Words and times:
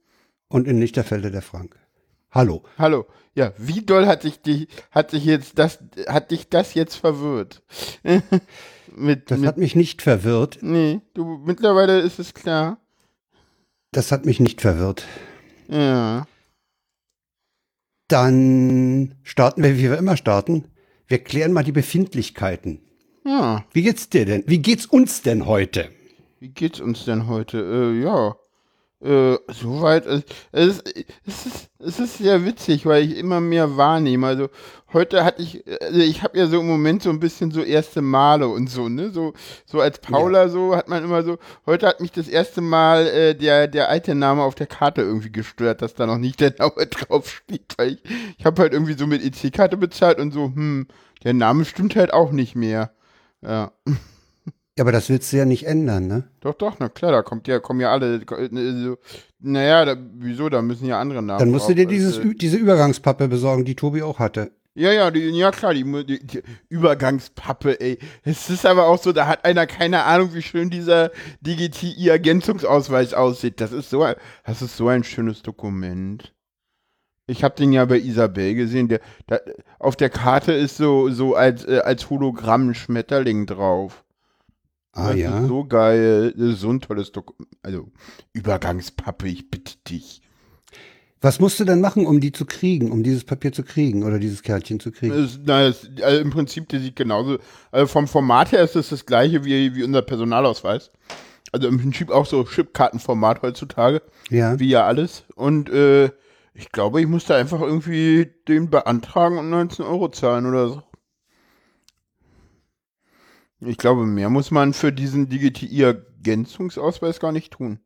Und 0.48 0.68
in 0.68 0.78
Lichterfelde 0.78 1.30
der 1.30 1.40
Frank. 1.40 1.78
Hallo. 2.32 2.64
Hallo. 2.76 3.06
Ja, 3.34 3.54
wie 3.56 3.80
doll 3.80 4.04
hat 4.04 4.20
sich 4.20 4.42
die, 4.42 4.68
hat 4.90 5.12
sich 5.12 5.24
jetzt 5.24 5.58
das, 5.58 5.78
hat 6.06 6.30
dich 6.30 6.50
das 6.50 6.74
jetzt 6.74 6.96
verwirrt? 6.96 7.62
mit, 8.94 9.30
das 9.30 9.38
mit, 9.38 9.48
hat 9.48 9.56
mich 9.56 9.74
nicht 9.74 10.02
verwirrt. 10.02 10.58
Nee, 10.60 11.00
du, 11.14 11.40
mittlerweile 11.46 12.00
ist 12.00 12.18
es 12.18 12.34
klar. 12.34 12.76
Das 13.90 14.12
hat 14.12 14.26
mich 14.26 14.38
nicht 14.38 14.60
verwirrt. 14.60 15.06
Ja. 15.68 16.26
Dann 18.08 19.14
starten 19.22 19.62
wir, 19.62 19.76
wie 19.76 19.84
wir 19.84 19.98
immer 19.98 20.16
starten. 20.16 20.64
Wir 21.06 21.18
klären 21.18 21.52
mal 21.52 21.64
die 21.64 21.72
Befindlichkeiten. 21.72 22.80
Ja. 23.24 23.64
Wie 23.72 23.82
geht's 23.82 24.08
dir 24.08 24.26
denn? 24.26 24.44
Wie 24.46 24.58
geht's 24.58 24.86
uns 24.86 25.22
denn 25.22 25.46
heute? 25.46 25.88
Wie 26.40 26.50
geht's 26.50 26.80
uns 26.80 27.04
denn 27.04 27.26
heute? 27.26 27.58
Äh, 27.58 28.02
ja. 28.02 28.36
Äh, 29.00 29.38
soweit. 29.48 30.06
Äh, 30.06 30.22
es, 30.52 30.82
es, 31.26 31.46
ist, 31.46 31.70
es 31.78 32.00
ist 32.00 32.18
sehr 32.18 32.44
witzig, 32.44 32.84
weil 32.86 33.04
ich 33.04 33.16
immer 33.16 33.40
mehr 33.40 33.76
wahrnehme. 33.76 34.26
Also 34.26 34.48
heute 34.94 35.24
hatte 35.24 35.42
ich, 35.42 35.64
also 35.82 36.00
ich 36.00 36.22
habe 36.22 36.38
ja 36.38 36.46
so 36.46 36.60
im 36.60 36.66
Moment 36.66 37.02
so 37.02 37.10
ein 37.10 37.20
bisschen 37.20 37.50
so 37.50 37.62
erste 37.62 38.00
Male 38.00 38.48
und 38.48 38.70
so, 38.70 38.88
ne? 38.88 39.10
So, 39.10 39.34
so 39.66 39.80
als 39.80 39.98
Paula 39.98 40.42
ja. 40.42 40.48
so 40.48 40.74
hat 40.74 40.88
man 40.88 41.04
immer 41.04 41.22
so, 41.22 41.38
heute 41.66 41.86
hat 41.86 42.00
mich 42.00 42.12
das 42.12 42.28
erste 42.28 42.60
Mal 42.60 43.06
äh, 43.06 43.34
der, 43.34 43.68
der 43.68 43.90
alte 43.90 44.14
Name 44.14 44.42
auf 44.42 44.54
der 44.54 44.66
Karte 44.66 45.02
irgendwie 45.02 45.32
gestört, 45.32 45.82
dass 45.82 45.94
da 45.94 46.06
noch 46.06 46.18
nicht 46.18 46.40
der 46.40 46.54
Name 46.58 46.86
draufsteht, 46.86 47.74
weil 47.76 47.92
ich, 47.92 48.02
ich 48.38 48.46
habe 48.46 48.62
halt 48.62 48.72
irgendwie 48.72 48.96
so 48.96 49.06
mit 49.06 49.22
EC-Karte 49.22 49.76
bezahlt 49.76 50.18
und 50.18 50.32
so, 50.32 50.46
hm, 50.46 50.86
der 51.24 51.34
Name 51.34 51.64
stimmt 51.64 51.96
halt 51.96 52.12
auch 52.12 52.32
nicht 52.32 52.54
mehr. 52.54 52.92
Ja. 53.42 53.72
Ja, 54.76 54.82
aber 54.82 54.90
das 54.90 55.08
willst 55.08 55.32
du 55.32 55.36
ja 55.36 55.44
nicht 55.44 55.66
ändern, 55.66 56.08
ne? 56.08 56.24
Doch, 56.40 56.54
doch, 56.54 56.76
na 56.80 56.88
klar, 56.88 57.12
da 57.12 57.22
kommt 57.22 57.46
ja, 57.46 57.60
kommen 57.60 57.80
ja 57.80 57.92
alle. 57.92 58.20
Ne, 58.50 58.96
naja, 59.38 59.84
da, 59.84 59.96
wieso? 60.14 60.48
Da 60.48 60.62
müssen 60.62 60.86
ja 60.86 60.98
andere 60.98 61.22
Namen. 61.22 61.38
Dann 61.38 61.50
musst 61.52 61.68
du 61.68 61.76
dir 61.76 61.86
dieses, 61.86 62.18
äh, 62.18 62.34
diese 62.34 62.56
Übergangspappe 62.56 63.28
besorgen, 63.28 63.64
die 63.64 63.76
Tobi 63.76 64.02
auch 64.02 64.18
hatte. 64.18 64.50
Ja, 64.76 64.92
ja, 64.92 65.10
die, 65.12 65.20
ja 65.30 65.52
klar, 65.52 65.72
die, 65.72 65.84
die, 66.04 66.26
die, 66.26 66.42
Übergangspappe, 66.68 67.80
ey. 67.80 67.98
Es 68.24 68.50
ist 68.50 68.66
aber 68.66 68.88
auch 68.88 69.00
so, 69.00 69.12
da 69.12 69.28
hat 69.28 69.44
einer 69.44 69.68
keine 69.68 70.02
Ahnung, 70.02 70.34
wie 70.34 70.42
schön 70.42 70.68
dieser 70.68 71.12
DGTI-Ergänzungsausweis 71.42 73.14
aussieht. 73.14 73.60
Das 73.60 73.70
ist 73.70 73.90
so, 73.90 74.04
das 74.44 74.62
ist 74.62 74.76
so 74.76 74.88
ein 74.88 75.04
schönes 75.04 75.42
Dokument. 75.42 76.34
Ich 77.26 77.44
habe 77.44 77.54
den 77.54 77.72
ja 77.72 77.84
bei 77.84 77.98
Isabel 77.98 78.54
gesehen. 78.56 78.88
Der, 78.88 79.00
der, 79.28 79.42
auf 79.78 79.94
der 79.94 80.10
Karte 80.10 80.52
ist 80.52 80.76
so, 80.76 81.08
so 81.10 81.36
als, 81.36 81.64
äh, 81.64 81.80
als 81.84 82.10
Hologramm 82.10 82.70
ein 82.70 82.74
Schmetterling 82.74 83.46
drauf. 83.46 84.04
Ah 84.92 85.10
das 85.10 85.18
ja. 85.18 85.46
so 85.46 85.64
geil. 85.64 86.34
Das 86.36 86.48
ist 86.48 86.60
so 86.60 86.70
ein 86.70 86.80
tolles 86.80 87.12
Dokument. 87.12 87.48
Also 87.62 87.92
Übergangspappe, 88.32 89.28
ich 89.28 89.50
bitte 89.50 89.76
dich. 89.88 90.23
Was 91.24 91.40
musst 91.40 91.58
du 91.58 91.64
denn 91.64 91.80
machen, 91.80 92.06
um 92.06 92.20
die 92.20 92.32
zu 92.32 92.44
kriegen, 92.44 92.92
um 92.92 93.02
dieses 93.02 93.24
Papier 93.24 93.50
zu 93.50 93.62
kriegen 93.62 94.04
oder 94.04 94.18
dieses 94.18 94.42
Kärtchen 94.42 94.78
zu 94.78 94.92
kriegen? 94.92 95.14
Das, 95.14 95.40
na, 95.42 95.68
das, 95.68 95.88
also 96.02 96.20
Im 96.20 96.28
Prinzip, 96.28 96.68
der 96.68 96.80
sieht 96.80 96.96
genauso. 96.96 97.38
Also 97.72 97.86
vom 97.86 98.06
Format 98.06 98.52
her 98.52 98.62
ist 98.62 98.76
es 98.76 98.90
das 98.90 99.06
gleiche 99.06 99.42
wie, 99.42 99.74
wie 99.74 99.84
unser 99.84 100.02
Personalausweis. 100.02 100.90
Also 101.50 101.66
im 101.68 101.78
Prinzip 101.80 102.10
auch 102.10 102.26
so 102.26 102.44
Chipkartenformat 102.44 103.40
heutzutage. 103.40 104.02
Ja. 104.28 104.60
Wie 104.60 104.68
ja 104.68 104.84
alles. 104.84 105.24
Und 105.34 105.70
äh, 105.70 106.10
ich 106.52 106.70
glaube, 106.72 107.00
ich 107.00 107.06
musste 107.06 107.34
einfach 107.34 107.62
irgendwie 107.62 108.30
den 108.46 108.68
beantragen 108.68 109.38
und 109.38 109.48
19 109.48 109.82
Euro 109.86 110.10
zahlen 110.10 110.44
oder 110.44 110.68
so. 110.68 110.82
Ich 113.60 113.78
glaube, 113.78 114.04
mehr 114.04 114.28
muss 114.28 114.50
man 114.50 114.74
für 114.74 114.92
diesen 114.92 115.30
DGTI-Ergänzungsausweis 115.30 117.18
gar 117.18 117.32
nicht 117.32 117.54
tun. 117.54 117.80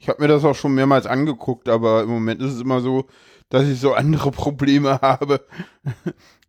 Ich 0.00 0.08
habe 0.08 0.22
mir 0.22 0.28
das 0.28 0.44
auch 0.44 0.54
schon 0.54 0.74
mehrmals 0.74 1.06
angeguckt, 1.06 1.68
aber 1.68 2.02
im 2.02 2.08
Moment 2.08 2.40
ist 2.40 2.54
es 2.54 2.60
immer 2.62 2.80
so, 2.80 3.04
dass 3.50 3.68
ich 3.68 3.78
so 3.78 3.92
andere 3.94 4.30
Probleme 4.30 4.98
habe. 5.02 5.44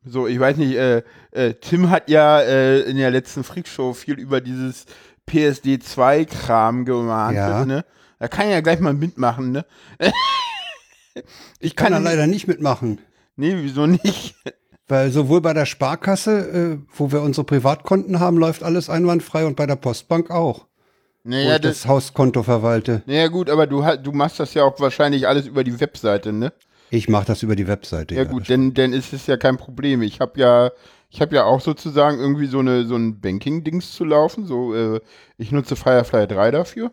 so, 0.06 0.25
ich 0.25 0.39
weiß 0.39 0.56
nicht, 0.57 0.75
äh, 0.75 1.03
äh, 1.31 1.53
Tim 1.56 1.90
hat 1.90 2.09
ja 2.09 2.40
äh, 2.40 2.79
in 2.81 2.95
der 2.95 3.11
letzten 3.11 3.44
Freakshow 3.44 3.94
viel 3.94 4.17
über 4.19 4.40
dieses 4.40 4.85
PSD2-Kram 5.29 6.85
gemacht. 6.85 7.35
Ja. 7.35 7.66
Ne? 7.66 7.84
Da 8.19 8.29
kann 8.29 8.45
ich 8.45 8.53
ja 8.53 8.61
gleich 8.61 8.79
mal 8.79 8.94
mitmachen, 8.94 9.51
ne? 9.51 9.66
ich 11.59 11.75
kann, 11.75 11.91
kann 11.91 12.03
da 12.03 12.09
leider 12.09 12.28
nicht 12.28 12.47
mitmachen. 12.47 13.01
Nee, 13.35 13.56
wieso 13.57 13.85
nicht? 13.85 14.35
Weil 14.88 15.11
sowohl 15.11 15.41
bei 15.41 15.53
der 15.53 15.66
Sparkasse, 15.66 16.40
äh, 16.40 16.78
wo 16.95 17.11
wir 17.11 17.22
unsere 17.22 17.45
Privatkonten 17.45 18.19
haben, 18.19 18.38
läuft 18.38 18.63
alles 18.63 18.90
einwandfrei 18.90 19.45
und 19.45 19.56
bei 19.56 19.66
der 19.66 19.75
Postbank 19.75 20.31
auch. 20.31 20.67
Naja, 21.24 21.59
das, 21.59 21.82
das 21.82 21.88
Hauskonto 21.88 22.44
verwalte. 22.44 23.04
Naja, 23.06 23.28
gut, 23.28 23.50
aber 23.50 23.68
du, 23.68 23.84
du 24.02 24.12
machst 24.12 24.40
das 24.40 24.54
ja 24.54 24.64
auch 24.64 24.80
wahrscheinlich 24.80 25.28
alles 25.28 25.48
über 25.48 25.64
die 25.64 25.80
Webseite, 25.80 26.34
ne? 26.34 26.52
Ich 26.90 27.08
mache 27.08 27.26
das 27.26 27.44
über 27.44 27.56
die 27.56 27.68
Webseite. 27.68 28.16
Ja, 28.16 28.24
ja 28.24 28.30
gut, 28.30 28.50
denn, 28.50 28.74
denn 28.74 28.92
ist 28.92 29.14
es 29.14 29.28
ja 29.28 29.38
kein 29.38 29.58
Problem. 29.58 30.02
Ich 30.02 30.20
habe 30.20 30.40
ja, 30.40 30.72
ich 31.09 31.22
habe 31.22 31.36
ja 31.36 31.46
auch 31.46 31.62
sozusagen 31.62 32.20
irgendwie 32.20 32.48
so 32.48 32.59
eine 32.59 32.86
so 32.86 32.96
ein 32.96 33.22
Banking-Dings 33.22 33.94
zu 33.94 34.04
laufen. 34.04 34.46
So, 34.46 34.74
äh, 34.74 35.00
ich 35.38 35.52
nutze 35.52 35.76
Firefly 35.76 36.28
3 36.28 36.52
dafür. 36.52 36.92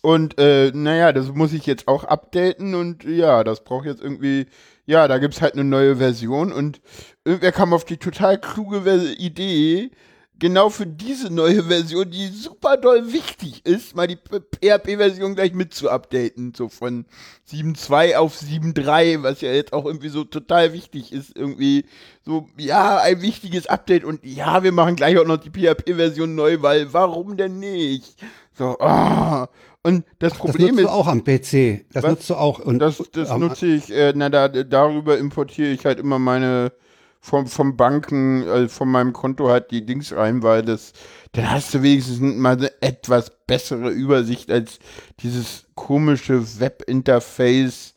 Und 0.00 0.38
äh, 0.38 0.70
naja, 0.72 1.12
das 1.12 1.32
muss 1.32 1.52
ich 1.52 1.66
jetzt 1.66 1.88
auch 1.88 2.04
updaten 2.04 2.74
und 2.74 3.04
ja, 3.04 3.42
das 3.42 3.64
braucht 3.64 3.86
jetzt 3.86 4.00
irgendwie, 4.00 4.46
ja, 4.86 5.08
da 5.08 5.18
gibt 5.18 5.34
es 5.34 5.42
halt 5.42 5.54
eine 5.54 5.64
neue 5.64 5.96
Version 5.96 6.52
und 6.52 6.80
irgendwer 7.24 7.50
kam 7.52 7.72
auf 7.72 7.84
die 7.84 7.96
total 7.96 8.38
kluge 8.38 8.80
Idee, 9.18 9.90
genau 10.38 10.70
für 10.70 10.86
diese 10.86 11.32
neue 11.32 11.64
Version, 11.64 12.10
die 12.10 12.28
super 12.28 12.76
doll 12.76 13.12
wichtig 13.12 13.64
ist, 13.64 13.96
mal 13.96 14.06
die 14.06 14.16
PHP-Version 14.16 15.34
gleich 15.34 15.52
mit 15.52 15.74
zu 15.74 15.90
updaten. 15.90 16.54
So 16.56 16.68
von 16.68 17.06
7.2 17.50 18.16
auf 18.16 18.36
7.3, 18.36 19.22
was 19.22 19.40
ja 19.40 19.52
jetzt 19.52 19.72
auch 19.72 19.84
irgendwie 19.84 20.08
so 20.08 20.24
total 20.24 20.72
wichtig 20.72 21.12
ist. 21.12 21.36
Irgendwie 21.36 21.84
so, 22.24 22.48
ja, 22.56 22.98
ein 22.98 23.22
wichtiges 23.22 23.66
Update 23.66 24.04
und 24.04 24.24
ja, 24.24 24.62
wir 24.62 24.72
machen 24.72 24.96
gleich 24.96 25.18
auch 25.18 25.26
noch 25.26 25.38
die 25.38 25.50
PHP-Version 25.50 26.34
neu, 26.34 26.62
weil 26.62 26.92
warum 26.92 27.36
denn 27.36 27.58
nicht? 27.58 28.16
So, 28.56 28.78
ah. 28.80 29.44
Oh. 29.44 29.46
Und 29.84 30.04
das 30.18 30.34
Problem 30.34 30.76
das 30.76 30.76
nutzt 30.76 30.88
du 30.88 30.92
auch 30.92 31.06
am 31.06 31.24
PC. 31.24 31.86
Das 31.92 32.02
was? 32.02 32.10
nutzt 32.10 32.30
du 32.30 32.34
auch. 32.34 32.58
Und 32.58 32.80
das 32.80 33.02
das 33.12 33.34
nutze 33.36 33.66
ich, 33.66 33.90
äh, 33.90 34.12
na, 34.14 34.28
da, 34.28 34.48
darüber 34.48 35.16
importiere 35.16 35.70
ich 35.70 35.86
halt 35.86 36.00
immer 36.00 36.18
meine 36.18 36.72
vom, 37.20 37.46
vom 37.46 37.76
Banken, 37.76 38.48
also 38.48 38.68
von 38.68 38.88
meinem 38.88 39.12
Konto 39.12 39.48
halt 39.48 39.70
die 39.70 39.84
Dings 39.84 40.12
rein, 40.14 40.42
weil 40.42 40.62
das, 40.62 40.92
dann 41.32 41.50
hast 41.50 41.74
du 41.74 41.82
wenigstens 41.82 42.20
mal 42.20 42.56
eine 42.56 42.70
etwas 42.80 43.30
bessere 43.46 43.90
Übersicht 43.90 44.50
als 44.50 44.78
dieses 45.20 45.66
komische 45.74 46.60
Webinterface 46.60 47.94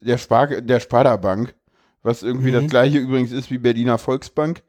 der, 0.00 0.18
Spar 0.18 0.46
der 0.46 0.80
Sparda-Bank, 0.80 1.54
was 2.02 2.22
irgendwie 2.22 2.50
mhm. 2.50 2.62
das 2.62 2.66
gleiche 2.70 2.98
übrigens 2.98 3.32
ist 3.32 3.50
wie 3.50 3.58
Berliner 3.58 3.98
Volksbank. 3.98 4.62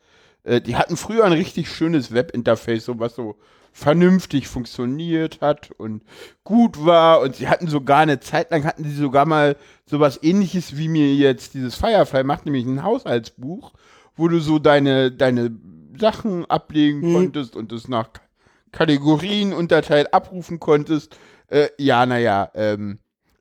Äh, 0.44 0.62
die 0.62 0.76
hatten 0.76 0.98
früher 0.98 1.26
ein 1.26 1.34
richtig 1.34 1.70
schönes 1.70 2.14
Webinterface, 2.14 2.86
so 2.86 3.00
was 3.00 3.16
so 3.16 3.36
vernünftig 3.80 4.48
funktioniert 4.48 5.40
hat 5.42 5.72
und 5.78 6.04
gut 6.44 6.86
war 6.86 7.22
und 7.22 7.36
sie 7.36 7.48
hatten 7.48 7.68
sogar 7.68 8.00
eine 8.00 8.20
Zeit 8.20 8.52
lang 8.52 8.66
hatten 8.66 8.84
sie 8.84 8.96
sogar 8.96 9.26
mal 9.26 9.56
sowas 9.86 10.20
ähnliches 10.22 10.78
wie 10.78 10.90
mir 10.90 11.16
jetzt 11.16 11.54
dieses 11.54 11.76
Firefly 11.76 12.24
macht, 12.24 12.46
nämlich 12.46 12.66
ein 12.66 12.84
Haushaltsbuch, 12.84 13.72
wo 14.16 14.28
du 14.28 14.40
so 14.40 14.60
deine, 14.60 15.12
deine 15.12 15.58
Sachen 15.98 16.46
ablegen 16.46 17.02
hm. 17.02 17.14
konntest 17.14 17.56
und 17.56 17.72
es 17.72 17.88
nach 17.88 18.10
Kategorien 18.72 19.54
unterteilt 19.54 20.14
abrufen 20.14 20.60
konntest. 20.60 21.18
Äh, 21.48 21.70
ja, 21.78 22.06
naja, 22.06 22.52
ähm, 22.56 23.00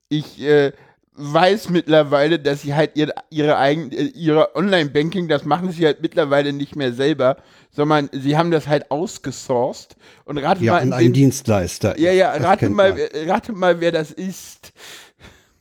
ich 0.08 0.40
äh, 0.40 0.72
weiß 1.18 1.70
mittlerweile, 1.70 2.38
dass 2.38 2.62
sie 2.62 2.74
halt 2.74 2.92
ihre, 2.94 3.12
ihre 3.28 3.58
eigen, 3.58 3.90
äh, 3.90 4.04
ihre 4.04 4.54
Online-Banking, 4.54 5.28
das 5.28 5.44
machen 5.44 5.72
sie 5.72 5.84
halt 5.84 6.00
mittlerweile 6.00 6.52
nicht 6.52 6.76
mehr 6.76 6.92
selber, 6.92 7.36
sondern 7.70 8.08
sie 8.12 8.36
haben 8.36 8.50
das 8.50 8.68
halt 8.68 8.90
ausgesourced 8.90 9.96
und 10.24 10.38
rate 10.38 10.64
ja, 10.64 10.74
mal. 10.74 10.82
an 10.82 10.92
einen 10.92 11.12
Dienstleister. 11.12 11.98
Ja, 11.98 12.12
ja, 12.12 12.32
rate 12.32 12.70
mal, 12.70 12.98
äh, 12.98 13.30
rate 13.30 13.52
mal, 13.52 13.80
wer 13.80 13.92
das 13.92 14.12
ist. 14.12 14.72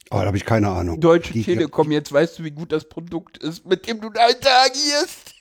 Oh, 0.09 0.19
da 0.19 0.25
habe 0.27 0.38
ich 0.38 0.45
keine 0.45 0.69
Ahnung. 0.69 1.01
Deutsche 1.01 1.33
Die, 1.33 1.44
Telekom, 1.44 1.92
jetzt 1.92 2.13
weißt 2.13 2.39
du, 2.39 2.44
wie 2.44 2.51
gut 2.51 2.71
das 2.71 2.88
Produkt 2.88 3.39
ist, 3.39 3.65
mit 3.65 3.88
dem 3.88 4.00
du 4.00 4.09
da 4.09 4.27
interagierst. 4.30 5.33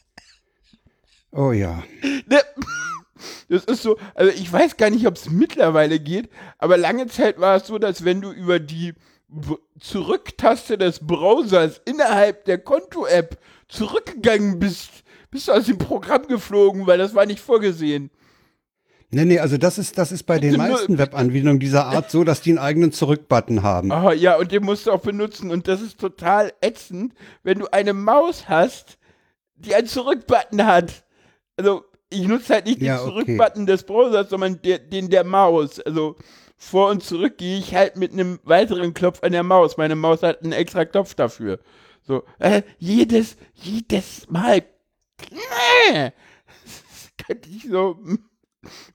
Oh 1.30 1.52
ja. 1.52 1.84
Ne? 2.26 2.40
Das 3.48 3.64
ist 3.64 3.82
so, 3.82 3.96
also 4.14 4.32
ich 4.32 4.52
weiß 4.52 4.76
gar 4.76 4.90
nicht, 4.90 5.06
ob 5.06 5.16
es 5.16 5.30
mittlerweile 5.30 6.00
geht, 6.00 6.28
aber 6.58 6.76
lange 6.76 7.06
Zeit 7.06 7.38
war 7.40 7.56
es 7.56 7.66
so, 7.66 7.78
dass 7.78 8.04
wenn 8.04 8.20
du 8.20 8.30
über 8.30 8.58
die 8.58 8.94
Zurücktaste 9.80 10.78
des 10.78 11.00
Browsers 11.00 11.80
innerhalb 11.84 12.44
der 12.44 12.58
Konto-App 12.58 13.38
zurückgegangen 13.68 14.58
bist, 14.58 14.90
bist 15.30 15.48
du 15.48 15.52
aus 15.52 15.66
dem 15.66 15.78
Programm 15.78 16.26
geflogen, 16.28 16.86
weil 16.86 16.98
das 16.98 17.14
war 17.14 17.26
nicht 17.26 17.40
vorgesehen. 17.40 18.10
Nee, 19.10 19.24
nee, 19.24 19.38
also 19.38 19.56
das 19.56 19.78
ist, 19.78 19.98
das 19.98 20.10
ist 20.10 20.24
bei 20.24 20.38
den 20.38 20.56
meisten 20.56 20.98
Webanwendungen 20.98 21.60
dieser 21.60 21.86
Art 21.86 22.10
so, 22.10 22.24
dass 22.24 22.40
die 22.40 22.50
einen 22.50 22.58
eigenen 22.58 22.92
Zurückbutton 22.92 23.62
haben. 23.62 23.92
Oh, 23.92 24.10
ja, 24.10 24.36
und 24.36 24.50
den 24.50 24.64
musst 24.64 24.86
du 24.86 24.92
auch 24.92 25.00
benutzen. 25.00 25.50
Und 25.50 25.68
das 25.68 25.80
ist 25.80 25.98
total 26.00 26.52
ätzend, 26.60 27.14
wenn 27.42 27.60
du 27.60 27.66
eine 27.72 27.92
Maus 27.92 28.48
hast, 28.48 28.98
die 29.54 29.74
einen 29.74 29.86
Zurückbutton 29.86 30.66
hat. 30.66 31.04
Also, 31.56 31.84
ich 32.10 32.26
nutze 32.26 32.54
halt 32.54 32.66
nicht 32.66 32.80
den 32.80 32.86
Ja, 32.86 33.00
okay. 33.00 33.10
Zurückbutton 33.10 33.66
des 33.66 33.84
Browsers, 33.84 34.28
sondern 34.28 34.60
der, 34.62 34.80
den 34.80 35.08
der 35.08 35.24
Maus. 35.24 35.78
Also, 35.80 36.16
vor 36.56 36.90
und 36.90 37.02
zurück 37.02 37.38
gehe 37.38 37.58
ich 37.58 37.74
halt 37.74 37.96
mit 37.96 38.12
einem 38.12 38.38
weiteren 38.44 38.94
Knopf 38.94 39.22
an 39.22 39.32
der 39.32 39.42
Maus. 39.42 39.76
Meine 39.76 39.96
Maus 39.96 40.22
hat 40.22 40.42
einen 40.42 40.52
extra 40.52 40.84
Knopf 40.84 41.14
dafür. 41.14 41.58
So, 42.02 42.22
äh, 42.38 42.62
jedes, 42.78 43.36
jedes 43.54 44.28
Mal. 44.30 44.62
Nee. 45.30 46.12
Das 46.64 47.10
könnte 47.26 47.48
ich 47.50 47.64
so. 47.68 47.98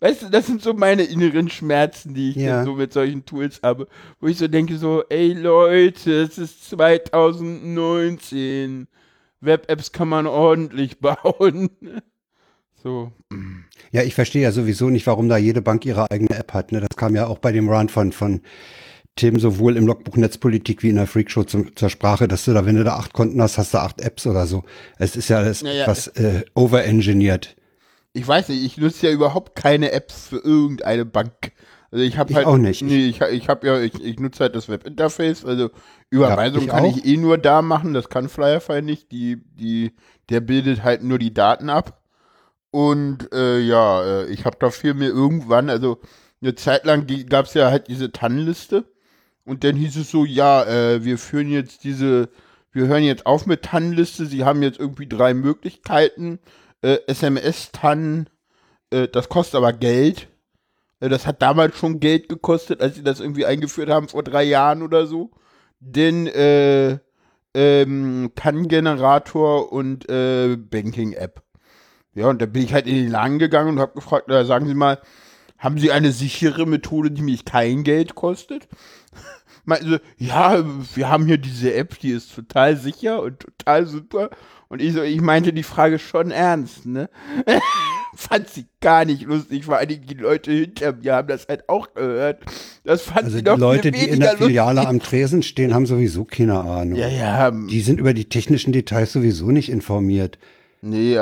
Weißt 0.02 0.24
du, 0.24 0.30
das 0.30 0.48
sind 0.48 0.62
so 0.62 0.74
meine 0.74 1.04
inneren 1.04 1.50
Schmerzen, 1.50 2.14
die 2.14 2.32
ich 2.32 2.36
Ja. 2.38 2.66
so 2.66 2.74
mit 2.74 2.92
solchen 2.92 3.24
Tools 3.26 3.62
habe, 3.64 3.88
wo 4.20 4.28
ich 4.28 4.38
so 4.38 4.48
denke, 4.50 4.78
so, 4.78 5.04
ey 5.10 5.32
Leute, 5.34 6.24
es 6.24 6.38
ist 6.38 6.70
2019. 6.70 8.88
Web-Apps 9.40 9.92
kann 9.92 10.10
man 10.10 10.28
ordentlich 10.28 11.00
bauen. 11.00 11.70
So. 12.84 13.12
Ja, 13.92 14.04
ich 14.04 14.16
verstehe 14.16 14.44
ja 14.44 14.52
sowieso 14.52 14.90
nicht, 14.90 15.08
warum 15.08 15.30
da 15.30 15.38
jede 15.38 15.62
Bank 15.62 15.86
ihre 15.86 16.10
eigene 16.12 16.36
App 16.38 16.54
hat. 16.54 16.72
Ne? 16.72 16.80
Das 16.80 16.96
kam 16.96 17.16
ja 17.16 17.28
auch 17.28 17.40
bei 17.40 17.52
dem 17.52 17.70
Run 17.70 17.90
von, 17.90 18.12
von 18.12 18.42
Tim 19.16 19.40
sowohl 19.40 19.76
im 19.76 19.86
Logbuch 19.86 20.16
Netzpolitik 20.16 20.84
wie 20.84 20.90
in 20.90 20.96
der 20.96 21.08
Freakshow 21.08 21.44
zum, 21.44 21.76
zur 21.76 21.90
Sprache, 21.90 22.28
dass 22.28 22.46
du 22.46 22.54
da, 22.54 22.66
wenn 22.66 22.78
du 22.78 22.84
da 22.84 22.96
acht 22.96 23.14
Konten 23.14 23.42
hast, 23.42 23.58
hast 23.58 23.74
du 23.74 23.80
acht 23.80 24.00
Apps 24.02 24.26
oder 24.26 24.48
so. 24.48 24.64
Es 24.98 25.16
ist 25.16 25.30
ja 25.30 25.38
alles 25.38 25.62
Ja, 25.62 25.72
ja. 25.72 25.82
etwas 25.84 26.08
äh, 26.08 26.44
overengineert. 26.56 27.56
Ich 28.14 28.28
weiß 28.28 28.50
nicht, 28.50 28.64
ich 28.64 28.78
nutze 28.78 29.08
ja 29.08 29.14
überhaupt 29.14 29.56
keine 29.56 29.92
Apps 29.92 30.28
für 30.28 30.38
irgendeine 30.38 31.06
Bank. 31.06 31.52
Also 31.92 32.06
ich 32.06 32.18
habe 32.18 32.34
halt. 32.34 32.46
auch 32.46 32.58
nicht. 32.58 32.82
Nee, 32.82 33.08
ich, 33.08 33.20
ich 33.20 33.50
habe 33.50 33.68
ja, 33.68 33.80
ich, 33.82 34.02
ich 34.02 34.20
nutze 34.20 34.42
halt 34.42 34.56
das 34.56 34.70
Webinterface. 34.70 35.44
Also 35.44 35.72
Überweisung 36.10 36.64
ich 36.64 36.70
kann 36.70 36.86
auch. 36.86 36.98
ich 36.98 37.06
eh 37.06 37.18
nur 37.18 37.38
da 37.38 37.62
machen, 37.62 37.94
das 37.94 38.08
kann 38.08 38.30
Flyerfy 38.30 38.82
nicht. 38.82 39.12
Die, 39.12 39.44
die, 39.56 39.92
der 40.30 40.40
bildet 40.40 40.84
halt 40.84 41.04
nur 41.04 41.20
die 41.20 41.34
Daten 41.34 41.70
ab. 41.70 42.01
Und 42.72 43.34
äh, 43.34 43.60
ja, 43.60 44.04
äh, 44.04 44.26
ich 44.28 44.46
habe 44.46 44.58
dafür 44.60 44.94
mir 44.94 45.10
irgendwann, 45.10 45.70
also 45.70 46.00
eine 46.42 46.56
Zeit 46.56 46.86
lang 46.86 47.06
gab 47.30 47.46
es 47.46 47.54
ja 47.54 47.70
halt 47.70 47.88
diese 47.88 48.12
Tannenliste. 48.12 48.86
Und 49.46 49.64
dann 49.64 49.76
hieß 49.76 49.98
es 49.98 50.12
so, 50.12 50.26
ja, 50.26 50.64
äh, 50.66 51.04
wir 51.04 51.18
führen 51.18 51.50
jetzt 51.50 51.84
diese, 51.84 52.30
wir 52.72 52.88
hören 52.88 53.04
jetzt 53.04 53.26
auf 53.26 53.46
mit 53.46 53.64
Tannenliste. 53.64 54.26
Sie 54.26 54.44
haben 54.44 54.64
jetzt 54.64 54.80
irgendwie 54.80 55.08
drei 55.08 55.34
Möglichkeiten. 55.34 56.40
Äh, 56.82 57.00
SMS-Tannen, 57.08 58.30
äh, 58.92 59.08
das 59.08 59.30
kostet 59.30 59.56
aber 59.56 59.74
Geld. 59.74 60.30
Äh, 61.00 61.10
das 61.10 61.28
hat 61.28 61.42
damals 61.42 61.78
schon 61.78 62.00
Geld 62.00 62.30
gekostet, 62.30 62.82
als 62.82 62.96
sie 62.96 63.04
das 63.04 63.20
irgendwie 63.20 63.46
eingeführt 63.46 63.90
haben, 63.90 64.08
vor 64.08 64.24
drei 64.24 64.44
Jahren 64.44 64.82
oder 64.82 65.06
so. 65.08 65.32
Denn 65.80 66.28
äh, 66.28 67.00
ähm, 67.54 68.32
Tannengenerator 68.36 69.72
und 69.72 70.10
äh, 70.10 70.56
Banking-App. 70.56 71.44
Ja, 72.14 72.28
und 72.28 72.42
da 72.42 72.46
bin 72.46 72.64
ich 72.64 72.74
halt 72.74 72.88
in 72.88 72.96
den 72.96 73.10
Laden 73.10 73.40
gegangen 73.40 73.70
und 73.70 73.80
habe 73.80 73.94
gefragt, 73.96 74.26
na, 74.28 74.44
sagen 74.44 74.68
Sie 74.68 74.74
mal, 74.74 75.00
haben 75.58 75.78
Sie 75.78 75.92
eine 75.92 76.12
sichere 76.12 76.66
Methode, 76.66 77.12
die 77.12 77.22
mich 77.22 77.46
kein 77.46 77.84
Geld 77.84 78.16
kostet? 78.16 78.68
Meinten 79.66 79.90
sie, 79.92 80.26
ja, 80.26 80.64
wir 80.96 81.10
haben 81.10 81.28
hier 81.28 81.38
diese 81.38 81.74
App, 81.76 82.00
die 82.00 82.12
ist 82.12 82.34
total 82.34 82.76
sicher 82.78 83.22
und 83.22 83.40
total 83.40 83.86
super. 83.86 84.32
Und 84.70 84.82
ich 84.82 84.94
so, 84.94 85.04
ich 85.04 85.22
meinte 85.22 85.54
die 85.54 85.64
Frage 85.64 86.00
schon 86.00 86.32
ernst, 86.32 86.86
ne? 86.86 87.10
Fand 88.16 88.50
sie 88.50 88.66
gar 88.82 89.06
nicht 89.06 89.24
lustig, 89.24 89.66
vor 89.66 89.86
Dingen 89.86 90.06
die 90.06 90.16
Leute 90.16 90.52
hinter 90.52 90.94
mir 90.94 91.16
haben 91.16 91.28
das 91.28 91.48
halt 91.48 91.70
auch 91.70 91.94
gehört. 91.94 92.42
Das 92.84 93.04
fand 93.04 93.26
Also 93.26 93.32
sie 93.38 93.38
die 93.38 93.44
doch 93.46 93.58
Leute, 93.58 93.94
viel 93.94 94.06
die 94.06 94.10
in 94.10 94.20
der 94.20 94.36
Filiale 94.38 94.76
lustig. 94.82 94.90
am 94.90 95.00
Tresen 95.00 95.44
stehen, 95.44 95.74
haben 95.74 95.86
sowieso 95.86 96.26
keine 96.26 96.60
Ahnung. 96.60 96.98
Ja, 96.98 97.08
ja, 97.08 97.52
Die 97.52 97.82
sind 97.82 98.00
über 98.00 98.14
die 98.14 98.26
technischen 98.26 98.74
Details 98.74 99.14
sowieso 99.14 99.52
nicht 99.52 99.70
informiert. 99.70 100.40
Nee, 100.82 101.18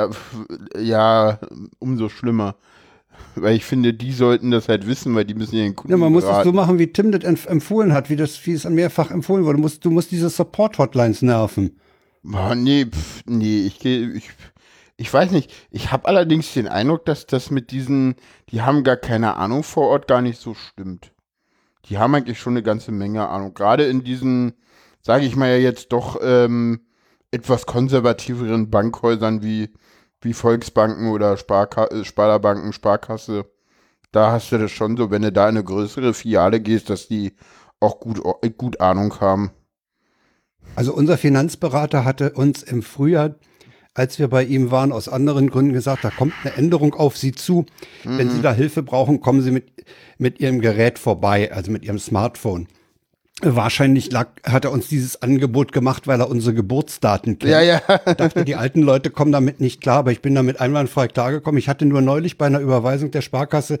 ja, 0.78 1.38
umso 1.78 2.08
schlimmer. 2.08 2.56
Weil 3.34 3.54
ich 3.56 3.64
finde, 3.64 3.92
die 3.92 4.12
sollten 4.12 4.50
das 4.50 4.68
halt 4.68 4.86
wissen, 4.86 5.14
weil 5.14 5.24
die 5.26 5.34
müssen 5.34 5.56
ja 5.56 5.62
den 5.62 5.76
Kunden 5.76 5.92
Ja, 5.92 5.98
man 5.98 6.12
muss 6.12 6.24
es 6.24 6.44
so 6.44 6.52
machen, 6.52 6.78
wie 6.78 6.86
Tim 6.92 7.12
das 7.12 7.20
empf- 7.22 7.46
empfohlen 7.48 7.92
hat, 7.92 8.08
wie 8.08 8.16
das, 8.16 8.44
wie 8.46 8.52
es 8.52 8.64
mehrfach 8.64 9.10
empfohlen 9.10 9.44
wurde. 9.44 9.56
Du 9.56 9.62
musst, 9.62 9.84
du 9.84 9.90
musst 9.90 10.10
diese 10.10 10.30
Support-Hotlines 10.30 11.22
nerven. 11.22 11.78
Boah, 12.22 12.54
nee, 12.54 12.86
pf, 12.86 13.22
nee, 13.26 13.66
ich 13.66 13.78
gehe, 13.78 14.10
ich, 14.12 14.30
ich 14.96 15.12
weiß 15.12 15.32
nicht. 15.32 15.52
Ich 15.70 15.92
habe 15.92 16.08
allerdings 16.08 16.52
den 16.54 16.68
Eindruck, 16.68 17.04
dass 17.04 17.26
das 17.26 17.50
mit 17.50 17.70
diesen, 17.72 18.14
die 18.50 18.62
haben 18.62 18.84
gar 18.84 18.96
keine 18.96 19.36
Ahnung 19.36 19.62
vor 19.62 19.88
Ort, 19.88 20.08
gar 20.08 20.22
nicht 20.22 20.40
so 20.40 20.54
stimmt. 20.54 21.12
Die 21.86 21.98
haben 21.98 22.14
eigentlich 22.14 22.38
schon 22.38 22.54
eine 22.54 22.62
ganze 22.62 22.92
Menge 22.92 23.28
Ahnung. 23.28 23.54
Gerade 23.54 23.84
in 23.84 24.02
diesen, 24.04 24.52
sage 25.02 25.24
ich 25.26 25.36
mal 25.36 25.48
ja 25.50 25.56
jetzt 25.56 25.92
doch, 25.92 26.18
ähm, 26.22 26.80
etwas 27.30 27.66
konservativeren 27.66 28.70
Bankhäusern 28.70 29.42
wie, 29.42 29.70
wie 30.20 30.32
Volksbanken 30.32 31.08
oder 31.10 31.36
Sparka 31.36 31.86
äh, 31.86 32.04
Sparda-Banken, 32.04 32.72
Sparkasse. 32.72 33.46
Da 34.12 34.32
hast 34.32 34.50
du 34.50 34.58
das 34.58 34.72
schon 34.72 34.96
so, 34.96 35.10
wenn 35.10 35.22
du 35.22 35.30
da 35.30 35.48
in 35.48 35.56
eine 35.56 35.64
größere 35.64 36.14
Filiale 36.14 36.60
gehst, 36.60 36.90
dass 36.90 37.06
die 37.08 37.32
auch 37.78 38.00
gut, 38.00 38.20
äh, 38.42 38.50
gut 38.50 38.80
Ahnung 38.80 39.20
haben. 39.20 39.50
Also 40.74 40.92
unser 40.92 41.18
Finanzberater 41.18 42.04
hatte 42.04 42.32
uns 42.32 42.62
im 42.62 42.82
Frühjahr, 42.82 43.36
als 43.94 44.18
wir 44.18 44.28
bei 44.28 44.44
ihm 44.44 44.70
waren, 44.70 44.92
aus 44.92 45.08
anderen 45.08 45.50
Gründen 45.50 45.72
gesagt, 45.72 46.04
da 46.04 46.10
kommt 46.10 46.32
eine 46.42 46.54
Änderung 46.54 46.94
auf 46.94 47.16
Sie 47.16 47.32
zu. 47.32 47.66
Wenn 48.04 48.28
Mhm. 48.28 48.30
Sie 48.32 48.42
da 48.42 48.52
Hilfe 48.52 48.82
brauchen, 48.82 49.20
kommen 49.20 49.42
Sie 49.42 49.50
mit, 49.50 49.72
mit 50.18 50.40
Ihrem 50.40 50.60
Gerät 50.60 50.98
vorbei, 50.98 51.52
also 51.52 51.70
mit 51.70 51.84
Ihrem 51.84 51.98
Smartphone. 51.98 52.68
Wahrscheinlich 53.42 54.12
lag, 54.12 54.28
hat 54.44 54.64
er 54.64 54.72
uns 54.72 54.88
dieses 54.88 55.22
Angebot 55.22 55.72
gemacht, 55.72 56.06
weil 56.06 56.20
er 56.20 56.28
unsere 56.28 56.54
Geburtsdaten 56.54 57.38
kennt. 57.38 57.50
Ja, 57.50 57.60
ja. 57.60 57.80
Ich 58.06 58.14
dachte, 58.14 58.44
die 58.44 58.56
alten 58.56 58.82
Leute 58.82 59.10
kommen 59.10 59.32
damit 59.32 59.60
nicht 59.60 59.80
klar, 59.80 59.98
aber 59.98 60.12
ich 60.12 60.22
bin 60.22 60.34
damit 60.34 60.60
einwandfrei 60.60 61.08
klargekommen. 61.08 61.58
Ich 61.58 61.68
hatte 61.68 61.86
nur 61.86 62.02
neulich 62.02 62.38
bei 62.38 62.46
einer 62.46 62.60
Überweisung 62.60 63.10
der 63.10 63.22
Sparkasse 63.22 63.78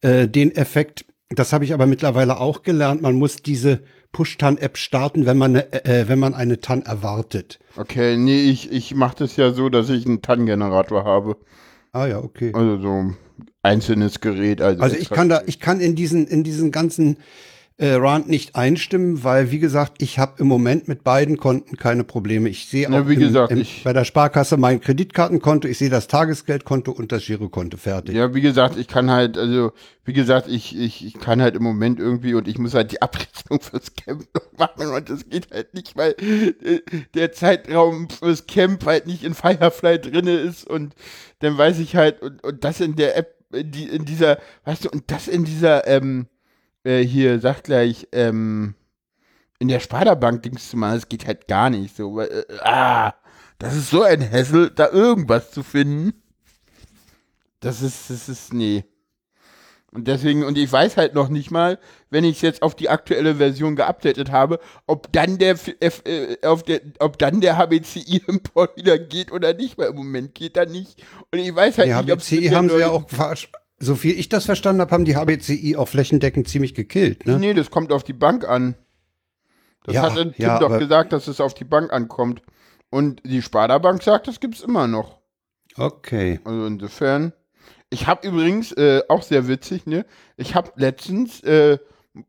äh, 0.00 0.28
den 0.28 0.54
Effekt, 0.54 1.04
das 1.30 1.52
habe 1.52 1.64
ich 1.64 1.72
aber 1.72 1.86
mittlerweile 1.86 2.38
auch 2.38 2.62
gelernt, 2.62 3.02
man 3.02 3.14
muss 3.14 3.36
diese 3.36 3.80
Push-TAN-App 4.12 4.78
starten, 4.78 5.26
wenn 5.26 5.36
man, 5.36 5.56
eine, 5.56 5.84
äh, 5.84 6.08
wenn 6.08 6.18
man 6.18 6.34
eine 6.34 6.60
TAN 6.60 6.82
erwartet. 6.82 7.58
Okay, 7.76 8.16
nee, 8.16 8.42
ich, 8.42 8.70
ich 8.70 8.94
mache 8.94 9.16
das 9.18 9.36
ja 9.36 9.52
so, 9.52 9.68
dass 9.68 9.90
ich 9.90 10.06
einen 10.06 10.22
TAN-Generator 10.22 11.04
habe. 11.04 11.36
Ah 11.92 12.06
ja, 12.06 12.18
okay. 12.18 12.52
Also 12.54 12.78
so 12.80 12.90
ein 12.90 13.16
einzelnes 13.62 14.20
Gerät. 14.20 14.60
Also, 14.60 14.82
Also 14.82 14.96
ich 14.96 15.10
kann 15.10 15.28
da, 15.28 15.42
ich 15.46 15.58
kann 15.58 15.80
in 15.80 15.96
diesen, 15.96 16.26
in 16.26 16.44
diesen 16.44 16.70
ganzen 16.70 17.18
äh, 17.76 17.94
Rand 17.94 18.28
nicht 18.28 18.54
einstimmen, 18.54 19.24
weil 19.24 19.50
wie 19.50 19.58
gesagt, 19.58 20.00
ich 20.00 20.20
habe 20.20 20.34
im 20.38 20.46
Moment 20.46 20.86
mit 20.86 21.02
beiden 21.02 21.38
Konten 21.38 21.76
keine 21.76 22.04
Probleme. 22.04 22.48
Ich 22.48 22.68
sehe 22.68 22.88
auch 22.88 23.08
wie 23.08 23.14
im, 23.14 23.20
gesagt, 23.20 23.50
im, 23.50 23.66
bei 23.82 23.92
der 23.92 24.04
Sparkasse 24.04 24.56
mein 24.56 24.80
Kreditkartenkonto, 24.80 25.66
ich 25.66 25.78
sehe 25.78 25.90
das 25.90 26.06
Tagesgeldkonto 26.06 26.92
und 26.92 27.10
das 27.10 27.24
Girokonto 27.24 27.76
fertig. 27.76 28.14
Ja, 28.14 28.32
wie 28.32 28.42
gesagt, 28.42 28.76
ich 28.76 28.86
kann 28.86 29.10
halt, 29.10 29.36
also, 29.36 29.72
wie 30.04 30.12
gesagt, 30.12 30.46
ich, 30.48 30.78
ich, 30.78 31.04
ich 31.04 31.14
kann 31.14 31.42
halt 31.42 31.56
im 31.56 31.64
Moment 31.64 31.98
irgendwie 31.98 32.34
und 32.34 32.46
ich 32.46 32.58
muss 32.58 32.74
halt 32.74 32.92
die 32.92 33.02
Abrechnung 33.02 33.60
fürs 33.60 33.92
Camp 33.96 34.24
noch 34.34 34.52
machen 34.56 34.94
und 34.94 35.10
das 35.10 35.28
geht 35.28 35.50
halt 35.50 35.74
nicht, 35.74 35.96
weil 35.96 36.14
äh, 36.20 36.80
der 37.14 37.32
Zeitraum 37.32 38.08
fürs 38.08 38.46
Camp 38.46 38.86
halt 38.86 39.08
nicht 39.08 39.24
in 39.24 39.34
Firefly 39.34 39.98
drinne 39.98 40.36
ist 40.36 40.64
und 40.64 40.94
dann 41.40 41.58
weiß 41.58 41.80
ich 41.80 41.96
halt, 41.96 42.22
und, 42.22 42.44
und 42.44 42.62
das 42.62 42.80
in 42.80 42.94
der 42.94 43.16
App, 43.16 43.34
in, 43.52 43.72
die, 43.72 43.84
in 43.88 44.04
dieser, 44.04 44.38
weißt 44.64 44.84
du, 44.84 44.90
und 44.90 45.10
das 45.10 45.26
in 45.26 45.44
dieser, 45.44 45.88
ähm, 45.88 46.28
äh, 46.84 47.00
hier, 47.02 47.40
sag 47.40 47.62
gleich, 47.64 48.08
ähm, 48.12 48.74
in 49.58 49.68
der 49.68 49.80
Sparda-Bank-Dings 49.80 50.70
zu 50.70 50.76
machen, 50.76 50.94
das 50.94 51.08
geht 51.08 51.26
halt 51.26 51.48
gar 51.48 51.70
nicht 51.70 51.96
so, 51.96 52.16
weil, 52.16 52.28
äh, 52.48 52.58
ah, 52.60 53.14
das 53.58 53.74
ist 53.74 53.90
so 53.90 54.02
ein 54.02 54.28
Hassel, 54.30 54.70
da 54.70 54.88
irgendwas 54.90 55.50
zu 55.52 55.62
finden. 55.62 56.12
Das 57.60 57.80
ist, 57.82 58.10
das 58.10 58.28
ist, 58.28 58.52
nee. 58.52 58.84
Und 59.92 60.08
deswegen, 60.08 60.42
und 60.42 60.58
ich 60.58 60.70
weiß 60.70 60.96
halt 60.96 61.14
noch 61.14 61.28
nicht 61.28 61.52
mal, 61.52 61.78
wenn 62.10 62.24
ich 62.24 62.36
es 62.36 62.42
jetzt 62.42 62.62
auf 62.62 62.74
die 62.74 62.88
aktuelle 62.88 63.36
Version 63.36 63.76
geupdatet 63.76 64.32
habe, 64.32 64.58
ob 64.88 65.10
dann 65.12 65.38
der, 65.38 65.52
F 65.52 66.02
äh, 66.04 66.36
auf 66.44 66.64
der, 66.64 66.80
ob 66.98 67.16
dann 67.16 67.40
der 67.40 67.56
HBCI-Import 67.56 68.76
wieder 68.76 68.98
geht 68.98 69.30
oder 69.30 69.54
nicht, 69.54 69.78
weil 69.78 69.90
im 69.90 69.96
Moment 69.96 70.34
geht 70.34 70.56
er 70.56 70.66
nicht. 70.66 71.00
Und 71.30 71.38
ich 71.38 71.54
weiß 71.54 71.78
halt 71.78 71.88
Die 71.88 71.94
nicht, 71.94 72.12
ob 72.12 72.18
HBCI 72.20 72.48
haben 72.48 72.68
sie 72.70 72.78
ja 72.78 72.88
auch, 72.90 73.06
versch- 73.08 73.48
so 73.78 73.94
viel 73.96 74.18
ich 74.18 74.28
das 74.28 74.44
verstanden 74.46 74.80
habe, 74.80 74.90
haben 74.92 75.04
die 75.04 75.16
HBCI 75.16 75.76
auch 75.76 75.88
flächendeckend 75.88 76.48
ziemlich 76.48 76.74
gekillt. 76.74 77.26
Ne? 77.26 77.38
Nee, 77.38 77.54
das 77.54 77.70
kommt 77.70 77.92
auf 77.92 78.04
die 78.04 78.12
Bank 78.12 78.48
an. 78.48 78.76
Das 79.84 79.94
Ja, 79.96 80.02
hat 80.02 80.14
Tim 80.14 80.32
ja, 80.38 80.58
doch 80.58 80.78
gesagt, 80.78 81.12
dass 81.12 81.28
es 81.28 81.40
auf 81.40 81.54
die 81.54 81.64
Bank 81.64 81.92
ankommt. 81.92 82.42
Und 82.90 83.20
die 83.24 83.42
Sparda-Bank 83.42 84.02
sagt, 84.02 84.28
das 84.28 84.40
gibt's 84.40 84.60
immer 84.60 84.86
noch. 84.86 85.18
Okay. 85.76 86.40
Also 86.44 86.66
insofern. 86.66 87.32
Ich 87.90 88.06
habe 88.06 88.26
übrigens, 88.26 88.72
äh, 88.72 89.02
auch 89.08 89.22
sehr 89.22 89.46
witzig, 89.48 89.86
ne? 89.86 90.06
Ich 90.36 90.54
habe 90.54 90.72
letztens, 90.76 91.40
äh, 91.42 91.78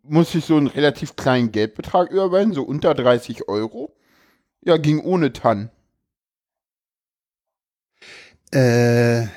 muss 0.04 0.34
ich 0.36 0.44
so 0.46 0.58
einen 0.58 0.68
relativ 0.68 1.16
kleinen 1.16 1.52
Geldbetrag 1.52 2.10
überweisen, 2.12 2.54
so 2.54 2.64
unter 2.64 2.94
30 2.96 3.48
Euro. 3.48 3.96
Ja, 4.62 4.78
ging 4.78 5.00
ohne 5.00 5.32
TAN. 5.32 5.70
Äh, 8.54 9.22
j- 9.24 9.30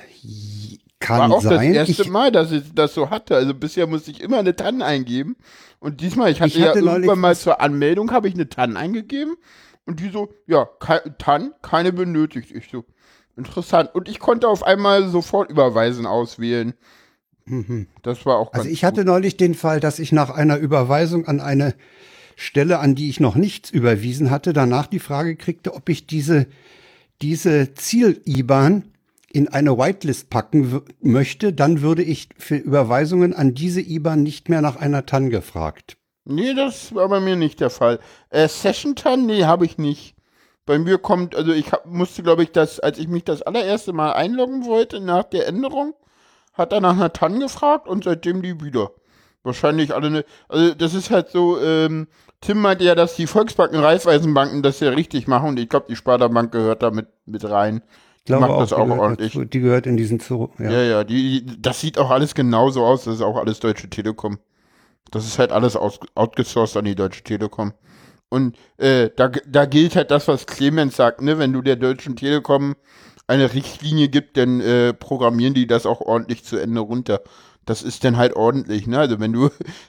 Kann 1.00 1.30
War 1.30 1.36
auch 1.36 1.42
sein. 1.42 1.72
das 1.74 1.88
erste 1.88 2.02
ich, 2.02 2.08
Mal, 2.10 2.32
dass 2.32 2.50
ich 2.50 2.74
das 2.74 2.92
so 2.94 3.10
hatte. 3.10 3.36
Also 3.36 3.54
bisher 3.54 3.86
musste 3.86 4.10
ich 4.10 4.20
immer 4.20 4.38
eine 4.38 4.56
TAN 4.56 4.82
eingeben. 4.82 5.36
Und 5.78 6.00
diesmal, 6.00 6.30
ich 6.32 6.40
hatte, 6.40 6.58
Ich 6.58 6.62
hatte 6.64 6.80
ja 6.80 6.92
irgendwann 6.92 7.20
mal 7.20 7.36
zur 7.36 7.60
Anmeldung, 7.60 8.10
habe 8.10 8.26
ich 8.28 8.34
eine 8.34 8.48
TAN 8.48 8.76
eingegeben. 8.76 9.36
Und 9.86 10.00
die 10.00 10.10
so, 10.10 10.28
ja, 10.46 10.66
kei- 10.80 11.02
TAN, 11.18 11.52
keine 11.62 11.92
benötigt. 11.92 12.50
Ich 12.50 12.68
so, 12.70 12.84
interessant. 13.36 13.94
Und 13.94 14.08
ich 14.08 14.18
konnte 14.18 14.48
auf 14.48 14.62
einmal 14.64 15.08
sofort 15.08 15.50
überweisen 15.50 16.04
auswählen. 16.04 16.74
Das 18.02 18.26
war 18.26 18.36
auch 18.36 18.52
ganz 18.52 18.64
also 18.64 18.70
ich 18.70 18.84
hatte 18.84 19.00
gut. 19.02 19.06
neulich 19.06 19.36
den 19.38 19.54
Fall, 19.54 19.80
dass 19.80 19.98
ich 19.98 20.12
nach 20.12 20.28
einer 20.28 20.58
Überweisung 20.58 21.26
an 21.26 21.40
eine 21.40 21.74
Stelle, 22.36 22.78
an 22.80 22.94
die 22.94 23.08
ich 23.08 23.20
noch 23.20 23.36
nichts 23.36 23.70
überwiesen 23.70 24.30
hatte, 24.30 24.52
danach 24.52 24.86
die 24.86 24.98
Frage 24.98 25.34
kriegte, 25.36 25.72
ob 25.74 25.88
ich 25.88 26.06
diese, 26.06 26.46
diese 27.22 27.72
Ziel-IBAN 27.72 28.84
in 29.30 29.48
eine 29.48 29.76
Whitelist 29.76 30.30
packen 30.30 30.82
möchte, 31.00 31.52
dann 31.52 31.82
würde 31.82 32.02
ich 32.02 32.30
für 32.38 32.56
Überweisungen 32.56 33.34
an 33.34 33.54
diese 33.54 33.80
IBAN 33.80 34.22
nicht 34.22 34.48
mehr 34.48 34.62
nach 34.62 34.76
einer 34.76 35.06
TAN 35.06 35.30
gefragt. 35.30 35.96
Nee, 36.24 36.54
das 36.54 36.94
war 36.94 37.08
bei 37.08 37.20
mir 37.20 37.36
nicht 37.36 37.60
der 37.60 37.70
Fall. 37.70 38.00
Äh, 38.30 38.48
Session 38.48 38.96
TAN, 38.96 39.26
nee, 39.26 39.44
habe 39.44 39.64
ich 39.64 39.78
nicht. 39.78 40.14
Bei 40.66 40.78
mir 40.78 40.98
kommt, 40.98 41.34
also 41.34 41.52
ich 41.52 41.72
hab, 41.72 41.86
musste, 41.86 42.22
glaube 42.22 42.42
ich, 42.42 42.52
das, 42.52 42.80
als 42.80 42.98
ich 42.98 43.08
mich 43.08 43.24
das 43.24 43.42
allererste 43.42 43.92
Mal 43.92 44.12
einloggen 44.12 44.66
wollte 44.66 45.00
nach 45.00 45.24
der 45.24 45.46
Änderung, 45.46 45.94
hat 46.52 46.72
er 46.72 46.80
nach 46.80 46.96
einer 46.96 47.12
TAN 47.12 47.40
gefragt 47.40 47.88
und 47.88 48.04
seitdem 48.04 48.42
die 48.42 48.62
wieder. 48.62 48.90
Wahrscheinlich 49.42 49.94
alle 49.94 50.10
ne, 50.10 50.24
also 50.48 50.74
das 50.74 50.92
ist 50.92 51.10
halt 51.10 51.30
so, 51.30 51.58
ähm, 51.60 52.08
Tim 52.40 52.60
meinte 52.60 52.84
ja, 52.84 52.94
dass 52.94 53.16
die 53.16 53.26
Volksbanken, 53.26 53.80
Raiffeisenbanken 53.80 54.62
das 54.62 54.80
ja 54.80 54.90
richtig 54.90 55.26
machen 55.26 55.50
und 55.50 55.58
ich 55.58 55.68
glaube, 55.68 55.86
die 55.88 55.96
Sparda 55.96 56.28
Bank 56.28 56.52
gehört 56.52 56.82
da 56.82 56.90
mit 56.90 57.08
rein. 57.44 57.82
Glaube 58.28 58.46
macht 58.48 58.60
das 58.62 58.68
die 58.70 58.74
auch 58.76 58.84
gehört 58.84 59.00
ordentlich. 59.00 59.32
Dazu, 59.32 59.44
die 59.44 59.60
gehört 59.60 59.86
in 59.86 59.96
diesen 59.96 60.20
Zoo. 60.20 60.48
Ja. 60.58 60.70
Ja, 60.70 60.82
ja, 60.82 61.04
die, 61.04 61.44
die- 61.44 61.60
das 61.62 61.80
sieht 61.80 61.98
auch 61.98 62.10
alles 62.10 62.34
genauso 62.34 62.84
aus. 62.84 63.04
Das 63.04 63.16
ist 63.16 63.22
auch 63.22 63.36
alles 63.36 63.60
Deutsche 63.60 63.90
Telekom. 63.90 64.38
Das 65.10 65.26
ist 65.26 65.38
halt 65.38 65.52
alles 65.52 65.74
aus, 65.76 65.98
outgesourced 66.14 66.76
an 66.76 66.84
die 66.84 66.94
Deutsche 66.94 67.22
Telekom. 67.24 67.72
Und 68.28 68.56
äh, 68.76 69.08
da, 69.16 69.28
da 69.28 69.64
gilt 69.64 69.96
halt 69.96 70.10
das, 70.10 70.28
was 70.28 70.46
Clemens 70.46 70.96
sagt, 70.96 71.22
ne? 71.22 71.38
Wenn 71.38 71.52
du 71.52 71.62
der 71.62 71.76
Deutschen 71.76 72.14
Telekom 72.14 72.76
eine 73.26 73.52
Richtlinie 73.54 74.08
gibt, 74.08 74.36
dann 74.36 74.60
äh, 74.60 74.92
programmieren 74.92 75.54
die 75.54 75.66
das 75.66 75.86
auch 75.86 76.00
ordentlich 76.02 76.44
zu 76.44 76.56
Ende 76.58 76.80
runter. 76.80 77.22
Das 77.64 77.82
ist 77.82 78.04
dann 78.04 78.16
halt 78.18 78.34
ordentlich, 78.36 78.86
ne? 78.86 78.98
Also 78.98 79.18
wenn 79.20 79.32
du, 79.32 79.48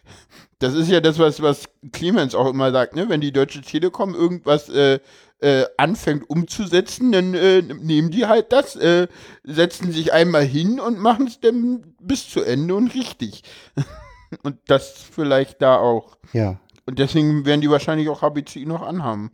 das 0.60 0.74
ist 0.74 0.90
ja 0.90 1.02
das, 1.02 1.20
was, 1.20 1.42
was 1.42 1.66
Clemens 1.92 2.36
auch 2.36 2.50
immer 2.50 2.72
sagt, 2.72 2.96
ne? 2.96 3.10
Wenn 3.10 3.22
die 3.22 3.32
Deutsche 3.34 3.62
Telekom 3.62 4.16
irgendwas 4.16 4.70
äh, 4.70 5.00
äh, 5.42 5.66
anfängt 5.78 6.30
umzusetzen, 6.30 7.12
dann 7.12 7.34
äh, 7.34 7.62
nehmen 7.62 8.12
die 8.12 8.26
halt 8.26 8.52
das, 8.52 8.76
äh, 8.76 9.08
setzen 9.44 9.92
sich 9.92 10.14
einmal 10.14 10.44
hin 10.44 10.80
und 10.80 11.00
machen 11.00 11.28
es 11.28 11.40
dann 11.40 11.96
bis 12.02 12.30
zu 12.30 12.42
Ende 12.42 12.76
und 12.76 12.94
richtig. 12.94 13.44
und 14.44 14.58
das 14.68 14.92
vielleicht 14.92 15.62
da 15.62 15.78
auch. 15.78 16.18
ja. 16.34 16.60
Und 16.86 16.98
deswegen 16.98 17.46
werden 17.46 17.62
die 17.62 17.70
wahrscheinlich 17.70 18.10
auch 18.10 18.24
HBCI 18.24 18.66
noch 18.66 18.82
anhaben. 18.82 19.30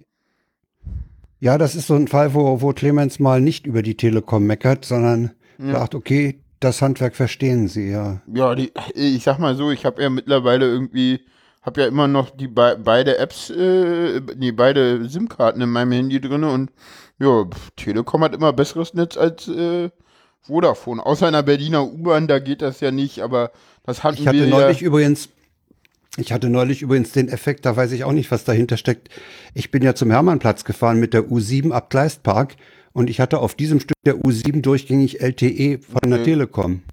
Ja, 1.40 1.58
das 1.58 1.74
ist 1.74 1.88
so 1.88 1.94
ein 1.94 2.10
Fall, 2.10 2.34
wo, 2.34 2.60
wo 2.60 2.74
Clemens 2.74 3.20
mal 3.20 3.40
nicht 3.40 3.66
über 3.66 3.82
die 3.82 3.96
Telekom 3.96 4.46
meckert, 4.46 4.84
sondern 4.84 5.32
sagt, 5.58 5.96
okay, 5.96 6.42
das 6.60 6.82
Handwerk 6.82 7.16
verstehen 7.16 7.68
sie, 7.68 7.92
ja. 7.92 8.22
Ja, 8.34 8.56
die, 8.56 8.72
ich 8.94 9.24
sag 9.24 9.40
mal 9.40 9.56
so, 9.56 9.72
ich 9.72 9.86
habe 9.86 10.02
ja 10.02 10.10
mittlerweile 10.10 10.66
irgendwie, 10.66 11.22
habe 11.66 11.82
ja 11.82 11.88
immer 11.88 12.08
noch 12.08 12.30
die 12.30 12.48
be 12.48 12.80
beide 12.82 13.18
Apps, 13.18 13.50
äh, 13.50 14.22
nee, 14.38 14.52
beide 14.52 15.08
SIM-Karten 15.10 15.62
in 15.62 15.70
meinem 15.70 15.92
Handy 15.92 16.22
drin 16.22 16.44
und 16.44 16.72
ja, 17.20 17.46
Telekom 17.76 18.24
hat 18.24 18.36
immer 18.36 18.54
besseres 18.54 18.94
Netz 18.94 19.18
als 19.18 19.48
äh, 19.48 19.90
Vodafone. 20.42 21.04
Außer 21.04 21.28
in 21.28 21.34
der 21.34 21.44
Berliner 21.44 21.86
U-Bahn, 21.86 22.28
da 22.28 22.40
geht 22.40 22.62
das 22.62 22.82
ja 22.82 22.92
nicht, 22.92 23.22
aber 23.22 23.52
das 23.84 24.04
hatten 24.04 24.22
Ich 24.22 24.28
hatte 24.28 24.38
wir 24.38 24.48
neulich 24.48 24.82
ja. 24.82 24.88
übrigens, 24.88 25.30
ich 26.18 26.32
hatte 26.32 26.50
neulich 26.50 26.82
übrigens 26.82 27.12
den 27.12 27.30
Effekt, 27.30 27.66
da 27.66 27.76
weiß 27.76 27.92
ich 27.94 28.04
auch 28.04 28.12
nicht, 28.12 28.30
was 28.32 28.44
dahinter 28.44 28.78
steckt. 28.78 29.10
Ich 29.54 29.72
bin 29.72 29.82
ja 29.82 29.96
zum 29.96 30.12
Hermannplatz 30.12 30.66
gefahren 30.66 31.00
mit 31.00 31.14
der 31.14 31.24
U7 31.24 31.72
ab 31.72 31.90
Kleistpark 31.90 32.56
und 32.94 33.10
ich 33.10 33.20
hatte 33.20 33.40
auf 33.40 33.56
diesem 33.56 33.80
Stück 33.80 33.98
der 34.06 34.18
U7 34.18 34.62
durchgängig 34.62 35.22
LTE 35.22 35.80
von 35.80 36.12
der 36.12 36.20
Okay. 36.20 36.32
Telekom. 36.32 36.84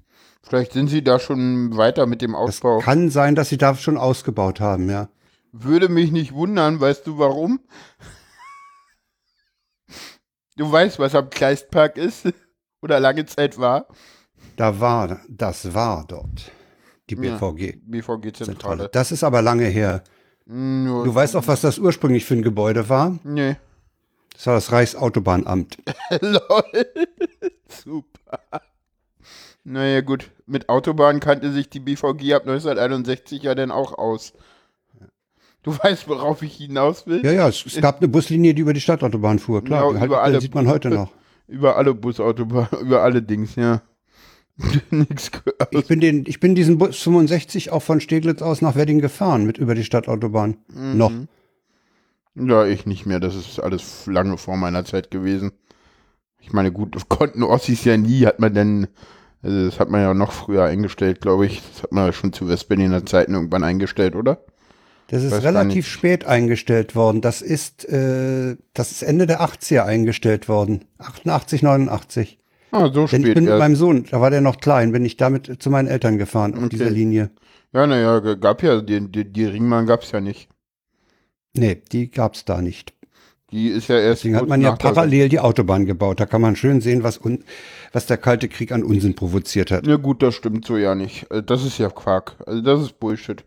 Vielleicht 0.43 0.73
sind 0.73 0.89
sie 0.89 1.03
da 1.05 1.19
schon 1.19 1.77
weiter 1.77 2.07
mit 2.07 2.21
dem 2.23 2.33
Das 2.33 2.41
Ausbau. 2.41 2.79
kann 2.81 3.11
sein, 3.11 3.35
dass 3.35 3.49
sie 3.49 3.59
da 3.59 3.75
schon 3.75 3.97
ausgebaut 3.97 4.61
haben, 4.61 4.91
ja. 4.91 5.09
Würde 5.53 5.89
mich 5.89 6.11
nicht 6.13 6.33
wundern, 6.33 6.81
weißt 6.81 7.07
du 7.07 7.19
warum? 7.19 7.61
Du 10.57 10.71
weißt, 10.71 10.99
was 10.99 11.15
am 11.15 11.31
Kleistpark 11.31 11.97
ist 11.97 12.29
oder 12.83 13.01
lange 13.01 13.25
Zeit 13.27 13.59
war. 13.59 13.87
Da 14.57 14.79
war, 14.81 15.21
das 15.29 15.73
war 15.75 16.05
dort 16.07 16.51
die 17.11 17.15
Ja. 17.17 17.37
BVG. 17.39 17.79
BVG-Zentrale. 17.87 18.33
Zentrale. 18.33 18.89
Das 18.93 19.13
ist 19.13 19.25
aber 19.25 19.43
lange 19.43 19.65
her. 19.67 20.03
Nur, 20.45 21.05
Du 21.05 21.15
weißt 21.15 21.37
auch, 21.37 21.47
was 21.47 21.61
das 21.63 21.79
ursprünglich 21.79 22.25
für 22.25 22.35
ein 22.35 22.43
Gebäude 22.43 22.89
war? 22.89 23.19
nee. 23.25 23.57
Das 24.35 24.47
war 24.47 24.55
das 24.55 24.73
Reichsautobahnamt. 24.73 25.77
Lol. 26.23 26.87
Super. 27.69 28.41
Naja, 29.65 30.01
gut. 30.01 30.31
Mit 30.47 30.69
Autobahn 30.69 31.21
kannte 31.21 31.53
sich 31.53 31.69
die 31.71 31.81
BVG 31.81 32.35
ab 32.35 32.43
1961 32.43 33.43
ja 33.43 33.55
dann 33.55 33.71
auch 33.71 33.97
aus. 33.97 34.33
Du 35.63 35.71
weißt, 35.79 36.09
worauf 36.09 36.43
ich 36.43 36.57
hinaus 36.57 37.07
will? 37.07 37.25
Ja, 37.25 37.33
ja, 37.33 37.49
es, 37.49 37.65
es 37.65 37.81
gab 37.81 37.99
eine 37.99 38.09
Buslinie, 38.09 38.55
die 38.55 38.63
über 38.63 38.73
die 38.73 38.81
Stadtautobahn 38.81 39.39
fuhr. 39.39 39.63
Klar, 39.63 39.93
die 39.93 39.99
halt, 40.01 40.07
über 40.09 40.23
alle- 40.23 40.41
sieht 40.41 40.55
man 40.55 40.67
heute 40.69 40.91
noch. 40.91 41.13
Über 41.49 41.77
alle 41.77 41.95
Busautobahnen, 41.95 42.69
über 42.81 43.03
alle 43.03 43.23
Dings, 43.23 43.57
ja. 43.57 43.83
Nix 44.91 45.31
gehört. 45.31 45.69
Ich 45.71 45.87
bin, 45.87 46.01
den, 46.01 46.25
ich 46.27 46.39
bin 46.41 46.55
diesen 46.55 46.79
Bus 46.79 46.99
65 47.03 47.73
auch 47.73 47.83
von 47.83 48.01
Steglitz 48.01 48.43
aus 48.43 48.61
nach 48.63 48.77
Wedding 48.77 49.01
gefahren 49.01 49.45
mit 49.45 49.59
über 49.59 49.75
die 49.75 49.85
Stadtautobahn. 49.85 50.57
Mhm. 50.69 50.97
Noch. 50.99 51.13
Ja, 52.35 52.65
ich 52.67 52.87
nicht 52.87 53.07
mehr. 53.07 53.19
Das 53.21 53.35
ist 53.35 53.61
alles 53.61 54.07
lange 54.07 54.37
vor 54.39 54.57
meiner 54.57 54.85
Zeit 54.85 55.11
gewesen. 55.11 55.53
Ich 56.39 56.53
meine, 56.53 56.73
gut, 56.73 56.97
konnten 57.09 57.43
Ossis 57.43 57.85
ja 57.85 57.97
nie, 57.97 58.27
hat 58.27 58.41
man 58.41 58.53
denn, 58.55 58.89
also 59.43 59.65
das 59.67 59.79
hat 59.81 59.91
man 59.91 60.01
ja 60.01 60.15
noch 60.15 60.33
früher 60.33 60.65
eingestellt, 60.65 61.21
glaube 61.21 61.47
ich. 61.47 61.63
Das 61.75 61.83
hat 61.85 61.93
man 61.93 62.07
ja 62.07 62.13
schon 62.13 62.33
zu 62.33 62.49
Westberliner 62.49 63.05
Zeiten 63.07 63.35
irgendwann 63.35 63.65
eingestellt, 63.65 64.15
oder? 64.15 64.45
Das 65.09 65.23
ist 65.23 65.33
Weiß 65.33 65.43
relativ 65.45 65.87
spät 65.87 66.25
eingestellt 66.25 66.95
worden. 66.95 67.21
Das 67.21 67.43
ist, 67.43 67.87
äh, 67.89 68.57
das 68.73 68.93
ist 68.93 69.03
Ende 69.03 69.27
der 69.27 69.43
80er 69.43 69.85
eingestellt 69.85 70.49
worden. 70.49 70.87
88, 70.99 71.63
89. 71.63 72.39
Ah, 72.71 72.91
so 72.93 73.07
Denn 73.07 73.21
ich 73.21 73.27
spät 73.27 73.35
bin 73.35 73.45
mit 73.45 73.51
erst. 73.51 73.59
meinem 73.59 73.77
Sohn, 73.77 74.07
da 74.11 74.21
war 74.23 74.31
der 74.31 74.41
noch 74.41 74.59
klein, 74.59 74.93
bin 74.93 75.05
ich 75.05 75.19
damit 75.19 75.63
zu 75.63 75.69
meinen 75.69 75.89
Eltern 75.89 76.17
gefahren 76.17 76.55
auf 76.55 76.61
Okay. 76.61 76.71
dieser 76.71 76.89
Linie. 76.91 77.31
Ja, 77.75 77.87
naja, 77.87 78.21
gab 78.37 78.63
ja, 78.63 78.81
die, 78.81 79.11
die, 79.11 79.31
die 79.31 79.45
Ringbahn 79.45 79.87
gab 79.87 80.03
es 80.03 80.13
ja 80.13 80.21
nicht. 80.23 80.49
Nee, 81.55 81.83
die 81.93 82.11
gab's 82.11 82.47
da 82.47 82.63
nicht. 82.63 82.95
Die 83.53 83.69
ist 83.69 83.89
ja 83.89 83.99
erst. 83.99 84.23
Deswegen 84.23 84.37
hat 84.37 84.49
man 84.49 84.63
ja 84.63 84.75
parallel 84.75 85.29
die 85.29 85.39
Autobahn 85.39 85.85
gebaut. 85.85 86.19
Da 86.19 86.27
kann 86.27 86.41
man 86.41 86.57
schön 86.57 86.81
sehen, 86.81 87.03
was, 87.03 87.19
un, 87.19 87.45
was 87.93 88.07
der 88.07 88.17
Kalte 88.17 88.49
Krieg 88.49 88.73
an 88.73 88.83
Unsinn 88.83 89.15
provoziert 89.15 89.71
hat. 89.71 89.87
Ja, 89.87 89.97
gut, 89.97 90.23
das 90.23 90.35
stimmt 90.35 90.65
so 90.65 90.77
ja 90.77 90.95
nicht. 90.95 91.31
Also 91.31 91.43
das 91.43 91.65
ist 91.65 91.79
ja 91.79 91.91
Quark. 91.91 92.37
Also 92.47 92.63
das 92.63 92.81
ist 92.81 92.99
Bullshit. 92.99 93.45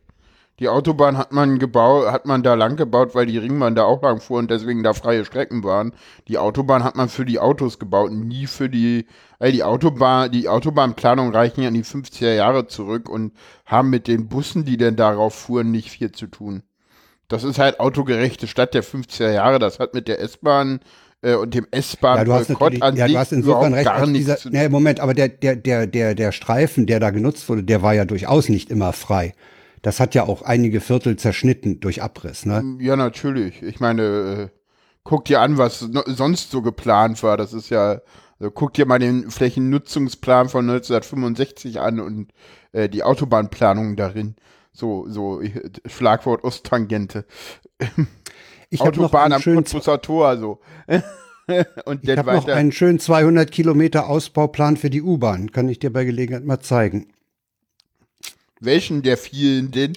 Die 0.60 0.70
Autobahn 0.70 1.18
hat 1.18 1.34
man 1.34 1.60
gebaut, 1.60 2.10
hat 2.10 2.26
man 2.26 2.42
da 2.42 2.54
lang 2.54 2.78
gebaut, 2.78 3.14
weil 3.14 3.26
die 3.26 3.38
Ringbahn 3.38 3.76
da 3.76 3.84
auch 3.84 4.02
lang 4.02 4.22
fuhr 4.22 4.40
und 4.40 4.50
deswegen 4.50 4.84
da 4.84 4.94
freie 4.94 5.26
Strecken 5.26 5.66
waren. 5.66 5.92
Die 6.30 6.38
Autobahn 6.38 6.86
hat 6.86 6.96
man 6.96 7.10
für 7.10 7.26
die 7.26 7.40
Autos 7.40 7.78
gebaut, 7.78 8.14
nie 8.14 8.48
für 8.48 8.70
die, 8.70 9.06
weil 9.38 9.52
die 9.52 9.64
Autobahn, 9.64 10.32
die 10.32 10.48
Autobahnplanung 10.48 11.34
reichen 11.34 11.62
ja 11.62 11.68
in 11.68 11.74
die 11.74 11.84
50er 11.84 12.34
Jahre 12.34 12.68
zurück 12.68 13.10
und 13.10 13.34
haben 13.66 13.90
mit 13.90 14.08
den 14.08 14.30
Bussen, 14.30 14.64
die 14.64 14.78
denn 14.78 14.96
darauf 14.96 15.36
fuhren, 15.36 15.72
nicht 15.72 15.90
viel 15.90 16.14
zu 16.14 16.28
tun. 16.28 16.64
Das 17.28 17.44
ist 17.44 17.60
halt 17.60 17.80
autogerechte 17.80 18.48
Stadt 18.48 18.74
der 18.74 18.84
50er 18.84 19.32
Jahre. 19.32 19.60
Das 19.60 19.80
hat 19.80 19.94
mit 19.94 20.08
der 20.08 20.20
S-Bahn 20.20 20.80
äh, 21.22 21.36
und 21.36 21.54
dem 21.54 21.68
S-Bahn 21.72 22.18
Ja, 22.18 22.24
du 22.24 22.34
hast 22.34 22.50
natürlich, 22.50 22.84
an 22.84 22.96
ja, 22.96 23.08
du 23.08 23.18
hast 23.18 23.32
insofern 23.32 23.74
recht. 23.74 23.86
gar 23.86 24.06
nichts 24.06 24.44
Dieser, 24.44 24.50
nee, 24.52 24.70
Moment, 24.70 25.00
aber 25.00 25.14
der, 25.14 25.30
der, 25.30 25.56
der, 25.56 25.88
der, 25.88 26.16
der 26.16 26.32
Streifen, 26.32 26.86
der 26.86 27.00
da 27.00 27.10
genutzt 27.10 27.50
wurde, 27.50 27.64
der 27.64 27.82
war 27.82 27.94
ja 27.94 28.06
durchaus 28.06 28.50
nicht 28.50 28.70
immer 28.70 28.94
frei. 28.94 29.34
Das 29.82 30.00
hat 30.00 30.16
ja 30.16 30.24
auch 30.24 30.42
einige 30.42 30.82
Viertel 30.82 31.16
zerschnitten 31.16 31.80
durch 31.80 32.02
Abriss, 32.02 32.46
ne? 32.46 32.64
Ja, 32.80 32.96
natürlich. 32.96 33.62
Ich 33.62 33.80
meine, 33.80 34.02
äh, 34.02 34.48
guck 35.04 35.26
dir 35.26 35.42
an, 35.42 35.58
was 35.58 35.88
no 35.88 36.02
sonst 36.08 36.52
so 36.52 36.62
geplant 36.62 37.22
war. 37.24 37.38
Das 37.38 37.54
ist 37.54 37.70
ja, 37.70 38.02
also 38.40 38.52
guck 38.52 38.74
dir 38.74 38.86
mal 38.86 39.00
den 39.00 39.30
Flächennutzungsplan 39.30 40.50
von 40.50 40.68
1965 40.68 41.80
an 41.80 42.00
und 42.00 42.32
äh, 42.72 42.90
die 42.90 43.04
Autobahnplanung 43.04 43.96
darin. 43.96 44.36
So, 44.76 45.06
so 45.08 45.42
Schlagwort 45.86 46.44
Osttangente. 46.44 47.26
Ich 48.70 48.82
habe 48.82 48.98
noch 48.98 49.06
Autobahn 49.06 49.24
einen 49.24 49.34
am 49.34 49.42
schönen, 49.42 49.64
Cottbusser 49.64 50.02
Tor, 50.02 50.38
so. 50.38 50.60
und 51.86 52.04
ich 52.04 52.08
dann 52.08 52.20
hab 52.20 52.26
noch 52.26 52.48
einen 52.50 52.74
schönen 52.74 53.00
200 53.00 53.50
Kilometer 53.52 54.10
Ausbauplan 54.10 54.76
für 54.76 54.90
die 54.90 55.02
U-Bahn. 55.02 55.54
Kann 55.54 55.70
ich 55.70 55.80
dir 55.80 55.94
bei 55.94 56.04
Gelegenheit 56.04 56.44
mal 56.44 56.60
zeigen. 56.60 57.08
Welchen 58.60 59.02
der 59.02 59.16
vielen 59.16 59.72
denn? 59.72 59.94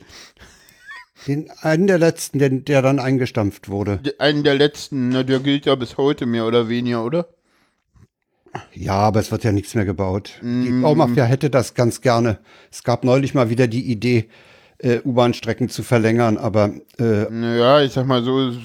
Den 1.27 1.51
einen 1.61 1.89
der 1.89 1.99
letzten, 1.99 2.39
den, 2.39 2.65
der 2.65 2.81
dann 2.81 3.01
eingestampft 3.01 3.69
wurde. 3.69 4.01
Einen 4.19 4.45
der 4.45 4.55
letzten, 4.55 5.09
ne, 5.09 5.25
der 5.25 5.41
gilt 5.41 5.67
ja 5.67 5.75
bis 5.75 5.97
heute 5.97 6.25
mehr 6.25 6.47
oder 6.47 6.69
weniger, 6.69 7.05
oder? 7.05 7.29
Ja, 8.73 8.95
aber 8.95 9.19
es 9.19 9.33
wird 9.33 9.43
ja 9.43 9.51
nichts 9.51 9.75
mehr 9.75 9.85
gebaut. 9.85 10.39
Die 10.41 10.47
Mm. 10.47 10.83
Baumafia 10.83 11.25
hätte 11.25 11.51
das 11.51 11.75
ganz 11.75 12.01
gerne. 12.01 12.39
Es 12.71 12.85
gab 12.85 13.03
neulich 13.03 13.35
mal 13.35 13.51
wieder 13.51 13.67
die 13.67 13.91
Idee, 13.91 14.29
äh, 14.79 15.01
U-Bahn-Strecken 15.05 15.69
zu 15.69 15.83
verlängern, 15.83 16.39
aber 16.39 16.71
äh, 16.99 17.27
Naja, 17.31 17.83
ich 17.83 17.93
sag 17.93 18.07
mal 18.07 18.23
so, 18.23 18.49
es, 18.49 18.57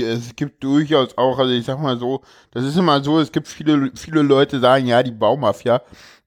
es 0.00 0.36
gibt 0.36 0.62
durchaus 0.62 1.16
auch, 1.18 1.38
also 1.38 1.52
ich 1.52 1.64
sag 1.64 1.80
mal 1.80 1.98
so, 1.98 2.22
das 2.52 2.64
ist 2.64 2.76
immer 2.76 3.02
so, 3.02 3.18
es 3.18 3.32
gibt 3.32 3.48
viele, 3.48 3.90
viele 3.94 4.22
Leute 4.22 4.60
sagen, 4.60 4.86
ja, 4.86 5.02
die 5.02 5.10
Baumafia. 5.12 5.82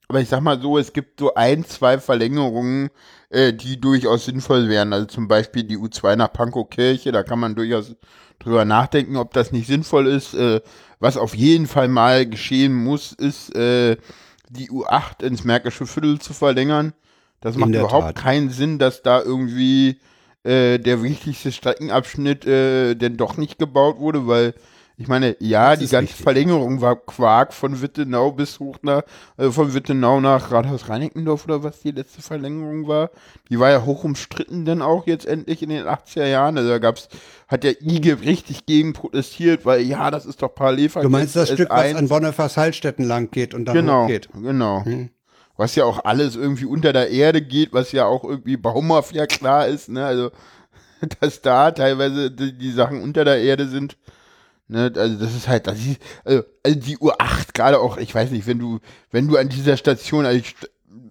Aber 0.10 0.20
ich 0.20 0.28
sag 0.28 0.42
mal 0.42 0.60
so, 0.60 0.78
es 0.78 0.92
gibt 0.92 1.20
so 1.20 1.36
ein, 1.36 1.64
zwei 1.66 2.00
Verlängerungen, 2.00 2.90
äh, 3.30 3.54
die 3.54 3.80
durchaus 3.80 4.26
sinnvoll 4.26 4.68
wären. 4.68 4.92
Also 4.92 5.06
zum 5.06 5.28
Beispiel 5.28 5.64
die 5.64 5.78
U2 5.78 6.16
nach 6.16 6.34
Pankow-Kirche, 6.34 7.12
da 7.12 7.22
kann 7.24 7.40
man 7.40 7.56
durchaus 7.56 7.96
drüber 8.40 8.66
nachdenken, 8.66 9.18
ob 9.18 9.34
das 9.34 9.52
nicht 9.52 9.68
sinnvoll 9.68 10.08
ist. 10.08 10.34
Äh, 10.34 10.62
was 11.00 11.16
auf 11.16 11.36
jeden 11.36 11.68
Fall 11.68 11.88
mal 11.88 12.26
geschehen 12.26 12.74
muss, 12.74 13.14
ist, 13.14 13.56
äh, 13.56 13.98
die 14.50 14.72
U8 14.72 15.24
ins 15.24 15.44
Märkische 15.44 15.86
Viertel 15.86 16.20
zu 16.20 16.34
verlängern. 16.34 16.94
Das 17.42 17.56
macht 17.56 17.70
überhaupt 17.70 18.06
Tat. 18.08 18.16
keinen 18.16 18.50
Sinn, 18.50 18.80
dass 18.80 19.02
da 19.02 19.22
irgendwie 19.22 20.00
äh, 20.44 20.78
der 20.78 21.04
wichtigste 21.04 21.52
Streckenabschnitt 21.52 22.46
äh, 22.46 22.96
denn 22.96 23.18
doch 23.18 23.38
nicht 23.38 23.58
gebaut 23.60 24.00
wurde, 24.00 24.28
weil 24.28 24.54
ich 25.02 25.08
meine, 25.08 25.38
ja, 25.40 25.70
Das 25.72 25.80
die 25.80 25.88
ganze 25.88 26.10
richtig. 26.12 26.24
Verlängerung 26.26 26.82
war 26.82 26.98
Quark 26.98 27.54
von 27.54 27.82
Wittenau 27.82 28.34
bis 28.34 28.60
hoch 28.60 28.80
nach, 28.82 29.04
äh, 29.38 29.50
von 29.50 29.74
Wittenau 29.74 30.20
nach 30.20 30.52
Rathaus 30.52 30.90
Reinickendorf 30.90 31.46
oder 31.46 31.64
was 31.64 31.80
die 31.80 31.92
letzte 31.92 32.22
Verlängerung 32.22 32.86
war. 32.86 33.10
Die 33.50 33.58
war 33.58 33.70
ja 33.70 33.86
hoch 33.86 34.04
umstritten 34.04 34.66
dann 34.66 34.82
auch 34.82 35.08
jetzt 35.08 35.26
endlich 35.26 35.64
in 35.64 35.70
den 35.70 35.86
80er 35.86 36.26
Jahren. 36.26 36.58
Also 36.58 36.70
da 36.72 36.80
gab's, 36.80 37.08
hat 37.48 37.64
der 37.64 37.82
IG 37.82 38.12
richtig 38.12 38.66
gegen 38.66 38.92
protestiert, 38.92 39.66
weil 39.66 39.84
ja, 39.84 40.12
das 40.12 40.26
ist 40.26 40.42
doch 40.42 40.54
Parallelverkehr. 40.54 41.04
du 41.08 41.10
meinst 41.10 41.34
das 41.38 41.48
zu 41.48 41.54
Stück, 41.56 41.70
was 41.70 41.86
S1. 41.86 41.96
an 41.96 42.08
Bonnefass-Heilstätten 42.10 43.06
lang 43.06 43.32
geht 43.32 43.54
und 43.54 43.64
dann 43.66 43.76
Genau, 43.76 44.04
hochgeht. 44.04 44.28
genau. 44.34 44.84
Hm. 44.84 45.12
Was 45.60 45.76
ja 45.76 45.84
auch 45.84 46.06
alles 46.06 46.38
irgendwie 46.38 46.64
unter 46.64 46.94
der 46.94 47.10
Erde 47.10 47.42
geht, 47.42 47.74
was 47.74 47.92
ja 47.92 48.06
auch 48.06 48.24
irgendwie 48.24 48.56
Baumafia 48.56 49.28
klar 49.28 49.68
ist, 49.68 49.90
ne? 49.90 50.06
Also, 50.06 50.32
dass 51.20 51.42
da 51.42 51.72
teilweise 51.72 52.32
die, 52.32 52.58
die 52.58 52.72
Sachen 52.72 53.02
unter 53.02 53.26
der 53.26 53.42
Erde 53.42 53.68
sind. 53.68 53.98
Ne? 54.70 54.90
Also, 54.96 55.20
das 55.20 55.36
ist 55.36 55.50
halt, 55.50 55.68
das 55.68 55.78
ist, 55.80 56.00
also, 56.24 56.44
also 56.64 56.80
die 56.80 56.98
Uhr 57.00 57.14
8 57.20 57.54
gerade 57.54 57.82
auch, 57.82 57.98
ich 57.98 58.16
weiß 58.16 58.32
nicht, 58.32 58.48
wenn 58.48 58.58
du, 58.58 58.80
wenn 59.12 59.28
du 59.28 59.36
an 59.36 59.50
dieser 59.50 59.76
Station, 59.76 60.26
also 60.26 60.40
ich, 60.40 60.56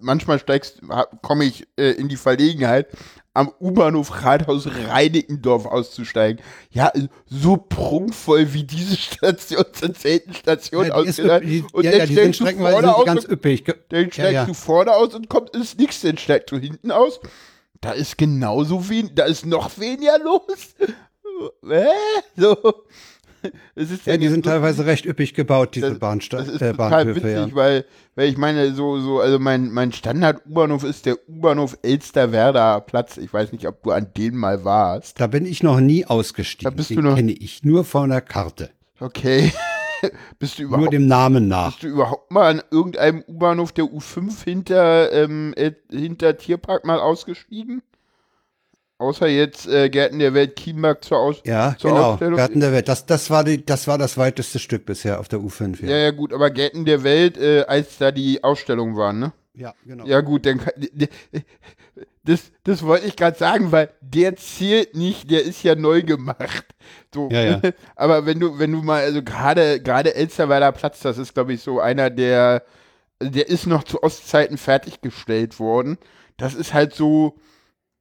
manchmal 0.00 0.38
steigst, 0.38 0.80
komme 1.20 1.44
ich 1.44 1.68
äh, 1.76 1.90
in 1.90 2.08
die 2.08 2.16
Verlegenheit, 2.16 2.86
am 3.38 3.52
U-Bahnhof 3.60 4.24
Rathaus 4.24 4.66
Reinickendorf 4.66 5.64
auszusteigen. 5.66 6.44
Ja, 6.70 6.92
so 7.26 7.56
prunkvoll 7.56 8.52
wie 8.52 8.64
diese 8.64 8.96
Station 8.96 9.64
zur 9.72 9.94
zehnten 9.94 10.34
Station 10.34 10.86
Ja, 10.86 10.94
ausgedacht. 10.94 11.42
Und 11.72 11.84
ja, 11.84 11.92
dann 11.92 12.00
ja, 12.00 12.06
stellst 12.06 12.40
du 12.40 12.46
vorne 12.46 12.94
aus 12.94 13.04
ganz 13.04 13.24
und- 13.24 13.32
üppig. 13.32 13.64
Dann 13.90 14.10
steigst 14.10 14.32
ja. 14.32 14.44
du 14.44 14.54
vorne 14.54 14.92
aus 14.92 15.14
und 15.14 15.28
kommt 15.28 15.50
ist 15.50 15.78
nichts, 15.78 16.00
dann 16.00 16.18
steigst 16.18 16.50
du 16.50 16.58
hinten 16.58 16.90
aus. 16.90 17.20
Da 17.80 17.92
ist 17.92 18.18
genauso 18.18 18.88
wenig, 18.88 19.12
da 19.14 19.24
ist 19.24 19.46
noch 19.46 19.78
weniger 19.78 20.18
los. 20.18 20.74
Hä? 21.64 21.86
So. 22.36 22.56
Es 23.74 23.90
ist 23.90 24.06
Ja, 24.06 24.16
die 24.16 24.28
sind 24.28 24.44
so- 24.44 24.50
teilweise 24.50 24.84
recht 24.86 25.06
üppig 25.06 25.34
gebaut, 25.34 25.74
diese 25.74 25.90
das, 25.90 25.98
Bahnsta 25.98 26.38
das 26.38 26.48
ist 26.48 26.62
äh, 26.62 26.72
total 26.72 26.90
Bahnhöfe. 27.04 27.22
witzig, 27.22 27.32
Ja. 27.50 27.54
weil, 27.54 27.84
weil 28.14 28.28
ich 28.28 28.36
meine, 28.36 28.72
so, 28.74 28.98
so, 29.00 29.20
also 29.20 29.38
mein, 29.38 29.70
mein 29.70 29.92
Standard-U-Bahnhof 29.92 30.84
ist 30.84 31.06
der 31.06 31.16
U-Bahnhof 31.28 31.78
Elsterwerder 31.82 32.80
Platz. 32.80 33.16
Ich 33.16 33.32
weiß 33.32 33.52
nicht, 33.52 33.66
ob 33.68 33.82
du 33.82 33.90
an 33.92 34.08
dem 34.16 34.36
mal 34.36 34.64
warst. 34.64 35.20
Da 35.20 35.26
bin 35.26 35.46
ich 35.46 35.62
noch 35.62 35.80
nie 35.80 36.04
ausgestiegen. 36.06 36.70
Da 36.70 36.76
bist 36.76 36.90
Den 36.90 36.96
du 36.96 37.02
noch- 37.02 37.16
kenne 37.16 37.32
ich 37.32 37.62
nur 37.64 37.84
von 37.84 38.10
der 38.10 38.20
Karte. 38.20 38.70
Okay. 39.00 39.52
bist 40.38 40.58
du 40.58 40.62
Nur 40.62 40.70
überhaupt 40.74 40.92
dem 40.92 41.06
Namen 41.06 41.48
nach. 41.48 41.70
Bist 41.72 41.82
du 41.82 41.88
überhaupt 41.88 42.30
mal 42.30 42.50
an 42.50 42.62
irgendeinem 42.70 43.24
U-Bahnhof 43.28 43.72
der 43.72 43.84
U5 43.84 44.44
hinter, 44.44 45.12
ähm, 45.12 45.54
äh, 45.56 45.72
hinter 45.90 46.36
Tierpark 46.36 46.84
mal 46.84 47.00
ausgestiegen? 47.00 47.82
Außer 48.98 49.28
jetzt 49.28 49.68
äh, 49.68 49.88
Gärten 49.90 50.18
der 50.18 50.34
Welt 50.34 50.56
Kienberg 50.56 51.04
zur 51.04 51.18
Aus. 51.18 51.36
Ja, 51.44 51.76
zur 51.78 51.92
genau. 51.92 52.12
Ausstellung. 52.12 52.36
Garten 52.36 52.58
der 52.58 52.72
Welt. 52.72 52.88
Das, 52.88 53.06
das, 53.06 53.30
war 53.30 53.44
die, 53.44 53.64
das 53.64 53.86
war 53.86 53.96
das 53.96 54.18
weiteste 54.18 54.58
Stück 54.58 54.86
bisher 54.86 55.20
auf 55.20 55.28
der 55.28 55.38
U5. 55.38 55.82
Ja, 55.82 55.90
Ja, 55.90 55.96
ja, 55.96 56.10
gut, 56.10 56.32
aber 56.32 56.50
Gärten 56.50 56.84
der 56.84 57.04
Welt, 57.04 57.38
äh, 57.38 57.62
als 57.68 57.98
da 57.98 58.10
die 58.10 58.42
Ausstellungen 58.42 58.96
waren, 58.96 59.20
ne? 59.20 59.32
ja 59.54 59.74
genau. 59.84 60.04
Ja, 60.04 60.20
gut, 60.20 60.46
dann 60.46 60.58
kann, 60.58 60.72
das, 62.24 62.52
das 62.64 62.82
wollte 62.82 63.06
ich 63.06 63.16
gerade 63.16 63.38
sagen, 63.38 63.72
weil 63.72 63.90
der 64.00 64.36
zählt 64.36 64.94
nicht, 64.94 65.30
der 65.30 65.44
ist 65.44 65.62
ja 65.62 65.74
neu 65.74 66.02
gemacht. 66.02 66.66
So. 67.14 67.28
Ja, 67.30 67.42
ja. 67.42 67.60
Aber 67.96 68.26
wenn 68.26 68.38
du, 68.38 68.58
wenn 68.58 68.72
du 68.72 68.82
mal, 68.82 69.02
also 69.02 69.22
gerade, 69.22 69.80
gerade 69.80 70.14
Elsterweiler 70.14 70.72
Platz, 70.72 71.00
das 71.00 71.18
ist, 71.18 71.34
glaube 71.34 71.54
ich, 71.54 71.62
so 71.62 71.80
einer 71.80 72.10
der, 72.10 72.64
der 73.22 73.48
ist 73.48 73.66
noch 73.66 73.84
zu 73.84 74.02
Ostzeiten 74.02 74.58
fertiggestellt 74.58 75.58
worden. 75.58 75.98
Das 76.36 76.54
ist 76.54 76.74
halt 76.74 76.94
so, 76.94 77.38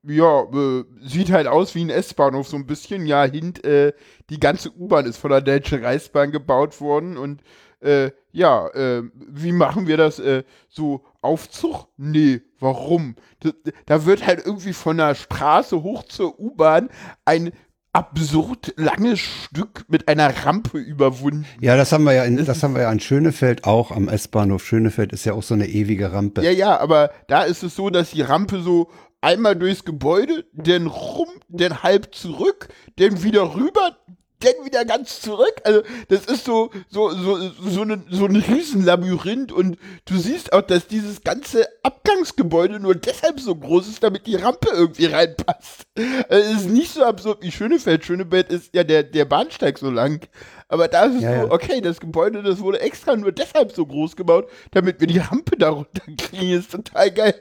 ja, 0.08 0.44
äh, 0.44 0.84
sieht 1.02 1.32
halt 1.32 1.48
aus 1.48 1.76
wie 1.76 1.84
ein 1.84 1.90
S-Bahnhof, 1.90 2.48
so 2.48 2.58
ein 2.58 2.66
bisschen. 2.66 3.06
Ja, 3.06 3.24
hint, 3.26 3.64
äh, 3.64 3.94
die 4.30 4.40
ganze 4.40 4.72
U-Bahn 4.72 5.06
ist 5.06 5.18
von 5.18 5.32
der 5.32 5.42
Deutschen 5.42 5.84
Reichsbahn 5.84 6.32
gebaut 6.32 6.80
worden 6.82 7.18
und 7.18 7.42
äh, 7.80 8.12
ja, 8.32 8.68
äh, 8.70 9.04
wie 9.14 9.52
machen 9.52 9.88
wir 9.88 9.98
das? 9.98 10.20
Äh, 10.20 10.44
so 10.70 11.04
Aufzug? 11.22 11.88
Nee, 11.98 12.42
warum? 12.60 13.16
Da, 13.42 13.52
da 13.86 14.06
wird 14.06 14.26
halt 14.26 14.46
irgendwie 14.46 14.74
von 14.74 14.98
der 14.98 15.16
Straße 15.16 15.84
hoch 15.84 16.04
zur 16.04 16.40
U-Bahn 16.40 16.90
ein 17.26 17.52
absurd 17.94 18.74
langes 18.78 19.20
Stück 19.20 19.86
mit 19.88 20.08
einer 20.08 20.46
Rampe 20.46 20.78
überwunden. 20.78 21.46
Ja, 21.60 21.76
das 21.76 21.92
haben 21.92 22.04
wir 22.04 22.14
ja 22.14 22.26
in, 22.26 22.46
das 22.46 22.62
haben 22.62 22.76
wir 22.76 22.84
ja 22.84 22.90
an 22.90 23.00
Schönefeld 23.00 23.64
auch, 23.64 23.90
am 23.90 24.08
S-Bahnhof 24.08 24.64
Schönefeld 24.64 25.14
ist 25.14 25.26
ja 25.26 25.34
auch 25.34 25.42
so 25.42 25.56
eine 25.56 25.68
ewige 25.68 26.14
Rampe. 26.14 26.44
Ja, 26.44 26.52
ja, 26.52 26.80
aber 26.80 27.10
da 27.28 27.44
ist 27.44 27.64
es 27.64 27.76
so, 27.76 27.90
dass 27.90 28.12
die 28.12 28.22
Rampe 28.22 28.62
so 28.62 28.90
einmal 29.22 29.56
durchs 29.56 29.86
Gebäude, 29.86 30.46
dann 30.54 30.88
rum, 30.88 31.30
dann 31.50 31.84
halb 31.84 32.14
zurück, 32.14 32.70
dann 32.98 33.24
wieder 33.24 33.56
rüber, 33.56 33.98
dann 34.40 34.66
wieder 34.66 34.86
ganz 34.86 35.22
zurück. 35.22 35.56
Also 35.64 35.82
das 36.10 36.26
ist 36.26 36.46
so 36.46 36.70
so 36.90 37.10
so 37.10 37.50
so, 37.50 37.86
ne, 37.86 38.04
so 38.10 38.26
ein 38.26 38.36
Riesenlabyrinth 38.36 39.52
und 39.52 39.78
du 40.06 40.18
siehst 40.18 40.54
auch, 40.54 40.62
dass 40.62 40.88
dieses 40.88 41.22
ganze 41.24 41.68
Abgangsgebäude 41.84 42.80
nur 42.80 42.96
deshalb 42.96 43.40
so 43.40 43.56
groß 43.56 43.88
ist, 43.88 44.04
damit 44.04 44.28
die 44.28 44.36
Rampe 44.36 44.70
irgendwie 44.72 45.08
reinpasst. 45.08 45.88
Also, 46.30 46.52
es 46.52 46.62
ist 46.62 46.70
nicht 46.70 46.94
so 46.94 47.04
absurd 47.04 47.42
wie 47.42 47.52
Schönefeld. 47.52 48.06
Schönefeld 48.06 48.50
ist 48.52 48.76
ja 48.76 48.84
der 48.84 49.04
der 49.04 49.26
Bahnsteig 49.26 49.80
so 49.80 49.90
lang. 49.90 50.28
Aber 50.68 50.88
da 50.88 51.06
ist 51.06 51.16
es 51.16 51.22
Ja, 51.24 51.42
so, 51.44 51.52
okay, 51.52 51.82
das 51.82 52.00
Gebäude, 52.00 52.44
das 52.44 52.60
wurde 52.60 52.80
extra 52.82 53.16
nur 53.16 53.32
deshalb 53.32 53.72
so 53.72 53.86
groß 53.86 54.16
gebaut, 54.16 54.50
damit 54.72 55.00
wir 55.00 55.08
die 55.08 55.20
Rampe 55.20 55.58
darunter 55.58 56.04
kriegen. 56.18 56.52
Ist 56.52 56.72
total 56.72 57.12
geil. 57.12 57.36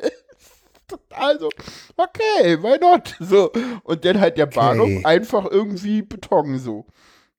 Total 0.89 1.39
so, 1.41 1.49
okay, 1.97 2.57
why 2.63 2.79
not? 2.81 3.17
So. 3.21 3.51
Und 3.83 4.05
dann 4.05 4.21
halt 4.21 4.39
der 4.39 4.47
Bahnhof 4.47 5.05
einfach 5.05 5.47
irgendwie 5.51 6.03
Beton 6.03 6.59
so. 6.59 6.87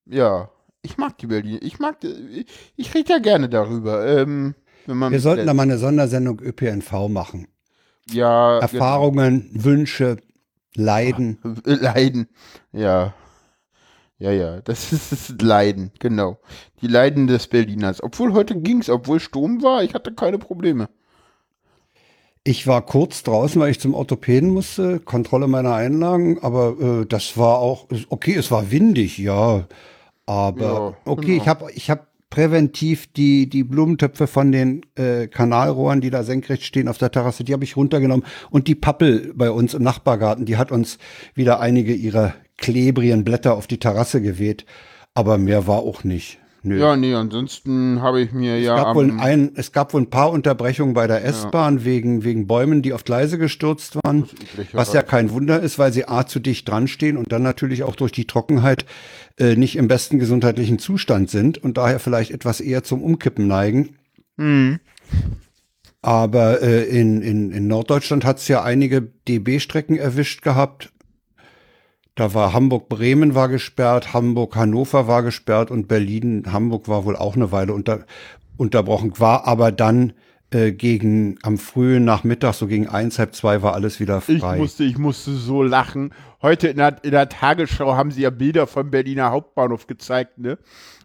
Ja. 0.05 0.49
Ich 0.81 0.97
mag 0.97 1.17
die 1.17 1.27
Berlin. 1.27 1.59
Ich 1.61 1.79
mag, 1.79 1.97
ich, 2.03 2.45
ich 2.75 2.93
rede 2.93 3.13
ja 3.13 3.19
gerne 3.19 3.49
darüber. 3.49 4.05
Ähm, 4.07 4.55
Wir 4.85 5.19
sollten 5.19 5.45
da 5.47 5.53
mal 5.53 5.63
eine 5.63 5.77
Sondersendung 5.77 6.39
ÖPNV 6.39 7.09
machen. 7.09 7.47
ja, 8.09 8.59
Erfahrungen, 8.59 9.49
Wünsche, 9.53 10.17
Leiden. 10.75 11.39
Leiden. 11.65 12.27
Ja. 12.71 13.13
Ja, 14.19 14.31
ja, 14.31 14.61
das 14.61 14.91
ist 14.93 15.11
das 15.11 15.35
Leiden, 15.41 15.91
genau. 15.99 16.39
Die 16.81 16.87
Leiden 16.87 17.27
des 17.27 17.47
Berliners. 17.47 18.01
Obwohl 18.01 18.33
heute 18.33 18.55
ging's, 18.59 18.89
obwohl 18.89 19.19
Sturm 19.19 19.61
war, 19.61 19.83
ich 19.83 19.93
hatte 19.93 20.13
keine 20.13 20.37
Probleme. 20.39 20.89
Ich 22.47 22.65
war 22.65 22.81
kurz 22.81 23.23
draußen, 23.23 23.59
weil 23.59 23.71
ich 23.71 23.79
zum 23.81 23.93
Orthopäden 23.93 24.49
musste, 24.49 25.01
Kontrolle 25.01 25.47
meiner 25.47 25.73
Einlagen, 25.73 26.39
aber 26.41 27.01
äh, 27.01 27.05
das 27.05 27.37
war 27.37 27.59
auch, 27.59 27.87
okay, 28.07 28.35
es 28.35 28.51
war 28.51 28.71
windig, 28.71 29.17
ja. 29.17 29.67
Aber 30.25 30.61
Ja, 30.61 30.97
okay, 31.03 31.25
genau. 31.25 31.41
ich 31.41 31.47
habe 31.49 31.71
ich 31.73 31.89
hab 31.89 32.07
präventiv 32.29 33.11
die, 33.11 33.49
die 33.49 33.65
Blumentöpfe 33.65 34.27
von 34.27 34.53
den 34.53 34.81
äh, 34.95 35.27
Kanalrohren, 35.27 35.99
die 35.99 36.09
da 36.09 36.23
senkrecht 36.23 36.63
stehen 36.63 36.87
auf 36.87 36.97
der 36.97 37.11
Terrasse, 37.11 37.43
die 37.43 37.51
habe 37.51 37.65
ich 37.65 37.75
runtergenommen. 37.75 38.25
Und 38.49 38.69
die 38.69 38.75
Pappel 38.75 39.33
bei 39.35 39.51
uns 39.51 39.73
im 39.73 39.83
Nachbargarten, 39.83 40.45
die 40.45 40.55
hat 40.55 40.71
uns 40.71 40.99
wieder 41.35 41.59
einige 41.59 41.93
ihrer 41.93 42.33
klebrigen 42.55 43.25
Blätter 43.25 43.55
auf 43.55 43.67
die 43.67 43.79
Terrasse 43.79 44.21
geweht. 44.21 44.65
Aber 45.13 45.37
mehr 45.37 45.67
war 45.67 45.79
auch 45.79 46.05
nicht. 46.05 46.39
Nö. 46.67 46.79
Ja, 46.79 46.97
nee, 46.97 47.13
ansonsten 47.13 48.01
habe 48.01 48.21
ich 48.21 48.33
mir 48.33 48.57
Es 48.57 48.65
ja 48.65 48.75
gab, 48.75 48.95
wohl 48.95 49.11
ein, 49.19 49.51
es 49.55 49.71
gab 49.71 49.93
wohl 49.93 50.01
ein 50.01 50.09
paar 50.09 50.31
Unterbrechungen 50.31 50.93
bei 50.93 51.07
der 51.07 51.23
S-Bahn 51.23 51.85
wegen, 51.85 52.23
wegen 52.23 52.45
Bäumen, 52.45 52.81
die 52.81 52.91
auf 52.91 53.05
Gleise 53.05 53.37
gestürzt 53.37 53.95
waren. 54.03 54.27
Was 54.73 54.91
ja 54.91 55.01
kein 55.01 55.31
Wunder 55.31 55.61
ist, 55.61 55.79
weil 55.79 55.93
sie 55.93 56.07
A 56.07 56.27
zu 56.27 56.39
dicht 56.39 56.67
dran 56.67 56.87
stehen 56.87 57.15
und 57.15 57.31
dann 57.31 57.41
natürlich 57.41 57.83
auch 57.83 57.95
durch 57.95 58.11
die 58.11 58.25
Trockenheit 58.25 58.85
äh, 59.39 59.55
nicht 59.55 59.77
im 59.77 59.87
besten 59.87 60.19
gesundheitlichen 60.19 60.77
Zustand 60.77 61.29
sind 61.29 61.57
und 61.57 61.77
daher 61.77 61.99
vielleicht 61.99 62.31
etwas 62.31 62.59
eher 62.59 62.83
zum 62.83 63.01
Umkippen 63.01 63.47
neigen. 63.47 63.95
Hm. 64.37 64.79
Aber 66.01 66.61
äh, 66.61 66.83
in, 66.83 67.21
in, 67.21 67.51
in 67.51 67.67
Norddeutschland 67.67 68.25
hat 68.25 68.37
es 68.37 68.47
ja 68.47 68.63
einige 68.63 69.01
DB-Strecken 69.01 69.97
erwischt 69.97 70.41
gehabt. 70.41 70.91
Da 72.17 72.33
war 72.33 72.51
Hamburg-Bremen 72.51 73.35
war 73.35 73.47
gesperrt, 73.47 74.11
Hamburg-Hannover 74.11 75.07
war 75.07 75.21
gesperrt 75.21 75.69
und 75.69 75.87
Berlin-Hamburg 75.87 76.87
war 76.87 77.05
wohl 77.05 77.15
auch 77.15 77.35
eine 77.35 77.51
Weile 77.51 77.73
unter. 77.73 78.05
unterbrochen, 78.57 79.13
war 79.19 79.45
aber 79.45 79.71
dann 79.71 80.13
äh, 80.49 80.71
gegen 80.71 81.37
am 81.43 81.59
frühen 81.59 82.05
Nachmittag, 82.05 82.55
so 82.55 82.65
gegen 82.65 82.87
eins, 82.87 83.19
halb 83.19 83.35
zwei, 83.35 83.61
war 83.61 83.75
alles 83.75 83.99
wieder 83.99 84.23
Ich 84.27 84.39
frei. 84.39 84.57
musste, 84.57 84.83
ich 84.83 84.97
musste 84.97 85.31
so 85.35 85.61
lachen. 85.61 86.11
Heute 86.41 86.69
in 86.69 86.77
der, 86.77 87.03
in 87.03 87.11
der 87.11 87.29
Tagesschau 87.29 87.95
haben 87.95 88.09
sie 88.09 88.21
ja 88.23 88.31
Bilder 88.31 88.65
vom 88.65 88.89
Berliner 88.89 89.29
Hauptbahnhof 89.29 89.85
gezeigt, 89.85 90.39
ne? 90.39 90.57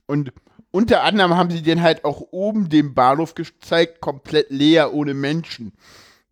Und 0.06 0.32
unter 0.70 1.02
anderem 1.02 1.36
haben 1.36 1.50
sie 1.50 1.62
den 1.62 1.82
halt 1.82 2.06
auch 2.06 2.22
oben 2.30 2.70
den 2.70 2.94
Bahnhof 2.94 3.34
gezeigt, 3.34 4.00
komplett 4.00 4.48
leer, 4.48 4.94
ohne 4.94 5.12
Menschen. 5.12 5.72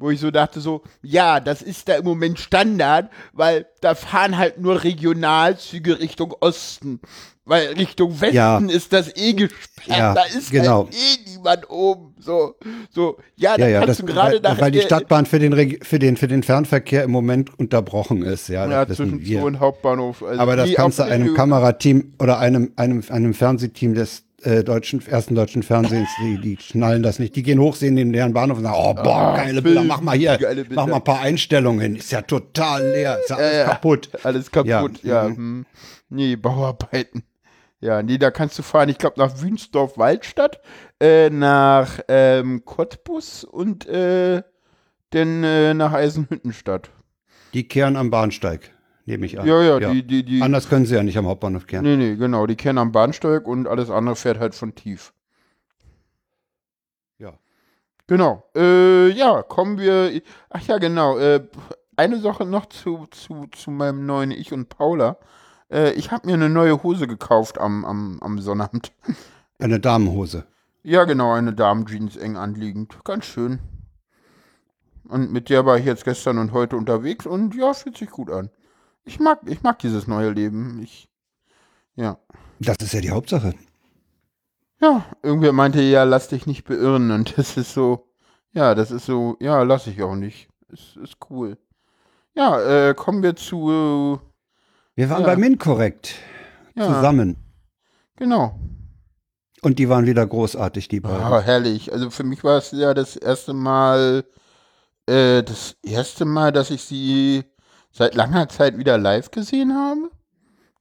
Wo 0.01 0.11
ich 0.11 0.19
so 0.19 0.31
dachte, 0.31 0.61
so, 0.61 0.83
ja, 1.03 1.41
das 1.41 1.61
ist 1.61 1.89
da 1.89 1.95
im 1.97 2.05
Moment 2.07 2.39
Standard, 2.41 3.11
weil 3.35 3.67
da 3.83 3.95
fahren 3.95 4.39
halt 4.39 4.59
nur 4.59 4.83
Regionalzüge 4.83 6.01
Richtung 6.01 6.35
Osten. 6.41 7.01
Weil 7.45 7.69
Richtung 7.75 8.21
Westen 8.21 8.35
Ja. 8.37 8.59
ist 8.59 8.93
das 8.93 9.15
eh 9.17 9.33
gesperrt. 9.35 9.59
Ja, 9.87 10.15
da 10.15 10.23
ist 10.25 10.51
genau. 10.51 10.85
halt 10.85 10.95
eh 10.95 11.31
niemand 11.31 11.69
oben. 11.69 12.15
So, 12.21 12.55
so, 12.91 13.19
ja, 13.37 13.57
da 13.57 13.67
ja, 13.67 13.81
kannst 13.81 14.01
das, 14.01 14.07
du 14.07 14.13
gerade 14.13 14.35
weil, 14.35 14.41
nach 14.41 14.61
weil 14.61 14.71
die 14.71 14.81
Stadtbahn 14.81 15.27
für 15.27 15.39
den, 15.39 15.53
Reg- 15.53 15.85
für, 15.85 15.99
den, 15.99 16.17
für 16.17 16.29
den 16.29 16.43
Fernverkehr 16.45 17.03
im 17.05 17.11
Moment 17.11 17.59
unterbrochen 17.59 18.23
ist. 18.23 18.49
Ja, 18.49 18.67
Ja, 18.71 18.87
zwischen 18.87 19.21
wir. 19.21 19.41
Zoo 19.41 19.47
und 19.47 19.59
Hauptbahnhof. 19.61 20.23
Also 20.23 20.41
Aber 20.41 20.57
das 20.57 20.73
kannst 20.75 20.99
du 20.99 21.03
einem 21.03 21.35
Kamerateam 21.35 22.15
oder 22.21 22.39
einem, 22.39 22.73
einem, 22.77 23.03
einem 23.09 23.35
Fernsehteam 23.35 23.95
des 23.95 24.23
äh, 24.42 24.64
deutschen, 24.64 25.07
ersten 25.07 25.35
deutschen 25.35 25.62
Fernsehens, 25.62 26.09
die, 26.22 26.40
die 26.40 26.57
schnallen 26.61 27.03
das 27.03 27.18
nicht. 27.18 27.37
Die 27.37 27.42
gehen 27.42 27.59
hoch, 27.59 27.76
sehen 27.76 27.96
den 27.96 28.12
leeren 28.12 28.33
Bahnhof 28.33 28.59
und 28.59 28.64
sagen, 28.64 28.76
oh, 28.79 28.94
boah, 28.94 29.35
geile 29.37 29.62
Bilder, 29.62 29.85
mach 29.85 30.00
mal 30.00 30.16
hier, 30.16 30.38
mach 30.70 30.87
mal 30.87 30.96
ein 30.96 31.05
paar 31.05 31.20
Einstellungen. 31.20 31.96
Ist 31.96 32.12
ja 32.12 32.22
total 32.22 32.90
leer, 32.90 33.18
ist 33.18 33.31
ja 33.31 33.37
alles 33.37 33.57
ja. 33.57 33.64
kaputt. 33.64 34.11
Alles 34.22 34.50
kaputt, 34.50 35.03
ja. 35.03 35.24
Ja, 35.24 35.35
hm. 35.35 35.66
Nee, 36.09 36.37
Bauarbeiten. 36.37 37.22
Ja, 37.81 38.03
nee, 38.03 38.18
da 38.18 38.31
kannst 38.31 38.59
du 38.59 38.62
fahren, 38.62 38.90
ich 38.90 38.98
glaube, 38.98 39.18
nach 39.18 39.40
Wünsdorf-Waldstadt, 39.40 40.61
äh, 41.00 41.31
nach 41.31 42.00
ähm, 42.09 42.62
Cottbus 42.66 43.44
und 43.44 43.87
äh, 43.87 44.42
dann 45.11 45.44
äh, 45.44 45.72
nach 45.72 45.92
Eisenhüttenstadt. 45.92 46.90
Die 47.55 47.66
kehren 47.66 47.96
am 47.96 48.11
Bahnsteig, 48.11 48.70
nehme 49.11 49.27
ich 49.27 49.38
an. 49.38 49.46
Ja, 49.46 49.62
ja, 49.62 49.92
die, 49.92 50.03
die, 50.03 50.25
die. 50.25 50.42
Anders 50.42 50.68
können 50.68 50.87
sie 50.87 50.94
ja 50.94 51.03
nicht 51.03 51.18
am 51.18 51.27
Hauptbahnhof 51.27 51.66
kehren. 51.66 51.85
Nee, 51.85 51.96
nee, 51.96 52.16
genau, 52.16 52.46
die 52.46 52.57
kennen 52.57 52.79
am 52.79 52.92
Bahnsteig 52.92 53.46
und 53.46 53.66
alles 53.66 53.90
andere 53.90 54.16
fährt 54.16 54.38
halt 54.38 54.55
von 54.55 54.75
tief. 54.75 55.12
Ja. 57.18 57.35
Genau. 58.07 58.44
Äh, 58.57 59.09
ja, 59.09 59.42
kommen 59.42 59.79
wir. 59.79 60.23
Ach 60.49 60.62
ja, 60.66 60.79
genau. 60.79 61.18
Äh, 61.18 61.46
eine 61.96 62.18
Sache 62.18 62.46
noch 62.46 62.66
zu, 62.66 63.07
zu, 63.11 63.46
zu 63.51 63.70
meinem 63.70 64.07
neuen 64.07 64.31
Ich 64.31 64.53
und 64.53 64.68
Paula. 64.70 65.18
Äh, 65.70 65.92
ich 65.92 66.11
habe 66.11 66.27
mir 66.27 66.35
eine 66.35 66.49
neue 66.49 66.83
Hose 66.83 67.07
gekauft 67.07 67.59
am, 67.59 67.85
am, 67.85 68.18
am 68.20 68.38
Sonnabend. 68.38 68.92
Eine 69.59 69.79
Damenhose. 69.79 70.46
Ja, 70.83 71.05
genau, 71.05 71.35
eine 71.35 71.53
Damenjeans 71.53 72.16
eng 72.16 72.38
anliegend. 72.38 72.96
Ganz 73.05 73.27
schön. 73.27 73.59
Und 75.07 75.31
mit 75.31 75.51
der 75.51 75.66
war 75.66 75.77
ich 75.77 75.85
jetzt 75.85 76.05
gestern 76.05 76.38
und 76.38 76.53
heute 76.53 76.77
unterwegs 76.79 77.27
und 77.27 77.55
ja, 77.55 77.75
fühlt 77.75 77.99
sich 77.99 78.09
gut 78.09 78.31
an. 78.31 78.49
Ich 79.05 79.19
mag, 79.19 79.41
ich 79.47 79.63
mag 79.63 79.79
dieses 79.79 80.07
neue 80.07 80.31
Leben. 80.31 80.81
Ich, 80.83 81.09
ja. 81.95 82.19
Das 82.59 82.77
ist 82.81 82.93
ja 82.93 83.01
die 83.01 83.11
Hauptsache. 83.11 83.55
Ja, 84.81 85.05
irgendwer 85.23 85.53
meinte, 85.53 85.81
ja, 85.83 86.05
lass 86.05 86.29
dich 86.29 86.47
nicht 86.47 86.65
beirren. 86.65 87.11
Und 87.11 87.37
das 87.39 87.57
ist 87.57 87.75
so, 87.75 88.09
ja, 88.53 88.75
das 88.75 88.91
ist 88.91 89.07
so, 89.07 89.37
ja, 89.41 89.63
lass 89.63 89.87
ich 89.87 90.03
auch 90.03 90.15
nicht. 90.17 90.49
Ist, 90.69 90.97
ist 90.97 91.17
cool. 91.31 91.59
Ja, 92.35 92.61
äh, 92.91 92.95
kommen 92.95 93.23
wir 93.23 93.35
zu, 93.37 94.21
Wir 94.95 95.11
waren 95.11 95.23
Ja. 95.23 95.27
bei 95.27 95.37
Minkorrekt 95.37 96.15
ja, 96.77 96.87
zusammen. 96.87 97.37
genau. 98.17 98.59
Und 99.63 99.79
die 99.79 99.91
waren 99.91 100.07
wieder 100.07 100.27
großartig, 100.27 100.89
die 100.89 101.01
beiden. 101.01 101.21
Ah, 101.21 101.41
herrlich. 101.41 101.93
Also 101.93 102.09
für 102.09 102.25
mich 102.25 102.43
war 102.45 102.57
es 102.57 102.71
ja 102.71 102.95
das 102.95 103.17
erste 103.17 103.53
Mal, 103.53 104.25
äh, 105.07 105.43
das 105.43 105.77
erste 105.83 106.25
Mal, 106.25 106.51
dass 106.53 106.71
ich 106.71 106.83
sie 106.83 107.45
seit 107.92 108.14
langer 108.14 108.48
Zeit 108.48 108.79
wieder 108.79 108.98
live 108.98 109.31
gesehen 109.31 109.74
habe. 109.74 110.11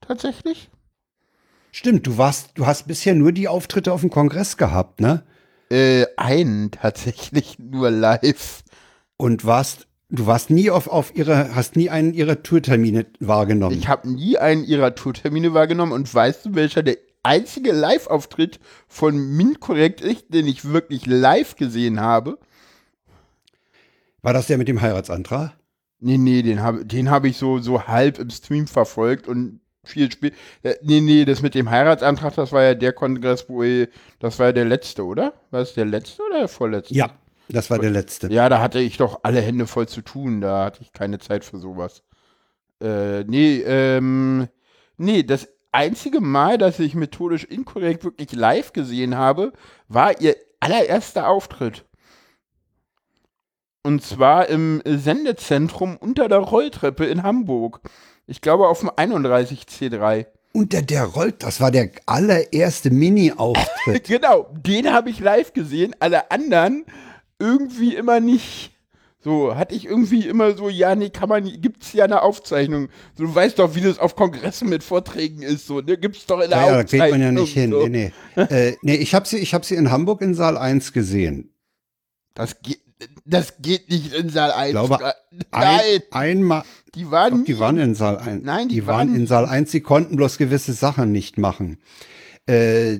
Tatsächlich. 0.02 0.70
Stimmt, 1.72 2.08
du 2.08 2.18
warst, 2.18 2.52
du 2.56 2.66
hast 2.66 2.88
bisher 2.88 3.16
nur 3.16 3.32
die 3.32 3.48
Auftritte 3.48 3.94
auf 3.94 4.02
dem 4.02 4.10
Kongress 4.10 4.58
gehabt, 4.58 5.02
ne? 5.02 5.24
Äh, 5.70 6.06
einen 6.18 6.72
tatsächlich 6.72 7.60
nur 7.60 7.92
live. 7.92 8.64
Und 9.18 9.46
warst, 9.46 9.88
du 10.10 10.26
warst 10.26 10.50
nie 10.50 10.70
auf, 10.72 10.88
auf 10.88 11.16
ihre, 11.16 11.54
hast 11.56 11.76
nie 11.76 11.90
einen 11.90 12.14
ihrer 12.14 12.42
Tourtermine 12.42 13.06
wahrgenommen. 13.20 13.78
Ich 13.78 13.88
habe 13.88 14.10
nie 14.10 14.38
einen 14.38 14.64
ihrer 14.64 14.96
Tourtermine 14.96 15.54
wahrgenommen 15.54 15.92
und 15.92 16.14
weißt 16.14 16.46
du, 16.46 16.56
welcher 16.56 16.84
der 16.84 16.98
einzige 17.22 17.72
Live-Auftritt 17.72 18.60
von 18.88 19.18
Minkorrekt 19.18 20.02
ist, 20.02 20.34
den 20.34 20.48
ich 20.48 20.66
wirklich 20.66 21.06
live 21.06 21.56
gesehen 21.56 22.00
habe? 22.00 22.40
War 24.22 24.34
das 24.34 24.48
der 24.48 24.58
mit 24.58 24.68
dem 24.68 24.82
Heiratsantrag? 24.82 25.54
Nee, 26.02 26.18
nee, 26.18 26.42
den 26.42 26.62
habe 26.62 26.86
den 26.86 27.12
hab 27.12 27.26
ich 27.26 27.38
so, 27.38 27.60
so 27.60 27.88
halb 27.88 28.20
im 28.20 28.30
Stream 28.30 28.68
verfolgt 28.68 29.28
und 29.28 29.60
viel 29.84 30.12
spät. 30.12 30.34
Äh, 30.64 30.76
nee, 30.82 31.02
nee, 31.02 31.26
das 31.26 31.42
mit 31.42 31.56
dem 31.56 31.70
Heiratsantrag, 31.70 32.36
das 32.36 32.52
war 32.52 32.64
ja 32.64 32.74
der 32.74 32.94
Kongress, 32.94 33.50
wo 33.50 33.64
ich, 33.64 33.90
das 34.20 34.40
war 34.40 34.48
ja 34.48 34.52
der 34.54 34.66
letzte, 34.66 35.06
oder? 35.06 35.34
War 35.52 35.62
es 35.62 35.74
der 35.74 35.86
letzte 35.86 36.24
oder 36.24 36.40
der 36.40 36.48
vorletzte? 36.48 36.94
Ja, 36.94 37.12
das 37.50 37.70
war 37.70 37.80
der 37.80 37.90
letzte. 37.90 38.32
Ja, 38.32 38.48
da 38.48 38.62
hatte 38.62 38.80
ich 38.80 38.98
doch 38.98 39.22
alle 39.24 39.42
Hände 39.42 39.68
voll 39.68 39.88
zu 39.88 40.02
tun, 40.02 40.42
da 40.42 40.66
hatte 40.66 40.82
ich 40.82 40.94
keine 40.94 41.20
Zeit 41.20 41.44
für 41.44 41.58
sowas. 41.58 42.04
Äh, 42.82 43.24
nee, 43.26 43.62
ähm, 43.66 44.48
nee, 44.98 45.24
das 45.24 45.50
einzige 45.72 46.22
Mal, 46.22 46.58
dass 46.58 46.80
ich 46.80 46.96
methodisch 46.96 47.44
inkorrekt 47.44 48.04
wirklich 48.04 48.32
live 48.34 48.74
gesehen 48.74 49.16
habe, 49.16 49.54
war 49.88 50.20
ihr 50.22 50.36
allererster 50.60 51.28
Auftritt. 51.28 51.86
Und 53.84 54.04
zwar 54.04 54.48
im 54.50 54.82
Sendezentrum 54.86 55.98
unter 55.98 56.28
der 56.28 56.40
Rolltreppe 56.40 57.06
in 57.06 57.24
Hamburg. 57.24 57.82
Ich 58.28 58.42
glaube 58.42 58.68
auf 58.68 58.80
dem 58.82 58.90
31C3. 58.90 60.26
Unter 60.52 60.82
der 60.82 61.06
rollt, 61.06 61.44
das 61.44 61.62
war 61.62 61.72
der 61.72 61.92
allererste 62.06 62.90
Mini-Auftritt. 62.90 64.04
Genau, 64.08 64.48
den 64.52 64.92
habe 64.92 65.10
ich 65.10 65.20
live 65.20 65.54
gesehen, 65.54 65.96
alle 66.00 66.32
anderen 66.32 66.86
irgendwie 67.40 67.96
immer 67.96 68.20
nicht. 68.20 68.72
So, 69.22 69.56
hatte 69.56 69.76
ich 69.76 69.86
irgendwie 69.86 70.28
immer 70.28 70.56
so, 70.56 70.70
ja, 70.70 70.96
nee, 70.96 71.10
kann 71.10 71.28
man, 71.28 71.44
gibt's 71.44 71.92
ja 71.94 72.06
eine 72.06 72.22
Aufzeichnung. 72.22 72.88
So, 73.16 73.26
du 73.26 73.36
weißt 73.36 73.60
doch, 73.60 73.76
wie 73.76 73.82
das 73.82 74.00
auf 74.00 74.16
Kongressen 74.16 74.70
mit 74.70 74.82
Vorträgen 74.82 75.42
ist, 75.42 75.68
so, 75.68 75.82
ne, 75.82 75.98
gibt's 75.98 76.26
doch 76.26 76.40
in 76.40 76.50
der 76.50 76.60
ja, 76.60 76.66
ja, 76.66 76.72
da 76.72 76.82
Aufzeichnung. 76.82 77.10
kriegt 77.10 77.12
man 77.12 77.22
ja 77.22 77.42
nicht 77.42 77.54
hin. 77.54 77.72
So. 77.72 77.88
Nee, 77.88 78.14
nee. 78.36 78.42
äh, 78.42 78.78
nee 78.82 78.96
ich 78.96 79.14
habe 79.14 79.28
sie, 79.28 79.38
ich 79.38 79.54
hab 79.54 79.66
sie 79.66 79.76
in 79.76 79.92
Hamburg 79.92 80.22
in 80.22 80.36
Saal 80.36 80.58
1 80.58 80.94
gesehen. 80.94 81.54
Das 82.34 82.62
geht, 82.62 82.80
das 83.26 83.54
geht 83.62 83.90
nicht 83.90 84.14
in 84.14 84.30
Saal 84.30 84.52
1. 84.52 84.72
glaube, 84.72 84.98
Nein, 85.00 85.14
Ein, 85.52 86.02
einmal, 86.12 86.64
die 86.96 87.10
waren, 87.12 87.40
doch, 87.40 87.46
die 87.46 87.60
waren 87.60 87.78
in 87.78 87.96
Saal 87.96 88.18
1. 88.18 88.44
Nein, 88.44 88.68
die 88.70 88.76
die 88.76 88.88
waren 88.88 89.10
waren- 89.10 89.16
in 89.16 89.28
Saal 89.28 89.46
1, 89.46 89.72
sie 89.72 89.82
konnten 89.82 90.16
bloß 90.16 90.38
gewisse 90.38 90.74
Sachen 90.74 91.12
nicht 91.12 91.38
machen. 91.38 91.78
Äh, 92.46 93.00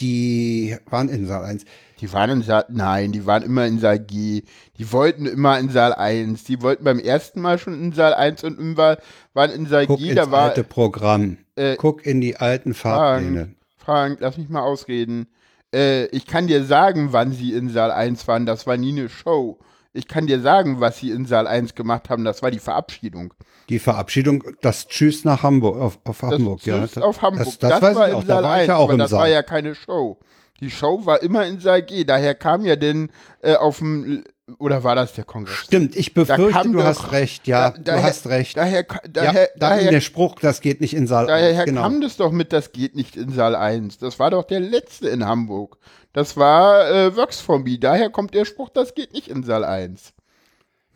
die 0.00 0.76
waren 0.88 1.08
in 1.08 1.26
Saal 1.26 1.44
1. 1.44 1.64
Die 2.00 2.10
waren 2.14 2.30
in 2.30 2.42
Saal, 2.42 2.64
nein, 2.70 3.12
die 3.12 3.26
waren 3.26 3.42
immer 3.42 3.66
in 3.66 3.78
Saal 3.78 3.98
G. 3.98 4.42
Die 4.78 4.92
wollten 4.92 5.26
immer 5.26 5.58
in 5.58 5.68
Saal 5.68 5.92
1. 5.92 6.44
Die 6.44 6.62
wollten 6.62 6.84
beim 6.84 6.98
ersten 6.98 7.40
Mal 7.42 7.58
schon 7.58 7.74
in 7.74 7.92
Saal 7.92 8.14
1 8.14 8.42
und 8.44 8.58
immer 8.58 8.96
waren 9.34 9.50
in 9.50 9.66
Saal 9.66 9.86
Guck 9.86 9.98
G. 9.98 10.06
ins 10.08 10.16
Da 10.16 10.30
war, 10.30 10.44
alte 10.48 10.64
Programm. 10.64 11.36
äh, 11.56 11.76
Guck 11.76 12.06
in 12.06 12.22
die 12.22 12.36
alten 12.38 12.72
Fahrpläne. 12.72 13.54
Frank, 13.76 14.18
lass 14.20 14.38
mich 14.38 14.48
mal 14.48 14.62
ausreden. 14.62 15.26
Äh, 15.74 16.06
ich 16.06 16.26
kann 16.26 16.46
dir 16.46 16.64
sagen, 16.64 17.12
wann 17.12 17.32
sie 17.32 17.52
in 17.52 17.68
Saal 17.68 17.90
1 17.90 18.26
waren. 18.28 18.46
Das 18.46 18.66
war 18.66 18.76
nie 18.76 18.92
eine 18.92 19.08
Show. 19.08 19.58
Ich 19.92 20.06
kann 20.06 20.26
dir 20.26 20.40
sagen, 20.40 20.80
was 20.80 20.98
sie 20.98 21.10
in 21.10 21.26
Saal 21.26 21.46
1 21.46 21.74
gemacht 21.74 22.10
haben. 22.10 22.24
Das 22.24 22.42
war 22.42 22.50
die 22.50 22.58
Verabschiedung. 22.58 23.34
Die 23.68 23.78
Verabschiedung, 23.78 24.44
das 24.62 24.88
Tschüss 24.88 25.24
nach 25.24 25.42
Hamburg, 25.42 25.80
auf, 25.80 25.98
auf 26.04 26.20
Das 26.20 26.32
Hamburg, 26.32 26.64
ja. 26.66 26.84
ist 26.84 27.00
auf 27.00 27.22
Hamburg. 27.22 27.44
Das, 27.44 27.58
das, 27.58 27.82
weiß 27.82 27.96
war 27.96 28.08
in 28.08 28.14
auch, 28.14 28.24
Saal 28.24 28.42
war 28.42 28.56
ich 28.56 28.60
1, 28.62 28.68
ja 28.68 28.76
aber 28.76 28.96
das 28.96 29.12
war 29.12 29.20
Saal. 29.20 29.30
ja 29.30 29.42
keine 29.42 29.74
Show. 29.74 30.18
Die 30.60 30.70
Show 30.70 31.06
war 31.06 31.22
immer 31.22 31.46
in 31.46 31.60
Saal 31.60 31.82
G. 31.82 32.04
Daher 32.04 32.34
kam 32.34 32.64
ja 32.64 32.76
denn 32.76 33.10
äh, 33.42 33.54
auf 33.54 33.78
dem, 33.78 34.24
oder 34.58 34.82
war 34.84 34.94
das 34.94 35.14
der 35.14 35.24
Kongress? 35.24 35.56
Stimmt, 35.56 35.96
ich 35.96 36.14
befürchte, 36.14 36.62
du 36.68 36.78
doch- 36.78 36.84
hast 36.84 37.12
recht, 37.12 37.46
ja, 37.46 37.70
Da- 37.70 37.76
du 37.76 37.82
daher- 37.84 38.02
hast 38.02 38.26
recht. 38.26 38.56
Daher, 38.56 38.84
ka- 38.84 39.00
ja, 39.04 39.10
daher, 39.12 39.48
da 39.56 39.68
daher, 39.70 39.90
der 39.90 40.00
Spruch, 40.00 40.36
das 40.40 40.60
geht 40.60 40.80
nicht 40.80 40.94
in 40.94 41.06
Saal 41.06 41.26
daher 41.26 41.56
1, 41.60 41.64
genau. 41.66 41.82
kam 41.82 42.00
das 42.00 42.16
doch 42.16 42.32
mit, 42.32 42.52
das 42.52 42.72
geht 42.72 42.94
nicht 42.96 43.16
in 43.16 43.30
Saal 43.32 43.54
1. 43.54 43.98
Das 43.98 44.18
war 44.18 44.30
doch 44.30 44.44
der 44.44 44.60
letzte 44.60 45.08
in 45.08 45.24
Hamburg. 45.24 45.78
Das 46.12 46.36
war 46.36 46.90
äh, 46.90 47.14
Works 47.16 47.40
for 47.40 47.58
Me. 47.60 47.78
Daher 47.78 48.10
kommt 48.10 48.34
der 48.34 48.44
Spruch, 48.44 48.68
das 48.70 48.94
geht 48.94 49.12
nicht 49.12 49.28
in 49.28 49.42
Saal 49.44 49.64
1. 49.64 50.12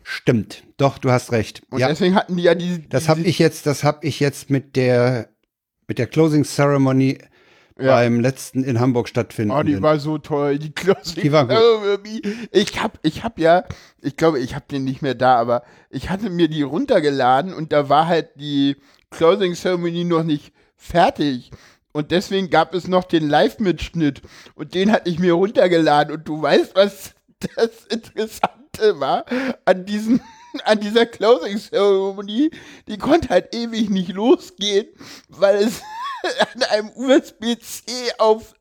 Stimmt, 0.03 0.65
doch, 0.77 0.99
du 0.99 1.11
hast 1.11 1.33
recht. 1.33 1.63
Und 1.71 1.79
ja, 1.79 1.89
deswegen 1.89 2.15
hatten 2.15 2.37
die 2.37 2.43
ja 2.43 2.55
diese. 2.55 2.81
das 2.81 3.09
habe 3.09 3.21
diese- 3.21 3.31
ich 3.31 3.39
jetzt, 3.39 3.67
das 3.67 3.85
habe 3.85 4.07
ich 4.07 4.21
jetzt 4.21 4.51
mit 4.51 4.77
der 4.77 5.29
mit 5.87 5.99
der 5.99 6.07
Closing 6.07 6.45
Ceremony 6.45 7.19
Ja. 7.77 7.97
beim 7.97 8.21
letzten 8.21 8.63
in 8.63 8.79
Hamburg 8.79 9.09
stattfinden. 9.09 9.51
Oh, 9.51 9.65
die 9.65 9.83
war 9.83 9.99
so 9.99 10.19
toll, 10.19 10.59
die 10.59 10.73
Closing 10.73 11.23
Die 11.23 11.33
war 11.33 11.49
gut. 11.49 11.59
Ich 12.53 12.81
hab, 12.81 12.99
ich 13.03 13.25
hab 13.25 13.39
ja, 13.39 13.65
ich 14.01 14.17
glaube, 14.17 14.39
ich 14.39 14.55
hab 14.55 14.69
den 14.69 14.85
nicht 14.85 15.03
mehr 15.03 15.17
da, 15.17 15.37
aber 15.37 15.65
ich 15.91 16.09
hatte 16.09 16.31
mir 16.31 16.47
die 16.49 16.63
runtergeladen 16.63 17.53
und 17.53 17.73
da 17.73 17.89
war 17.89 18.07
halt 18.07 18.31
die 18.37 18.77
Closing 19.11 19.55
Ceremony 19.55 20.05
noch 20.05 20.23
nicht 20.23 20.53
fertig. 20.77 21.51
Und 21.93 22.11
deswegen 22.11 22.51
gab 22.51 22.75
es 22.75 22.89
noch 22.89 23.05
den 23.05 23.29
Live-Mitschnitt. 23.29 24.23
Und 24.55 24.75
den 24.75 24.91
hatte 24.91 25.09
ich 25.09 25.19
mir 25.21 25.35
runtergeladen. 25.35 26.15
Und 26.15 26.29
du 26.29 26.43
weißt, 26.43 26.75
was 26.75 27.15
das 27.57 27.87
Interessante 27.87 29.01
war 29.01 29.25
an 29.65 29.85
diesem 29.85 30.21
an 30.65 30.81
dieser 30.81 31.07
Closing 31.07 31.59
Ceremony, 31.59 32.51
die 32.89 32.99
konnte 32.99 33.29
halt 33.29 33.55
ewig 33.55 33.91
nicht 33.91 34.13
losgehen, 34.13 34.87
weil 35.29 35.57
es 35.57 35.83
an 36.55 36.63
einem 36.71 36.91
USB-C 36.95 37.93
auf 38.19 38.55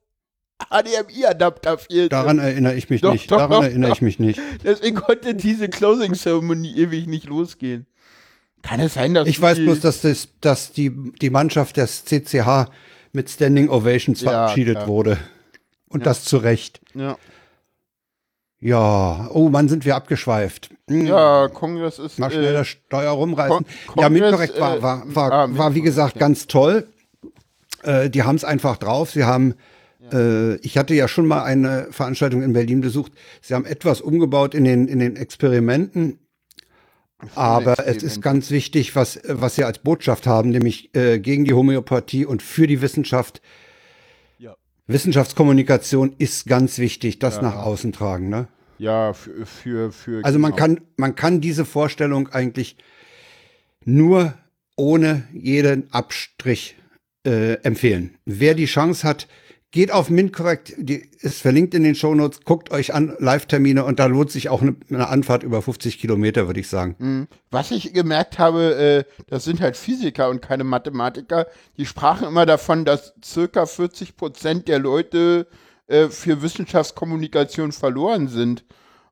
HDMI-Adapter 0.69 1.78
fehlt. 1.78 2.12
Daran 2.12 2.39
erinnere 2.39 2.76
ich 2.76 2.89
mich 2.89 3.02
doch, 3.02 3.13
nicht. 3.13 3.32
Doch, 3.32 3.38
Daran 3.38 3.62
doch, 3.62 3.63
erinnere 3.63 3.91
ich 3.91 4.02
mich 4.02 4.19
nicht. 4.19 4.39
Deswegen 4.63 4.95
konnte 4.95 5.36
diese 5.36 5.69
Closing 5.69 6.13
Ceremony 6.13 6.73
ewig 6.76 7.08
nicht 7.08 7.26
losgehen. 7.26 7.88
Kann 8.62 8.80
es 8.80 8.93
sein, 8.93 9.13
dass 9.13 9.28
ich 9.28 9.41
weiß 9.41 9.58
bloß, 9.58 9.82
dass 9.82 10.02
das, 10.02 10.30
dass 10.39 10.71
die 10.71 10.89
die 11.21 11.30
Mannschaft 11.30 11.76
des 11.78 12.06
CCH 12.06 12.69
mit 13.12 13.30
Standing 13.30 13.69
Ovations 13.69 14.21
ja, 14.21 14.30
verabschiedet 14.30 14.76
klar. 14.76 14.88
wurde 14.88 15.17
und 15.89 16.02
ja. 16.02 16.06
das 16.06 16.23
zu 16.23 16.38
Recht. 16.38 16.80
Ja. 16.93 17.17
Ja, 18.60 19.30
oh 19.34 19.49
Mann, 19.49 19.67
sind 19.67 19.84
wir 19.84 19.97
abgeschweift. 19.97 20.69
Hm. 20.89 21.06
Ja, 21.06 21.49
Kongress 21.49 21.99
ist. 21.99 22.17
Mal 22.17 22.32
schnell 22.32 22.45
äh, 22.45 22.54
das 22.54 22.67
Steuer 22.69 23.12
rumreißen. 23.12 23.65
Kon 23.88 24.02
ja, 24.02 24.08
mitkorrekt 24.08 24.58
war, 24.58 24.82
war, 24.82 25.04
war, 25.13 25.32
ah, 25.34 25.47
war, 25.49 25.76
wie 25.76 25.82
gesagt, 25.82 26.17
ganz 26.17 26.47
toll. 26.47 26.88
Äh, 27.84 28.10
die 28.10 28.24
haben 28.24 28.36
es 28.36 28.43
einfach 28.43 28.78
drauf. 28.78 29.12
Sie 29.12 29.24
haben, 29.24 29.56
ja. 30.00 30.19
äh, 30.19 30.56
ich 30.58 30.78
hatte 30.78 30.93
ja 30.93 31.08
schon 31.08 31.28
mal 31.28 31.43
eine 31.43 31.88
Veranstaltung 31.91 32.43
in 32.43 32.54
Berlin 32.54 32.82
besucht. 32.82 33.12
Sie 33.41 33.54
haben 33.54 33.65
etwas 33.65 34.02
umgebaut 34.02 34.54
in 34.54 34.63
den, 34.63 34.88
in 34.88 35.00
den 35.00 35.15
Experimenten. 35.15 36.19
Aber 37.36 37.88
es 37.88 38.04
ist 38.04 38.22
ganz 38.22 38.52
wichtig, 38.52 38.98
was, 38.98 39.17
was 39.26 39.56
sie 39.56 39.63
als 39.63 39.80
Botschaft 39.80 40.28
haben, 40.28 40.50
nämlich 40.50 40.93
äh, 40.93 41.19
gegen 41.19 41.46
die 41.46 41.54
Homöopathie 41.54 42.26
und 42.26 42.41
für 42.41 42.67
die 42.67 42.82
Wissenschaft 42.82 43.41
Wissenschaftskommunikation 44.88 46.13
ist 46.17 46.46
ganz 46.46 46.78
wichtig, 46.78 47.19
das 47.19 47.38
ja. 47.38 47.43
nach 47.43 47.56
außen 47.56 47.93
tragen, 47.93 48.30
ne? 48.30 48.48
Ja, 48.78 49.13
für, 49.13 49.46
für, 49.46 49.91
für 49.91 50.26
Also 50.26 50.39
man 50.39 50.52
genau. 50.52 50.62
kann, 50.62 50.82
man 50.98 51.15
kann 51.15 51.39
diese 51.39 51.63
Vorstellung 51.63 52.28
eigentlich 52.30 52.76
nur 53.86 54.34
ohne 54.76 55.28
jeden 55.32 55.93
Abstrich 55.93 56.76
äh, 57.26 57.54
empfehlen. 57.64 58.18
Wer 58.26 58.54
die 58.54 58.66
Chance 58.66 59.08
hat, 59.08 59.28
Geht 59.74 59.92
auf 59.92 60.12
MintCorrect, 60.12 60.76
die 60.78 61.10
ist 61.22 61.42
verlinkt 61.42 61.74
in 61.74 61.82
den 61.82 61.96
Shownotes, 61.96 62.42
guckt 62.46 62.70
euch 62.70 62.94
an, 62.94 63.16
Live-Termine 63.18 63.84
und 63.84 63.98
da 63.98 64.06
lohnt 64.06 64.30
sich 64.30 64.50
auch 64.50 64.62
eine, 64.62 64.76
eine, 64.92 65.08
Anfahrt 65.08 65.42
über 65.42 65.64
50 65.64 65.98
Kilometer, 65.98 66.46
würde 66.46 66.60
ich 66.60 66.68
sagen. 66.68 66.96
Mhm. 67.00 67.28
Was 67.50 67.72
ich 67.72 67.92
gemerkt 67.92 68.38
habe, 68.38 68.76
äh, 68.76 69.24
das 69.26 69.46
sind 69.46 69.62
halt 69.62 69.76
Physiker 69.76 70.30
und 70.30 70.44
keine 70.44 70.64
Mathematiker, 70.64 71.48
die 71.78 71.88
sprachen 71.88 72.28
immer 72.28 72.46
davon, 72.46 72.86
dass 72.86 73.16
circa 73.26 73.66
40 73.66 74.16
Prozent 74.16 74.68
der 74.68 74.78
Leute 74.78 75.48
äh, 75.88 76.10
für 76.10 76.44
Wissenschaftskommunikation 76.44 77.72
verloren 77.72 78.28
sind. 78.28 78.66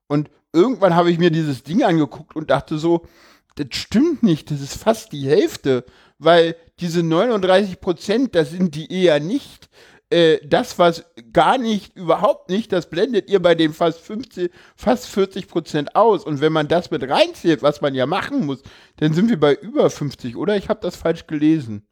Und 0.06 0.30
irgendwann 0.54 0.93
habe 0.93 1.10
ich 1.10 1.17
mir 1.17 1.32
dieses 1.32 1.63
Ding 1.63 1.82
angeguckt 1.82 2.36
und 2.36 2.52
dachte 2.52 2.78
so, 2.78 3.08
das 3.56 3.69
stimmt 3.71 4.21
nicht, 4.21 4.52
das 4.52 4.62
ist 4.62 4.76
fast 4.76 5.12
die 5.12 5.28
Hälfte, 5.28 5.86
weil 6.21 6.55
diese 6.79 7.03
39 7.03 7.81
Prozent, 7.81 8.36
das 8.36 8.51
sind 8.51 8.75
die 8.75 8.91
eher 8.91 9.19
nicht 9.19 9.69
äh, 10.12 10.39
das, 10.45 10.77
was 10.77 11.05
gar 11.34 11.57
nicht, 11.57 11.95
überhaupt 11.95 12.49
nicht, 12.49 12.71
das 12.71 12.89
blendet 12.89 13.29
ihr 13.29 13.41
bei 13.41 13.55
den 13.55 13.73
fast 13.73 13.99
50, 14.01 14.51
fast 14.75 15.07
40 15.07 15.47
Prozent 15.47 15.95
aus. 15.95 16.23
Und 16.23 16.41
wenn 16.41 16.53
man 16.53 16.67
das 16.67 16.91
mit 16.91 17.10
reinzählt, 17.10 17.63
was 17.63 17.81
man 17.81 17.95
ja 17.95 18.05
machen 18.05 18.45
muss, 18.45 18.62
dann 18.97 19.13
sind 19.13 19.29
wir 19.29 19.39
bei 19.39 19.55
über 19.55 19.89
50, 19.89 20.36
oder? 20.36 20.57
Ich 20.57 20.69
habe 20.69 20.79
das 20.81 20.95
falsch 20.95 21.27
gelesen. 21.27 21.88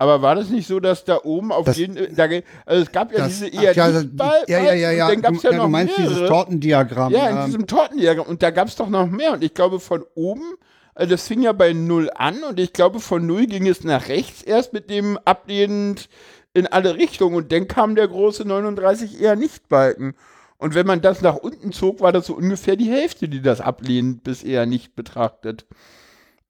Aber 0.00 0.22
war 0.22 0.36
das 0.36 0.48
nicht 0.48 0.68
so, 0.68 0.78
dass 0.78 1.04
da 1.04 1.20
oben 1.24 1.50
auf 1.50 1.64
das, 1.66 1.76
jeden, 1.76 2.14
da, 2.14 2.28
also 2.66 2.82
es 2.82 2.92
gab 2.92 3.10
ja 3.10 3.18
das, 3.18 3.28
diese 3.28 3.48
eher 3.48 3.72
ja, 3.72 4.02
Ball, 4.12 4.44
ja, 4.46 4.60
ja, 4.60 4.72
ja, 4.72 4.90
ja, 4.92 5.08
dann 5.08 5.22
gab's 5.22 5.42
ja, 5.42 5.50
ja 5.50 5.56
noch 5.56 5.64
du 5.64 5.70
meinst 5.70 5.98
mehrere. 5.98 6.14
dieses 6.14 6.28
Tortendiagramm. 6.28 7.12
Ja, 7.12 7.28
in 7.28 7.36
ähm. 7.38 7.44
diesem 7.46 7.66
Tortendiagramm. 7.66 8.26
Und 8.26 8.42
da 8.42 8.50
gab 8.50 8.68
es 8.68 8.76
doch 8.76 8.88
noch 8.88 9.08
mehr. 9.08 9.32
Und 9.32 9.42
ich 9.42 9.54
glaube, 9.54 9.80
von 9.80 10.04
oben, 10.14 10.54
also 10.98 11.12
das 11.12 11.28
fing 11.28 11.42
ja 11.42 11.52
bei 11.52 11.72
null 11.72 12.10
an 12.12 12.42
und 12.42 12.58
ich 12.58 12.72
glaube, 12.72 12.98
von 12.98 13.24
null 13.24 13.46
ging 13.46 13.68
es 13.68 13.84
nach 13.84 14.08
rechts 14.08 14.42
erst 14.42 14.72
mit 14.72 14.90
dem 14.90 15.16
ablehnend 15.24 16.08
in 16.54 16.66
alle 16.66 16.96
Richtungen 16.96 17.36
und 17.36 17.52
dann 17.52 17.68
kam 17.68 17.94
der 17.94 18.08
große 18.08 18.44
39 18.44 19.20
eher 19.20 19.36
nicht 19.36 19.68
Balken. 19.68 20.14
Und 20.56 20.74
wenn 20.74 20.88
man 20.88 21.00
das 21.00 21.22
nach 21.22 21.36
unten 21.36 21.70
zog, 21.70 22.00
war 22.00 22.10
das 22.10 22.26
so 22.26 22.34
ungefähr 22.34 22.74
die 22.74 22.90
Hälfte, 22.90 23.28
die 23.28 23.40
das 23.40 23.60
ablehnt, 23.60 24.24
bis 24.24 24.42
eher 24.42 24.66
nicht 24.66 24.96
betrachtet. 24.96 25.66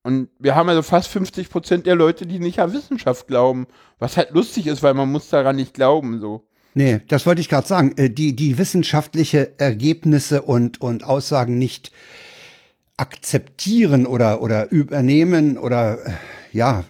Und 0.03 0.31
wir 0.39 0.55
haben 0.55 0.71
also 0.71 0.81
fast 0.81 1.09
50 1.09 1.51
Prozent 1.51 1.85
der 1.85 1.97
Leute, 1.97 2.25
die 2.25 2.39
nicht 2.39 2.59
an 2.61 2.73
Wissenschaft 2.73 3.27
glauben. 3.27 3.67
Was 3.99 4.17
halt 4.17 4.31
lustig 4.31 4.67
ist, 4.67 4.83
weil 4.83 4.95
man 4.95 5.13
muss 5.13 5.29
daran 5.29 5.57
nicht 5.57 5.75
glauben, 5.75 6.21
so. 6.21 6.49
Nee, 6.73 7.03
das 7.09 7.27
wollte 7.27 7.43
ich 7.43 7.51
gerade 7.51 7.67
sagen. 7.67 7.93
Äh, 7.99 8.09
die, 8.09 8.35
die 8.35 8.57
wissenschaftliche 8.57 9.59
Ergebnisse 9.59 10.41
und, 10.41 10.81
und 10.81 11.05
Aussagen 11.05 11.59
nicht 11.59 11.93
akzeptieren 12.99 14.07
oder, 14.07 14.43
oder 14.43 14.71
übernehmen 14.71 15.57
oder, 15.57 16.05
äh, 16.07 16.13
ja, 16.53 16.85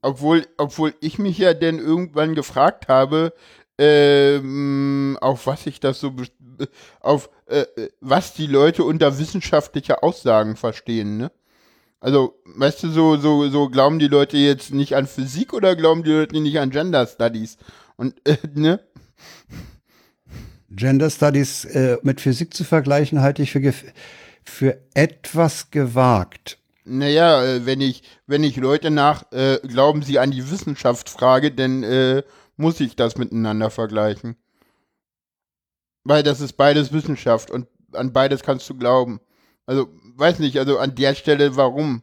obwohl, 0.00 0.46
obwohl 0.56 0.94
ich 1.00 1.18
mich 1.18 1.38
ja 1.38 1.54
dann 1.54 1.78
irgendwann 1.78 2.34
gefragt 2.34 2.88
habe, 2.88 3.32
ähm, 3.78 5.18
auf 5.20 5.46
was 5.46 5.66
ich 5.66 5.80
das 5.80 6.00
so, 6.00 6.14
auf 7.00 7.30
äh, 7.46 7.64
was 8.00 8.34
die 8.34 8.46
Leute 8.46 8.84
unter 8.84 9.18
wissenschaftlicher 9.18 10.02
Aussagen 10.02 10.56
verstehen, 10.56 11.16
ne? 11.16 11.30
Also, 12.00 12.40
weißt 12.44 12.84
du, 12.84 12.90
so, 12.90 13.16
so, 13.16 13.48
so 13.48 13.68
glauben 13.68 13.98
die 13.98 14.06
Leute 14.06 14.36
jetzt 14.36 14.72
nicht 14.72 14.94
an 14.94 15.08
Physik 15.08 15.52
oder 15.52 15.74
glauben 15.74 16.04
die 16.04 16.12
Leute 16.12 16.40
nicht 16.40 16.60
an 16.60 16.70
Gender 16.70 17.04
Studies? 17.08 17.58
Und, 17.96 18.14
äh, 18.24 18.36
ne? 18.54 18.80
Gender 20.70 21.10
Studies 21.10 21.64
äh, 21.64 21.98
mit 22.02 22.20
Physik 22.20 22.54
zu 22.54 22.62
vergleichen, 22.62 23.20
halte 23.20 23.42
ich 23.42 23.50
für, 23.50 23.74
für 24.48 24.80
etwas 24.94 25.70
gewagt. 25.70 26.58
Naja, 26.84 27.44
äh, 27.44 27.66
wenn 27.66 27.80
ich, 27.80 28.02
wenn 28.26 28.42
ich 28.42 28.56
Leute 28.56 28.90
nach, 28.90 29.30
äh, 29.32 29.58
glauben 29.66 30.02
sie 30.02 30.18
an 30.18 30.30
die 30.30 30.50
Wissenschaft 30.50 31.10
frage, 31.10 31.52
dann 31.52 31.82
äh, 31.82 32.22
muss 32.56 32.80
ich 32.80 32.96
das 32.96 33.16
miteinander 33.16 33.70
vergleichen. 33.70 34.36
Weil 36.04 36.22
das 36.22 36.40
ist 36.40 36.54
beides 36.54 36.92
Wissenschaft 36.92 37.50
und 37.50 37.68
an 37.92 38.12
beides 38.12 38.42
kannst 38.42 38.68
du 38.70 38.74
glauben. 38.74 39.20
Also, 39.66 39.88
weiß 40.16 40.38
nicht, 40.38 40.58
also 40.58 40.78
an 40.78 40.94
der 40.94 41.14
Stelle, 41.14 41.56
warum? 41.56 42.02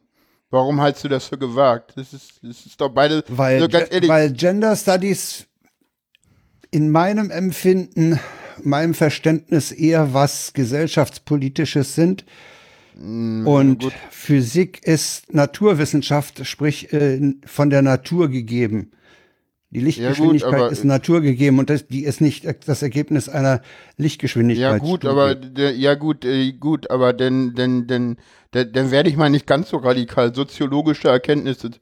Warum 0.50 0.80
hältst 0.80 1.02
du 1.02 1.08
das 1.08 1.26
für 1.26 1.38
gewagt? 1.38 1.94
Das 1.96 2.12
ist, 2.12 2.40
das 2.42 2.64
ist 2.64 2.80
doch 2.80 2.90
beides. 2.90 3.24
Weil, 3.28 3.62
also 3.62 4.08
weil 4.08 4.32
Gender 4.32 4.76
Studies 4.76 5.46
in 6.70 6.90
meinem 6.90 7.30
Empfinden, 7.30 8.20
meinem 8.62 8.94
Verständnis 8.94 9.72
eher 9.72 10.14
was 10.14 10.52
gesellschaftspolitisches 10.52 11.94
sind 11.94 12.24
Mm, 12.98 13.46
und 13.46 13.82
gut. 13.82 13.92
Physik 14.10 14.80
ist 14.86 15.32
Naturwissenschaft, 15.32 16.46
sprich 16.46 16.92
äh, 16.92 17.34
von 17.44 17.70
der 17.70 17.82
Natur 17.82 18.28
gegeben. 18.28 18.92
Die 19.70 19.80
Lichtgeschwindigkeit 19.80 20.52
ja 20.52 20.58
gut, 20.60 20.72
ist 20.72 20.84
naturgegeben 20.84 21.58
und 21.58 21.68
das, 21.68 21.88
die 21.88 22.04
ist 22.04 22.20
nicht 22.20 22.46
das 22.66 22.82
Ergebnis 22.82 23.28
einer 23.28 23.60
Lichtgeschwindigkeit. 23.98 24.72
Ja 24.72 24.78
gut, 24.78 25.04
aber 25.04 25.36
ja 25.56 25.94
gut, 25.94 26.24
äh, 26.24 26.52
gut, 26.52 26.90
aber 26.90 27.12
denn 27.12 27.54
denn 27.54 27.86
denn 27.86 28.16
dann, 28.52 28.72
dann 28.72 28.90
werde 28.90 29.10
ich 29.10 29.16
mal 29.16 29.28
nicht 29.28 29.46
ganz 29.46 29.68
so 29.68 29.76
radikal. 29.78 30.34
Soziologische 30.34 31.08
Erkenntnisse, 31.08 31.72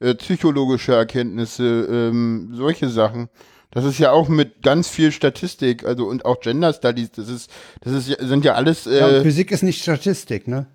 äh, 0.00 0.14
psychologische 0.14 0.94
Erkenntnisse, 0.94 1.86
ähm, 1.88 2.50
solche 2.52 2.88
Sachen. 2.88 3.28
Das 3.74 3.84
ist 3.84 3.98
ja 3.98 4.12
auch 4.12 4.28
mit 4.28 4.62
ganz 4.62 4.88
viel 4.88 5.10
Statistik, 5.10 5.84
also 5.84 6.06
und 6.06 6.24
auch 6.24 6.40
Gender 6.40 6.72
Studies, 6.72 7.10
das 7.10 7.28
ist, 7.28 7.50
das 7.80 7.92
ist, 7.92 8.20
sind 8.20 8.44
ja 8.44 8.54
alles. 8.54 8.86
Äh, 8.86 8.98
ja, 8.98 9.22
Physik 9.22 9.50
ist 9.50 9.62
nicht 9.62 9.82
Statistik, 9.82 10.46
ne? 10.46 10.66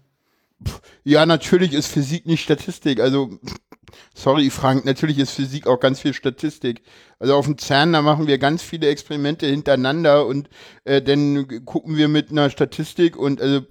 Ja, 1.05 1.25
natürlich 1.25 1.73
ist 1.73 1.88
Physik 1.88 2.25
nicht 2.25 2.43
Statistik. 2.43 2.99
Also, 2.99 3.39
sorry, 4.13 4.49
Frank, 4.49 4.83
natürlich 4.83 5.17
ist 5.17 5.31
Physik 5.31 5.65
auch 5.67 5.79
ganz 5.79 6.01
viel 6.01 6.13
Statistik. 6.13 6.81
Also 7.17 7.35
auf 7.35 7.45
dem 7.45 7.57
CERN, 7.57 7.93
da 7.93 8.01
machen 8.01 8.27
wir 8.27 8.38
ganz 8.38 8.62
viele 8.62 8.89
Experimente 8.89 9.47
hintereinander 9.47 10.25
und 10.25 10.49
äh, 10.83 11.01
dann 11.01 11.65
gucken 11.65 11.95
wir 11.95 12.09
mit 12.09 12.31
einer 12.31 12.49
Statistik 12.49 13.15
und 13.15 13.41
also, 13.41 13.62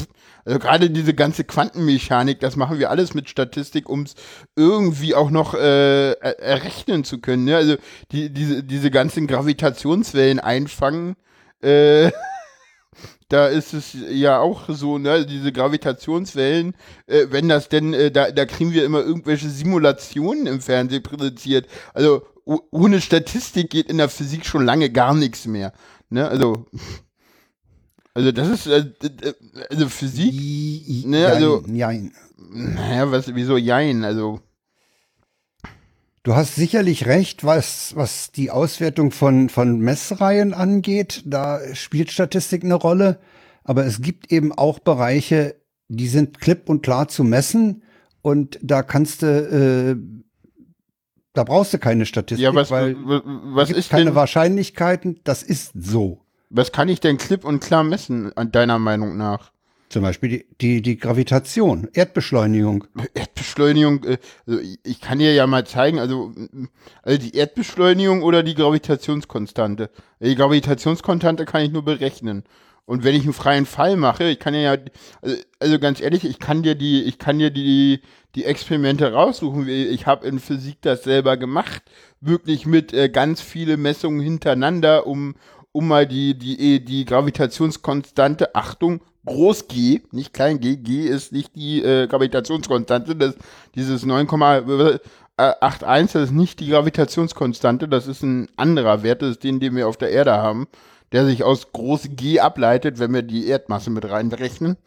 also 0.49 0.61
gerade 0.61 0.89
diese 0.89 1.13
ganze 1.13 1.45
Quantenmechanik, 1.45 2.41
das 2.41 2.57
machen 2.57 2.79
wir 2.79 2.89
alles 2.89 3.13
mit 3.13 3.29
Statistik, 3.29 3.87
um 3.87 4.05
es 4.05 4.15
irgendwie 4.57 5.15
auch 5.15 5.29
noch 5.29 5.53
äh, 5.53 6.13
errechnen 6.13 7.05
zu 7.05 7.19
können. 7.19 7.45
Ne? 7.45 7.55
Also 7.55 7.77
die, 8.13 8.31
diese, 8.33 8.65
diese 8.65 8.91
ganzen 8.91 9.27
Gravitationswellen 9.27 10.41
einfangen. 10.41 11.17
Äh, 11.61 12.13
da 13.29 13.49
ist 13.49 13.75
es 13.75 13.95
ja 14.09 14.39
auch 14.39 14.71
so, 14.71 14.97
ne, 14.97 15.27
diese 15.27 15.53
Gravitationswellen, 15.53 16.75
äh, 17.07 17.27
wenn 17.29 17.51
das 17.51 17.69
denn, 17.69 17.93
äh, 17.93 18.11
da, 18.11 18.31
da 18.31 18.47
kriegen 18.47 18.73
wir 18.73 18.87
immer 18.87 19.01
irgendwelche 19.01 19.51
Simulationen 19.51 20.47
im 20.47 20.63
Fernsehen 20.63 21.03
präsentiert. 21.03 21.67
Also 21.93 22.23
ohne 22.47 23.03
Statistik 23.03 23.69
geht 23.69 23.91
in 23.91 23.99
der 23.99 24.09
Physik 24.09 24.47
schon 24.47 24.65
lange 24.65 24.89
gar 24.89 25.13
nichts 25.13 25.45
mehr. 25.45 25.75
Ne, 26.09 26.27
also. 26.27 26.65
Also 28.19 28.33
das 28.33 28.49
ist 28.49 28.67
äh, 28.67 28.85
also 29.71 29.89
Physik. 29.89 30.33
I, 30.33 31.05
ne, 31.07 31.29
also. 31.29 31.63
Jein. 31.73 32.13
Naja, 32.51 33.13
was, 33.13 33.33
wieso 33.33 33.57
Jein? 33.57 34.03
Also. 34.03 34.41
Du 36.25 36.35
hast 36.35 36.57
sicherlich 36.57 37.07
recht, 37.07 37.45
was, 37.45 37.95
was 37.95 38.33
die 38.33 38.51
Auswertung 38.51 39.13
von, 39.13 39.49
von 39.49 39.79
Messreihen 39.79 40.53
angeht. 40.53 41.23
Da 41.27 41.61
spielt 41.75 42.11
Statistik 42.11 42.65
eine 42.65 42.75
Rolle. 42.75 43.21
Aber 43.63 43.87
es 43.87 44.03
gibt 44.03 44.33
eben 44.33 44.51
auch 44.51 44.81
Bereiche, 44.81 45.55
die 45.87 46.09
sind 46.09 46.41
klipp 46.41 46.69
und 46.69 46.83
klar 46.83 47.07
zu 47.07 47.23
messen. 47.23 47.85
Und 48.21 48.59
da 48.61 48.83
kannst 48.83 49.23
du, 49.23 49.27
äh, 49.27 49.97
da 51.35 51.45
brauchst 51.45 51.73
du 51.73 51.79
keine 51.79 52.05
Statistik, 52.05 52.43
Ja, 52.43 52.53
was, 52.53 52.73
weil 52.73 52.97
was, 52.99 53.23
was 53.25 53.71
ist 53.71 53.91
keine 53.91 54.07
denn, 54.07 54.15
Wahrscheinlichkeiten. 54.17 55.21
Das 55.23 55.45
ist 55.45 55.71
so. 55.77 56.25
Was 56.51 56.73
kann 56.73 56.89
ich 56.89 57.01
denn 57.01 57.19
klipp 57.19 57.45
und 57.45 57.61
klar 57.61 57.85
messen, 57.85 58.37
an 58.37 58.51
deiner 58.53 58.79
Meinung 58.79 59.17
nach? 59.17 59.53
Zum 59.89 60.03
Beispiel 60.03 60.29
die, 60.29 60.47
die, 60.61 60.83
die 60.83 60.99
Gravitation, 60.99 61.89
Erdbeschleunigung. 61.95 62.85
Erdbeschleunigung, 63.15 64.05
äh, 64.05 64.19
also 64.47 64.61
ich- 64.85 65.01
kann 65.01 65.19
dir 65.19 65.33
ja 65.33 65.47
mal 65.47 65.67
zeigen, 65.67 65.99
also, 65.99 66.33
also 67.03 67.19
die 67.19 67.35
Erdbeschleunigung 67.35 68.23
oder 68.23 68.43
die 68.43 68.55
Gravitationskonstante. 68.55 69.91
Die 70.21 70.35
Gravitationskonstante 70.35 71.47
kann 71.47 71.63
ich 71.63 71.73
nur 71.73 71.85
berechnen. 71.85 72.45
Und 72.85 73.05
wenn 73.05 73.15
ich 73.15 73.23
einen 73.25 73.33
freien 73.35 73.67
Fall 73.67 73.97
mache, 73.97 74.25
ich 74.25 74.39
kann 74.39 74.55
ja, 74.55 74.77
also, 75.23 75.37
also 75.59 75.79
ganz 75.79 76.01
ehrlich, 76.01 76.25
ich 76.25 76.39
kann 76.39 76.63
dir 76.63 76.75
die, 76.75 77.03
ich 77.03 77.19
kann 77.19 77.39
dir 77.39 77.51
die, 77.51 78.01
die 78.35 78.45
Experimente 78.45 79.13
raussuchen. 79.13 79.69
Ich 79.69 80.07
habe 80.07 80.27
in 80.27 80.39
Physik 80.39 80.79
das 80.83 81.03
selber 81.05 81.37
gemacht, 81.37 81.83
wirklich 82.21 82.67
mit 82.67 82.93
äh, 82.93 83.09
ganz 83.09 83.41
viele 83.41 83.77
Messungen 83.77 84.21
hintereinander, 84.21 85.07
um, 85.07 85.35
um 85.73 85.89
mal 85.89 86.07
die, 86.07 86.39
die, 86.39 86.85
die 86.85 87.05
Gravitationskonstante, 87.05 88.55
Achtung, 88.55 89.01
Groß 89.25 89.69
G, 89.69 90.01
nicht 90.11 90.33
klein 90.33 90.59
g, 90.59 90.77
G 90.77 91.07
ist 91.07 91.33
nicht 91.33 91.55
die 91.55 91.83
äh, 91.83 92.07
Gravitationskonstante, 92.07 93.15
das, 93.15 93.37
dieses 93.75 94.07
9,81, 94.07 96.13
das 96.13 96.15
ist 96.15 96.33
nicht 96.33 96.61
die 96.61 96.69
Gravitationskonstante, 96.69 97.89
das 97.89 98.07
ist 98.07 98.23
ein 98.23 98.49
anderer 98.57 99.03
Wert, 99.03 99.21
das 99.21 99.33
ist 99.33 99.45
den, 99.45 99.61
den 99.61 99.77
wir 99.77 99.87
auf 99.87 99.99
der 99.99 100.11
Erde 100.11 100.33
haben, 100.33 100.67
der 101.13 101.27
sich 101.27 101.45
aus 101.45 101.73
Groß 101.73 102.09
G 102.13 102.41
ableitet, 102.41 102.99
wenn 102.99 103.13
wir 103.13 103.23
die 103.23 103.47
Erdmasse 103.47 103.91
mit 103.91 104.09
reinrechnen. 104.09 104.79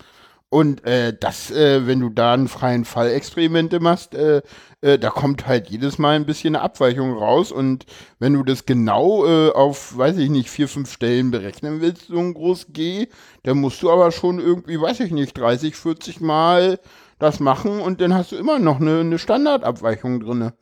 Und 0.52 0.84
äh, 0.84 1.16
das, 1.18 1.50
äh, 1.50 1.88
wenn 1.88 2.02
du 2.02 2.10
da 2.10 2.34
einen 2.34 2.50
freien 2.50 2.84
Fall-Experimente 2.84 3.80
machst, 3.80 4.14
äh, 4.16 4.42
äh, 4.82 5.00
da 5.00 5.10
kommt 5.10 5.48
halt 5.48 5.70
jedes 5.70 5.98
Mal 5.98 6.18
ein 6.18 6.26
bisschen 6.26 6.58
eine 6.58 6.64
Abweichung 6.66 7.14
raus. 7.14 7.54
Und 7.54 7.86
wenn 8.20 8.34
du 8.34 8.44
das 8.44 8.66
genau 8.66 9.26
äh, 9.26 9.52
auf, 9.52 9.98
weiß 9.98 10.18
ich 10.18 10.30
nicht, 10.30 10.50
vier, 10.50 10.68
fünf 10.68 10.92
Stellen 10.92 11.32
berechnen 11.32 11.80
willst, 11.80 12.08
so 12.08 12.20
ein 12.20 12.34
groß 12.34 12.68
G, 12.74 13.08
dann 13.44 13.60
musst 13.60 13.82
du 13.82 13.90
aber 13.90 14.12
schon 14.12 14.40
irgendwie, 14.40 14.80
weiß 14.80 15.00
ich 15.00 15.12
nicht, 15.12 15.38
30, 15.38 15.78
40 15.78 16.20
Mal 16.20 16.80
das 17.18 17.40
machen 17.40 17.80
und 17.80 18.02
dann 18.02 18.14
hast 18.14 18.34
du 18.34 18.36
immer 18.36 18.60
noch 18.60 18.82
eine, 18.82 19.00
eine 19.00 19.20
Standardabweichung 19.20 20.20
drinne. 20.20 20.54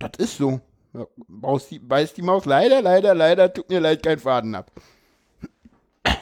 Das 0.00 0.12
ist 0.18 0.38
so. 0.38 0.60
Ja, 0.94 1.06
die, 1.70 1.78
beißt 1.78 2.16
die 2.16 2.22
Maus 2.22 2.44
leider, 2.44 2.82
leider, 2.82 3.14
leider, 3.14 3.54
tut 3.54 3.68
mir 3.68 3.78
leid, 3.78 4.02
kein 4.02 4.18
Faden 4.18 4.56
ab. 4.56 4.72
Das 6.02 6.16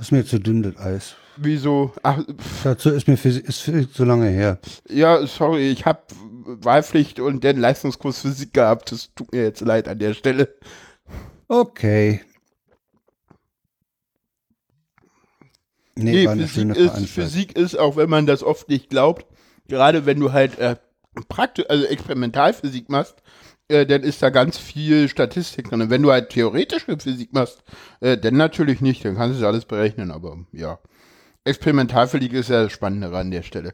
ist 0.00 0.10
mir 0.10 0.26
zu 0.26 0.40
dünn, 0.40 0.64
das 0.64 0.76
Eis. 0.76 1.14
Wieso? 1.36 1.92
Ach, 2.02 2.22
Dazu 2.64 2.90
ist 2.90 3.08
mir 3.08 3.16
Physik, 3.16 3.48
ist 3.48 3.60
viel 3.60 3.88
zu 3.88 4.04
lange 4.04 4.28
her. 4.28 4.58
Ja, 4.88 5.26
sorry, 5.26 5.70
ich 5.70 5.84
habe 5.84 6.00
Wahlpflicht 6.46 7.20
und 7.20 7.44
den 7.44 7.58
Leistungskurs 7.58 8.20
Physik 8.20 8.52
gehabt. 8.54 8.92
Das 8.92 9.10
tut 9.14 9.32
mir 9.32 9.42
jetzt 9.42 9.60
leid 9.60 9.88
an 9.88 9.98
der 9.98 10.14
Stelle. 10.14 10.54
Okay. 11.48 12.22
Nee, 15.94 16.12
Nee, 16.12 16.24
war 16.26 16.32
eine 16.32 16.46
Physik, 16.46 16.76
schöne 16.76 16.78
ist. 16.78 17.08
Physik 17.10 17.56
ist, 17.56 17.78
auch 17.78 17.96
wenn 17.96 18.10
man 18.10 18.26
das 18.26 18.42
oft 18.42 18.68
nicht 18.68 18.90
glaubt, 18.90 19.26
gerade 19.68 20.04
wenn 20.06 20.20
du 20.20 20.32
halt 20.32 20.58
äh, 20.58 20.76
praktisch, 21.28 21.64
also 21.68 21.84
Experimentalphysik 21.86 22.90
machst, 22.90 23.16
äh, 23.68 23.86
dann 23.86 24.02
ist 24.02 24.22
da 24.22 24.30
ganz 24.30 24.58
viel 24.58 25.08
Statistik 25.08 25.68
drin. 25.68 25.80
Und 25.82 25.90
wenn 25.90 26.02
du 26.02 26.10
halt 26.12 26.30
theoretische 26.30 26.98
Physik 26.98 27.32
machst, 27.32 27.62
äh, 28.00 28.18
dann 28.18 28.36
natürlich 28.36 28.80
nicht, 28.80 29.04
dann 29.04 29.16
kannst 29.16 29.38
du 29.38 29.40
das 29.42 29.48
alles 29.48 29.64
berechnen, 29.64 30.10
aber 30.10 30.38
ja. 30.52 30.78
Experimentalphysik 31.46 32.32
ist 32.32 32.50
ja 32.50 32.64
das 32.64 32.72
Spannendere 32.72 33.18
an 33.18 33.30
der 33.30 33.42
Stelle. 33.42 33.72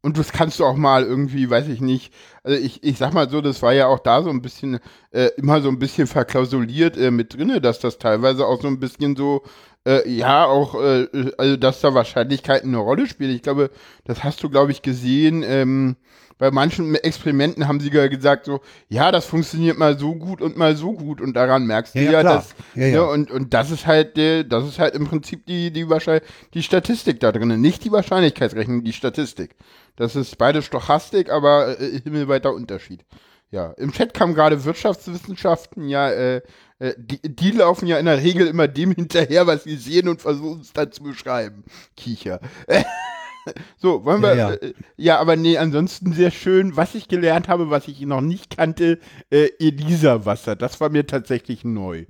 Und 0.00 0.16
das 0.16 0.32
kannst 0.32 0.60
du 0.60 0.64
auch 0.64 0.76
mal 0.76 1.02
irgendwie, 1.02 1.50
weiß 1.50 1.68
ich 1.68 1.80
nicht, 1.80 2.14
also 2.44 2.56
ich, 2.56 2.84
ich 2.84 2.98
sag 2.98 3.12
mal 3.14 3.28
so, 3.28 3.40
das 3.40 3.62
war 3.62 3.72
ja 3.72 3.88
auch 3.88 3.98
da 3.98 4.22
so 4.22 4.30
ein 4.30 4.42
bisschen, 4.42 4.78
äh, 5.10 5.30
immer 5.36 5.60
so 5.60 5.68
ein 5.68 5.80
bisschen 5.80 6.06
verklausuliert 6.06 6.96
äh, 6.96 7.10
mit 7.10 7.34
drinne, 7.34 7.60
dass 7.60 7.80
das 7.80 7.98
teilweise 7.98 8.46
auch 8.46 8.62
so 8.62 8.68
ein 8.68 8.78
bisschen 8.78 9.16
so, 9.16 9.42
äh, 9.84 10.08
ja, 10.08 10.46
auch, 10.46 10.80
äh, 10.80 11.08
also 11.36 11.56
dass 11.56 11.80
da 11.80 11.94
Wahrscheinlichkeiten 11.94 12.70
eine 12.70 12.78
Rolle 12.78 13.08
spielen. 13.08 13.34
Ich 13.34 13.42
glaube, 13.42 13.70
das 14.04 14.22
hast 14.22 14.42
du, 14.42 14.50
glaube 14.50 14.70
ich, 14.70 14.82
gesehen, 14.82 15.42
ähm, 15.44 15.96
bei 16.38 16.50
manchen 16.50 16.94
Experimenten 16.94 17.66
haben 17.68 17.80
sie 17.80 17.90
ja 17.92 18.06
gesagt 18.06 18.46
so, 18.46 18.60
ja, 18.88 19.10
das 19.12 19.26
funktioniert 19.26 19.76
mal 19.76 19.98
so 19.98 20.14
gut 20.14 20.40
und 20.40 20.56
mal 20.56 20.76
so 20.76 20.92
gut 20.92 21.20
und 21.20 21.34
daran 21.34 21.66
merkst 21.66 21.94
du 21.94 21.98
Ja, 21.98 22.04
ja, 22.04 22.12
ja, 22.12 22.20
klar. 22.20 22.34
dass, 22.36 22.54
Ja, 22.74 22.86
ja. 22.86 22.92
Ne, 22.94 23.06
und, 23.06 23.30
und 23.30 23.52
das 23.52 23.70
ist 23.70 23.86
halt, 23.86 24.16
der, 24.16 24.44
das 24.44 24.66
ist 24.66 24.78
halt 24.78 24.94
im 24.94 25.06
Prinzip 25.06 25.46
die, 25.46 25.72
die, 25.72 25.88
Wahrscheinlich 25.88 26.28
die 26.54 26.62
Statistik 26.62 27.18
da 27.20 27.32
drin, 27.32 27.60
nicht 27.60 27.84
die 27.84 27.92
Wahrscheinlichkeitsrechnung, 27.92 28.84
die 28.84 28.92
Statistik. 28.92 29.56
Das 29.96 30.14
ist 30.14 30.38
beide 30.38 30.62
Stochastik, 30.62 31.30
aber 31.30 31.80
äh, 31.80 32.00
himmelweiter 32.00 32.52
Unterschied. 32.54 33.04
Ja, 33.50 33.72
im 33.72 33.92
Chat 33.92 34.12
kam 34.12 34.34
gerade 34.34 34.64
Wirtschaftswissenschaften, 34.64 35.88
ja, 35.88 36.10
äh, 36.10 36.42
äh, 36.78 36.94
die, 36.98 37.20
die 37.22 37.50
laufen 37.50 37.86
ja 37.86 37.98
in 37.98 38.04
der 38.04 38.22
Regel 38.22 38.46
immer 38.46 38.68
dem 38.68 38.92
hinterher, 38.92 39.46
was 39.46 39.64
sie 39.64 39.76
sehen 39.76 40.08
und 40.08 40.20
versuchen 40.20 40.60
es 40.60 40.72
dann 40.72 40.92
zu 40.92 41.02
beschreiben. 41.02 41.64
Kicher. 41.96 42.40
so, 43.76 44.04
wollen 44.04 44.22
wir, 44.22 44.34
Ja, 44.34 44.50
ja, 44.50 44.54
äh, 44.56 44.74
ja, 44.96 45.18
aber 45.18 45.36
nee, 45.36 45.58
ansonsten 45.58 46.12
sehr 46.12 46.30
schön. 46.30 46.76
Was 46.76 46.94
ich 46.94 47.08
gelernt 47.08 47.48
habe, 47.48 47.70
was 47.70 47.88
ich 47.88 48.00
noch 48.02 48.20
nicht 48.20 48.56
kannte, 48.56 48.98
äh, 49.30 49.48
Elisa-Wasser, 49.58 50.56
das 50.56 50.80
war 50.80 50.90
mir 50.90 51.06
tatsächlich 51.06 51.64
neu. 51.64 52.04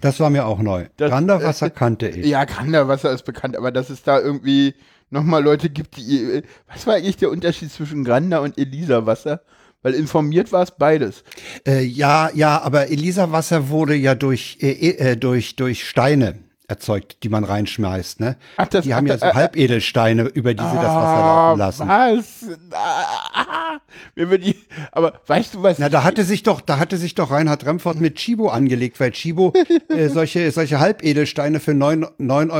Das 0.00 0.20
war 0.20 0.30
mir 0.30 0.46
auch 0.46 0.58
neu. 0.60 0.86
Das- 0.96 1.10
Granderwasser 1.10 1.70
kannte 1.70 2.08
ich. 2.08 2.26
Ja, 2.26 2.44
Granderwasser 2.44 3.10
ist 3.12 3.24
bekannt, 3.24 3.56
aber 3.56 3.72
dass 3.72 3.88
es 3.90 4.02
da 4.02 4.20
irgendwie 4.20 4.74
nochmal 5.10 5.42
Leute 5.42 5.70
gibt, 5.70 5.96
die. 5.96 6.22
äh, 6.22 6.42
Was 6.72 6.86
war 6.86 6.94
eigentlich 6.94 7.16
der 7.16 7.30
Unterschied 7.30 7.72
zwischen 7.72 8.04
Grander 8.04 8.42
und 8.42 8.58
Elisa-Wasser? 8.58 9.40
Weil 9.82 9.94
informiert 9.94 10.50
war 10.52 10.62
es 10.64 10.72
beides. 10.72 11.22
Äh, 11.66 11.82
ja, 11.84 12.30
ja, 12.34 12.60
aber 12.60 12.88
Elisa-Wasser 12.90 13.68
wurde 13.68 13.94
ja 13.94 14.14
durch, 14.14 14.58
äh, 14.60 14.70
äh, 14.90 15.16
durch, 15.16 15.54
durch 15.56 15.88
Steine 15.88 16.40
erzeugt, 16.68 17.22
die 17.22 17.28
man 17.28 17.44
reinschmeißt. 17.44 18.20
Ne? 18.20 18.36
Ach, 18.56 18.66
das- 18.68 18.84
die 18.84 18.94
haben 18.94 19.06
ja 19.06 19.18
so 19.18 19.26
äh, 19.26 19.30
äh, 19.30 19.34
Halbedelsteine, 19.34 20.22
über 20.24 20.54
die 20.54 20.62
sie 20.62 20.74
das 20.74 20.82
Wasser 20.84 21.16
Ah, 21.16 21.48
laufen 21.52 21.58
lassen. 21.58 21.88
Was? 21.88 22.26
Ah, 22.72 23.78
wir 24.14 24.38
die, 24.38 24.56
aber 24.92 25.20
weißt 25.26 25.54
du 25.54 25.62
was? 25.62 25.78
Na, 25.78 25.88
da 25.88 26.04
hatte 26.04 26.24
sich 26.24 26.42
doch, 26.42 26.60
da 26.60 26.78
hatte 26.78 26.96
sich 26.96 27.14
doch 27.14 27.30
Reinhard 27.30 27.64
Remford 27.66 28.00
mit 28.00 28.16
Chibo 28.16 28.48
angelegt, 28.48 28.98
weil 29.00 29.12
Chibo 29.12 29.52
äh, 29.88 30.08
solche, 30.08 30.50
solche 30.50 30.80
Halbedelsteine 30.80 31.60
für 31.60 31.72
9,90 31.72 32.18
9,90 32.20 32.50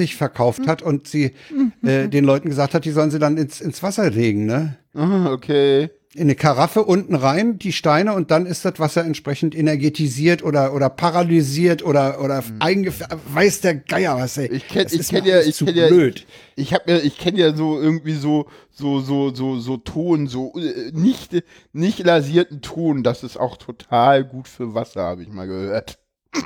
Euro 0.00 0.16
verkauft 0.18 0.66
hat 0.66 0.82
und 0.82 1.06
sie 1.08 1.34
äh, 1.82 2.08
den 2.08 2.24
Leuten 2.24 2.48
gesagt 2.48 2.74
hat, 2.74 2.84
die 2.84 2.90
sollen 2.90 3.10
sie 3.10 3.18
dann 3.18 3.36
ins, 3.36 3.60
ins 3.60 3.82
Wasser 3.82 4.10
legen, 4.10 4.46
ne? 4.46 4.76
Ah, 4.94 5.30
okay. 5.32 5.90
In 6.14 6.22
eine 6.22 6.34
Karaffe 6.34 6.82
unten 6.82 7.14
rein, 7.14 7.60
die 7.60 7.72
Steine, 7.72 8.14
und 8.14 8.32
dann 8.32 8.44
ist 8.44 8.64
das 8.64 8.80
Wasser 8.80 9.04
entsprechend 9.04 9.54
energetisiert 9.54 10.42
oder, 10.42 10.74
oder 10.74 10.90
paralysiert 10.90 11.84
oder, 11.84 12.20
oder 12.20 12.42
eingef 12.58 13.00
weiß 13.32 13.60
der 13.60 13.76
Geier 13.76 14.16
was, 14.18 14.36
ey. 14.36 14.48
Mhm. 14.48 14.56
Ich 14.56 14.64
kenn- 14.64 14.82
Das 14.82 14.92
ich 14.92 15.00
ist 15.00 15.10
kenn 15.10 15.24
ja- 15.24 15.40
ich 15.40 15.56
kenn 15.56 15.76
ja- 15.76 15.86
blöd. 15.86 16.26
Ich 16.56 16.74
hab 16.74 16.88
mir, 16.88 16.98
ich 17.00 17.16
kenne 17.16 17.38
ja 17.38 17.54
so 17.54 17.80
irgendwie 17.80 18.14
so, 18.14 18.46
so, 18.72 18.98
so, 19.00 19.32
so, 19.32 19.60
so 19.60 19.76
Ton, 19.76 20.26
so 20.26 20.52
äh, 20.56 20.90
nicht, 20.92 21.44
nicht 21.72 22.00
lasierten 22.00 22.60
Ton. 22.60 23.04
Das 23.04 23.22
ist 23.22 23.38
auch 23.38 23.56
total 23.56 24.24
gut 24.24 24.48
für 24.48 24.74
Wasser, 24.74 25.02
habe 25.02 25.22
ich 25.22 25.28
mal 25.28 25.46
gehört. 25.46 26.00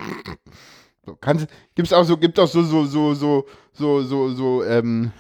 So, 1.07 1.17
kannst, 1.21 1.49
gibt's 1.75 1.93
auch 1.93 2.05
so, 2.05 2.17
gibt 2.17 2.39
auch 2.41 2.49
so, 2.49 2.63
so, 2.63 2.87
so, 2.87 3.13
so, 3.13 3.45
so, 3.75 4.03
so, 4.03 4.31
so, 4.35 4.65
ähm, 4.65 5.13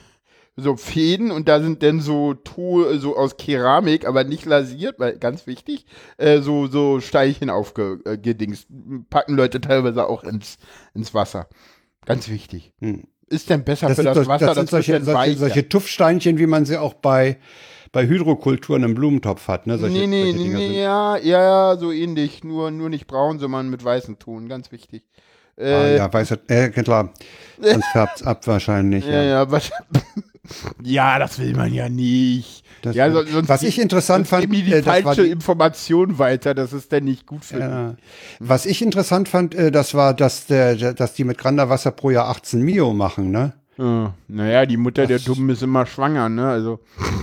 so 0.56 0.76
Fäden 0.76 1.30
und 1.30 1.48
da 1.48 1.60
sind 1.60 1.82
dann 1.82 2.00
so 2.00 2.34
to 2.34 2.96
so 2.98 3.16
aus 3.16 3.36
Keramik, 3.36 4.06
aber 4.06 4.24
nicht 4.24 4.44
lasiert, 4.44 4.98
weil 5.00 5.18
ganz 5.18 5.46
wichtig, 5.46 5.84
äh, 6.16 6.40
so, 6.40 6.66
so 6.68 7.00
Steinchen 7.00 7.50
aufgedingst. 7.50 8.68
Packen 9.10 9.34
Leute 9.34 9.60
teilweise 9.60 10.06
auch 10.08 10.22
ins, 10.22 10.58
ins 10.94 11.12
Wasser. 11.12 11.48
Ganz 12.06 12.28
wichtig. 12.28 12.72
Hm. 12.80 13.04
Ist 13.28 13.50
denn 13.50 13.64
besser 13.64 13.88
Das 13.88 13.96
für 13.96 14.04
das 14.04 14.16
so, 14.16 14.26
Wasser? 14.26 14.46
das 14.46 14.56
sind 14.56 14.70
solche, 14.70 15.02
solche, 15.02 15.36
solche 15.36 15.68
Tuffsteinchen, 15.68 16.38
wie 16.38 16.46
man 16.46 16.66
sie 16.66 16.76
auch 16.78 16.94
bei, 16.94 17.38
bei 17.90 18.06
Hydrokulturen 18.06 18.82
im 18.84 18.94
Blumentopf 18.94 19.48
hat, 19.48 19.66
ne? 19.66 19.78
Solche, 19.78 19.96
nee, 19.96 20.06
nee, 20.06 20.32
solche 20.32 20.48
nee, 20.48 20.68
nee, 20.68 20.82
ja, 20.82 21.16
ja, 21.16 21.76
so 21.78 21.90
ähnlich. 21.90 22.44
Nur, 22.44 22.70
nur 22.70 22.90
nicht 22.90 23.06
braun, 23.06 23.38
sondern 23.38 23.70
mit 23.70 23.82
weißen 23.82 24.18
Ton. 24.18 24.48
Ganz 24.48 24.70
wichtig. 24.70 25.02
Ah, 25.56 25.62
Äh, 25.62 25.96
ja, 25.96 26.12
weiß 26.12 26.32
äh, 26.48 26.68
klar. 26.70 27.12
Sonst 27.60 27.86
färbt's 27.92 28.22
ab 28.22 28.46
wahrscheinlich. 28.46 29.06
ja, 29.08 29.12
Ja. 29.14 29.22
ja, 29.22 29.50
was, 29.50 29.70
ja, 30.82 31.18
das 31.18 31.38
will 31.38 31.54
man 31.54 31.72
ja 31.72 31.88
nicht. 31.88 32.64
Das- 32.82 32.94
ja, 32.96 33.10
so- 33.10 33.24
sonst 33.24 33.48
was 33.48 33.62
ich 33.62 33.78
interessant 33.78 34.28
fand, 34.28 34.42
geben 34.42 34.52
die, 34.54 34.62
die 34.64 34.72
äh, 34.72 34.82
das 34.82 34.86
war 34.86 35.02
falsche 35.02 35.24
die- 35.24 35.30
Information 35.30 36.18
weiter. 36.18 36.54
Das 36.54 36.72
ist 36.72 36.92
dann 36.92 37.04
nicht 37.04 37.26
gut 37.26 37.44
für 37.44 37.54
die. 37.56 37.60
Ja. 37.62 37.94
Was 38.40 38.66
ich 38.66 38.82
interessant 38.82 39.28
fand, 39.28 39.54
äh, 39.54 39.70
das 39.70 39.94
war, 39.94 40.12
dass, 40.14 40.46
der, 40.46 40.76
der- 40.76 40.92
dass 40.94 41.14
die 41.14 41.24
mit 41.24 41.38
Granderwasser 41.38 41.90
pro 41.92 42.10
Jahr 42.10 42.28
18 42.28 42.60
Mio 42.62 42.92
machen, 42.92 43.30
ne? 43.30 43.54
Ja, 43.78 44.14
naja, 44.28 44.66
die 44.66 44.76
Mutter 44.76 45.06
der 45.06 45.16
Das- 45.16 45.24
Dummen 45.26 45.48
ist 45.50 45.62
immer 45.62 45.86
schwanger, 45.86 46.28
ne? 46.28 46.46
Also, 46.48 46.80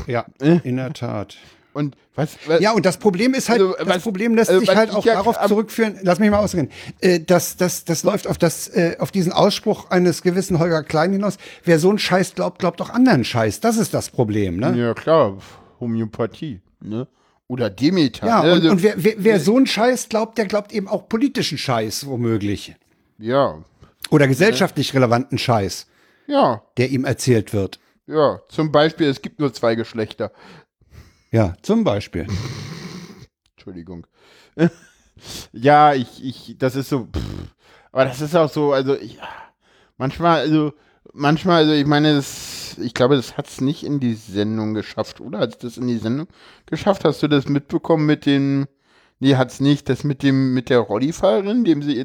Ja, 0.07 0.25
Äh. 0.41 0.59
in 0.63 0.77
der 0.77 0.91
Tat. 0.93 1.37
Und 1.73 1.95
was, 2.15 2.37
was 2.47 2.59
Ja, 2.59 2.71
und 2.73 2.85
das 2.85 2.97
Problem 2.97 3.33
ist 3.33 3.47
halt, 3.49 3.61
Also, 3.61 3.75
das 3.77 3.87
was- 3.87 4.03
Problem 4.03 4.35
lässt 4.35 4.49
also, 4.49 4.59
sich 4.59 4.75
halt 4.75 4.91
auch 4.91 5.05
ja 5.05 5.13
darauf 5.13 5.39
zurückführen, 5.47 5.97
lass 6.01 6.19
mich 6.19 6.29
mal 6.29 6.39
ausreden, 6.39 6.69
äh, 6.99 7.19
das, 7.21 7.55
das, 7.55 7.85
das 7.85 8.03
läuft 8.03 8.27
auf 8.27 8.37
das, 8.37 8.67
äh, 8.67 8.97
auf 8.99 9.11
diesen 9.11 9.31
Ausspruch 9.31 9.89
eines 9.89 10.21
gewissen 10.21 10.59
Holger 10.59 10.83
Klein 10.83 11.13
hinaus. 11.13 11.37
Wer 11.63 11.79
so 11.79 11.89
einen 11.89 11.99
Scheiß 11.99 12.35
glaubt, 12.35 12.59
glaubt 12.59 12.81
auch 12.81 12.89
anderen 12.89 13.23
Scheiß. 13.23 13.61
Das 13.61 13.77
ist 13.77 13.93
das 13.93 14.09
Problem, 14.09 14.57
ne? 14.57 14.77
ja 14.77 14.93
klar, 14.93 15.37
Homöopathie, 15.79 16.61
ne? 16.81 17.07
Oder 17.47 17.69
Demeter. 17.69 18.27
Ja, 18.27 18.43
ne? 18.43 18.51
und, 18.53 18.57
Also, 18.59 18.71
und 18.71 18.83
wer, 18.83 18.93
wer, 18.97 19.13
wer 19.17 19.39
so 19.39 19.57
einen 19.57 19.67
Scheiß 19.67 20.09
glaubt, 20.09 20.37
der 20.37 20.45
glaubt 20.45 20.71
eben 20.73 20.87
auch 20.87 21.07
politischen 21.09 21.57
Scheiß, 21.57 22.05
womöglich. 22.07 22.75
ja, 23.17 23.57
Oder 24.09 24.27
gesellschaftlich 24.27 24.93
relevanten 24.93 25.37
Scheiß, 25.37 25.87
ja, 26.27 26.61
der 26.77 26.89
ihm 26.89 27.05
erzählt 27.05 27.53
wird. 27.53 27.79
ja. 28.07 28.39
Zum 28.49 28.71
Beispiel, 28.71 29.07
es 29.07 29.21
gibt 29.21 29.39
nur 29.39 29.53
zwei 29.53 29.75
Geschlechter. 29.75 30.31
Ja, 31.31 31.53
zum 31.61 31.85
Beispiel. 31.85 32.27
Entschuldigung. 33.55 34.05
ja, 35.53 35.93
ich, 35.93 36.23
ich, 36.23 36.57
das 36.57 36.75
ist 36.75 36.89
so, 36.89 37.05
pff, 37.05 37.53
aber 37.93 38.05
das 38.05 38.19
ist 38.19 38.35
auch 38.35 38.49
so, 38.49 38.73
also 38.73 38.95
ich, 38.95 39.17
manchmal, 39.97 40.41
also 40.41 40.73
manchmal, 41.13 41.63
also 41.63 41.71
ich 41.71 41.85
meine, 41.85 42.15
das, 42.15 42.77
ich 42.79 42.93
glaube, 42.93 43.15
das 43.15 43.37
hat 43.37 43.47
es 43.47 43.61
nicht 43.61 43.83
in 43.85 44.01
die 44.01 44.15
Sendung 44.15 44.73
geschafft, 44.73 45.21
oder? 45.21 45.39
Hat 45.39 45.51
es 45.51 45.57
das 45.59 45.77
in 45.77 45.87
die 45.87 45.99
Sendung 45.99 46.27
geschafft? 46.65 47.05
Hast 47.05 47.23
du 47.23 47.29
das 47.29 47.47
mitbekommen 47.47 48.05
mit 48.05 48.25
dem, 48.25 48.67
nee, 49.19 49.35
hat's 49.37 49.61
nicht, 49.61 49.87
das 49.87 50.03
mit 50.03 50.23
dem, 50.23 50.53
mit 50.53 50.69
der 50.69 50.79
Rollifahrerin, 50.79 51.63
dem 51.63 51.81
sie, 51.81 52.03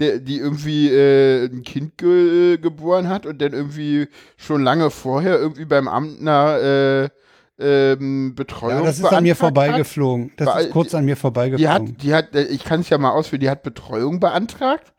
der, 0.00 0.18
die 0.18 0.38
irgendwie 0.38 0.88
äh, 0.88 1.46
ein 1.46 1.62
Kind 1.62 1.98
ge, 1.98 2.58
geboren 2.58 3.08
hat 3.08 3.26
und 3.26 3.40
dann 3.40 3.52
irgendwie 3.52 4.08
schon 4.36 4.64
lange 4.64 4.90
vorher 4.90 5.38
irgendwie 5.38 5.66
beim 5.66 5.86
Amt 5.86 6.20
nach 6.20 6.56
äh, 6.56 7.10
ähm, 7.58 8.34
Betreuung 8.34 8.80
Ja, 8.80 8.84
das 8.84 8.98
ist 8.98 9.04
an 9.04 9.22
mir 9.22 9.36
vorbeigeflogen. 9.36 10.32
Das 10.36 10.60
ist 10.64 10.70
kurz 10.70 10.94
an 10.94 11.04
mir 11.04 11.14
Die 11.14 11.20
vorbeigeflogen. 11.20 11.68
hat, 11.68 12.02
die 12.02 12.14
hat, 12.14 12.34
äh, 12.34 12.44
ich 12.44 12.64
kann 12.64 12.80
es 12.80 12.88
ja 12.90 12.98
mal 12.98 13.10
ausführen, 13.10 13.40
die 13.40 13.50
hat 13.50 13.62
Betreuung 13.62 14.20
beantragt 14.20 14.92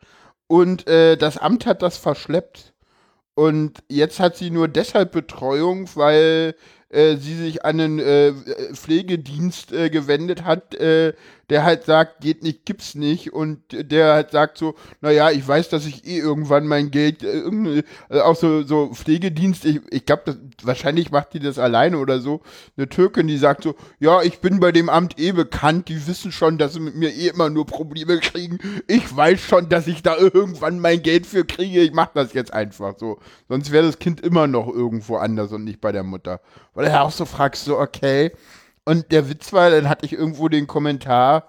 und 0.46 0.88
äh, 0.88 1.16
das 1.16 1.38
Amt 1.38 1.66
hat 1.66 1.82
das 1.82 1.96
verschleppt. 1.96 2.74
Und 3.34 3.84
jetzt 3.88 4.18
hat 4.18 4.36
sie 4.36 4.50
nur 4.50 4.66
deshalb 4.66 5.12
Betreuung, 5.12 5.88
weil 5.94 6.56
äh, 6.88 7.16
sie 7.16 7.36
sich 7.36 7.64
an 7.64 7.78
einen 7.80 7.98
äh, 8.00 8.32
Pflegedienst 8.74 9.72
äh, 9.72 9.90
gewendet 9.90 10.44
hat, 10.44 10.74
äh, 10.74 11.12
der 11.50 11.64
halt 11.64 11.84
sagt, 11.84 12.20
geht 12.20 12.42
nicht, 12.42 12.66
gibt's 12.66 12.94
nicht. 12.94 13.32
Und 13.32 13.60
der 13.70 14.12
halt 14.12 14.30
sagt 14.30 14.58
so, 14.58 14.74
naja, 15.00 15.30
ich 15.30 15.46
weiß, 15.46 15.68
dass 15.70 15.86
ich 15.86 16.06
eh 16.06 16.18
irgendwann 16.18 16.66
mein 16.66 16.90
Geld, 16.90 17.22
äh, 17.22 17.82
äh, 18.10 18.20
auch 18.20 18.36
so, 18.36 18.62
so 18.62 18.92
Pflegedienst, 18.92 19.64
ich, 19.64 19.80
ich 19.90 20.04
glaube, 20.04 20.36
wahrscheinlich 20.62 21.10
macht 21.10 21.32
die 21.34 21.40
das 21.40 21.58
alleine 21.58 21.98
oder 21.98 22.20
so. 22.20 22.42
Eine 22.76 22.88
Türkin, 22.88 23.28
die 23.28 23.38
sagt 23.38 23.62
so, 23.62 23.74
ja, 23.98 24.22
ich 24.22 24.40
bin 24.40 24.60
bei 24.60 24.72
dem 24.72 24.88
Amt 24.88 25.18
eh 25.18 25.32
bekannt, 25.32 25.88
die 25.88 26.06
wissen 26.06 26.32
schon, 26.32 26.58
dass 26.58 26.74
sie 26.74 26.80
mit 26.80 26.96
mir 26.96 27.10
eh 27.10 27.28
immer 27.28 27.48
nur 27.48 27.66
Probleme 27.66 28.18
kriegen. 28.18 28.58
Ich 28.86 29.16
weiß 29.16 29.40
schon, 29.40 29.68
dass 29.68 29.86
ich 29.86 30.02
da 30.02 30.16
irgendwann 30.16 30.80
mein 30.80 31.02
Geld 31.02 31.26
für 31.26 31.44
kriege. 31.44 31.80
Ich 31.80 31.92
mach 31.92 32.08
das 32.08 32.34
jetzt 32.34 32.52
einfach 32.52 32.94
so. 32.98 33.18
Sonst 33.48 33.72
wäre 33.72 33.86
das 33.86 33.98
Kind 33.98 34.20
immer 34.20 34.46
noch 34.46 34.68
irgendwo 34.68 35.16
anders 35.16 35.52
und 35.52 35.64
nicht 35.64 35.80
bei 35.80 35.92
der 35.92 36.02
Mutter. 36.02 36.40
Weil 36.74 36.86
er 36.86 37.04
auch 37.04 37.10
so 37.10 37.24
fragst, 37.24 37.64
so, 37.64 37.78
okay. 37.78 38.32
Und 38.88 39.12
der 39.12 39.28
Witz 39.30 39.52
war, 39.52 39.70
dann 39.70 39.88
hatte 39.88 40.06
ich 40.06 40.12
irgendwo 40.14 40.48
den 40.48 40.66
Kommentar, 40.66 41.48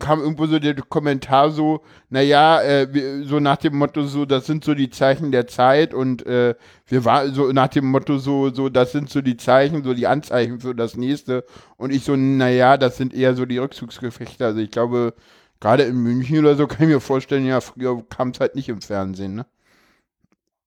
kam 0.00 0.20
irgendwo 0.20 0.46
so 0.46 0.58
der 0.58 0.74
Kommentar 0.74 1.50
so, 1.52 1.82
naja, 2.10 2.60
äh, 2.62 3.22
so 3.24 3.40
nach 3.40 3.56
dem 3.56 3.76
Motto 3.76 4.04
so, 4.04 4.24
das 4.26 4.46
sind 4.46 4.64
so 4.64 4.74
die 4.74 4.90
Zeichen 4.90 5.32
der 5.32 5.46
Zeit 5.46 5.94
und 5.94 6.26
äh, 6.26 6.54
wir 6.86 7.04
waren 7.04 7.34
so 7.34 7.52
nach 7.52 7.68
dem 7.68 7.86
Motto 7.86 8.18
so, 8.18 8.50
so, 8.50 8.68
das 8.68 8.92
sind 8.92 9.10
so 9.10 9.20
die 9.22 9.36
Zeichen, 9.36 9.84
so 9.84 9.94
die 9.94 10.06
Anzeichen 10.08 10.60
für 10.60 10.74
das 10.74 10.96
nächste. 10.96 11.44
Und 11.76 11.92
ich 11.92 12.04
so, 12.04 12.16
naja, 12.16 12.76
das 12.78 12.96
sind 12.96 13.14
eher 13.14 13.34
so 13.36 13.46
die 13.46 13.58
Rückzugsgefechte. 13.58 14.44
Also 14.46 14.60
ich 14.60 14.70
glaube, 14.72 15.14
gerade 15.60 15.84
in 15.84 15.96
München 16.02 16.40
oder 16.40 16.56
so 16.56 16.66
kann 16.66 16.82
ich 16.88 16.94
mir 16.94 17.00
vorstellen, 17.00 17.46
ja, 17.46 17.60
früher 17.60 18.02
kam 18.08 18.30
es 18.30 18.40
halt 18.40 18.56
nicht 18.56 18.68
im 18.68 18.80
Fernsehen, 18.82 19.34
ne? 19.36 19.46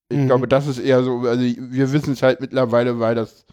Ich 0.10 0.18
Mhm. 0.18 0.28
glaube, 0.28 0.47
das 0.47 0.68
ist 0.68 0.80
eher 0.80 1.04
so, 1.04 1.20
also 1.22 1.41
wir 1.43 1.91
wissen 1.91 2.14
es 2.14 2.22
halt 2.22 2.39
mittlerweile, 2.41 2.99
weil 2.99 3.16
das 3.16 3.45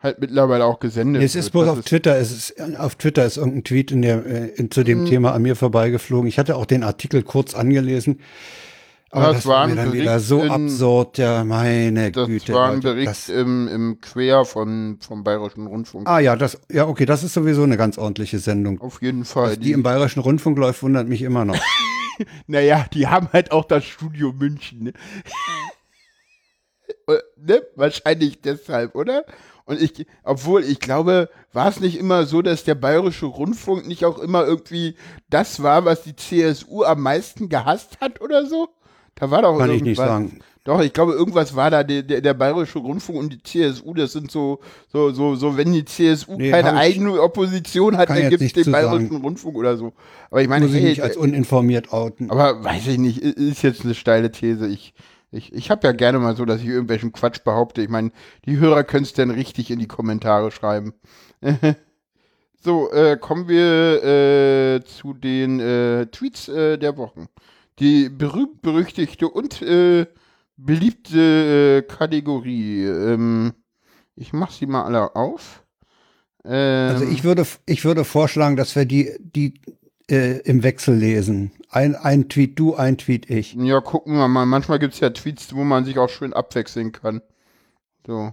halt 0.00 0.20
mittlerweile 0.20 0.64
auch 0.64 0.78
gesendet 0.80 1.22
Es 1.22 1.34
ist 1.34 1.46
wird. 1.46 1.52
bloß 1.52 1.66
Das 1.66 1.78
auf 1.78 1.84
Twitter, 1.84 2.16
es 2.18 2.30
ist, 2.32 2.78
auf 2.78 2.94
Twitter 2.96 3.24
ist 3.24 3.36
irgendein 3.36 3.64
Tweet 3.64 3.90
in 3.92 4.02
der, 4.02 4.24
äh, 4.26 4.46
in, 4.56 4.70
zu 4.70 4.80
Mhm. 4.80 4.84
dem 4.84 5.06
Thema 5.06 5.32
an 5.32 5.42
mir 5.42 5.56
vorbeigeflogen. 5.56 6.28
Ich 6.28 6.38
hatte 6.38 6.56
auch 6.56 6.66
den 6.66 6.82
Artikel 6.84 7.22
kurz 7.22 7.54
angelesen. 7.54 8.20
Aber 9.10 9.28
das 9.28 9.38
es 9.38 9.46
war 9.46 9.66
mir 9.66 9.74
dann 9.74 9.86
Bericht 9.86 10.02
wieder 10.02 10.20
so 10.20 10.42
in- 10.42 10.50
absurd, 10.50 11.16
ja, 11.16 11.42
meine 11.42 12.12
Das 12.12 12.26
Güte. 12.26 12.52
war 12.52 12.68
ein 12.68 12.74
Leute, 12.74 12.88
Bericht 12.92 13.08
das, 13.08 13.28
im, 13.30 13.66
im 13.66 14.00
Quer 14.02 14.44
von, 14.44 14.98
vom 15.00 15.24
Bayerischen 15.24 15.66
Rundfunk. 15.66 16.06
ah 16.06 16.18
ja, 16.18 16.36
das, 16.36 16.60
ja, 16.70 16.86
okay, 16.86 17.06
das 17.06 17.22
ist 17.24 17.32
sowieso 17.32 17.62
eine 17.62 17.78
ganz 17.78 17.96
ordentliche 17.96 18.38
Sendung. 18.38 18.80
Auf 18.82 19.00
jeden 19.00 19.24
Fall. 19.24 19.56
Die 19.56 19.72
im 19.72 19.82
Bayerischen 19.82 20.20
Rundfunk 20.20 20.58
läuft, 20.58 20.82
wundert 20.82 21.08
mich 21.08 21.22
immer 21.22 21.46
noch. 21.46 21.56
naja, 22.46 22.84
die 22.92 23.06
haben 23.06 23.28
halt 23.32 23.50
auch 23.50 23.64
das 23.64 23.84
Studio 23.86 24.32
München. 24.32 24.84
Ne? 24.84 24.92
Äh, 27.06 27.18
ne? 27.36 27.62
Wahrscheinlich 27.76 28.40
deshalb, 28.42 28.94
oder? 28.94 29.24
Und 29.68 29.82
ich, 29.82 30.06
obwohl, 30.24 30.64
ich 30.64 30.80
glaube, 30.80 31.28
war 31.52 31.68
es 31.68 31.78
nicht 31.78 31.98
immer 31.98 32.24
so, 32.24 32.40
dass 32.40 32.64
der 32.64 32.74
Bayerische 32.74 33.26
Rundfunk 33.26 33.86
nicht 33.86 34.06
auch 34.06 34.18
immer 34.18 34.46
irgendwie 34.46 34.94
das 35.28 35.62
war, 35.62 35.84
was 35.84 36.02
die 36.02 36.16
CSU 36.16 36.84
am 36.84 37.02
meisten 37.02 37.50
gehasst 37.50 38.00
hat 38.00 38.22
oder 38.22 38.46
so? 38.46 38.70
Da 39.14 39.30
war 39.30 39.42
doch 39.42 39.58
Kann 39.58 39.68
ich 39.70 39.82
nicht 39.82 39.98
irgendwas. 39.98 40.06
sagen. 40.08 40.38
Doch, 40.64 40.80
ich 40.80 40.94
glaube, 40.94 41.12
irgendwas 41.12 41.54
war 41.54 41.70
da, 41.70 41.82
der, 41.84 42.02
der, 42.02 42.22
der 42.22 42.32
Bayerische 42.32 42.78
Rundfunk 42.78 43.18
und 43.18 43.32
die 43.32 43.42
CSU, 43.42 43.92
das 43.92 44.12
sind 44.12 44.30
so, 44.30 44.60
so, 44.90 45.10
so, 45.10 45.34
so, 45.34 45.58
wenn 45.58 45.72
die 45.74 45.84
CSU 45.84 46.36
Nee, 46.38 46.50
keine 46.50 46.74
eigene 46.74 47.20
Opposition 47.20 47.98
hat, 47.98 48.08
dann 48.08 48.30
gibt 48.30 48.34
es 48.34 48.40
nicht 48.40 48.56
den 48.56 48.72
Bayerischen 48.72 49.10
sagen. 49.10 49.22
Rundfunk 49.22 49.54
oder 49.56 49.76
so. 49.76 49.92
Aber 50.30 50.40
ich 50.40 50.48
meine, 50.48 50.66
Muss 50.66 50.74
ich 50.74 50.82
hey, 50.82 50.90
mich 50.90 51.02
als 51.02 51.18
uninformiert 51.18 51.92
outen. 51.92 52.30
aber 52.30 52.64
weiß 52.64 52.86
ich 52.86 52.98
nicht, 52.98 53.18
ist 53.18 53.62
jetzt 53.62 53.84
eine 53.84 53.94
steile 53.94 54.30
These. 54.32 54.66
Ich, 54.66 54.94
ich, 55.30 55.52
ich 55.52 55.70
habe 55.70 55.86
ja 55.86 55.92
gerne 55.92 56.18
mal 56.18 56.36
so, 56.36 56.44
dass 56.44 56.60
ich 56.60 56.66
irgendwelchen 56.66 57.12
Quatsch 57.12 57.44
behaupte. 57.44 57.82
Ich 57.82 57.88
meine, 57.88 58.12
die 58.46 58.58
Hörer 58.58 58.84
können 58.84 59.04
es 59.04 59.12
dann 59.12 59.30
richtig 59.30 59.70
in 59.70 59.78
die 59.78 59.86
Kommentare 59.88 60.50
schreiben. 60.50 60.94
so, 62.60 62.90
äh, 62.90 63.16
kommen 63.20 63.48
wir 63.48 64.02
äh, 64.02 64.84
zu 64.84 65.12
den 65.12 65.60
äh, 65.60 66.06
Tweets 66.06 66.48
äh, 66.48 66.78
der 66.78 66.96
Wochen. 66.96 67.28
Die 67.78 68.08
berühmt-berüchtigte 68.08 69.28
und 69.28 69.62
äh, 69.62 70.06
beliebte 70.56 71.82
äh, 71.86 71.92
Kategorie. 71.92 72.84
Ähm, 72.84 73.52
ich 74.16 74.32
mach 74.32 74.50
sie 74.50 74.66
mal 74.66 74.84
alle 74.84 75.14
auf. 75.14 75.62
Ähm, 76.44 76.88
Also 76.96 77.04
ich 77.04 77.22
würde, 77.22 77.46
ich 77.66 77.84
würde 77.84 78.04
vorschlagen, 78.04 78.56
dass 78.56 78.74
wir 78.74 78.86
die, 78.86 79.12
die 79.20 79.60
im 80.10 80.62
Wechsel 80.62 80.96
lesen. 80.96 81.52
Ein, 81.70 81.94
ein 81.96 82.28
Tweet 82.28 82.58
du, 82.58 82.74
ein 82.74 82.96
Tweet 82.96 83.28
ich. 83.28 83.54
Ja, 83.54 83.80
gucken 83.80 84.16
wir 84.16 84.28
mal. 84.28 84.46
Manchmal 84.46 84.78
gibt 84.78 84.94
es 84.94 85.00
ja 85.00 85.10
Tweets, 85.10 85.54
wo 85.54 85.64
man 85.64 85.84
sich 85.84 85.98
auch 85.98 86.08
schön 86.08 86.32
abwechseln 86.32 86.92
kann. 86.92 87.20
So. 88.06 88.32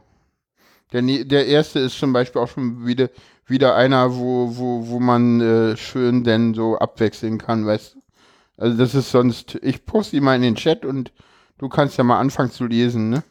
Der, 0.94 1.02
der 1.02 1.48
erste 1.48 1.80
ist 1.80 2.00
zum 2.00 2.14
Beispiel 2.14 2.42
auch 2.42 2.48
schon 2.48 2.86
wieder, 2.86 3.10
wieder 3.46 3.76
einer, 3.76 4.16
wo, 4.16 4.56
wo, 4.56 4.88
wo 4.88 5.00
man 5.00 5.42
äh, 5.42 5.76
schön 5.76 6.24
denn 6.24 6.54
so 6.54 6.78
abwechseln 6.78 7.38
kann, 7.38 7.66
weißt 7.66 7.96
du? 7.96 8.02
Also 8.58 8.78
das 8.78 8.96
ist 8.96 9.12
sonst, 9.12 9.60
ich 9.62 9.86
poste 9.86 10.16
ihn 10.16 10.24
mal 10.24 10.36
in 10.38 10.42
den 10.42 10.56
Chat 10.56 10.86
und 10.86 11.12
du 11.58 11.68
kannst 11.68 11.98
ja 11.98 12.06
mal 12.06 12.20
anfangen 12.20 12.52
zu 12.52 12.66
lesen, 12.66 13.10
ne? 13.10 13.24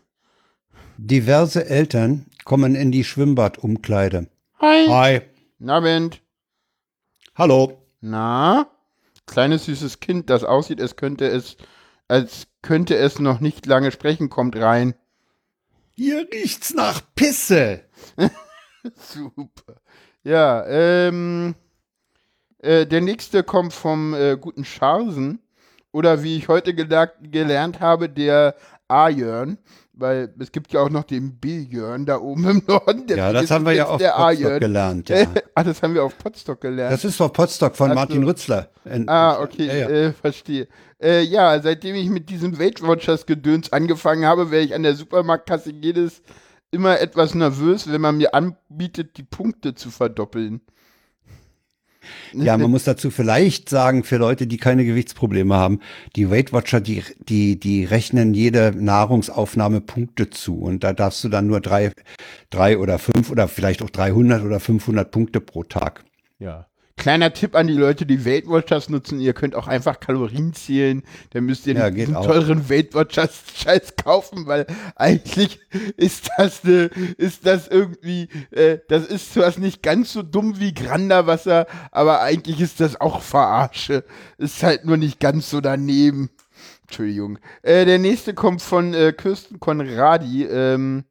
Diverse 0.99 1.67
Eltern 1.67 2.27
kommen 2.45 2.75
in 2.75 2.93
die 2.93 3.05
Schwimmbadumkleide. 3.05 4.29
Hi. 4.61 4.87
Hi. 4.87 5.21
Guten 5.59 5.71
Abend. 5.71 6.21
Hallo. 7.35 7.81
Na? 8.01 8.67
Kleines 9.27 9.65
süßes 9.65 10.01
Kind, 10.01 10.31
das 10.31 10.45
aussieht, 10.45 10.81
als 10.81 10.97
könnte 10.97 11.27
es, 11.27 11.57
als 12.09 12.47
könnte 12.63 12.97
es 12.97 13.19
noch 13.19 13.41
nicht 13.41 13.67
lange 13.67 13.91
sprechen, 13.91 14.31
kommt 14.31 14.57
rein. 14.57 14.95
Hier 15.93 16.27
riecht's 16.33 16.75
nach 16.75 17.01
Pisse. 17.15 17.85
Super. 18.97 19.81
Ja, 20.25 20.67
ähm, 20.67 21.55
äh, 22.59 22.87
der 22.87 23.01
nächste 23.01 23.45
kommt 23.45 23.73
vom 23.73 24.15
äh, 24.15 24.37
guten 24.41 24.65
Scharsen. 24.65 25.41
Oder 25.93 26.25
wie 26.25 26.37
ich 26.37 26.49
heute 26.49 26.75
gelernt, 26.75 27.13
gelernt 27.23 27.79
habe, 27.81 28.09
der 28.09 28.57
A-Jörn. 28.89 29.59
Weil 29.97 30.35
es 30.41 30.51
gibt 30.51 30.73
ja 30.73 30.81
auch 30.81 30.91
noch 30.91 31.05
den 31.05 31.39
B-Jörn 31.39 32.05
da 32.05 32.19
oben 32.19 32.49
im 32.49 32.63
Norden. 32.67 33.05
Ja, 33.09 33.33
das 33.33 33.51
haben 33.51 33.65
wir 33.65 33.75
ja 33.75 33.87
auf 33.87 33.99
der 33.99 34.11
Potsdok 34.11 34.61
gelernt. 34.61 35.09
Ja. 35.09 35.27
ah, 35.55 35.63
das 35.63 35.83
haben 35.83 35.95
wir 35.95 36.03
auf 36.03 36.19
Potsdok 36.19 36.61
gelernt. 36.61 36.93
Das 36.93 37.05
ist 37.05 37.17
vor 37.17 37.33
Potsdok 37.33 37.77
von 37.77 37.91
Ach 37.91 37.95
so. 37.95 38.01
Martin 38.01 38.25
Rützler. 38.25 38.71
In- 38.85 39.09
Ah, 39.09 39.41
okay, 39.41 39.67
Ja, 39.67 39.75
ja. 39.75 39.89
Äh, 39.89 40.13
verstehe. 40.13 40.67
Äh, 41.01 41.23
ja, 41.23 41.61
seitdem 41.63 41.95
ich 41.95 42.09
mit 42.09 42.29
diesem 42.29 42.59
Weight 42.59 42.83
Watchers 42.83 43.25
Gedöns 43.27 43.73
angefangen 43.73 44.25
habe, 44.25 44.51
werde 44.51 44.65
ich 44.65 44.75
an 44.75 44.83
der 44.83 44.97
Supermarktkasse 44.97 45.71
jedes 45.71 46.23
immer 46.73 46.99
etwas 47.01 47.35
nervös, 47.37 47.91
wenn 47.91 48.01
man 48.01 48.17
mir 48.17 48.35
anbietet, 48.35 49.17
die 49.17 49.23
Punkte 49.23 49.77
zu 49.77 49.91
verdoppeln. 49.91 50.61
Ja, 52.33 52.57
man 52.57 52.71
muss 52.71 52.85
dazu 52.85 53.11
vielleicht 53.11 53.69
sagen, 53.69 54.05
für 54.05 54.17
Leute, 54.17 54.47
die 54.47 54.57
keine 54.57 54.85
Gewichtsprobleme 54.85 55.55
haben, 55.55 55.81
die 56.17 56.31
Weight 56.31 56.53
Watcher, 56.53 56.81
die, 56.81 57.03
die, 57.29 57.59
die 57.59 57.85
rechnen 57.85 58.35
jede 58.35 58.73
Nahrungsaufnahme 58.77 59.81
Punkte 59.81 60.31
zu. 60.31 60.59
Und 60.59 60.85
da 60.85 60.93
darfst 60.93 61.23
du 61.25 61.29
dann 61.29 61.47
nur 61.47 61.61
drei, 61.61 61.93
drei 62.51 62.79
oder 62.79 62.99
fünf 62.99 63.31
oder 63.31 63.49
vielleicht 63.49 63.83
auch 63.83 63.91
300 63.91 64.43
oder 64.43 64.61
500 64.61 65.11
Punkte 65.11 65.41
pro 65.41 65.65
Tag. 65.65 66.05
Ja. 66.39 66.67
Kleiner 66.97 67.33
Tipp 67.33 67.57
an 67.57 67.67
die 67.67 67.75
Leute, 67.75 68.07
die 68.07 68.25
Weight 68.25 68.47
Watchers 68.47 68.89
nutzen, 68.89 69.19
ihr 69.21 69.35
könnt 69.35 69.57
auch 69.57 69.67
einfach 69.67 69.99
Kalorien 69.99 70.55
zählen, 70.55 71.03
dann 71.31 71.45
müsst 71.45 71.67
ihr 71.67 71.75
Ja, 71.75 71.87
nicht 71.87 71.97
geht 71.97 72.03
diesen 72.07 72.17
auch. 72.17 72.25
teuren 72.27 72.71
Weight 72.71 72.95
Watchers 72.95 73.43
Scheiß 73.57 73.97
kaufen, 73.97 74.47
weil 74.47 74.67
eigentlich 74.95 75.59
ist 75.97 76.31
das 76.39 76.63
ne, 76.63 76.91
ist 77.19 77.47
das 77.47 77.67
irgendwie, 77.69 78.29
äh, 78.53 78.79
das 78.89 79.07
ist 79.07 79.35
zwar 79.35 79.59
nicht 79.59 79.83
ganz 79.83 80.13
so 80.13 80.23
dumm 80.23 80.61
wie 80.61 80.73
Granderwasser, 80.73 81.67
aber 81.91 82.21
eigentlich 82.23 82.61
ist 82.61 82.79
das 82.81 83.01
auch 83.01 83.21
Verarsche. 83.23 84.05
Ist 84.39 84.63
halt 84.63 84.85
nur 84.85 84.97
nicht 84.97 85.19
ganz 85.19 85.51
so 85.51 85.61
daneben. 85.61 86.31
Entschuldigung. 86.83 87.39
Äh, 87.63 87.87
der 87.87 87.99
nächste 87.99 88.35
kommt 88.35 88.63
von 88.63 88.95
äh, 88.95 89.13
Kirsten 89.13 89.59
Konradi. 89.59 90.45
Ähm, 90.45 91.05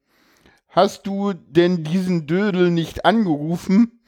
hast 0.70 1.06
du 1.08 1.34
denn 1.34 1.84
diesen 1.84 2.26
Dödel 2.26 2.72
nicht 2.72 3.06
angerufen? 3.06 4.00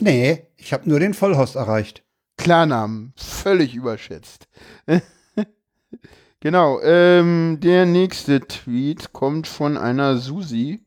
Nee, 0.00 0.47
ich 0.58 0.72
habe 0.72 0.88
nur 0.88 1.00
den 1.00 1.14
Vollhorst 1.14 1.56
erreicht. 1.56 2.02
Klarnamen, 2.36 3.14
völlig 3.16 3.74
überschätzt. 3.74 4.48
genau, 6.40 6.80
ähm, 6.82 7.58
der 7.60 7.86
nächste 7.86 8.40
Tweet 8.40 9.12
kommt 9.12 9.46
von 9.46 9.76
einer 9.76 10.18
Susi 10.18 10.80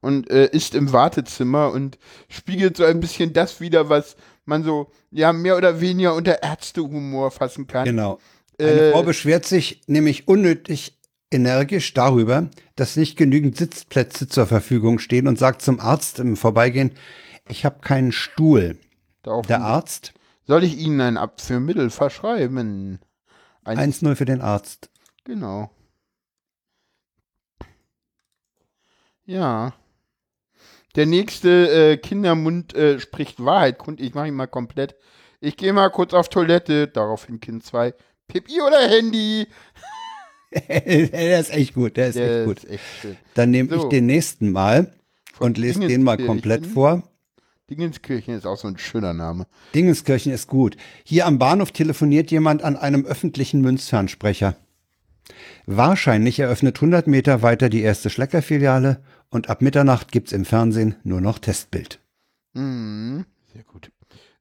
und 0.00 0.30
äh, 0.30 0.46
ist 0.46 0.74
im 0.74 0.92
Wartezimmer 0.92 1.72
und 1.72 1.98
spiegelt 2.28 2.76
so 2.76 2.84
ein 2.84 3.00
bisschen 3.00 3.32
das 3.32 3.60
wieder, 3.60 3.88
was 3.88 4.16
man 4.44 4.64
so, 4.64 4.90
ja, 5.10 5.32
mehr 5.32 5.56
oder 5.56 5.80
weniger 5.80 6.14
unter 6.14 6.42
Ärztehumor 6.42 7.30
fassen 7.30 7.66
kann. 7.66 7.84
Genau. 7.84 8.18
Eine 8.58 8.70
Äh, 8.70 8.92
Frau 8.92 9.02
beschwert 9.02 9.44
sich 9.44 9.82
nämlich 9.86 10.26
unnötig 10.26 10.98
energisch 11.30 11.92
darüber, 11.94 12.48
dass 12.74 12.96
nicht 12.96 13.16
genügend 13.16 13.56
Sitzplätze 13.56 14.28
zur 14.28 14.46
Verfügung 14.46 14.98
stehen 14.98 15.28
und 15.28 15.38
sagt 15.38 15.62
zum 15.62 15.78
Arzt 15.78 16.18
im 16.18 16.36
Vorbeigehen, 16.36 16.92
ich 17.48 17.64
habe 17.64 17.80
keinen 17.80 18.12
Stuhl. 18.12 18.78
Darauf 19.22 19.46
Der 19.46 19.60
Arzt, 19.62 20.12
Soll 20.46 20.64
ich 20.64 20.78
Ihnen 20.78 21.00
ein 21.00 21.16
Abführmittel 21.16 21.90
verschreiben? 21.90 23.00
Ein, 23.64 23.78
1-0 23.92 24.14
für 24.14 24.24
den 24.24 24.40
Arzt. 24.40 24.90
Genau. 25.24 25.70
Ja. 29.26 29.74
Der 30.96 31.06
nächste 31.06 31.92
äh, 31.92 31.96
Kindermund 31.98 32.74
äh, 32.74 32.98
spricht 32.98 33.44
Wahrheit. 33.44 33.78
Ich 33.98 34.14
mache 34.14 34.28
ihn 34.28 34.34
mal 34.34 34.46
komplett. 34.46 34.96
Ich 35.40 35.56
gehe 35.56 35.72
mal 35.72 35.90
kurz 35.90 36.14
auf 36.14 36.28
Toilette. 36.28 36.88
Daraufhin 36.88 37.40
Kind 37.40 37.64
2. 37.64 37.94
Pipi 38.26 38.60
oder 38.62 38.88
Handy? 38.88 39.46
der 40.68 41.40
ist 41.40 41.50
echt 41.50 41.74
gut, 41.74 41.96
der 41.96 42.08
ist 42.08 42.16
Der 42.16 42.38
echt 42.38 42.46
gut. 42.46 42.64
ist 42.64 42.70
echt. 42.70 43.18
Dann 43.34 43.50
nehme 43.50 43.68
So. 43.68 43.82
ich 43.82 43.88
den 43.90 44.06
nächsten 44.06 44.50
mal 44.50 44.94
und 45.38 45.58
lese 45.58 45.80
den 45.80 46.02
mal 46.02 46.16
komplett 46.16 46.66
vor. 46.66 47.07
Dingenskirchen 47.70 48.34
ist 48.34 48.46
auch 48.46 48.56
so 48.56 48.68
ein 48.68 48.78
schöner 48.78 49.12
Name. 49.12 49.46
Dingenskirchen 49.74 50.32
ist 50.32 50.48
gut. 50.48 50.76
Hier 51.04 51.26
am 51.26 51.38
Bahnhof 51.38 51.70
telefoniert 51.72 52.30
jemand 52.30 52.62
an 52.62 52.76
einem 52.76 53.04
öffentlichen 53.04 53.60
Münzfernsprecher. 53.60 54.56
Wahrscheinlich 55.66 56.38
eröffnet 56.38 56.76
100 56.76 57.06
Meter 57.06 57.42
weiter 57.42 57.68
die 57.68 57.82
erste 57.82 58.08
Schleckerfiliale 58.08 59.02
und 59.28 59.50
ab 59.50 59.60
Mitternacht 59.60 60.12
gibt's 60.12 60.32
im 60.32 60.46
Fernsehen 60.46 60.96
nur 61.02 61.20
noch 61.20 61.38
Testbild. 61.38 62.00
Mhm, 62.54 63.26
sehr 63.52 63.64
gut. 63.64 63.90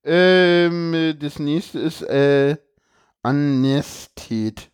Ähm, 0.05 1.15
das 1.19 1.39
nächste 1.39 1.79
ist 1.79 2.01
äh, 2.03 2.55
Anestet. 3.23 4.71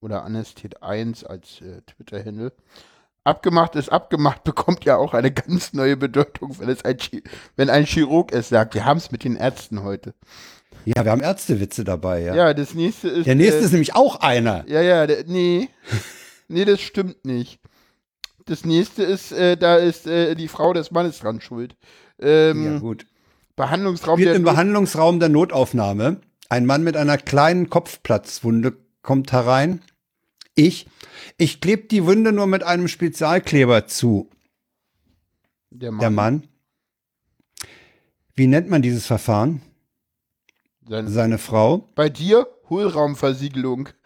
Oder 0.00 0.24
Anestet 0.24 0.82
1 0.82 1.24
als 1.24 1.60
äh, 1.60 1.82
Twitter-Handle. 1.82 2.52
Abgemacht 3.24 3.76
ist 3.76 3.90
abgemacht, 3.90 4.44
bekommt 4.44 4.84
ja 4.84 4.96
auch 4.96 5.14
eine 5.14 5.30
ganz 5.30 5.72
neue 5.72 5.96
Bedeutung, 5.96 6.56
wenn, 6.58 6.68
es 6.68 6.84
ein, 6.84 6.96
Chi- 6.98 7.22
wenn 7.56 7.70
ein 7.70 7.84
Chirurg 7.86 8.32
es 8.32 8.48
sagt. 8.48 8.74
Wir 8.74 8.84
haben 8.84 8.98
es 8.98 9.10
mit 9.12 9.24
den 9.24 9.36
Ärzten 9.36 9.82
heute. 9.82 10.14
Ja, 10.84 11.04
wir 11.04 11.12
haben 11.12 11.20
Ärztewitze 11.20 11.84
dabei, 11.84 12.22
ja. 12.22 12.34
Ja, 12.34 12.54
das 12.54 12.74
nächste 12.74 13.08
ist. 13.08 13.26
Der 13.26 13.36
nächste 13.36 13.60
äh, 13.60 13.64
ist 13.64 13.70
nämlich 13.72 13.94
auch 13.94 14.16
einer. 14.16 14.64
Ja, 14.68 14.80
ja, 14.80 15.06
der, 15.06 15.24
nee. 15.26 15.68
nee, 16.48 16.64
das 16.64 16.80
stimmt 16.80 17.24
nicht. 17.24 17.60
Das 18.46 18.64
nächste 18.64 19.04
ist, 19.04 19.30
äh, 19.30 19.56
da 19.56 19.76
ist 19.76 20.08
äh, 20.08 20.34
die 20.34 20.48
Frau 20.48 20.72
des 20.72 20.90
Mannes 20.90 21.20
dran 21.20 21.40
schuld. 21.40 21.76
Ähm, 22.20 22.64
Ja, 22.74 22.78
gut. 22.80 23.06
Behandlungsraum 23.54 24.16
Spielt 24.16 24.30
der 24.30 24.36
im 24.36 24.42
Not- 24.42 24.52
Behandlungsraum 24.54 25.20
der 25.20 25.28
Notaufnahme. 25.28 26.16
Ein 26.48 26.66
Mann 26.66 26.82
mit 26.82 26.96
einer 26.96 27.18
kleinen 27.18 27.70
Kopfplatzwunde 27.70 28.72
kommt 29.02 29.30
herein. 29.30 29.80
Ich. 30.54 30.86
Ich 31.38 31.60
klebe 31.60 31.84
die 31.84 32.04
Wunde 32.04 32.32
nur 32.32 32.46
mit 32.46 32.62
einem 32.62 32.88
Spezialkleber 32.88 33.86
zu. 33.86 34.28
der 35.70 35.90
Mann. 35.92 36.00
Der 36.00 36.10
Mann. 36.10 36.48
Wie 38.34 38.46
nennt 38.46 38.68
man 38.68 38.82
dieses 38.82 39.06
Verfahren? 39.06 39.62
Sein, 40.88 41.08
Seine 41.08 41.38
Frau. 41.38 41.88
Bei 41.94 42.08
dir 42.08 42.46
Hohlraumversiegelung. 42.68 43.88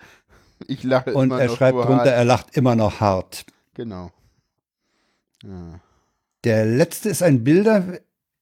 Ich 0.69 0.83
lache 0.85 1.13
Und 1.13 1.27
immer 1.27 1.39
er 1.39 1.49
noch 1.49 1.57
schreibt 1.59 1.77
drunter, 1.77 1.97
hart. 1.97 2.07
er 2.07 2.25
lacht 2.25 2.57
immer 2.57 2.75
noch 2.75 2.99
hart. 3.01 3.45
Genau. 3.75 4.11
Ja. 5.45 5.81
Der 6.45 6.65
letzte 6.65 7.11
ist 7.11 7.23
ein 7.23 7.45
Bilder, 7.45 7.99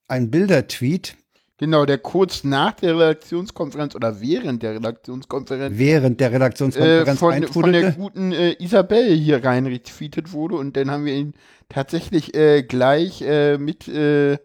ein 0.07 0.31
Bildertweet 0.31 1.17
Genau, 1.59 1.87
der 1.87 1.99
kurz 1.99 2.43
nach 2.43 2.73
der 2.73 2.97
Redaktionskonferenz 2.97 3.95
oder 3.95 4.21
während 4.21 4.63
der 4.65 4.75
Redaktionskonferenz 4.75 5.79
während 5.79 6.21
der 6.21 6.31
äh, 6.31 6.35
Redaktionskonferenz 6.35 7.19
von, 7.19 7.47
von 7.47 7.73
der 7.73 7.93
guten 7.93 8.33
äh, 8.33 8.57
Isabelle 8.59 9.13
hier 9.15 9.45
rein 9.45 9.67
retweetet 9.67 10.33
wurde 10.33 10.57
und 10.57 10.77
dann 10.77 10.91
haben 10.91 11.05
wir 11.05 11.15
ihn 11.15 11.35
tatsächlich 11.69 12.35
äh, 12.35 12.65
gleich 12.65 13.23
äh, 13.23 13.57
mit 13.57 13.87
äh, 13.87 14.39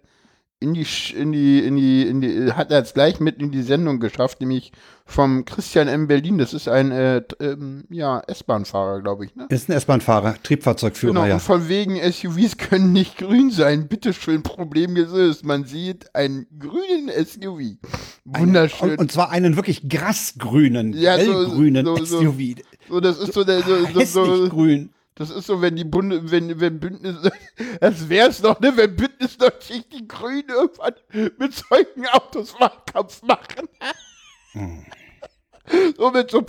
in 0.62 0.74
die 0.74 0.86
in 1.16 1.32
die 1.32 1.60
in 1.66 1.76
die 1.78 2.02
in 2.08 2.22
die 2.22 2.52
hat 2.54 2.70
er 2.72 2.82
es 2.82 2.94
gleich 2.94 3.20
mit 3.22 3.42
in 3.42 3.50
die 3.52 3.62
Sendung 3.64 4.00
geschafft, 4.02 4.42
nämlich 4.42 4.74
vom 5.06 5.46
Christian 5.46 5.88
M. 5.88 6.08
Berlin. 6.08 6.38
Das 6.38 6.54
ist 6.54 6.68
ein 6.68 6.92
äh, 6.92 7.22
ähm, 7.40 7.86
ja 7.90 8.20
S-Bahn-Fahrer, 8.28 9.02
glaube 9.02 9.26
ich. 9.26 9.36
Ne? 9.36 9.46
Ist 9.50 9.70
ein 9.70 9.72
S-Bahn-Fahrer, 9.72 10.36
Triebfahrzeugführer, 10.44 11.14
Genau, 11.14 11.26
ja. 11.26 11.36
und 11.36 11.40
von 11.40 11.70
wegen 11.70 11.96
SUVs 11.96 12.58
können 12.58 12.92
nicht 12.92 13.18
grün 13.18 13.52
sein. 13.52 13.88
Bitteschön, 13.88 14.44
Problem 14.44 14.96
gelöst. 14.96 15.46
Man 15.46 15.64
sieht 15.64 16.14
einen 16.14 16.46
grünen 16.60 17.10
SUV. 17.26 17.78
Wunderschön. 18.26 18.92
Und, 18.92 19.00
und 19.00 19.12
zwar 19.12 19.32
einen 19.32 19.56
wirklich 19.56 19.88
grasgrünen, 19.90 20.94
Ja, 20.94 21.14
hellgrünen 21.16 21.86
so- 21.86 21.96
so- 22.04 22.22
SUV. 22.22 22.56
so, 22.90 23.00
das 23.00 23.18
ist 23.18 23.34
so 23.34 23.44
der, 23.44 23.62
so, 23.62 23.78
so, 24.06 24.36
so, 24.36 24.50
grün. 24.50 24.90
Das 25.20 25.30
ist 25.32 25.48
so, 25.48 25.62
wenn 25.62 25.76
die 25.76 25.84
Bunde, 25.84 26.32
wenn, 26.32 26.62
wenn 26.62 26.80
Bündnis, 26.80 27.18
das 27.82 28.08
wär's 28.08 28.42
noch, 28.42 28.58
ne, 28.62 28.72
wenn 28.78 28.96
Bündnis 28.96 29.38
90 29.38 29.90
die 29.90 30.08
Grünen 30.08 30.48
irgendwann 30.48 30.94
mit 31.38 31.54
solchen 31.54 32.08
Autos 32.08 32.54
Wahlkampf 32.58 33.22
machen. 33.24 33.68
So 35.98 36.10
mit 36.12 36.32
so, 36.32 36.46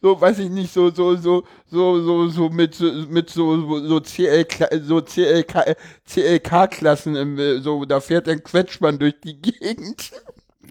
so, 0.00 0.20
weiß 0.20 0.38
ich 0.38 0.50
nicht, 0.50 0.72
so, 0.72 0.90
so, 0.90 1.16
so, 1.16 1.42
so, 1.66 2.00
so, 2.00 2.28
so 2.28 2.48
mit, 2.48 2.76
so, 2.76 2.92
mit 3.08 3.28
so, 3.28 3.80
so 3.88 4.00
CLK, 4.00 4.68
so 4.82 5.02
CLK, 5.02 5.76
CLK-Klassen, 6.06 7.16
im, 7.16 7.38
äh, 7.40 7.58
so, 7.58 7.84
da 7.84 8.00
fährt 8.00 8.28
ein 8.28 8.44
Quetschmann 8.44 9.00
durch 9.00 9.20
die 9.20 9.42
Gegend. 9.42 10.12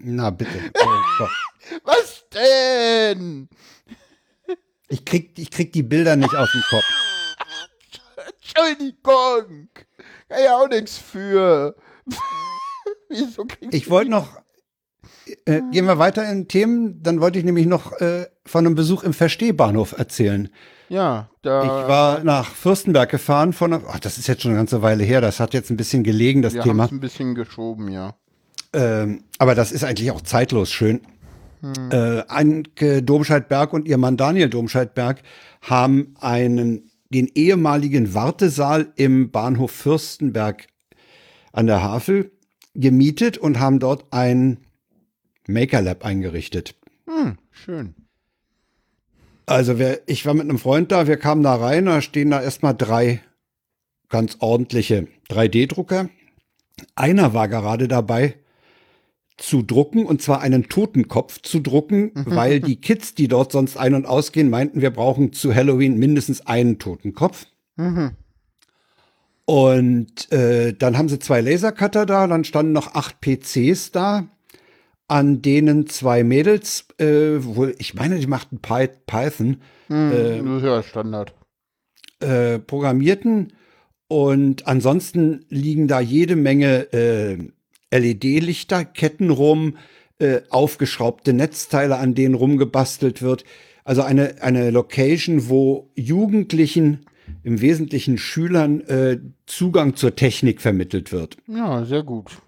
Na 0.02 0.30
bitte. 0.30 0.58
Oh. 1.20 1.28
Was 1.84 2.24
denn? 2.34 3.48
Ich 4.88 5.04
krieg, 5.04 5.38
ich 5.38 5.50
krieg 5.50 5.72
die 5.72 5.84
Bilder 5.84 6.16
nicht 6.16 6.34
aus 6.34 6.50
dem 6.50 6.62
Kopf. 6.62 6.84
Entschuldigung. 8.54 9.68
Kann 10.28 10.44
ja 10.44 10.56
auch 10.56 10.68
nichts 10.68 10.98
für. 10.98 11.74
Wieso 13.08 13.46
Ich 13.70 13.90
wollte 13.90 14.10
noch, 14.10 14.28
äh, 15.44 15.60
gehen 15.70 15.86
wir 15.86 15.98
weiter 15.98 16.30
in 16.30 16.48
Themen, 16.48 17.02
dann 17.02 17.20
wollte 17.20 17.38
ich 17.38 17.44
nämlich 17.44 17.66
noch 17.66 17.92
äh, 18.00 18.26
von 18.44 18.66
einem 18.66 18.74
Besuch 18.74 19.02
im 19.02 19.12
Verstehbahnhof 19.12 19.92
erzählen. 19.98 20.48
Ja, 20.88 21.30
da. 21.42 21.62
Ich 21.62 21.88
war 21.88 22.24
nach 22.24 22.50
Fürstenberg 22.50 23.10
gefahren 23.10 23.52
von, 23.52 23.72
ach, 23.72 24.00
das 24.00 24.18
ist 24.18 24.26
jetzt 24.26 24.42
schon 24.42 24.50
eine 24.50 24.60
ganze 24.60 24.82
Weile 24.82 25.04
her, 25.04 25.20
das 25.20 25.40
hat 25.40 25.54
jetzt 25.54 25.70
ein 25.70 25.76
bisschen 25.76 26.04
gelegen, 26.04 26.42
das 26.42 26.54
wir 26.54 26.62
Thema. 26.62 26.84
es 26.84 26.90
ein 26.90 27.00
bisschen 27.00 27.34
geschoben, 27.34 27.88
ja. 27.90 28.14
Ähm, 28.74 29.24
aber 29.38 29.54
das 29.54 29.72
ist 29.72 29.84
eigentlich 29.84 30.10
auch 30.10 30.22
zeitlos 30.22 30.70
schön. 30.70 31.02
Äh, 31.90 32.24
Anke 32.26 33.04
Domscheit-Berg 33.04 33.72
und 33.72 33.86
ihr 33.86 33.96
Mann 33.96 34.16
Daniel 34.16 34.50
Domscheit-Berg 34.50 35.22
haben 35.60 36.16
einen, 36.20 36.90
den 37.12 37.28
ehemaligen 37.34 38.14
Wartesaal 38.14 38.92
im 38.96 39.30
Bahnhof 39.30 39.70
Fürstenberg 39.70 40.66
an 41.52 41.66
der 41.66 41.82
Havel 41.82 42.32
gemietet 42.74 43.38
und 43.38 43.60
haben 43.60 43.78
dort 43.78 44.12
ein 44.12 44.58
Maker 45.46 45.82
Lab 45.82 46.04
eingerichtet. 46.04 46.74
Hm, 47.06 47.36
schön. 47.50 47.94
Also 49.44 49.78
wer, 49.78 50.00
ich 50.06 50.24
war 50.24 50.34
mit 50.34 50.44
einem 50.44 50.58
Freund 50.58 50.92
da, 50.92 51.06
wir 51.06 51.16
kamen 51.16 51.42
da 51.42 51.54
rein, 51.54 51.86
da 51.86 52.00
stehen 52.00 52.30
da 52.30 52.40
erstmal 52.40 52.74
drei 52.74 53.20
ganz 54.08 54.36
ordentliche 54.40 55.08
3D-Drucker. 55.28 56.08
Einer 56.94 57.34
war 57.34 57.48
gerade 57.48 57.88
dabei, 57.88 58.36
zu 59.38 59.62
drucken, 59.62 60.04
und 60.06 60.22
zwar 60.22 60.40
einen 60.40 60.68
Totenkopf 60.68 61.40
zu 61.42 61.60
drucken, 61.60 62.12
weil 62.14 62.60
die 62.60 62.76
Kids, 62.80 63.14
die 63.14 63.28
dort 63.28 63.50
sonst 63.52 63.76
ein- 63.76 63.94
und 63.94 64.06
ausgehen, 64.06 64.50
meinten, 64.50 64.80
wir 64.80 64.90
brauchen 64.90 65.32
zu 65.32 65.54
Halloween 65.54 65.98
mindestens 65.98 66.46
einen 66.46 66.78
Totenkopf. 66.78 67.46
Und 69.44 70.30
äh, 70.32 70.72
dann 70.72 70.96
haben 70.96 71.08
sie 71.08 71.18
zwei 71.18 71.40
Lasercutter 71.40 72.06
da, 72.06 72.26
dann 72.26 72.44
standen 72.44 72.72
noch 72.72 72.94
acht 72.94 73.20
PCs 73.20 73.90
da, 73.90 74.28
an 75.08 75.42
denen 75.42 75.86
zwei 75.88 76.22
Mädels, 76.24 76.86
äh, 76.98 77.42
wohl, 77.44 77.74
ich 77.78 77.94
meine, 77.94 78.18
die 78.18 78.26
machten 78.26 78.58
Py 78.60 78.88
Python, 79.06 79.58
Das 79.88 80.58
ist 80.62 80.64
ja 80.64 80.82
Standard. 80.82 81.34
äh, 82.20 82.58
programmierten. 82.58 83.52
Und 84.08 84.66
ansonsten 84.66 85.44
liegen 85.48 85.88
da 85.88 85.98
jede 86.00 86.36
Menge 86.36 86.92
äh, 86.92 87.38
LED-Lichter, 87.98 88.84
Ketten 88.84 89.30
rum, 89.30 89.76
äh, 90.18 90.40
aufgeschraubte 90.50 91.32
Netzteile, 91.32 91.96
an 91.98 92.14
denen 92.14 92.34
rumgebastelt 92.34 93.22
wird. 93.22 93.44
Also 93.84 94.02
eine, 94.02 94.42
eine 94.42 94.70
Location, 94.70 95.48
wo 95.48 95.90
Jugendlichen, 95.94 97.06
im 97.42 97.60
Wesentlichen 97.60 98.18
Schülern, 98.18 98.80
äh, 98.82 99.18
Zugang 99.46 99.96
zur 99.96 100.14
Technik 100.14 100.60
vermittelt 100.60 101.12
wird. 101.12 101.36
Ja, 101.48 101.84
sehr 101.84 102.02
gut. 102.02 102.38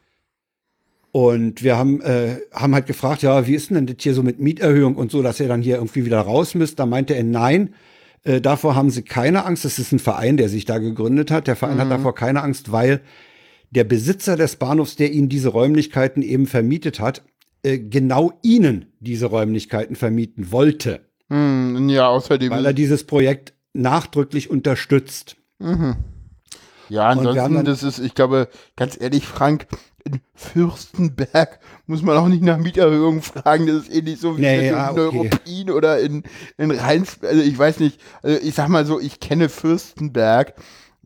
Und 1.10 1.62
wir 1.62 1.76
haben, 1.76 2.00
äh, 2.00 2.38
haben 2.52 2.74
halt 2.74 2.86
gefragt, 2.86 3.22
ja, 3.22 3.46
wie 3.46 3.54
ist 3.54 3.70
denn 3.70 3.86
das 3.86 3.96
hier 4.00 4.14
so 4.14 4.22
mit 4.22 4.40
Mieterhöhung 4.40 4.96
und 4.96 5.12
so, 5.12 5.22
dass 5.22 5.38
ihr 5.38 5.46
dann 5.46 5.62
hier 5.62 5.76
irgendwie 5.76 6.04
wieder 6.04 6.20
raus 6.20 6.54
müsst. 6.56 6.80
Da 6.80 6.86
meinte 6.86 7.14
er, 7.14 7.22
nein, 7.22 7.74
äh, 8.24 8.40
davor 8.40 8.74
haben 8.74 8.90
sie 8.90 9.02
keine 9.02 9.44
Angst. 9.44 9.64
Das 9.64 9.78
ist 9.78 9.92
ein 9.92 10.00
Verein, 10.00 10.36
der 10.36 10.48
sich 10.48 10.64
da 10.64 10.78
gegründet 10.78 11.30
hat. 11.30 11.46
Der 11.46 11.54
Verein 11.54 11.78
hat 11.78 11.90
davor 11.90 12.14
keine 12.16 12.42
Angst, 12.42 12.72
weil 12.72 13.00
der 13.74 13.84
Besitzer 13.84 14.36
des 14.36 14.56
Bahnhofs, 14.56 14.96
der 14.96 15.12
ihnen 15.12 15.28
diese 15.28 15.48
Räumlichkeiten 15.48 16.22
eben 16.22 16.46
vermietet 16.46 17.00
hat, 17.00 17.22
äh, 17.62 17.78
genau 17.78 18.32
ihnen 18.42 18.86
diese 19.00 19.26
Räumlichkeiten 19.26 19.96
vermieten 19.96 20.52
wollte, 20.52 21.00
Hm, 21.30 21.88
ja, 21.88 22.08
außerdem. 22.08 22.50
weil 22.50 22.66
er 22.66 22.72
dieses 22.72 23.04
Projekt 23.04 23.54
nachdrücklich 23.72 24.50
unterstützt. 24.50 25.36
ja, 25.58 25.66
wir 26.88 27.02
haben 27.02 27.18
ansonsten, 27.20 27.54
dann- 27.54 27.64
das 27.64 27.82
ist, 27.82 27.98
ich 27.98 28.14
glaube, 28.14 28.48
ganz 28.76 29.00
ehrlich, 29.00 29.26
Frank, 29.26 29.66
in 30.04 30.20
Fürstenberg 30.34 31.58
muss 31.86 32.02
man 32.02 32.16
auch 32.18 32.28
nicht 32.28 32.42
nach 32.42 32.58
Mieterhöhung 32.58 33.22
fragen. 33.22 33.66
Das 33.66 33.76
ist 33.88 33.94
ähnlich 33.94 34.20
so 34.20 34.36
wie 34.36 34.42
Nee, 34.42 34.68
in 34.68 34.74
ja, 34.74 34.90
okay. 34.90 35.00
Neuruppin 35.00 35.70
oder 35.70 35.98
in, 35.98 36.24
in 36.58 36.70
Rheins. 36.70 37.18
Also 37.22 37.40
ich 37.40 37.56
weiß 37.58 37.80
nicht, 37.80 37.98
also 38.22 38.38
ich 38.46 38.54
sag 38.54 38.68
mal 38.68 38.84
so, 38.84 39.00
ich 39.00 39.18
kenne 39.18 39.48
Fürstenberg. 39.48 40.54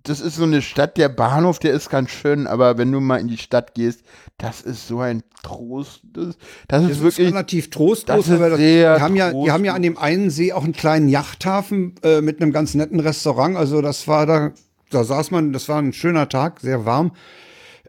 Das 0.09 0.21
ist 0.21 0.37
so 0.37 0.45
eine 0.45 0.63
Stadt, 0.63 0.97
der 0.97 1.09
Bahnhof, 1.09 1.59
der 1.59 1.73
ist 1.73 1.91
ganz 1.91 2.11
schön, 2.11 2.47
aber 2.47 2.79
wenn 2.79 2.91
du 2.91 3.01
mal 3.01 3.19
in 3.19 3.29
die 3.29 3.37
Stadt 3.37 3.75
gehst, 3.75 4.03
das 4.39 4.63
ist 4.63 4.89
so 4.89 5.01
ein 5.01 5.23
Trost. 5.43 6.01
Das, 6.13 6.37
das 6.67 6.83
ist 6.83 6.91
Das 6.91 6.97
ist 6.97 7.03
wirklich. 7.03 7.29
relativ 7.29 7.71
trostlos. 7.71 8.17
das 8.17 8.29
ist 8.29 8.33
aber 8.33 8.51
das, 8.51 8.59
sehr 8.59 8.97
die, 8.97 9.03
haben 9.03 9.17
ja, 9.17 9.33
die 9.33 9.51
haben 9.51 9.65
ja 9.65 9.75
an 9.75 9.83
dem 9.83 9.99
einen 9.99 10.31
See 10.31 10.53
auch 10.53 10.65
einen 10.65 10.73
kleinen 10.73 11.09
Yachthafen 11.09 11.95
äh, 12.03 12.21
mit 12.21 12.41
einem 12.41 12.53
ganz 12.53 12.75
netten 12.75 13.01
Restaurant. 13.01 13.57
Also 13.57 13.83
das 13.83 14.09
war 14.09 14.25
da, 14.25 14.53
da 14.91 15.05
saß 15.05 15.31
man, 15.31 15.53
das 15.53 15.69
war 15.69 15.79
ein 15.81 15.93
schöner 15.93 16.29
Tag, 16.29 16.61
sehr 16.61 16.87
warm. 16.87 17.13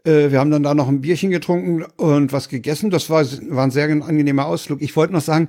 Äh, 0.04 0.30
wir 0.30 0.40
haben 0.40 0.50
dann 0.50 0.62
da 0.62 0.74
noch 0.74 0.88
ein 0.88 1.00
Bierchen 1.00 1.30
getrunken 1.30 1.84
und 1.96 2.32
was 2.32 2.48
gegessen. 2.48 2.90
Das 2.90 3.08
war, 3.08 3.24
war 3.48 3.64
ein 3.64 3.70
sehr 3.70 3.88
angenehmer 3.88 4.46
Ausflug. 4.46 4.82
Ich 4.82 4.94
wollte 4.94 5.12
noch 5.12 5.22
sagen, 5.22 5.48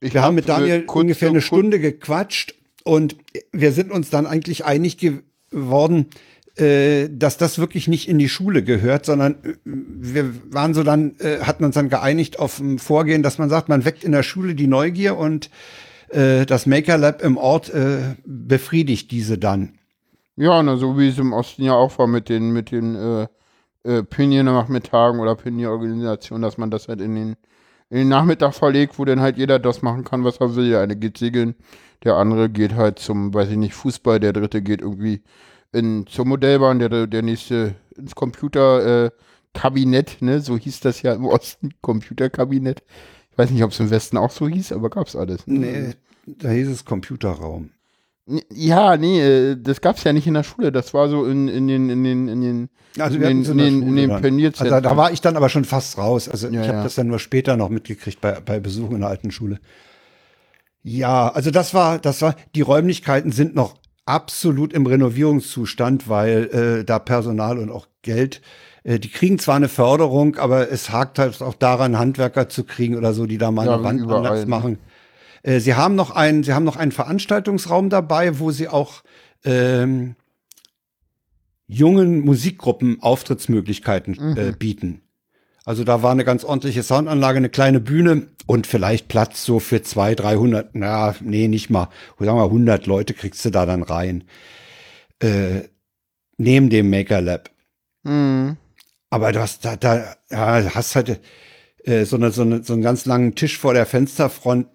ich 0.00 0.14
wir 0.14 0.22
haben 0.22 0.28
hab, 0.28 0.34
mit 0.34 0.44
äh, 0.44 0.48
Daniel 0.48 0.84
ungefähr 0.86 1.28
eine 1.28 1.42
Stunde 1.42 1.78
gequatscht 1.78 2.54
und 2.84 3.16
wir 3.52 3.72
sind 3.72 3.92
uns 3.92 4.10
dann 4.10 4.26
eigentlich 4.26 4.64
einig 4.64 4.96
geworden, 5.52 6.06
äh, 6.56 7.08
dass 7.08 7.38
das 7.38 7.58
wirklich 7.58 7.88
nicht 7.88 8.08
in 8.08 8.18
die 8.18 8.28
Schule 8.28 8.62
gehört, 8.62 9.06
sondern 9.06 9.36
äh, 9.42 9.54
wir 9.64 10.34
waren 10.52 10.74
so 10.74 10.82
dann, 10.82 11.14
äh, 11.20 11.40
hatten 11.40 11.64
uns 11.64 11.76
dann 11.76 11.88
geeinigt 11.88 12.38
auf 12.38 12.58
ein 12.58 12.78
Vorgehen, 12.78 13.22
dass 13.22 13.38
man 13.38 13.48
sagt, 13.48 13.68
man 13.68 13.84
weckt 13.84 14.04
in 14.04 14.12
der 14.12 14.22
Schule 14.22 14.54
die 14.54 14.66
Neugier 14.66 15.16
und 15.16 15.50
das 16.14 16.66
Maker 16.66 16.98
Lab 16.98 17.22
im 17.22 17.38
Ort 17.38 17.72
befriedigt 18.26 19.10
diese 19.12 19.38
dann. 19.38 19.78
Ja, 20.36 20.62
na, 20.62 20.76
so 20.76 20.98
wie 20.98 21.08
es 21.08 21.18
im 21.18 21.32
Osten 21.32 21.62
ja 21.62 21.74
auch 21.74 21.98
war 21.98 22.06
mit 22.06 22.28
den, 22.28 22.52
mit 22.52 22.70
den 22.70 22.94
äh, 22.94 23.26
äh, 23.84 24.02
Pionier-Nachmittagen 24.02 25.20
oder 25.20 25.36
Pionier-Organisationen, 25.36 26.42
dass 26.42 26.56
man 26.56 26.70
das 26.70 26.88
halt 26.88 27.00
in 27.00 27.14
den, 27.14 27.36
in 27.90 27.98
den 27.98 28.08
Nachmittag 28.08 28.54
verlegt, 28.54 28.98
wo 28.98 29.04
dann 29.04 29.20
halt 29.20 29.36
jeder 29.36 29.58
das 29.58 29.82
machen 29.82 30.04
kann, 30.04 30.24
was 30.24 30.38
er 30.38 30.56
will. 30.56 30.74
Eine 30.76 30.96
geht 30.96 31.18
segeln, 31.18 31.54
der 32.04 32.16
andere 32.16 32.48
geht 32.50 32.74
halt 32.74 32.98
zum, 32.98 33.32
weiß 33.32 33.50
ich 33.50 33.56
nicht, 33.56 33.74
Fußball, 33.74 34.20
der 34.20 34.32
dritte 34.32 34.62
geht 34.62 34.80
irgendwie 34.80 35.22
in, 35.72 36.06
zur 36.06 36.26
Modellbahn, 36.26 36.78
der, 36.78 37.06
der 37.06 37.22
nächste 37.22 37.74
ins 37.96 38.14
Computerkabinett, 38.14 40.16
äh, 40.20 40.24
ne, 40.24 40.40
so 40.40 40.56
hieß 40.56 40.80
das 40.80 41.02
ja 41.02 41.12
im 41.14 41.26
Osten, 41.26 41.70
Computerkabinett. 41.80 42.82
Ich 43.30 43.38
weiß 43.38 43.50
nicht, 43.50 43.64
ob 43.64 43.70
es 43.70 43.80
im 43.80 43.90
Westen 43.90 44.18
auch 44.18 44.30
so 44.30 44.48
hieß, 44.48 44.72
aber 44.72 44.90
gab's 44.90 45.16
alles. 45.16 45.46
ne? 45.46 45.58
Nee, 45.58 45.90
da 46.26 46.50
hieß 46.50 46.68
es 46.68 46.84
Computerraum. 46.84 47.70
Ja, 48.50 48.96
nee, 48.96 49.20
äh, 49.20 49.56
das 49.60 49.80
gab's 49.80 50.04
ja 50.04 50.12
nicht 50.12 50.26
in 50.26 50.34
der 50.34 50.44
Schule. 50.44 50.70
Das 50.70 50.94
war 50.94 51.08
so 51.08 51.24
in, 51.26 51.48
in 51.48 51.66
den, 51.66 51.90
in 51.90 52.04
den, 52.04 52.28
in 52.28 52.40
den, 52.40 52.68
Also 52.98 53.16
in 53.16 53.22
in 53.22 53.44
den, 53.58 53.82
in 53.82 53.84
Schule 53.88 54.06
den. 54.08 54.20
Pionierzentren. 54.20 54.74
Also 54.74 54.88
da 54.88 54.96
war 54.96 55.12
ich 55.12 55.20
dann 55.20 55.36
aber 55.36 55.48
schon 55.48 55.64
fast 55.64 55.98
raus. 55.98 56.28
Also 56.28 56.48
Ja, 56.48 56.62
ich 56.62 56.68
habe 56.68 56.78
ja. 56.78 56.84
das 56.84 56.94
dann 56.94 57.08
nur 57.08 57.18
später 57.18 57.56
noch 57.56 57.68
mitgekriegt 57.68 58.20
bei, 58.20 58.38
bei 58.40 58.60
Besuchen 58.60 58.94
in 58.94 59.00
der 59.00 59.10
alten 59.10 59.32
Schule. 59.32 59.58
Ja, 60.82 61.28
also 61.28 61.50
das 61.50 61.74
war, 61.74 61.98
das 61.98 62.22
war, 62.22 62.34
die 62.54 62.60
Räumlichkeiten 62.60 63.30
sind 63.32 63.54
noch 63.54 63.76
absolut 64.04 64.72
im 64.72 64.86
Renovierungszustand, 64.86 66.08
weil 66.08 66.80
äh, 66.80 66.84
da 66.84 66.98
Personal 66.98 67.58
und 67.58 67.70
auch 67.70 67.86
Geld, 68.02 68.42
äh, 68.82 68.98
die 68.98 69.10
kriegen 69.10 69.38
zwar 69.38 69.56
eine 69.56 69.68
Förderung, 69.68 70.36
aber 70.36 70.70
es 70.70 70.90
hakt 70.90 71.18
halt 71.18 71.40
auch 71.40 71.54
daran, 71.54 71.98
Handwerker 71.98 72.48
zu 72.48 72.64
kriegen 72.64 72.96
oder 72.96 73.14
so, 73.14 73.26
die 73.26 73.38
da 73.38 73.50
mal 73.50 73.66
Ja, 73.66 73.74
eine 73.74 73.84
Wand 73.84 74.10
anders 74.10 74.40
ne? 74.40 74.46
machen. 74.46 74.78
Äh, 75.42 75.60
sie 75.60 75.74
haben 75.74 75.94
noch 75.94 76.10
einen, 76.10 76.42
sie 76.42 76.52
haben 76.52 76.64
noch 76.64 76.76
einen 76.76 76.92
Veranstaltungsraum 76.92 77.88
dabei, 77.88 78.40
wo 78.40 78.50
sie 78.50 78.68
auch 78.68 79.02
ähm, 79.44 80.16
jungen 81.68 82.20
Musikgruppen 82.20 83.00
Auftrittsmöglichkeiten 83.00 84.36
äh, 84.36 84.52
bieten. 84.52 85.01
Also 85.64 85.84
da 85.84 86.02
war 86.02 86.10
eine 86.10 86.24
ganz 86.24 86.44
ordentliche 86.44 86.82
Soundanlage, 86.82 87.36
eine 87.36 87.48
kleine 87.48 87.80
Bühne 87.80 88.26
und 88.46 88.66
vielleicht 88.66 89.08
Platz 89.08 89.44
so 89.44 89.60
für 89.60 89.82
zwei, 89.82 90.14
300, 90.14 90.70
na, 90.72 91.14
nee, 91.20 91.46
nicht 91.46 91.70
mal, 91.70 91.88
sagen 92.18 92.38
wir 92.38 92.44
100 92.44 92.86
Leute 92.86 93.14
kriegst 93.14 93.44
du 93.44 93.50
da 93.50 93.64
dann 93.64 93.82
rein. 93.82 94.24
Äh, 95.20 95.62
neben 96.36 96.68
dem 96.68 96.90
Maker 96.90 97.20
Lab. 97.20 97.50
Mhm. 98.02 98.56
Aber 99.10 99.30
du 99.32 99.40
hast 99.40 99.64
da, 99.64 99.76
da 99.76 100.16
ja, 100.30 100.74
hast 100.74 100.96
halt 100.96 101.20
äh, 101.84 102.04
so, 102.04 102.16
eine, 102.16 102.32
so, 102.32 102.42
eine, 102.42 102.64
so 102.64 102.72
einen 102.72 102.82
ganz 102.82 103.06
langen 103.06 103.34
Tisch 103.34 103.58
vor 103.58 103.74
der 103.74 103.86
Fensterfront 103.86 104.66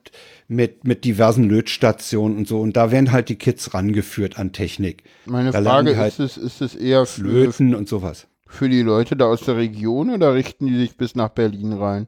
mit, 0.48 0.86
mit 0.86 1.04
diversen 1.04 1.50
Lötstationen 1.50 2.38
und 2.38 2.48
so. 2.48 2.62
Und 2.62 2.78
da 2.78 2.92
werden 2.92 3.12
halt 3.12 3.30
die 3.30 3.36
Kids 3.36 3.74
rangeführt 3.74 4.40
an 4.40 4.54
Technik. 4.54 5.04
Meine 5.26 5.52
Da 5.52 5.62
Frage 5.62 5.98
halt 5.98 6.20
ist, 6.20 6.38
es, 6.38 6.38
ist 6.38 6.62
es 6.62 6.76
eher 6.76 7.06
für, 7.06 7.22
Löten 7.22 7.76
und 7.76 7.90
sowas. 7.90 8.28
Für 8.48 8.70
die 8.70 8.82
Leute 8.82 9.16
da 9.16 9.26
aus 9.26 9.42
der 9.42 9.58
Region 9.58 10.10
oder 10.10 10.34
richten 10.34 10.68
die 10.68 10.78
sich 10.78 10.98
bis 10.98 11.16
nach 11.16 11.30
Berlin 11.30 11.74
rein? 11.74 12.08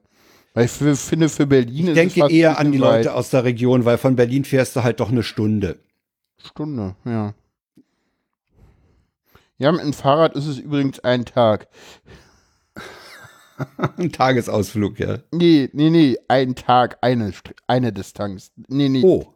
Weil 0.54 0.66
ich 0.66 0.72
finde, 0.72 1.30
für 1.30 1.46
Berlin 1.46 1.84
Ich 1.86 1.90
ist 1.90 1.96
denke 1.96 2.24
es 2.26 2.32
eher 2.32 2.58
an 2.58 2.72
die 2.72 2.78
bisschen 2.78 2.92
Leute 2.92 3.10
weit. 3.10 3.16
aus 3.16 3.30
der 3.30 3.44
Region, 3.44 3.86
weil 3.86 3.98
von 3.98 4.16
Berlin 4.16 4.46
fährst 4.46 4.76
du 4.76 4.84
halt 4.84 5.00
doch 5.00 5.10
eine 5.10 5.24
Stunde. 5.24 5.80
Stunde, 6.44 6.96
ja. 7.06 7.34
Ja, 9.58 9.72
mit 9.72 9.82
dem 9.82 9.94
Fahrrad 9.94 10.36
ist 10.36 10.48
es 10.48 10.58
übrigens 10.58 11.00
ein 11.02 11.26
Tag. 11.26 11.68
Ein 13.98 14.12
Tagesausflug, 14.14 15.00
ja. 15.00 15.18
Nee, 15.34 15.70
nee, 15.74 15.90
nee, 15.90 16.16
ein 16.30 16.56
Tag, 16.56 16.98
eine, 17.02 17.34
eine 17.68 17.92
Distanz. 17.92 18.54
Nee, 18.70 18.88
nee. 18.88 19.02
Oh, 19.04 19.34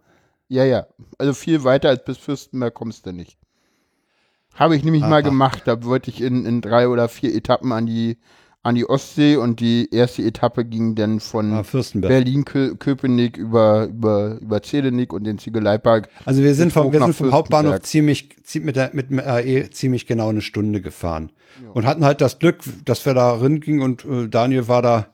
Ja, 0.47 0.63
ja. 0.63 0.87
Also 1.17 1.33
viel 1.33 1.65
weiter 1.65 1.89
als 1.89 2.05
bis 2.05 2.17
Fürstenberg 2.17 2.73
kommst 2.73 3.05
du 3.05 3.11
nicht. 3.11 3.37
Habe 4.55 4.75
ich 4.75 4.83
nämlich 4.83 5.01
mal 5.01 5.13
Aha. 5.13 5.21
gemacht. 5.21 5.63
Da 5.65 5.83
wollte 5.83 6.09
ich 6.09 6.21
in, 6.21 6.45
in 6.45 6.61
drei 6.61 6.87
oder 6.87 7.09
vier 7.09 7.33
Etappen 7.35 7.71
an 7.71 7.85
die, 7.85 8.17
an 8.61 8.75
die 8.75 8.87
Ostsee 8.87 9.35
und 9.35 9.59
die 9.59 9.89
erste 9.91 10.21
Etappe 10.21 10.63
ging 10.63 10.95
dann 10.95 11.19
von 11.19 11.51
ah, 11.53 11.63
Fürstenberg. 11.63 12.09
Berlin, 12.09 12.45
Kö 12.45 12.75
Köpenick 12.75 13.37
über, 13.37 13.85
über, 13.85 14.37
über 14.41 14.61
Zedenick 14.61 15.11
und 15.11 15.23
den 15.25 15.37
Ziegeleipark. 15.39 16.09
Also 16.25 16.43
wir 16.43 16.53
sind 16.55 16.71
vom, 16.71 16.91
wir 16.93 16.99
sind 17.01 17.15
vom 17.15 17.31
Hauptbahnhof 17.31 17.81
ziemlich, 17.81 18.29
zie- 18.45 18.61
mit, 18.61 18.75
der, 18.75 18.91
mit 18.93 19.09
dem 19.09 19.19
RE 19.19 19.69
ziemlich 19.71 20.05
genau 20.05 20.29
eine 20.29 20.41
Stunde 20.41 20.81
gefahren. 20.81 21.31
Und 21.73 21.85
hatten 21.85 22.03
halt 22.05 22.21
das 22.21 22.39
Glück, 22.39 22.61
dass 22.85 23.05
wir 23.05 23.13
da 23.13 23.39
gingen 23.47 23.81
und 23.81 24.05
äh, 24.05 24.27
Daniel 24.27 24.67
war 24.67 24.81
da 24.81 25.07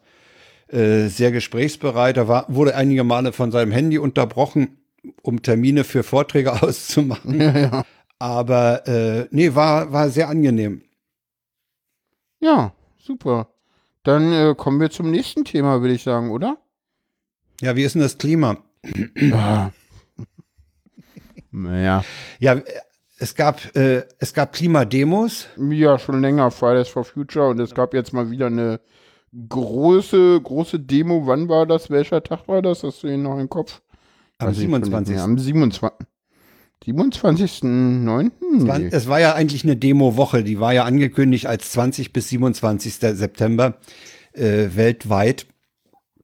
äh, 0.71 1.07
sehr 1.07 1.31
gesprächsbereit. 1.31 2.17
Er 2.17 2.27
war, 2.27 2.45
wurde 2.47 2.75
einige 2.75 3.03
Male 3.03 3.31
von 3.33 3.51
seinem 3.51 3.71
Handy 3.71 3.97
unterbrochen, 3.97 4.77
um 5.21 5.41
Termine 5.41 5.83
für 5.83 6.03
Vorträge 6.03 6.53
auszumachen. 6.63 7.41
Ja, 7.41 7.57
ja. 7.57 7.83
Aber 8.19 8.85
äh, 8.87 9.27
nee, 9.31 9.55
war, 9.55 9.91
war 9.91 10.09
sehr 10.09 10.27
angenehm. 10.27 10.83
Ja, 12.41 12.73
super. 12.97 13.47
Dann 14.03 14.31
äh, 14.31 14.55
kommen 14.55 14.79
wir 14.79 14.89
zum 14.89 15.09
nächsten 15.09 15.45
Thema, 15.45 15.81
würde 15.81 15.93
ich 15.93 16.03
sagen, 16.03 16.31
oder? 16.31 16.57
Ja, 17.61 17.75
wie 17.75 17.83
ist 17.83 17.95
denn 17.95 18.01
das 18.01 18.17
Klima? 18.17 18.57
Ja. 19.15 19.71
naja. 21.51 22.03
Ja, 22.39 22.61
es 23.17 23.35
gab, 23.35 23.75
äh, 23.75 24.03
es 24.19 24.33
gab 24.33 24.53
Klimademos. 24.53 25.47
Ja, 25.57 25.99
schon 25.99 26.21
länger 26.21 26.51
Fridays 26.51 26.87
for 26.87 27.03
Future 27.03 27.49
und 27.49 27.59
es 27.59 27.73
gab 27.73 27.93
jetzt 27.93 28.13
mal 28.13 28.31
wieder 28.31 28.47
eine 28.47 28.79
große, 29.49 30.41
große 30.41 30.79
Demo, 30.79 31.27
wann 31.27 31.49
war 31.49 31.65
das? 31.65 31.89
Welcher 31.89 32.23
Tag 32.23 32.47
war 32.47 32.61
das? 32.61 32.83
Hast 32.83 33.03
du 33.03 33.07
ihn 33.07 33.23
noch 33.23 33.37
im 33.37 33.49
Kopf? 33.49 33.81
Am 34.37 34.47
Weiß 34.47 34.57
ich 34.57 34.63
schon 34.63 34.71
nicht 34.71 34.85
27. 34.85 35.15
mehr. 35.15 35.23
Am 35.23 35.37
27. 35.37 36.07
27.09.? 36.85 38.31
Es 38.57 38.67
war- 38.67 38.79
Es 38.79 39.07
war 39.07 39.19
ja 39.19 39.33
eigentlich 39.35 39.63
eine 39.63 39.75
Demo-Woche, 39.75 40.43
die 40.43 40.59
war 40.59 40.73
ja 40.73 40.85
angekündigt 40.85 41.45
als 41.47 41.71
20 41.71 42.13
bis 42.13 42.29
27. 42.29 42.95
September 42.95 43.77
äh, 44.33 44.69
weltweit. 44.75 45.47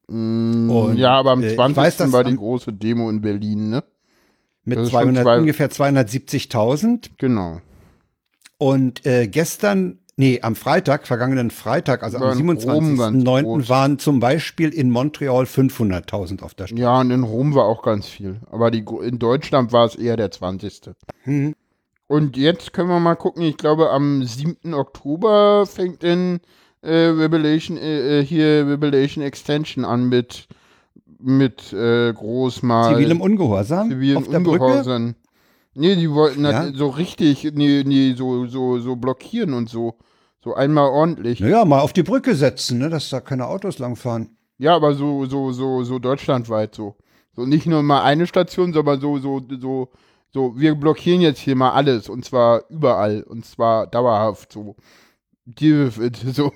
Und, 0.07 0.97
ja, 0.97 1.11
aber 1.17 1.31
am 1.31 1.41
äh, 1.43 1.49
ich 1.49 1.55
20. 1.55 1.77
weiß, 1.77 1.97
dass 1.97 2.11
war 2.11 2.23
die 2.23 2.35
große 2.35 2.71
Demo 2.73 3.09
in 3.09 3.21
Berlin, 3.21 3.69
ne? 3.69 3.83
Mit 4.63 4.77
Das 4.77 4.85
ist 4.85 4.91
schon 4.91 5.01
200, 5.01 5.23
zwei- 5.23 5.37
ungefähr 5.39 5.69
270.000. 5.69 7.09
Genau. 7.17 7.61
Und 8.57 9.05
äh, 9.05 9.27
gestern, 9.27 9.99
nee, 10.17 10.39
am 10.41 10.55
Freitag, 10.55 11.07
vergangenen 11.07 11.51
Freitag, 11.51 12.03
also 12.03 12.17
am 12.17 12.39
in 12.39 12.57
Rom 12.57 12.97
ganz 12.97 13.23
27.09. 13.23 13.43
groß. 13.43 13.69
waren 13.69 13.99
zum 13.99 14.19
Beispiel 14.19 14.69
in 14.69 14.89
Montreal 14.89 15.43
500.000 15.45 16.43
auf 16.43 16.53
der 16.53 16.67
Straße. 16.67 16.81
Ja, 16.81 16.99
und 16.99 17.11
in 17.11 17.23
Rom 17.23 17.55
war 17.55 17.65
auch 17.65 17.83
ganz 17.83 18.07
viel. 18.07 18.39
Aber 18.51 18.71
die, 18.71 18.85
in 19.03 19.19
Deutschland 19.19 19.71
war 19.71 19.85
es 19.85 19.95
eher 19.95 20.17
der 20.17 20.31
20. 20.31 20.91
Hm. 21.23 21.55
Und 22.07 22.37
jetzt 22.37 22.73
können 22.73 22.89
wir 22.89 22.99
mal 22.99 23.15
gucken, 23.15 23.43
ich 23.43 23.57
glaube 23.57 23.89
am 23.89 24.23
7. 24.23 24.73
Oktober 24.73 25.65
fängt 25.65 26.03
in 26.03 26.39
äh, 26.81 27.07
Revelation, 27.07 27.77
äh, 27.77 28.19
äh, 28.19 28.25
hier 28.25 28.67
Revelation 28.67 29.23
Extension 29.23 29.85
an 29.85 30.07
mit, 30.07 30.47
mit 31.19 31.73
äh, 31.73 32.13
groß 32.13 32.61
mal 32.61 32.93
Zivilem 32.93 33.21
Ungehorsam 33.21 33.89
zivilen 33.89 34.17
auf 34.17 34.27
der 34.29 34.39
Brücke. 34.39 34.65
Ungehorsam. 34.65 35.15
Nee, 35.75 35.95
die 35.95 36.09
wollten 36.09 36.45
Ja? 36.45 36.53
halt 36.53 36.77
so 36.77 36.87
richtig, 36.87 37.43
nee, 37.53 37.83
nee, 37.85 38.13
so, 38.13 38.47
so, 38.47 38.79
so 38.79 38.95
blockieren 38.95 39.53
und 39.53 39.69
so. 39.69 39.95
So 40.43 40.53
einmal 40.53 40.89
ordentlich. 40.89 41.39
Naja, 41.39 41.65
mal 41.65 41.81
auf 41.81 41.91
die 41.91 42.03
Brücke 42.03 42.35
setzen, 42.35 42.77
ne, 42.77 42.89
dass 42.89 43.09
da 43.09 43.19
keine 43.19 43.47
Autos 43.47 43.79
langfahren. 43.79 44.37
Ja, 44.57 44.75
aber 44.75 44.93
so, 44.93 45.25
so, 45.25 45.51
so, 45.51 45.83
so 45.83 45.99
deutschlandweit 45.99 46.73
so. 46.75 46.95
So 47.35 47.45
nicht 47.45 47.65
nur 47.65 47.83
mal 47.83 48.03
eine 48.03 48.25
Station, 48.27 48.71
sondern 48.71 49.01
so, 49.01 49.17
so, 49.17 49.41
so, 49.59 49.89
so, 50.31 50.57
wir 50.57 50.75
blockieren 50.75 51.21
jetzt 51.21 51.39
hier 51.39 51.55
mal 51.55 51.71
alles 51.71 52.07
und 52.07 52.23
zwar 52.23 52.63
überall 52.69 53.23
und 53.23 53.45
zwar 53.45 53.87
dauerhaft 53.87 54.53
so. 54.53 54.75
Die, 55.45 55.89
so, 56.31 56.53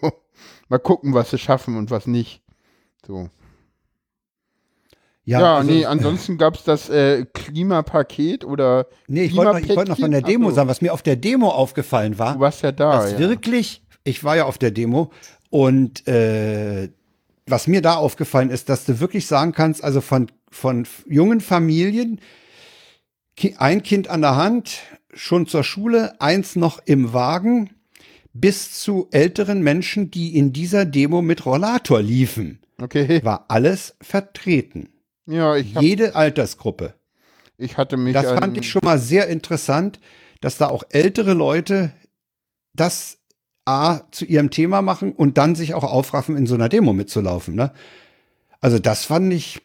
mal 0.70 0.80
gucken, 0.80 1.14
was 1.14 1.32
sie 1.32 1.38
schaffen 1.38 1.76
und 1.76 1.92
was 1.92 2.08
nicht. 2.08 2.42
So. 3.06 3.30
Ja, 5.30 5.58
also, 5.58 5.72
nee, 5.72 5.86
ansonsten 5.86 6.38
gab 6.38 6.56
es 6.56 6.64
das 6.64 6.90
äh, 6.90 7.26
Klimapaket 7.34 8.44
oder 8.44 8.88
nee, 9.08 9.24
ich 9.24 9.36
wollte 9.36 9.52
noch, 9.52 9.60
ich 9.60 9.76
wollte 9.76 9.92
noch 9.92 10.00
von 10.00 10.12
der? 10.12 10.22
Demo 10.22 10.48
Ach 10.48 10.50
so. 10.50 10.56
sagen, 10.56 10.70
was 10.70 10.82
mir 10.82 10.94
auf 10.94 11.04
der 11.04 11.16
Demo 11.16 11.50
aufgefallen 11.50 12.18
war. 12.18 12.34
du 12.34 12.40
warst 12.40 12.64
ja 12.64 12.72
da, 12.72 13.04
dass 13.04 13.12
ja. 13.14 13.20
wirklich, 13.20 13.84
ich 14.04 14.24
war 14.24 14.36
ja 14.36 14.46
auf 14.46 14.58
der 14.58 14.72
Demo 14.72 15.12
und 15.50 16.08
äh, 16.08 16.90
was 17.46 17.68
mir 17.68 17.82
da 17.82 17.96
aufgefallen 17.96 18.50
ist, 18.50 18.70
dass 18.70 18.86
du 18.86 19.00
wirklich 19.00 19.28
sagen 19.28 19.52
kannst, 19.52 19.84
also 19.84 20.02
von, 20.02 20.32
von 20.50 20.88
jungen 21.08 21.42
Familien, 21.42 22.20
ein 23.58 23.84
Kind 23.84 24.10
an 24.10 24.22
der 24.22 24.36
Hand, 24.36 24.80
schon 25.14 25.48
zur 25.48 25.64
Schule, 25.64 26.20
eins 26.22 26.56
noch 26.56 26.80
im 26.86 27.14
Wagen, 27.14 27.72
bis 28.34 28.80
zu 28.80 29.08
älteren 29.12 29.62
Menschen, 29.62 30.12
die 30.12 30.36
in 30.38 30.54
dieser 30.54 30.86
Demo 30.86 31.22
mit 31.22 31.46
Rollator 31.46 32.02
liefen, 32.02 32.60
Okay. 32.82 33.22
war 33.24 33.46
alles 33.50 33.96
vertreten. 34.02 34.90
Ja, 35.30 35.56
ich, 35.56 35.76
hab, 35.76 35.84
Jede 35.84 36.16
Altersgruppe. 36.16 36.96
ich 37.58 37.78
hatte 37.78 37.98
mich 37.98 38.14
Das 38.14 38.26
an, 38.26 38.40
fand 38.40 38.58
ich 38.58 38.70
schon 38.70 38.82
mal 38.84 38.98
sehr 38.98 39.28
interessant, 39.28 40.00
dass 40.42 40.58
da 40.58 40.68
auch 40.68 40.84
ältere 40.90 41.34
Leute 41.34 41.92
das 42.74 43.20
A 43.66 44.02
zu 44.12 44.26
ihrem 44.26 44.50
Thema 44.50 44.82
machen 44.82 45.12
und 45.12 45.38
dann 45.38 45.54
sich 45.54 45.76
auch 45.76 45.84
aufraffen, 45.84 46.36
in 46.36 46.48
so 46.48 46.56
einer 46.56 46.70
Demo 46.70 46.94
mitzulaufen. 46.94 47.54
Ne? 47.54 47.72
Also 48.60 48.80
das 48.80 49.06
fand 49.06 49.32
ich 49.32 49.62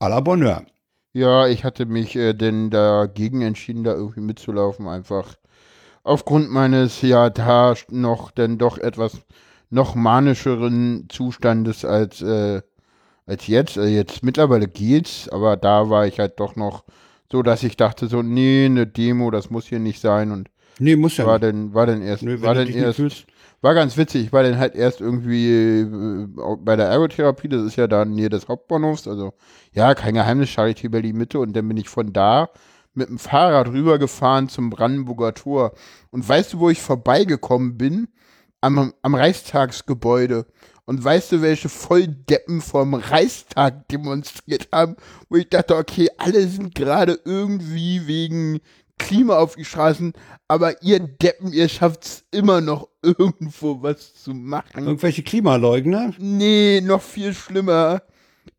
à 0.00 0.08
la 0.08 0.20
Bonheur. 0.20 0.64
Ja, 1.12 1.46
ich 1.46 1.64
hatte 1.64 1.86
mich 1.86 2.16
äh, 2.16 2.34
denn 2.34 2.70
dagegen 2.70 3.42
entschieden, 3.42 3.84
da 3.84 3.92
irgendwie 3.92 4.20
mitzulaufen, 4.20 4.88
einfach 4.88 5.36
aufgrund 6.02 6.50
meines 6.50 7.02
ja 7.02 7.30
da 7.30 7.74
noch 7.90 8.32
denn 8.32 8.58
doch 8.58 8.78
etwas 8.78 9.20
noch 9.70 9.94
manischeren 9.94 11.06
Zustandes 11.08 11.84
als 11.84 12.22
äh, 12.22 12.62
als 13.30 13.46
jetzt. 13.46 13.76
Äh, 13.76 13.86
jetzt 13.86 14.22
mittlerweile 14.22 14.68
geht's, 14.68 15.28
aber 15.28 15.56
da 15.56 15.88
war 15.88 16.06
ich 16.06 16.18
halt 16.18 16.40
doch 16.40 16.56
noch 16.56 16.84
so, 17.30 17.42
dass 17.42 17.62
ich 17.62 17.76
dachte 17.76 18.08
so, 18.08 18.22
nee, 18.22 18.66
eine 18.66 18.86
Demo, 18.86 19.30
das 19.30 19.50
muss 19.50 19.66
hier 19.66 19.78
nicht 19.78 20.00
sein 20.00 20.32
und 20.32 20.50
Nee, 20.78 20.96
muss 20.96 21.18
ja 21.18 21.26
war 21.26 21.38
nicht. 21.38 21.44
dann 21.44 21.74
war 21.74 21.86
dann 21.86 22.00
erst 22.02 22.24
wenn 22.24 22.40
war 22.42 22.54
nicht 22.54 22.74
erst 22.74 23.26
war 23.62 23.74
ganz 23.74 23.98
witzig, 23.98 24.24
ich 24.24 24.32
war 24.32 24.42
dann 24.42 24.58
halt 24.58 24.74
erst 24.74 25.02
irgendwie 25.02 25.80
äh, 25.82 26.26
bei 26.58 26.76
der 26.76 26.86
Ergotherapie, 26.86 27.48
das 27.48 27.62
ist 27.62 27.76
ja 27.76 27.86
da 27.86 28.06
nähe 28.06 28.30
des 28.30 28.48
Hauptbahnhofs, 28.48 29.06
also 29.06 29.34
ja, 29.74 29.94
kein 29.94 30.14
Geheimnis, 30.14 30.48
Charité 30.48 30.88
Berlin 30.88 31.18
Mitte 31.18 31.38
und 31.38 31.54
dann 31.54 31.68
bin 31.68 31.76
ich 31.76 31.90
von 31.90 32.14
da 32.14 32.48
mit 32.94 33.08
dem 33.10 33.18
Fahrrad 33.18 33.68
rübergefahren 33.68 34.48
zum 34.48 34.70
Brandenburger 34.70 35.34
Tor 35.34 35.72
und 36.10 36.26
weißt 36.26 36.54
du, 36.54 36.60
wo 36.60 36.70
ich 36.70 36.80
vorbeigekommen 36.80 37.76
bin? 37.76 38.08
Am, 38.62 38.92
am 39.02 39.14
Reichstagsgebäude. 39.14 40.46
Und 40.90 41.04
weißt 41.04 41.30
du, 41.30 41.40
welche 41.40 41.68
Volldeppen 41.68 42.60
vom 42.60 42.94
Reichstag 42.94 43.86
demonstriert 43.86 44.66
haben? 44.72 44.96
Wo 45.28 45.36
ich 45.36 45.48
dachte, 45.48 45.76
okay, 45.76 46.08
alle 46.18 46.48
sind 46.48 46.74
gerade 46.74 47.16
irgendwie 47.24 48.08
wegen 48.08 48.58
Klima 48.98 49.38
auf 49.38 49.54
die 49.54 49.64
Straßen, 49.64 50.14
aber 50.48 50.82
ihr 50.82 50.98
Deppen, 50.98 51.52
ihr 51.52 51.68
schafft's 51.68 52.24
immer 52.32 52.60
noch 52.60 52.88
irgendwo 53.02 53.80
was 53.80 54.14
zu 54.14 54.34
machen. 54.34 54.84
Irgendwelche 54.84 55.22
Klimaleugner? 55.22 56.12
Nee, 56.18 56.80
noch 56.80 57.02
viel 57.02 57.34
schlimmer. 57.34 58.02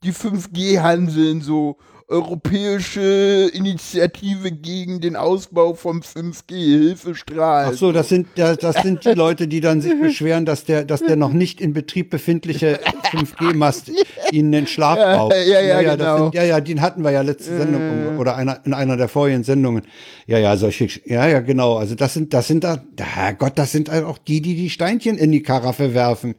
Die 0.02 0.14
5G-Hanseln, 0.14 1.42
so 1.42 1.80
europäische 2.12 3.50
Initiative 3.54 4.52
gegen 4.52 5.00
den 5.00 5.16
Ausbau 5.16 5.74
vom 5.74 6.02
5G-Hilfestrahl. 6.02 7.70
Ach 7.70 7.74
so, 7.74 7.92
das 7.92 8.10
sind, 8.10 8.28
das, 8.36 8.58
das 8.58 8.84
sind 8.84 9.06
die 9.06 9.10
Leute, 9.16 9.48
die 9.48 9.62
dann 9.62 9.82
sich 9.82 10.00
beschweren, 10.00 10.46
dass 10.46 10.66
der, 10.66 10.84
dass 10.84 11.02
der 11.02 11.16
noch 11.16 11.32
nicht 11.32 11.62
in 11.62 11.74
Betrieb 11.74 12.10
befindliche 12.10 12.80
5G-Mast 13.12 13.92
ihnen 14.32 14.52
den 14.52 14.68
Schlaf 14.68 14.98
Ja, 14.98 15.16
raubt. 15.16 15.36
ja, 15.36 15.62
ja, 15.62 15.96
das 15.96 15.98
genau. 15.98 16.18
sind, 16.26 16.36
ja, 16.36 16.44
ja, 16.44 16.62
den 16.62 16.82
hatten 16.82 17.04
wir 17.04 17.12
ja 17.12 17.22
letzte 17.22 17.58
Sendung 17.58 18.18
oder 18.18 18.36
einer, 18.36 18.60
in 18.66 18.74
einer 18.74 18.98
der 18.98 19.08
vorigen 19.08 19.44
Sendungen. 19.44 19.84
Ja, 20.28 20.38
ja, 20.38 20.58
solche, 20.58 20.88
ja, 21.06 21.28
ja, 21.28 21.40
genau. 21.40 21.78
Also 21.78 21.96
das 21.96 22.14
sind, 22.14 22.34
das 22.34 22.48
sind 22.48 22.64
da, 22.64 22.84
Herrgott, 23.00 23.54
das 23.56 23.72
sind 23.72 23.90
halt 23.90 24.04
auch 24.04 24.18
die, 24.18 24.42
die 24.42 24.56
die 24.56 24.70
Steinchen 24.70 25.18
in 25.18 25.32
die 25.32 25.44
Karaffe 25.44 25.94
werfen. 25.94 26.36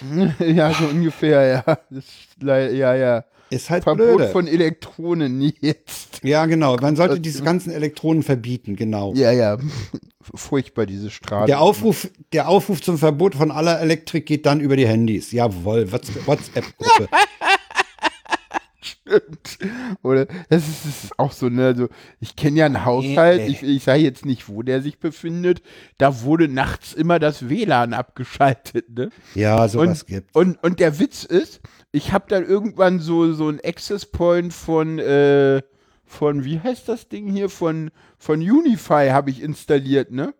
ja, 0.38 0.72
so 0.72 0.86
ungefähr, 0.86 1.46
ja. 1.46 1.78
Das 1.90 2.04
ist 2.04 2.42
ja, 2.42 2.94
ja. 2.94 3.24
Ist 3.50 3.68
halt 3.68 3.82
Verbot 3.84 4.16
blöde. 4.16 4.28
von 4.28 4.46
Elektronen 4.46 5.52
jetzt. 5.60 6.20
ja, 6.22 6.46
genau. 6.46 6.76
Man 6.76 6.94
sollte 6.96 7.18
diese 7.20 7.42
ganzen 7.42 7.72
Elektronen 7.72 8.22
verbieten, 8.22 8.76
genau. 8.76 9.12
Ja, 9.14 9.32
ja. 9.32 9.58
Furchtbar, 10.34 10.86
diese 10.86 11.10
Strahlung. 11.10 11.46
Der 11.46 11.60
Aufruf, 11.60 12.08
der 12.32 12.48
Aufruf 12.48 12.80
zum 12.80 12.96
Verbot 12.98 13.34
von 13.34 13.50
aller 13.50 13.80
Elektrik 13.80 14.26
geht 14.26 14.46
dann 14.46 14.60
über 14.60 14.76
die 14.76 14.86
Handys. 14.86 15.32
Jawohl, 15.32 15.90
What's- 15.92 16.12
WhatsApp-Gruppe. 16.26 17.08
Stimmt. 18.82 19.58
Oder 20.02 20.26
das 20.48 20.66
ist, 20.66 20.84
das 20.86 21.04
ist 21.04 21.18
auch 21.18 21.32
so, 21.32 21.48
ne, 21.50 21.66
also 21.66 21.88
ich 22.20 22.34
kenne 22.36 22.60
ja 22.60 22.66
einen 22.66 22.84
Haushalt, 22.84 23.46
ich, 23.46 23.62
ich 23.62 23.82
sage 23.84 24.00
jetzt 24.00 24.24
nicht, 24.24 24.48
wo 24.48 24.62
der 24.62 24.80
sich 24.80 24.98
befindet, 24.98 25.60
da 25.98 26.22
wurde 26.22 26.48
nachts 26.48 26.94
immer 26.94 27.18
das 27.18 27.48
WLAN 27.50 27.92
abgeschaltet, 27.92 28.88
ne? 28.96 29.10
Ja, 29.34 29.68
sowas 29.68 30.02
Und, 30.02 30.06
gibt. 30.08 30.34
und, 30.34 30.62
und 30.62 30.80
der 30.80 30.98
Witz 30.98 31.24
ist, 31.24 31.60
ich 31.92 32.12
habe 32.12 32.26
dann 32.28 32.44
irgendwann 32.46 33.00
so, 33.00 33.32
so 33.32 33.48
ein 33.48 33.60
Access 33.64 34.06
Point 34.06 34.52
von, 34.52 34.98
äh, 34.98 35.62
von, 36.04 36.44
wie 36.44 36.60
heißt 36.60 36.88
das 36.88 37.08
Ding 37.08 37.28
hier, 37.28 37.48
von, 37.48 37.90
von 38.18 38.40
Unify 38.40 39.08
habe 39.10 39.30
ich 39.30 39.42
installiert, 39.42 40.10
ne? 40.10 40.34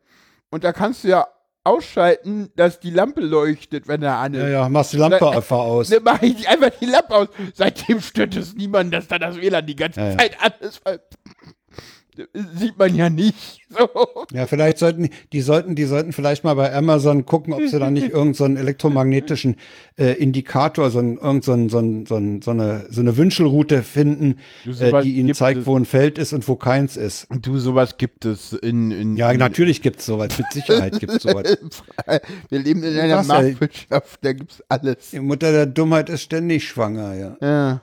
Und 0.51 0.65
da 0.65 0.73
kannst 0.73 1.05
du 1.05 1.09
ja 1.09 1.27
ausschalten, 1.63 2.51
dass 2.57 2.81
die 2.81 2.91
Lampe 2.91 3.21
leuchtet, 3.21 3.87
wenn 3.87 4.03
er 4.03 4.17
an 4.17 4.35
ist. 4.35 4.43
Ja, 4.43 4.49
ja, 4.49 4.69
machst 4.69 4.93
die 4.93 4.97
Lampe 4.97 5.19
Na, 5.21 5.31
einfach 5.31 5.59
aus. 5.59 5.89
Dann 5.91 6.03
mache 6.03 6.27
ich 6.27 6.49
einfach 6.49 6.71
die 6.81 6.87
Lampe 6.87 7.15
aus. 7.15 7.29
Seitdem 7.55 8.01
stört 8.01 8.35
es 8.37 8.55
niemanden, 8.55 8.93
dass 8.93 9.09
da 9.09 9.19
das 9.19 9.37
WLAN 9.37 9.67
die 9.67 9.77
ganze 9.77 10.01
Ja, 10.01 10.11
ja. 10.11 10.19
Zeit 10.19 10.37
an 10.43 10.53
ist. 10.61 10.81
Sieht 12.57 12.79
man 12.79 12.95
ja 12.95 13.11
nicht. 13.11 13.61
So. 13.71 13.89
Ja, 14.33 14.47
vielleicht 14.47 14.79
sollten 14.79 15.11
die 15.33 15.41
sollten 15.41 15.75
die 15.75 15.85
sollten 15.85 16.13
vielleicht 16.13 16.43
mal 16.45 16.55
bei 16.55 16.75
Amazon 16.75 17.25
gucken, 17.25 17.53
ob 17.53 17.63
sie 17.69 17.79
da 17.79 17.91
nicht 17.91 18.09
irgendeinen 18.09 18.35
so 18.35 18.45
einen 18.45 18.57
elektromagnetischen 18.57 19.57
äh, 19.97 20.13
Indikator, 20.15 20.91
so, 20.91 20.99
ein, 20.99 21.19
irgend 21.19 21.45
so, 21.45 21.53
ein, 21.53 21.69
so, 21.69 21.79
ein, 21.79 22.07
so, 22.07 22.17
ein, 22.17 22.43
so 22.43 22.51
eine 22.51 22.87
so 22.91 23.01
eine 23.01 23.17
Wünschelroute 23.17 23.83
finden, 23.83 24.37
Du, 24.65 24.73
äh, 24.73 25.03
die 25.03 25.17
ihnen 25.17 25.29
gibt 25.29 25.39
zeigt, 25.39 25.61
es. 25.61 25.67
wo 25.67 25.77
ein 25.77 25.85
Feld 25.85 26.19
ist 26.19 26.33
und 26.33 26.47
wo 26.49 26.57
keins 26.57 26.97
ist. 26.97 27.29
Du, 27.43 27.59
sowas 27.59 27.97
gibt 27.97 28.25
es 28.25 28.53
in. 28.53 28.91
in 28.91 29.17
Ja, 29.17 29.33
natürlich 29.33 29.83
gibt's 29.83 30.07
sowas. 30.07 30.37
Mit 30.37 30.53
Sicherheit 30.53 30.99
gibt's 30.99 31.23
sowas. 31.23 31.57
Wir 32.49 32.59
leben 32.59 32.83
in 32.83 32.99
einer 32.99 33.23
Marktwirtschaft, 33.23 34.19
da 34.23 34.33
gibt's 34.33 34.63
alles. 34.69 35.11
Die 35.11 35.21
Mutter 35.21 35.53
der 35.53 35.67
Dummheit 35.67 36.09
ist 36.09 36.23
ständig 36.23 36.67
schwanger, 36.69 37.15
ja. 37.15 37.37
Ja. 37.41 37.81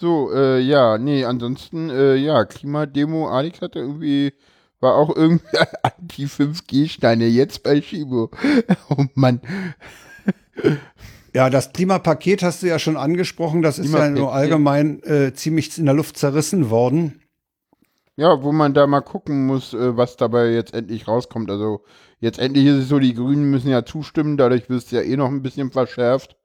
So, 0.00 0.30
äh, 0.32 0.60
ja, 0.60 0.96
nee, 0.96 1.24
ansonsten, 1.24 1.90
äh, 1.90 2.14
ja, 2.14 2.44
Klimademo, 2.44 3.28
Alex 3.28 3.60
hatte 3.60 3.80
irgendwie, 3.80 4.32
war 4.78 4.94
auch 4.94 5.14
irgendwie 5.16 5.44
Anti-5G-Steine, 5.82 7.26
jetzt 7.26 7.64
bei 7.64 7.82
Shibo. 7.82 8.30
Oh 8.90 9.06
Mann. 9.14 9.40
Ja, 11.34 11.50
das 11.50 11.72
Klimapaket 11.72 12.44
hast 12.44 12.62
du 12.62 12.68
ja 12.68 12.78
schon 12.78 12.96
angesprochen. 12.96 13.62
Das 13.62 13.80
ist 13.80 13.92
ja 13.92 14.08
nur 14.08 14.32
allgemein 14.32 15.02
äh, 15.02 15.32
ziemlich 15.34 15.76
in 15.76 15.86
der 15.86 15.94
Luft 15.96 16.16
zerrissen 16.16 16.70
worden. 16.70 17.20
Ja, 18.14 18.40
wo 18.44 18.52
man 18.52 18.74
da 18.74 18.86
mal 18.86 19.00
gucken 19.00 19.46
muss, 19.46 19.74
äh, 19.74 19.96
was 19.96 20.16
dabei 20.16 20.50
jetzt 20.50 20.74
endlich 20.74 21.08
rauskommt. 21.08 21.50
Also 21.50 21.82
jetzt 22.20 22.38
endlich 22.38 22.66
ist 22.66 22.82
es 22.82 22.88
so, 22.88 23.00
die 23.00 23.14
Grünen 23.14 23.50
müssen 23.50 23.68
ja 23.68 23.84
zustimmen, 23.84 24.36
dadurch 24.36 24.70
wird 24.70 24.84
es 24.84 24.92
ja 24.92 25.00
eh 25.00 25.16
noch 25.16 25.28
ein 25.28 25.42
bisschen 25.42 25.72
verschärft. 25.72 26.36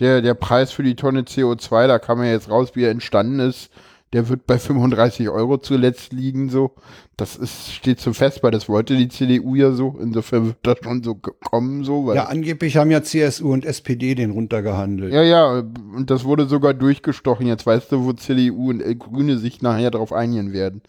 Der, 0.00 0.22
der 0.22 0.34
Preis 0.34 0.72
für 0.72 0.82
die 0.82 0.96
Tonne 0.96 1.22
CO2, 1.22 1.86
da 1.86 1.98
kam 1.98 2.22
ja 2.22 2.30
jetzt 2.30 2.50
raus, 2.50 2.70
wie 2.74 2.84
er 2.84 2.90
entstanden 2.90 3.40
ist 3.40 3.70
der 4.12 4.28
wird 4.28 4.46
bei 4.46 4.58
35 4.58 5.28
Euro 5.28 5.58
zuletzt 5.58 6.12
liegen, 6.12 6.48
so. 6.48 6.72
Das 7.16 7.36
ist, 7.36 7.72
steht 7.72 8.00
so 8.00 8.12
fest, 8.12 8.42
weil 8.42 8.52
das 8.52 8.68
wollte 8.68 8.96
die 8.96 9.08
CDU 9.08 9.54
ja 9.54 9.72
so. 9.72 9.98
Insofern 10.00 10.46
wird 10.46 10.56
das 10.62 10.78
schon 10.82 11.02
so 11.02 11.14
kommen, 11.14 11.84
so. 11.84 12.12
ja, 12.14 12.24
angeblich 12.24 12.76
haben 12.76 12.90
ja 12.90 13.02
CSU 13.02 13.52
und 13.52 13.64
SPD 13.64 14.14
den 14.14 14.30
runtergehandelt. 14.30 15.12
Ja, 15.12 15.22
ja, 15.22 15.64
und 15.94 16.10
das 16.10 16.24
wurde 16.24 16.46
sogar 16.46 16.74
durchgestochen. 16.74 17.46
Jetzt 17.46 17.66
weißt 17.66 17.92
du, 17.92 18.04
wo 18.04 18.12
CDU 18.12 18.70
und 18.70 18.98
Grüne 18.98 19.38
sich 19.38 19.62
nachher 19.62 19.90
darauf 19.90 20.12
einigen 20.12 20.52
werden. 20.52 20.82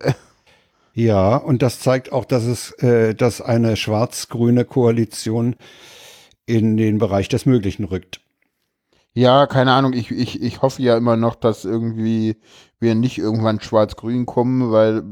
Ja, 0.98 1.36
und 1.36 1.60
das 1.60 1.80
zeigt 1.80 2.10
auch, 2.10 2.24
dass 2.24 2.44
es, 2.44 2.70
äh, 2.82 3.14
dass 3.14 3.42
eine 3.42 3.76
schwarz-grüne 3.76 4.64
Koalition 4.64 5.56
in 6.46 6.78
den 6.78 6.96
Bereich 6.96 7.28
des 7.28 7.44
Möglichen 7.44 7.84
rückt. 7.84 8.22
Ja, 9.18 9.46
keine 9.46 9.72
Ahnung. 9.72 9.94
Ich, 9.94 10.10
ich, 10.10 10.42
ich 10.42 10.60
hoffe 10.60 10.82
ja 10.82 10.94
immer 10.96 11.16
noch, 11.16 11.36
dass 11.36 11.64
irgendwie 11.64 12.36
wir 12.80 12.94
nicht 12.94 13.16
irgendwann 13.16 13.60
schwarz-grün 13.60 14.26
kommen, 14.26 14.70
weil, 14.70 15.02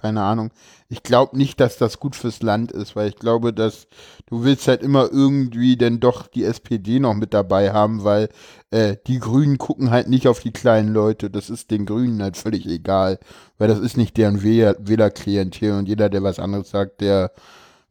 keine 0.00 0.22
Ahnung. 0.22 0.52
Ich 0.88 1.02
glaube 1.02 1.36
nicht, 1.36 1.58
dass 1.58 1.76
das 1.76 1.98
gut 1.98 2.14
fürs 2.14 2.40
Land 2.40 2.70
ist, 2.70 2.94
weil 2.94 3.08
ich 3.08 3.16
glaube, 3.16 3.52
dass 3.52 3.88
du 4.26 4.44
willst 4.44 4.68
halt 4.68 4.82
immer 4.82 5.10
irgendwie 5.10 5.76
denn 5.76 5.98
doch 5.98 6.28
die 6.28 6.44
SPD 6.44 7.00
noch 7.00 7.14
mit 7.14 7.34
dabei 7.34 7.72
haben, 7.72 8.04
weil 8.04 8.28
äh, 8.70 8.94
die 9.08 9.18
Grünen 9.18 9.58
gucken 9.58 9.90
halt 9.90 10.08
nicht 10.08 10.28
auf 10.28 10.38
die 10.38 10.52
kleinen 10.52 10.92
Leute. 10.94 11.28
Das 11.28 11.50
ist 11.50 11.72
den 11.72 11.84
Grünen 11.84 12.22
halt 12.22 12.36
völlig 12.36 12.64
egal, 12.64 13.18
weil 13.58 13.66
das 13.66 13.80
ist 13.80 13.96
nicht 13.96 14.16
deren 14.16 14.40
Wählerklientel 14.44 15.72
und 15.72 15.88
jeder, 15.88 16.08
der 16.08 16.22
was 16.22 16.38
anderes 16.38 16.70
sagt, 16.70 17.00
der 17.00 17.32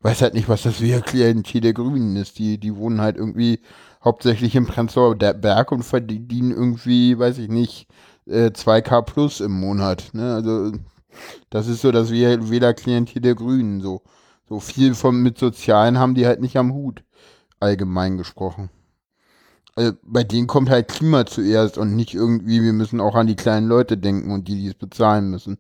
weiß 0.01 0.22
halt 0.22 0.34
nicht, 0.34 0.47
was 0.47 0.63
das 0.63 0.80
Wählerklientel 0.82 1.59
der 1.61 1.74
Grünen 1.74 2.15
ist. 2.15 2.39
Die, 2.39 2.57
die 2.57 2.76
wohnen 2.78 3.01
halt 3.01 3.18
irgendwie 3.18 3.59
hauptsächlich 4.04 4.56
im 4.56 4.68
Prenzlauer 4.68 5.16
Berg 5.16 5.72
und 5.72 5.84
verdienen 5.84 6.52
irgendwie, 6.52 7.18
weiß 7.18 7.38
ich 7.39 7.50
nicht, 7.50 7.88
äh, 8.26 8.52
2K 8.52 9.02
plus 9.02 9.39
im 9.39 9.52
Monat. 9.52 10.10
Ne? 10.14 10.34
Also 10.34 10.72
das 11.50 11.68
ist 11.68 11.82
so 11.82 11.91
das 11.91 12.12
Wählerklientel 12.12 13.22
der 13.22 13.36
Grünen. 13.36 13.82
So, 13.82 14.02
so 14.48 14.60
viel 14.60 14.95
von 14.95 15.22
mit 15.22 15.38
Sozialen 15.38 15.98
haben 16.00 16.16
die 16.16 16.26
halt 16.26 16.41
nicht 16.41 16.58
am 16.58 16.74
Hut, 16.74 17.04
allgemein 17.60 18.18
gesprochen. 18.18 18.70
Also 19.76 19.93
bei 20.04 20.24
denen 20.24 20.48
kommt 20.48 20.70
halt 20.70 20.88
Klima 20.88 21.26
zuerst 21.26 21.78
und 21.78 21.95
nicht 21.95 22.16
irgendwie, 22.16 22.64
wir 22.64 22.74
müssen 22.74 23.00
auch 23.00 23.16
an 23.16 23.28
die 23.28 23.36
kleinen 23.36 23.68
Leute 23.68 23.98
denken 23.98 24.32
und 24.32 24.48
die, 24.48 24.56
die 24.56 24.68
es 24.68 24.74
bezahlen 24.76 25.30
müssen. 25.30 25.60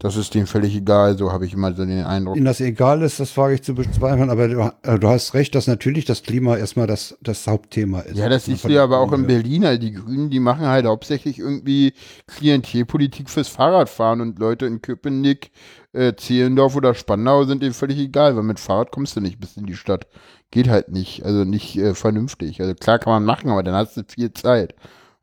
Das 0.00 0.16
ist 0.16 0.34
denen 0.34 0.46
völlig 0.46 0.74
egal, 0.74 1.18
so 1.18 1.30
habe 1.30 1.44
ich 1.44 1.52
immer 1.52 1.74
so 1.74 1.84
den 1.84 2.04
Eindruck. 2.04 2.34
Ihnen 2.34 2.46
das 2.46 2.62
egal 2.62 3.02
ist, 3.02 3.20
das 3.20 3.36
wage 3.36 3.56
ich 3.56 3.62
zu 3.62 3.74
bezweifeln, 3.74 4.30
aber 4.30 4.48
du, 4.48 4.72
äh, 4.82 4.98
du, 4.98 5.08
hast 5.08 5.34
recht, 5.34 5.54
dass 5.54 5.66
natürlich 5.66 6.06
das 6.06 6.22
Klima 6.22 6.56
erstmal 6.56 6.86
das, 6.86 7.18
das 7.20 7.46
Hauptthema 7.46 8.00
ist. 8.00 8.16
Ja, 8.16 8.30
das 8.30 8.46
siehst 8.46 8.64
du 8.64 8.70
ja 8.70 8.82
aber 8.82 8.98
auch 8.98 9.12
in 9.12 9.26
Berlin, 9.26 9.66
halt 9.66 9.82
die 9.82 9.92
Grünen, 9.92 10.30
die 10.30 10.40
machen 10.40 10.64
halt 10.64 10.86
hauptsächlich 10.86 11.38
irgendwie 11.38 11.92
Klientelpolitik 12.28 13.28
fürs 13.28 13.48
Fahrradfahren 13.48 14.22
und 14.22 14.38
Leute 14.38 14.64
in 14.64 14.80
Köpenick, 14.80 15.50
äh, 15.92 16.14
Zehlendorf 16.14 16.76
oder 16.76 16.94
Spandau 16.94 17.44
sind 17.44 17.62
denen 17.62 17.74
völlig 17.74 17.98
egal, 17.98 18.36
weil 18.36 18.42
mit 18.42 18.58
Fahrrad 18.58 18.92
kommst 18.92 19.16
du 19.16 19.20
nicht 19.20 19.38
bis 19.38 19.58
in 19.58 19.66
die 19.66 19.76
Stadt. 19.76 20.06
Geht 20.50 20.70
halt 20.70 20.88
nicht, 20.88 21.26
also 21.26 21.44
nicht 21.44 21.76
äh, 21.76 21.92
vernünftig. 21.92 22.62
Also 22.62 22.74
klar 22.74 22.98
kann 23.00 23.12
man 23.12 23.24
machen, 23.26 23.50
aber 23.50 23.62
dann 23.62 23.74
hast 23.74 23.98
du 23.98 24.02
viel 24.08 24.32
Zeit. 24.32 24.74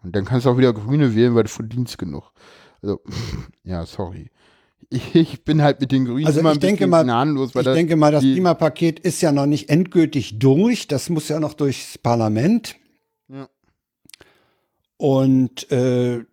Und 0.03 0.15
dann 0.15 0.25
kannst 0.25 0.45
du 0.45 0.51
auch 0.51 0.57
wieder 0.59 0.71
Grüne 0.71 1.15
wählen, 1.15 1.33
weil 1.33 1.45
du 1.45 1.49
verdienst 1.49 1.97
genug. 1.97 2.31
Also, 2.83 3.01
ja, 3.63 3.83
sorry 3.83 4.29
ich 4.89 5.43
bin 5.43 5.61
halt 5.61 5.81
mit 5.81 5.91
den 5.91 6.05
Grünen 6.05 6.25
also 6.25 6.39
immer 6.39 6.51
ein 6.51 6.59
denke 6.59 6.87
mal, 6.87 7.03
gnadenlos. 7.03 7.53
Weil 7.53 7.67
ich 7.67 7.73
denke 7.73 7.95
mal, 7.95 8.11
das 8.11 8.23
Klimapaket 8.23 8.99
ist 8.99 9.21
ja 9.21 9.31
noch 9.31 9.45
nicht 9.45 9.69
endgültig 9.69 10.39
durch. 10.39 10.87
Das 10.87 11.09
muss 11.09 11.27
ja 11.27 11.39
noch 11.39 11.53
durchs 11.53 11.97
Parlament. 11.97 12.75
Ja. 13.27 13.49
Und 14.97 15.69
äh, 15.71 16.23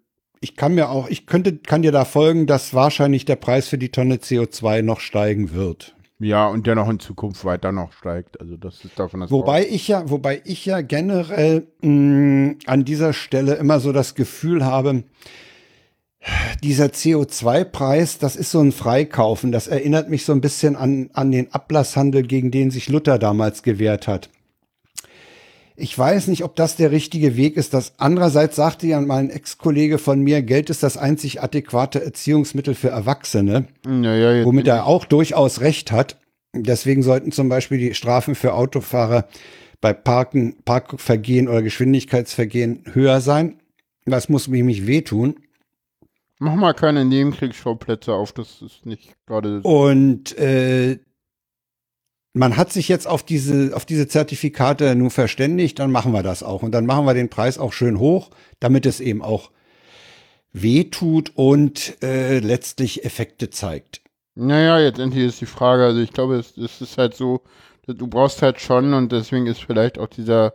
ich 0.41 0.57
kann 0.57 0.75
mir 0.75 0.91
auch, 0.91 1.09
ich 1.09 1.27
könnte, 1.27 1.57
kann 1.57 1.83
dir 1.83 1.93
da 1.93 2.05
folgen, 2.05 2.47
dass 2.47 2.75
wahrscheinlich 2.75 3.25
der 3.25 3.37
Preis 3.37 3.69
für 3.69 3.79
die 3.79 3.91
Tonne 3.91 4.17
CO2 4.17 4.83
noch 4.83 5.01
steigen 5.01 5.53
wird. 5.53 5.97
Ja, 6.21 6.47
und 6.47 6.67
der 6.67 6.77
noch 6.77 6.89
in 6.89 7.01
Zukunft 7.01 7.45
weiter 7.45 7.73
noch 7.73 7.93
steigt. 7.93 8.41
Also 8.41 8.57
das 8.57 8.85
ist 8.85 8.99
davon 8.99 9.21
das 9.21 9.31
Wobei 9.31 9.67
ich 9.67 9.89
ja, 9.89 10.09
wobei 10.09 10.41
ich 10.45 10.65
ja 10.65 10.81
generell 10.81 11.67
mh, 11.83 12.55
an 12.67 12.85
dieser 12.85 13.13
Stelle 13.13 13.55
immer 13.55 13.81
so 13.81 13.91
das 13.93 14.15
Gefühl 14.15 14.65
habe, 14.65 15.05
dieser 16.63 16.87
CO2-Preis, 16.87 18.19
das 18.19 18.37
ist 18.37 18.51
so 18.51 18.61
ein 18.61 18.73
Freikaufen. 18.73 19.53
Das 19.53 19.67
erinnert 19.67 20.09
mich 20.09 20.25
so 20.25 20.33
ein 20.33 20.41
bisschen 20.41 20.77
an, 20.77 21.11
an 21.13 21.31
den 21.31 21.53
Ablasshandel, 21.53 22.23
gegen 22.23 22.51
den 22.51 22.71
sich 22.71 22.89
Luther 22.89 23.19
damals 23.19 23.63
gewehrt 23.63 24.09
hat. 24.09 24.31
Ich 25.77 25.99
weiß 25.99 26.29
nicht, 26.29 26.45
ob 26.45 26.55
das 26.55 26.77
der 26.77 26.93
richtige 26.93 27.37
Weg 27.37 27.57
ist. 27.57 27.75
Das 27.75 27.95
andererseits 27.99 28.55
sagte 28.55 28.87
ja 28.87 29.01
mein 29.01 29.29
Ex-Kollege 29.29 29.99
von 29.99 30.21
mir, 30.21 30.41
Geld 30.43 30.71
ist 30.71 30.85
das 30.85 30.97
einzig 30.97 31.43
adäquate 31.43 32.03
Erziehungsmittel 32.05 32.75
für 32.77 32.91
Erwachsene, 32.91 33.67
ja, 33.85 34.45
womit 34.45 34.69
er 34.69 34.87
auch 34.87 35.05
durchaus 35.05 35.61
recht 35.61 35.91
hat. 35.91 36.17
Deswegen 36.55 37.03
sollten 37.03 37.33
zum 37.33 37.49
Beispiel 37.49 37.79
die 37.79 37.95
Strafen 37.95 38.37
für 38.37 38.55
Autofahrer 38.55 39.27
bei 39.81 39.93
Parken, 39.93 40.55
Parkvergehen 40.65 41.49
oder 41.49 41.63
Geschwindigkeitsvergehen 41.63 42.85
höher 42.93 43.21
sein. 43.21 43.57
Das 44.07 44.29
muss 44.29 44.47
mich 44.47 44.87
wehtun. 44.87 45.41
Mach 46.39 46.55
mal 46.55 46.75
keine 46.75 47.05
Nebenkriegsschauplätze 47.05 48.13
auf, 48.13 48.33
das 48.33 48.61
ist 48.61 48.87
nicht 48.87 49.15
gerade. 49.27 49.61
Und 49.63 50.37
äh, 50.37 50.99
man 52.33 52.57
hat 52.57 52.73
sich 52.73 52.89
jetzt 52.89 53.07
auf 53.07 53.23
diese, 53.23 53.75
auf 53.75 53.87
diese 53.87 54.09
Zertifikate 54.09 54.97
nur 54.97 55.11
verständigt, 55.11 55.79
dann 55.79 55.93
machen 55.93 56.13
wir 56.13 56.25
das 56.25 56.43
auch. 56.43 56.63
Und 56.63 56.73
dann 56.73 56.87
machen 56.87 57.07
wir 57.07 57.15
den 57.15 57.31
Preis 57.31 57.59
auch 57.59 57.73
schön 57.73 57.99
hoch, 57.99 58.31
damit 58.59 58.85
es 58.87 59.01
eben 59.01 59.23
auch 59.23 59.51
wehtut 60.53 61.33
und 61.35 62.03
äh, 62.03 62.41
letztlich 62.41 63.05
Effekte 63.05 63.51
zeigt. 63.51 64.03
Naja, 64.35 64.81
jetzt 64.81 64.99
endlich 64.99 65.27
ist 65.27 65.41
die 65.41 65.47
Frage, 65.47 65.85
also 65.85 66.01
ich 66.01 66.13
glaube, 66.13 66.37
es, 66.37 66.57
es 66.57 66.81
ist 66.81 66.99
halt 66.99 67.15
so, 67.15 67.43
du 67.87 68.09
brauchst 68.09 68.43
halt 68.43 68.61
schon 68.61 68.95
und 68.95 69.13
deswegen 69.13 69.47
ist 69.47 69.63
vielleicht 69.63 69.99
auch 69.99 70.09
dieser 70.09 70.55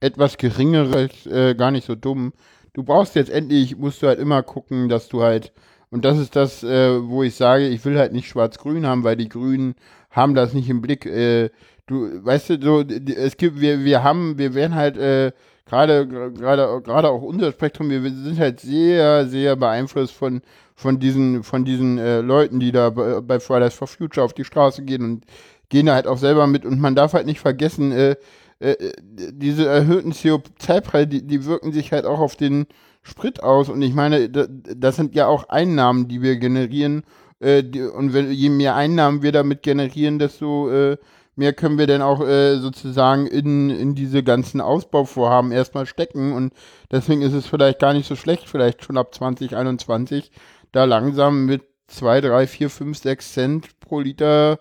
etwas 0.00 0.36
geringere 0.36 1.08
äh, 1.26 1.54
gar 1.54 1.70
nicht 1.70 1.86
so 1.86 1.94
dumm 1.94 2.32
du 2.72 2.82
brauchst 2.82 3.14
jetzt 3.14 3.30
endlich, 3.30 3.76
musst 3.76 4.02
du 4.02 4.06
halt 4.06 4.18
immer 4.18 4.42
gucken, 4.42 4.88
dass 4.88 5.08
du 5.08 5.22
halt, 5.22 5.52
und 5.90 6.04
das 6.04 6.18
ist 6.18 6.36
das, 6.36 6.62
äh, 6.62 7.02
wo 7.02 7.22
ich 7.22 7.34
sage, 7.34 7.68
ich 7.68 7.84
will 7.84 7.98
halt 7.98 8.12
nicht 8.12 8.28
schwarz-grün 8.28 8.86
haben, 8.86 9.04
weil 9.04 9.16
die 9.16 9.28
Grünen 9.28 9.74
haben 10.10 10.34
das 10.34 10.54
nicht 10.54 10.68
im 10.68 10.80
Blick. 10.80 11.06
Äh, 11.06 11.50
du, 11.86 12.24
weißt 12.24 12.50
du, 12.50 12.60
so, 12.60 12.80
es 12.82 13.36
gibt, 13.36 13.60
wir, 13.60 13.84
wir 13.84 14.02
haben, 14.02 14.38
wir 14.38 14.54
werden 14.54 14.74
halt, 14.74 14.96
äh, 14.96 15.32
gerade, 15.66 16.06
gerade, 16.06 16.80
gerade 16.82 17.08
auch 17.10 17.22
unser 17.22 17.52
Spektrum, 17.52 17.90
wir 17.90 18.02
sind 18.02 18.38
halt 18.38 18.60
sehr, 18.60 19.26
sehr 19.26 19.56
beeinflusst 19.56 20.14
von, 20.14 20.42
von 20.74 20.98
diesen, 20.98 21.42
von 21.42 21.64
diesen 21.64 21.98
äh, 21.98 22.20
Leuten, 22.20 22.60
die 22.60 22.72
da 22.72 22.90
bei, 22.90 23.40
Fridays 23.40 23.74
for 23.74 23.86
Future 23.86 24.24
auf 24.24 24.32
die 24.32 24.44
Straße 24.44 24.82
gehen 24.82 25.02
und 25.02 25.24
gehen 25.68 25.86
da 25.86 25.94
halt 25.94 26.06
auch 26.06 26.18
selber 26.18 26.46
mit 26.46 26.64
und 26.64 26.80
man 26.80 26.94
darf 26.94 27.12
halt 27.12 27.26
nicht 27.26 27.40
vergessen, 27.40 27.92
äh, 27.92 28.16
äh, 28.60 28.92
diese 29.02 29.66
erhöhten 29.66 30.12
CO2-Preise, 30.12 31.06
die, 31.06 31.26
die 31.26 31.44
wirken 31.46 31.72
sich 31.72 31.92
halt 31.92 32.04
auch 32.04 32.20
auf 32.20 32.36
den 32.36 32.66
Sprit 33.02 33.42
aus. 33.42 33.68
Und 33.68 33.82
ich 33.82 33.94
meine, 33.94 34.28
das 34.28 34.96
sind 34.96 35.14
ja 35.14 35.26
auch 35.26 35.48
Einnahmen, 35.48 36.08
die 36.08 36.22
wir 36.22 36.36
generieren. 36.36 37.02
Äh, 37.40 37.62
und 37.96 38.12
wenn, 38.12 38.30
je 38.30 38.50
mehr 38.50 38.76
Einnahmen 38.76 39.22
wir 39.22 39.32
damit 39.32 39.62
generieren, 39.62 40.18
desto 40.18 40.70
äh, 40.70 40.98
mehr 41.36 41.54
können 41.54 41.78
wir 41.78 41.86
dann 41.86 42.02
auch 42.02 42.18
sozusagen 42.18 43.26
in, 43.26 43.70
in 43.70 43.94
diese 43.94 44.22
ganzen 44.22 44.60
Ausbauvorhaben 44.60 45.52
erstmal 45.52 45.86
stecken. 45.86 46.34
Und 46.34 46.52
deswegen 46.90 47.22
ist 47.22 47.32
es 47.32 47.46
vielleicht 47.46 47.78
gar 47.78 47.94
nicht 47.94 48.06
so 48.06 48.14
schlecht, 48.14 48.46
vielleicht 48.46 48.84
schon 48.84 48.98
ab 48.98 49.14
2021 49.14 50.30
da 50.72 50.84
langsam 50.84 51.46
mit 51.46 51.62
2, 51.86 52.20
3, 52.20 52.46
4, 52.46 52.68
5, 52.70 52.98
6 52.98 53.32
Cent 53.32 53.80
pro 53.80 54.00
Liter 54.00 54.60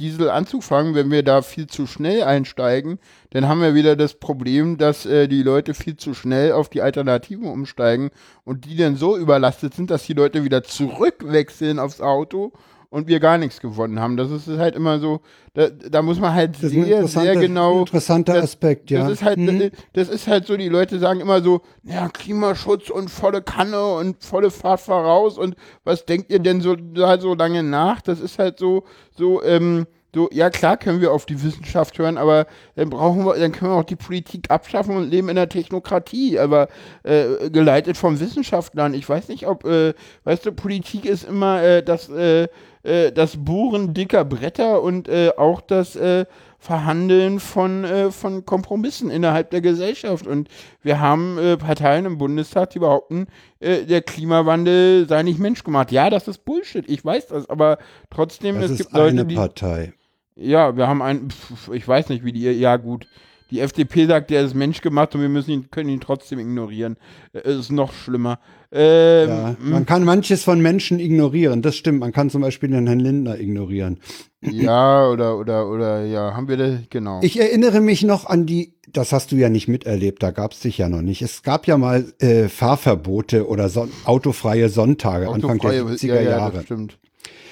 Diesel 0.00 0.30
anzufangen, 0.30 0.94
wenn 0.94 1.10
wir 1.10 1.22
da 1.22 1.42
viel 1.42 1.66
zu 1.66 1.86
schnell 1.86 2.22
einsteigen, 2.22 2.98
dann 3.30 3.46
haben 3.46 3.60
wir 3.60 3.74
wieder 3.74 3.96
das 3.96 4.14
Problem, 4.14 4.78
dass 4.78 5.04
äh, 5.04 5.28
die 5.28 5.42
Leute 5.42 5.74
viel 5.74 5.96
zu 5.96 6.14
schnell 6.14 6.52
auf 6.52 6.70
die 6.70 6.80
Alternativen 6.80 7.46
umsteigen 7.46 8.10
und 8.44 8.64
die 8.64 8.76
dann 8.76 8.96
so 8.96 9.16
überlastet 9.16 9.74
sind, 9.74 9.90
dass 9.90 10.06
die 10.06 10.14
Leute 10.14 10.42
wieder 10.42 10.62
zurückwechseln 10.62 11.78
aufs 11.78 12.00
Auto 12.00 12.52
und 12.90 13.06
wir 13.06 13.20
gar 13.20 13.38
nichts 13.38 13.60
gewonnen 13.60 14.00
haben. 14.00 14.16
Das 14.16 14.30
ist 14.30 14.48
halt 14.48 14.74
immer 14.74 14.98
so, 14.98 15.20
da, 15.54 15.68
da 15.68 16.02
muss 16.02 16.18
man 16.18 16.34
halt 16.34 16.56
sehr, 16.56 17.06
sehr 17.06 17.36
genau. 17.36 17.80
Interessanter 17.80 18.34
das, 18.34 18.44
Aspekt, 18.44 18.90
ja. 18.90 19.00
Das 19.00 19.12
ist 19.12 19.22
halt, 19.22 19.38
mhm. 19.38 19.70
das 19.92 20.08
ist 20.08 20.26
halt 20.26 20.46
so, 20.46 20.56
die 20.56 20.68
Leute 20.68 20.98
sagen 20.98 21.20
immer 21.20 21.40
so, 21.40 21.62
ja, 21.84 22.08
Klimaschutz 22.08 22.90
und 22.90 23.08
volle 23.08 23.42
Kanne 23.42 23.94
und 23.94 24.22
volle 24.22 24.50
Fahrt 24.50 24.80
voraus 24.80 25.38
und 25.38 25.54
was 25.84 26.04
denkt 26.04 26.30
ihr 26.30 26.40
denn 26.40 26.60
so, 26.60 26.76
halt 26.98 27.22
so 27.22 27.34
lange 27.34 27.62
nach? 27.62 28.02
Das 28.02 28.20
ist 28.20 28.38
halt 28.38 28.58
so, 28.58 28.84
so, 29.16 29.42
ähm, 29.44 29.86
so, 30.12 30.28
ja 30.32 30.50
klar 30.50 30.76
können 30.76 31.00
wir 31.00 31.12
auf 31.12 31.24
die 31.24 31.40
Wissenschaft 31.40 31.96
hören, 31.98 32.18
aber 32.18 32.46
dann 32.74 32.90
brauchen 32.90 33.24
wir, 33.24 33.36
dann 33.36 33.52
können 33.52 33.70
wir 33.70 33.76
auch 33.76 33.84
die 33.84 33.96
Politik 33.96 34.50
abschaffen 34.50 34.96
und 34.96 35.08
leben 35.08 35.28
in 35.28 35.36
der 35.36 35.48
Technokratie, 35.48 36.40
aber 36.40 36.66
äh, 37.04 37.48
geleitet 37.50 37.96
von 37.96 38.18
Wissenschaftlern. 38.18 38.94
Ich 38.94 39.08
weiß 39.08 39.28
nicht, 39.28 39.46
ob, 39.46 39.64
äh, 39.64 39.94
weißt 40.24 40.46
du, 40.46 40.52
Politik 40.52 41.04
ist 41.04 41.22
immer 41.22 41.62
äh, 41.62 41.82
das, 41.84 42.08
äh, 42.08 42.48
äh, 42.82 43.12
das 43.12 43.36
Bohren 43.36 43.94
dicker 43.94 44.24
Bretter 44.24 44.82
und 44.82 45.08
äh, 45.08 45.30
auch 45.36 45.60
das 45.60 45.96
äh, 45.96 46.26
Verhandeln 46.58 47.40
von, 47.40 47.84
äh, 47.84 48.10
von 48.10 48.44
Kompromissen 48.44 49.10
innerhalb 49.10 49.50
der 49.50 49.60
Gesellschaft. 49.60 50.26
Und 50.26 50.48
wir 50.82 51.00
haben 51.00 51.38
äh, 51.38 51.56
Parteien 51.56 52.04
im 52.04 52.18
Bundestag, 52.18 52.70
die 52.70 52.78
behaupten, 52.78 53.26
der 53.62 54.00
Klimawandel 54.00 55.06
sei 55.06 55.22
nicht 55.22 55.38
menschgemacht. 55.38 55.92
Ja, 55.92 56.08
das 56.08 56.28
ist 56.28 56.44
Bullshit, 56.46 56.88
ich 56.88 57.04
weiß 57.04 57.26
das, 57.28 57.48
aber 57.50 57.78
trotzdem, 58.10 58.56
Das 58.56 58.66
es 58.66 58.70
ist 58.72 58.78
gibt 58.78 58.92
Leute, 58.92 59.10
eine 59.10 59.24
die. 59.26 59.34
Partei. 59.34 59.92
Ja, 60.34 60.76
wir 60.76 60.88
haben 60.88 61.02
einen, 61.02 61.30
pf, 61.30 61.68
ich 61.74 61.86
weiß 61.86 62.08
nicht, 62.08 62.24
wie 62.24 62.32
die, 62.32 62.50
ja 62.50 62.76
gut. 62.76 63.06
Die 63.50 63.60
FDP 63.60 64.06
sagt, 64.06 64.30
der 64.30 64.42
ist 64.42 64.54
menschgemacht 64.54 65.14
und 65.14 65.20
wir 65.22 65.28
müssen 65.28 65.50
ihn, 65.50 65.70
können 65.70 65.90
ihn 65.90 66.00
trotzdem 66.00 66.38
ignorieren. 66.38 66.96
Es 67.32 67.56
ist 67.56 67.72
noch 67.72 67.92
schlimmer. 67.92 68.38
Ähm, 68.72 69.28
Ja, 69.28 69.56
man 69.60 69.84
kann 69.86 70.04
manches 70.04 70.44
von 70.44 70.60
Menschen 70.60 71.00
ignorieren, 71.00 71.60
das 71.62 71.76
stimmt. 71.76 71.98
Man 72.00 72.12
kann 72.12 72.30
zum 72.30 72.40
Beispiel 72.42 72.68
den 72.70 72.86
Herrn 72.86 73.00
Lindner 73.00 73.38
ignorieren. 73.38 73.98
ja, 74.42 75.08
oder, 75.08 75.38
oder, 75.38 75.68
oder, 75.68 76.04
ja, 76.04 76.34
haben 76.34 76.46
wir 76.48 76.56
das, 76.56 76.78
genau. 76.88 77.20
Ich 77.22 77.38
erinnere 77.40 77.80
mich 77.80 78.02
noch 78.04 78.26
an 78.26 78.46
die, 78.46 78.74
das 78.92 79.12
hast 79.12 79.32
du 79.32 79.36
ja 79.36 79.48
nicht 79.48 79.66
miterlebt, 79.68 80.22
da 80.22 80.30
gab 80.30 80.52
es 80.52 80.60
dich 80.60 80.78
ja 80.78 80.88
noch 80.88 81.02
nicht. 81.02 81.20
Es 81.20 81.42
gab 81.42 81.66
ja 81.66 81.76
mal 81.78 82.12
äh, 82.20 82.48
Fahrverbote 82.48 83.48
oder 83.48 83.68
son 83.68 83.90
autofreie 84.04 84.68
Sonntage 84.68 85.28
Anfang 85.28 85.58
der 85.58 85.70
Autofreie- 85.72 85.96
70er 85.96 86.06
ja, 86.14 86.20
ja, 86.22 86.30
Jahre. 86.30 86.52
Das 86.58 86.64
stimmt. 86.64 86.98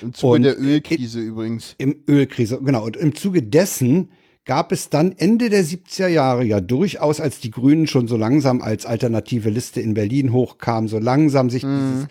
Im 0.01 0.15
Zuge 0.15 0.35
Und- 0.35 0.43
der 0.45 0.59
Ölkrise 0.61 1.19
übrigens. 1.21 1.75
Im 1.79 1.97
Ölkrise, 2.09 2.61
genau. 2.65 2.85
Und 2.85 2.97
im 2.97 3.15
Zuge 3.17 3.43
dessen 3.43 4.11
gab 4.49 4.73
es 4.73 4.89
dann 4.89 5.13
Ende 5.13 5.51
der 5.51 5.63
70er 5.63 6.09
Jahre 6.09 6.43
ja 6.43 6.63
durchaus, 6.63 7.21
als 7.21 7.39
die 7.39 7.51
Grünen 7.51 7.87
schon 7.87 8.09
so 8.09 8.17
langsam 8.17 8.63
als 8.63 8.87
alternative 8.87 9.51
Liste 9.51 9.83
in 9.83 9.93
Berlin 9.93 10.33
hochkamen, 10.33 10.89
so 10.89 10.99
langsam 10.99 11.51
sich 11.51 11.63
dieses, 11.63 12.07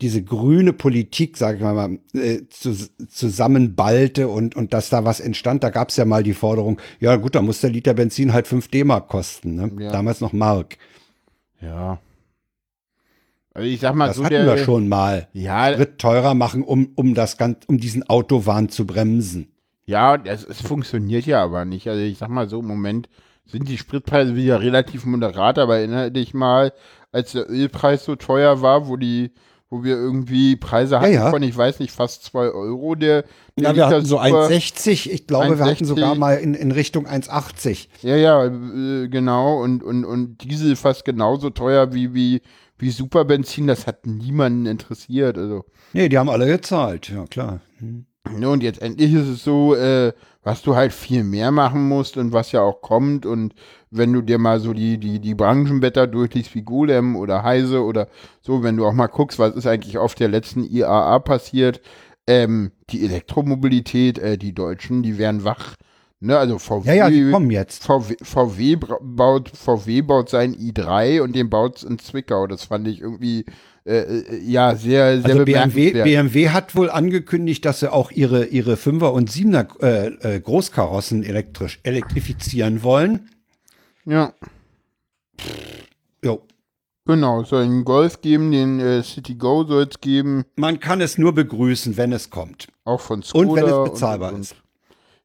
diese 0.00 0.24
grüne 0.24 0.72
Politik, 0.72 1.36
sage 1.36 1.58
ich 1.58 1.62
mal, 1.62 1.98
äh, 2.14 2.40
zu, 2.50 2.74
zusammenballte 3.08 4.26
und, 4.26 4.56
und 4.56 4.74
dass 4.74 4.90
da 4.90 5.04
was 5.04 5.20
entstand, 5.20 5.62
da 5.62 5.70
gab 5.70 5.90
es 5.90 5.96
ja 5.96 6.04
mal 6.04 6.24
die 6.24 6.34
Forderung, 6.34 6.80
ja 6.98 7.14
gut, 7.14 7.36
da 7.36 7.42
muss 7.42 7.60
der 7.60 7.70
Liter 7.70 7.94
Benzin 7.94 8.32
halt 8.32 8.48
5 8.48 8.66
D-Mark 8.68 9.06
kosten, 9.06 9.54
ne? 9.54 9.70
Ja. 9.78 9.92
damals 9.92 10.20
noch 10.20 10.32
Mark. 10.32 10.78
Ja. 11.62 12.00
Also 13.54 13.68
ich 13.68 13.78
sag 13.78 13.94
mal 13.94 14.08
Das 14.08 14.16
so, 14.16 14.24
hatten 14.24 14.34
der, 14.34 14.46
wir 14.46 14.58
schon 14.58 14.88
mal. 14.88 15.28
Ja, 15.32 15.72
Sprit 15.72 15.98
teurer 15.98 16.34
machen, 16.34 16.64
um, 16.64 16.90
um 16.96 17.14
das 17.14 17.36
ganz, 17.36 17.58
um 17.68 17.78
diesen 17.78 18.02
Autowahn 18.08 18.68
zu 18.68 18.84
bremsen. 18.84 19.52
Ja, 19.88 20.16
es, 20.22 20.44
es 20.44 20.60
funktioniert 20.60 21.24
ja 21.24 21.42
aber 21.42 21.64
nicht. 21.64 21.88
Also 21.88 22.02
ich 22.02 22.18
sag 22.18 22.28
mal 22.28 22.46
so, 22.46 22.60
im 22.60 22.66
Moment 22.66 23.08
sind 23.46 23.66
die 23.70 23.78
Spritpreise 23.78 24.36
wieder 24.36 24.60
relativ 24.60 25.06
moderat, 25.06 25.58
aber 25.58 25.78
erinnere 25.78 26.12
dich 26.12 26.34
mal, 26.34 26.74
als 27.10 27.32
der 27.32 27.48
Ölpreis 27.48 28.04
so 28.04 28.14
teuer 28.14 28.60
war, 28.60 28.86
wo 28.86 28.98
die, 28.98 29.32
wo 29.70 29.84
wir 29.84 29.96
irgendwie 29.96 30.56
Preise 30.56 31.00
hatten 31.00 31.14
ja. 31.14 31.30
von, 31.30 31.42
ich 31.42 31.56
weiß 31.56 31.80
nicht, 31.80 31.90
fast 31.90 32.22
zwei 32.22 32.50
Euro, 32.50 32.96
der, 32.96 33.24
der 33.56 33.70
Ja, 33.70 33.76
wir 33.76 33.86
hatten 33.86 34.04
so 34.04 34.18
Super- 34.18 34.48
1,60. 34.48 35.08
Ich 35.10 35.26
glaube, 35.26 35.58
wir 35.58 35.64
hatten 35.64 35.84
1,60. 35.84 35.86
sogar 35.86 36.14
mal 36.16 36.34
in, 36.34 36.52
in 36.52 36.70
Richtung 36.70 37.06
1,80. 37.06 37.88
Ja, 38.02 38.16
ja, 38.16 38.44
äh, 38.44 39.08
genau. 39.08 39.62
Und, 39.62 39.82
und, 39.82 40.04
und 40.04 40.44
Diesel 40.44 40.76
fast 40.76 41.06
genauso 41.06 41.48
teuer 41.48 41.94
wie, 41.94 42.12
wie, 42.12 42.42
wie 42.76 42.90
Superbenzin. 42.90 43.66
Das 43.66 43.86
hat 43.86 44.06
niemanden 44.06 44.66
interessiert. 44.66 45.38
Also. 45.38 45.64
Nee, 45.94 46.10
die 46.10 46.18
haben 46.18 46.28
alle 46.28 46.46
gezahlt. 46.46 47.08
Ja, 47.08 47.24
klar. 47.24 47.60
Ne, 47.80 48.04
und 48.28 48.62
jetzt 48.62 48.82
endlich 48.82 49.12
ist 49.14 49.28
es 49.28 49.44
so, 49.44 49.74
äh, 49.74 50.12
was 50.42 50.62
du 50.62 50.74
halt 50.74 50.92
viel 50.92 51.24
mehr 51.24 51.50
machen 51.50 51.88
musst 51.88 52.16
und 52.16 52.32
was 52.32 52.52
ja 52.52 52.62
auch 52.62 52.80
kommt. 52.80 53.26
Und 53.26 53.54
wenn 53.90 54.12
du 54.12 54.22
dir 54.22 54.38
mal 54.38 54.60
so 54.60 54.72
die, 54.72 54.98
die, 54.98 55.20
die 55.20 55.34
Branchenwetter 55.34 56.06
durchliest 56.06 56.54
wie 56.54 56.62
Golem 56.62 57.16
oder 57.16 57.42
Heise 57.42 57.82
oder 57.82 58.08
so, 58.40 58.62
wenn 58.62 58.76
du 58.76 58.86
auch 58.86 58.94
mal 58.94 59.08
guckst, 59.08 59.38
was 59.38 59.54
ist 59.54 59.66
eigentlich 59.66 59.98
auf 59.98 60.14
der 60.14 60.28
letzten 60.28 60.64
IAA 60.64 61.18
passiert, 61.18 61.80
ähm, 62.26 62.72
die 62.90 63.04
Elektromobilität, 63.04 64.18
äh, 64.18 64.38
die 64.38 64.54
Deutschen, 64.54 65.02
die 65.02 65.18
werden 65.18 65.44
wach. 65.44 65.74
Ne, 66.20 66.36
also 66.36 66.58
VW, 66.58 66.88
Ja, 66.88 66.94
ja, 66.94 67.10
die 67.10 67.30
kommen 67.30 67.50
jetzt. 67.50 67.84
VW, 67.84 68.16
VW 68.22 68.76
baut, 69.00 69.50
VW 69.50 70.02
baut 70.02 70.28
sein 70.28 70.52
i3 70.54 71.20
und 71.22 71.36
den 71.36 71.48
baut 71.48 71.84
in 71.84 71.98
Zwickau. 71.98 72.48
Das 72.48 72.64
fand 72.64 72.88
ich 72.88 73.00
irgendwie, 73.00 73.44
äh, 73.88 74.18
äh, 74.18 74.38
ja, 74.44 74.76
sehr, 74.76 75.20
sehr 75.20 75.24
Also 75.24 75.44
BMW, 75.44 75.44
bemerkenswert. 75.44 76.04
BMW 76.04 76.48
hat 76.50 76.76
wohl 76.76 76.90
angekündigt, 76.90 77.64
dass 77.64 77.80
sie 77.80 77.90
auch 77.90 78.10
ihre, 78.10 78.44
ihre 78.44 78.74
5er 78.74 79.08
und 79.08 79.30
7er 79.30 79.82
äh, 79.82 80.36
äh, 80.36 80.40
Großkarossen 80.40 81.24
elektrisch 81.24 81.80
elektrifizieren 81.82 82.82
wollen. 82.82 83.30
ja. 84.04 84.32
Jo. 86.24 86.42
Genau, 87.06 87.42
es 87.42 87.48
soll 87.48 87.62
einen 87.62 87.84
Golf 87.84 88.20
geben, 88.20 88.50
den 88.52 88.80
äh, 88.80 89.02
City 89.02 89.36
Go 89.36 89.64
soll 89.64 89.86
es 89.90 90.00
geben, 90.00 90.44
Man 90.56 90.78
kann 90.80 91.00
es 91.00 91.16
nur 91.16 91.32
begrüßen, 91.32 91.96
wenn 91.96 92.12
es 92.12 92.28
kommt. 92.28 92.66
auch 92.84 93.00
von 93.00 93.22
Skoda. 93.22 93.48
Und 93.48 93.56
wenn 93.56 93.64
es 93.64 93.90
bezahlbar 93.92 94.34
und, 94.34 94.40
ist. 94.40 94.56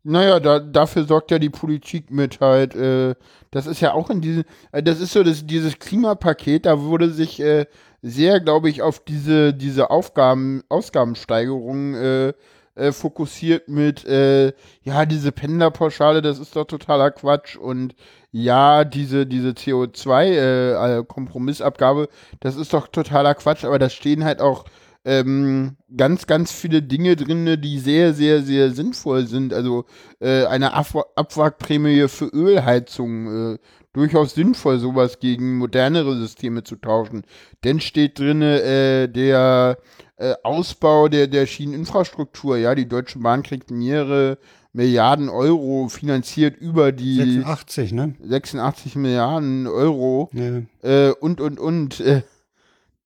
Naja, 0.03 0.39
da, 0.39 0.59
dafür 0.59 1.03
sorgt 1.05 1.32
ja 1.32 1.39
die 1.39 1.49
Politik 1.49 2.11
mit 2.11 2.39
halt, 2.39 2.76
äh, 2.76 3.16
das 3.51 3.68
ist 3.68 3.82
ja 3.82 3.93
auch 3.93 4.09
in 4.09 4.22
diesem, 4.22 4.43
äh, 4.72 4.82
das 4.84 5.01
ist 5.01 5.11
so 5.14 5.24
das, 5.24 5.45
dieses 5.45 5.78
Klimapaket, 5.80 6.66
da 6.66 6.80
wurde 6.80 7.09
sich 7.09 7.39
äh, 7.41 7.66
sehr, 8.04 8.39
glaube 8.41 8.70
ich, 8.70 8.84
auf 8.84 8.99
diese, 8.99 9.54
diese 9.54 9.89
Aufgaben, 9.89 10.64
Ausgabensteigerung 10.68 11.95
äh, 11.95 12.34
äh, 12.76 12.91
fokussiert 12.91 13.70
mit, 13.70 14.04
äh, 14.06 14.51
ja, 14.84 15.06
diese 15.06 15.32
Pendlerpauschale, 15.32 16.22
das 16.22 16.38
ist 16.38 16.54
doch 16.56 16.66
totaler 16.66 17.12
Quatsch. 17.12 17.56
Und 17.56 17.95
ja, 18.32 18.84
diese, 18.84 19.26
diese 19.26 19.51
CO2-Kompromissabgabe, 19.51 22.10
das 22.41 22.58
ist 22.58 22.74
doch 22.74 22.88
totaler 22.88 23.36
Quatsch, 23.36 23.64
aber 23.64 23.80
da 23.80 23.89
stehen 23.89 24.26
halt 24.26 24.41
auch 24.41 24.66
ähm, 25.06 25.76
ganz, 25.95 26.28
ganz 26.28 26.51
viele 26.51 26.82
Dinge 26.82 27.16
drin, 27.16 27.60
die 27.62 27.80
sehr, 27.80 28.14
sehr, 28.14 28.41
sehr 28.41 28.72
sinnvoll 28.72 29.28
sind. 29.28 29.54
Also 29.54 29.86
äh, 30.20 30.45
eine 30.45 30.74
Ab 30.74 30.88
Abwrackprämie 31.16 32.08
für 32.08 32.26
Ölheizung, 32.28 33.56
äh, 33.56 33.58
durchaus 33.93 34.34
sinnvoll, 34.34 34.80
sowas 34.80 35.20
gegen 35.20 35.58
modernere 35.58 36.16
Systeme 36.18 36.64
zu 36.64 36.78
tauschen. 36.78 37.24
Denn 37.64 37.80
steht 37.80 38.18
drin 38.20 38.41
äh, 38.41 39.08
der 39.08 39.78
äh, 40.18 40.34
Ausbau 40.43 41.08
der, 41.10 41.28
der 41.28 41.45
Schieneninfrastruktur. 41.45 42.58
Ja, 42.58 42.74
die 42.76 42.88
Deutsche 42.88 43.20
Bahn 43.20 43.43
kriegt 43.43 43.72
mehrere 43.72 44.38
Milliarden 44.76 45.30
Euro 45.30 45.88
finanziert 45.89 46.58
über 46.58 46.91
die 46.91 47.18
86, 47.18 47.91
ne? 47.91 48.16
86 48.24 48.95
Milliarden 48.95 49.68
Euro 49.68 50.32
Ja. 50.34 50.62
äh, 50.82 51.12
und, 51.12 51.39
und, 51.39 51.60
und. 51.60 51.99
Äh, 51.99 52.24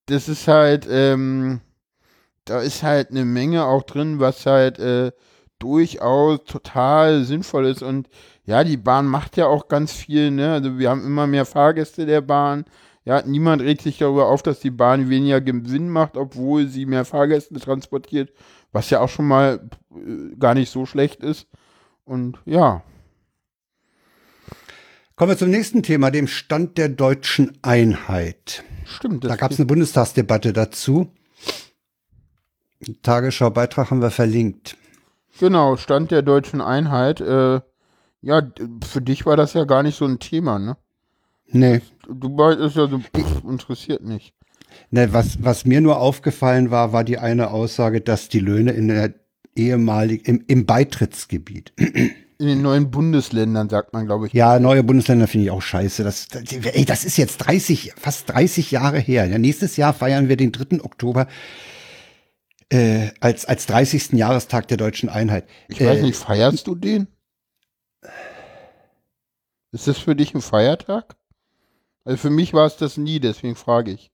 das 0.06 0.26
ist 0.30 0.48
halt, 0.48 0.88
ähm, 0.90 1.60
da 2.48 2.60
ist 2.60 2.82
halt 2.82 3.10
eine 3.10 3.24
Menge 3.24 3.64
auch 3.64 3.82
drin, 3.82 4.20
was 4.20 4.46
halt 4.46 4.78
äh, 4.78 5.12
durchaus 5.58 6.44
total 6.44 7.24
sinnvoll 7.24 7.66
ist. 7.66 7.82
Und 7.82 8.08
ja, 8.44 8.64
die 8.64 8.76
Bahn 8.76 9.06
macht 9.06 9.36
ja 9.36 9.46
auch 9.46 9.68
ganz 9.68 9.92
viel, 9.92 10.30
ne? 10.30 10.52
Also 10.52 10.78
wir 10.78 10.90
haben 10.90 11.04
immer 11.04 11.26
mehr 11.26 11.44
Fahrgäste 11.44 12.06
der 12.06 12.20
Bahn. 12.20 12.64
Ja, 13.04 13.22
niemand 13.22 13.62
regt 13.62 13.82
sich 13.82 13.98
darüber 13.98 14.28
auf, 14.28 14.42
dass 14.42 14.60
die 14.60 14.70
Bahn 14.70 15.08
weniger 15.08 15.40
Gewinn 15.40 15.88
macht, 15.88 16.16
obwohl 16.16 16.66
sie 16.66 16.86
mehr 16.86 17.04
Fahrgäste 17.04 17.58
transportiert, 17.58 18.32
was 18.72 18.90
ja 18.90 19.00
auch 19.00 19.08
schon 19.08 19.26
mal 19.26 19.68
äh, 19.94 20.36
gar 20.38 20.54
nicht 20.54 20.70
so 20.70 20.86
schlecht 20.86 21.22
ist. 21.22 21.46
Und 22.04 22.38
ja, 22.44 22.82
Kommen 25.18 25.32
wir 25.32 25.36
zum 25.36 25.50
nächsten 25.50 25.82
Thema, 25.82 26.12
dem 26.12 26.28
Stand 26.28 26.78
der 26.78 26.88
deutschen 26.88 27.58
Einheit. 27.62 28.62
stimmt. 28.84 29.24
Da 29.24 29.34
gab 29.34 29.50
es 29.50 29.58
eine 29.58 29.66
Bundestagsdebatte 29.66 30.52
dazu. 30.52 31.12
Tagesschau-Beitrag 33.02 33.90
haben 33.90 34.02
wir 34.02 34.10
verlinkt. 34.10 34.76
Genau, 35.38 35.76
Stand 35.76 36.10
der 36.10 36.22
deutschen 36.22 36.60
Einheit. 36.60 37.20
Äh, 37.20 37.60
ja, 38.20 38.42
für 38.84 39.00
dich 39.00 39.26
war 39.26 39.36
das 39.36 39.54
ja 39.54 39.64
gar 39.64 39.82
nicht 39.82 39.96
so 39.96 40.04
ein 40.04 40.18
Thema, 40.18 40.58
ne? 40.58 40.76
Nee. 41.50 41.80
Dubai 42.08 42.54
ist 42.54 42.76
ja 42.76 42.88
so, 42.88 42.98
pff, 42.98 43.44
interessiert 43.44 44.04
nicht. 44.04 44.34
Ne, 44.90 45.12
was, 45.12 45.42
was 45.42 45.64
mir 45.64 45.80
nur 45.80 45.98
aufgefallen 45.98 46.70
war, 46.70 46.92
war 46.92 47.04
die 47.04 47.18
eine 47.18 47.50
Aussage, 47.50 48.00
dass 48.00 48.28
die 48.28 48.40
Löhne 48.40 48.72
in 48.72 48.88
der 48.88 49.14
ehemaligen, 49.54 50.24
im, 50.24 50.44
im 50.46 50.66
Beitrittsgebiet. 50.66 51.72
In 52.40 52.46
den 52.46 52.62
neuen 52.62 52.90
Bundesländern 52.90 53.68
sagt 53.68 53.92
man, 53.92 54.06
glaube 54.06 54.26
ich. 54.26 54.32
Ja, 54.32 54.60
neue 54.60 54.84
Bundesländer 54.84 55.26
finde 55.26 55.46
ich 55.46 55.50
auch 55.50 55.62
scheiße. 55.62 56.04
Das, 56.04 56.28
das, 56.28 56.44
ey, 56.52 56.84
das 56.84 57.04
ist 57.04 57.16
jetzt 57.16 57.38
30, 57.38 57.94
fast 57.96 58.30
30 58.30 58.70
Jahre 58.70 58.98
her. 58.98 59.26
Ja, 59.26 59.38
nächstes 59.38 59.76
Jahr 59.76 59.92
feiern 59.92 60.28
wir 60.28 60.36
den 60.36 60.52
3. 60.52 60.84
Oktober 60.84 61.26
äh, 62.70 63.10
als, 63.20 63.44
als 63.46 63.66
30. 63.66 64.12
Jahrestag 64.12 64.68
der 64.68 64.76
deutschen 64.76 65.08
Einheit. 65.08 65.46
Ich 65.68 65.80
weiß 65.80 66.00
Äh, 66.00 66.02
nicht, 66.02 66.16
feierst 66.16 66.66
du 66.66 66.74
den? 66.74 67.08
Ist 69.72 69.86
das 69.86 69.98
für 69.98 70.16
dich 70.16 70.34
ein 70.34 70.40
Feiertag? 70.40 71.16
Also 72.04 72.16
für 72.18 72.30
mich 72.30 72.54
war 72.54 72.66
es 72.66 72.76
das 72.76 72.96
nie, 72.96 73.20
deswegen 73.20 73.54
frage 73.54 73.92
ich. 73.92 74.10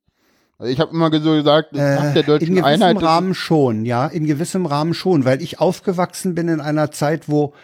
Also 0.59 0.73
ich 0.73 0.81
habe 0.81 0.93
immer 0.93 1.11
so 1.21 1.33
gesagt, 1.33 1.75
Äh, 1.75 1.97
Tag 1.97 2.15
der 2.15 2.23
deutschen 2.23 2.49
in 2.49 2.55
gewissem 2.55 2.83
Einheit. 2.83 3.03
Rahmen 3.03 3.35
schon, 3.35 3.85
ja, 3.85 4.07
in 4.07 4.27
gewissem 4.27 4.67
Rahmen 4.67 4.95
schon, 4.95 5.25
weil 5.25 5.43
ich 5.43 5.61
aufgewachsen 5.61 6.35
bin 6.35 6.49
in 6.49 6.61
einer 6.61 6.91
Zeit, 6.91 7.29
wo 7.29 7.55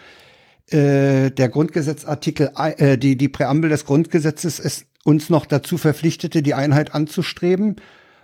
äh, 0.69 1.31
der 1.31 1.49
Grundgesetzartikel, 1.49 2.51
äh, 2.55 2.97
die, 2.97 3.17
die 3.17 3.29
Präambel 3.29 3.69
des 3.69 3.85
Grundgesetzes 3.85 4.59
es 4.59 4.85
uns 5.03 5.29
noch 5.29 5.45
dazu 5.45 5.77
verpflichtete, 5.77 6.41
die 6.41 6.53
Einheit 6.53 6.93
anzustreben. 6.93 7.77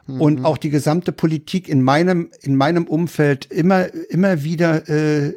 Mhm. 0.07 0.21
Und 0.21 0.45
auch 0.45 0.57
die 0.57 0.69
gesamte 0.69 1.11
Politik 1.11 1.67
in 1.67 1.81
meinem, 1.81 2.31
in 2.41 2.55
meinem 2.55 2.85
Umfeld 2.85 3.45
immer, 3.51 3.93
immer 4.09 4.43
wieder 4.43 4.87
äh, 4.89 5.33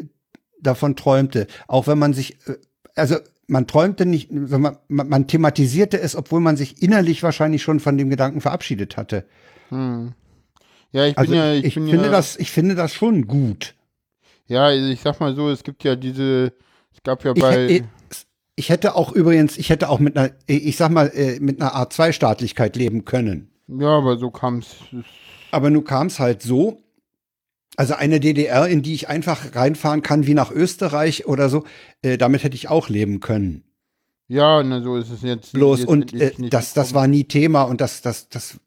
davon 0.61 0.95
träumte. 0.97 1.47
Auch 1.67 1.87
wenn 1.87 1.99
man 1.99 2.15
sich, 2.15 2.37
äh, 2.47 2.55
also 2.95 3.17
man 3.49 3.67
träumte 3.67 4.07
nicht, 4.07 4.31
man, 4.31 4.77
man 4.89 5.27
thematisierte 5.27 6.01
es, 6.01 6.15
obwohl 6.15 6.41
man 6.41 6.57
sich 6.57 6.83
innerlich 6.83 7.23
wahrscheinlich 7.25 7.63
schon 7.63 7.81
von 7.81 7.99
dem 7.99 8.09
Gedanken 8.09 8.41
verabschiedet 8.41 8.97
hatte. 8.97 9.25
Ja, 10.93 11.07
ich 11.07 11.19
Also 11.19 11.31
bin 11.33 11.39
ja, 11.39 11.53
ich, 11.55 11.65
ich, 11.65 11.75
bin 11.75 11.89
finde 11.89 12.07
ja, 12.07 12.11
das, 12.13 12.37
ich 12.37 12.51
finde 12.51 12.75
das 12.77 12.95
schon 12.95 13.27
gut. 13.27 13.75
ja, 14.47 14.67
also 14.67 14.87
ich 14.87 15.01
sag 15.01 15.19
mal 15.21 15.35
so, 15.35 15.51
es 15.51 15.63
gibt 15.65 15.83
ja 15.85 15.97
diese, 15.97 16.53
es 16.93 17.03
gab 17.03 17.25
ja 17.25 17.33
Ich, 17.35 17.43
bei, 17.43 17.69
hä- 17.69 17.83
ich 18.57 18.69
hätte 18.69 18.95
auch 18.95 19.13
übrigens, 19.13 19.59
ich 19.59 19.71
hätte 19.71 19.89
auch 19.89 19.99
mit 20.01 20.17
einer, 20.17 20.31
ich 20.47 20.77
sag 20.77 20.91
mal, 20.91 21.11
äh, 21.15 21.41
mit 21.41 21.61
einer 21.61 21.75
Art 21.75 21.93
Zwei-Staatlichkeit 21.93 22.77
leben 22.77 23.05
können. 23.05 23.50
Ja, 23.79 23.99
aber 23.99 24.19
so 24.19 24.31
kam 24.31 24.59
es. 24.59 24.77
Aber 25.51 25.71
nun 25.71 25.85
kam 25.85 26.09
es 26.09 26.19
halt 26.19 26.43
so, 26.43 26.81
also 27.77 27.95
eine 27.95 28.21
DDR, 28.21 28.67
in 28.69 28.83
die 28.83 28.95
ich 28.95 29.09
einfach 29.09 29.55
reinfahren 29.55 30.03
kann 30.03 30.27
wie 30.27 30.35
nach 30.35 30.51
Österreich 30.51 31.27
oder 31.27 31.49
so, 31.49 31.65
äh, 32.03 32.19
damit 32.19 32.45
hätte 32.45 32.57
ich 32.57 32.69
auch 32.69 32.89
leben 32.89 33.21
können. 33.21 33.65
Ja, 34.29 34.63
na, 34.63 34.81
so 34.81 34.97
ist 34.97 35.11
es 35.11 35.23
jetzt. 35.23 35.53
Bloß 35.53 35.81
jetzt 35.81 35.89
und 35.89 36.13
äh, 36.15 36.33
das, 36.51 36.73
das 36.73 36.95
war 36.95 37.09
nie 37.09 37.25
Thema 37.25 37.63
und 37.63 37.81
das, 37.81 38.01
das, 38.01 38.29
das, 38.29 38.61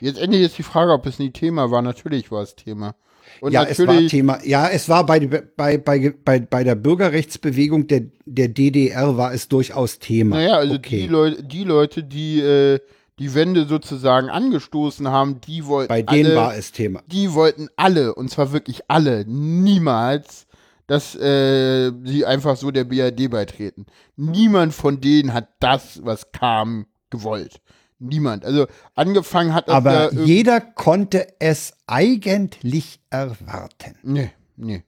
Jetzt 0.00 0.18
endlich 0.18 0.42
ist 0.42 0.58
die 0.58 0.62
Frage, 0.62 0.92
ob 0.92 1.06
es 1.06 1.18
nie 1.18 1.30
Thema 1.30 1.70
war. 1.70 1.82
Natürlich 1.82 2.30
war 2.30 2.42
es 2.42 2.54
Thema. 2.54 2.94
Und 3.40 3.52
ja, 3.52 3.64
es 3.64 3.84
war 3.86 3.98
Thema. 4.06 4.38
Ja, 4.44 4.68
es 4.68 4.88
war 4.88 5.04
bei, 5.04 5.20
bei, 5.20 5.78
bei, 5.78 6.10
bei, 6.10 6.40
bei 6.40 6.64
der 6.64 6.74
Bürgerrechtsbewegung 6.74 7.86
der, 7.86 8.02
der 8.24 8.48
DDR 8.48 9.16
war 9.16 9.32
es 9.32 9.48
durchaus 9.48 9.98
Thema. 9.98 10.36
naja, 10.36 10.54
also 10.56 10.74
okay. 10.74 11.02
die, 11.02 11.08
Leute, 11.08 11.42
die 11.42 11.64
Leute, 11.64 12.04
die 12.04 12.40
äh, 12.40 12.78
die 13.18 13.34
Wende 13.34 13.66
sozusagen 13.66 14.28
angestoßen 14.28 15.08
haben, 15.08 15.40
die 15.40 15.66
wollten 15.66 15.88
bei 15.88 16.02
denen 16.02 16.26
alle, 16.26 16.36
war 16.36 16.56
es 16.56 16.72
Thema. 16.72 17.02
die 17.06 17.32
wollten 17.32 17.68
alle, 17.76 18.14
und 18.14 18.30
zwar 18.30 18.52
wirklich 18.52 18.82
alle, 18.88 19.24
niemals, 19.26 20.46
dass 20.86 21.14
äh, 21.16 21.92
sie 22.04 22.26
einfach 22.26 22.56
so 22.56 22.70
der 22.70 22.84
BRD 22.84 23.30
beitreten. 23.30 23.86
Niemand 24.16 24.74
von 24.74 25.00
denen 25.00 25.32
hat 25.32 25.48
das, 25.60 26.04
was 26.04 26.30
kam, 26.32 26.86
gewollt. 27.10 27.60
Niemand. 27.98 28.44
Also 28.44 28.66
angefangen 28.94 29.54
hat 29.54 29.68
Aber 29.70 30.12
jeder 30.12 30.60
konnte 30.60 31.26
es 31.38 31.72
eigentlich 31.86 33.00
erwarten. 33.08 33.96
Nee, 34.02 34.30
nee. 34.56 34.84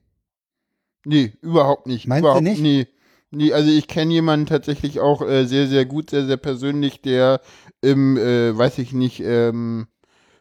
Nee, 1.04 1.32
überhaupt 1.40 1.86
nicht. 1.86 2.06
Meinst 2.06 2.22
du 2.22 2.26
überhaupt, 2.26 2.42
nicht? 2.42 2.60
Nee. 2.60 2.86
Nee, 3.30 3.52
also 3.52 3.70
ich 3.70 3.88
kenne 3.88 4.12
jemanden 4.14 4.46
tatsächlich 4.46 5.00
auch 5.00 5.20
äh, 5.22 5.44
sehr, 5.44 5.66
sehr 5.66 5.84
gut, 5.84 6.10
sehr, 6.10 6.24
sehr 6.24 6.38
persönlich, 6.38 7.02
der 7.02 7.40
im, 7.82 8.16
äh, 8.16 8.56
weiß 8.56 8.78
ich 8.78 8.92
nicht, 8.92 9.20
ähm, 9.20 9.86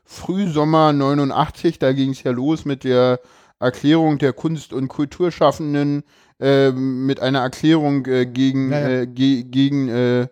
Frühsommer 0.06 0.94
89, 0.94 1.80
da 1.80 1.92
ging 1.92 2.12
es 2.12 2.24
ja 2.24 2.32
los 2.32 2.64
mit 2.64 2.86
der 2.86 3.20
Erklärung 3.60 4.20
der 4.20 4.32
Kunst- 4.32 4.72
und 4.72 4.88
Kulturschaffenden, 4.88 6.04
ähm, 6.40 7.06
mit 7.06 7.20
einer 7.20 7.40
Erklärung 7.40 8.06
äh, 8.06 8.26
gegen, 8.26 8.72
Ja, 8.72 8.80
ja. 8.80 8.90
Äh, 9.02 9.08
ge 9.08 9.44
gegen, 9.44 9.90
äh, 9.90 10.28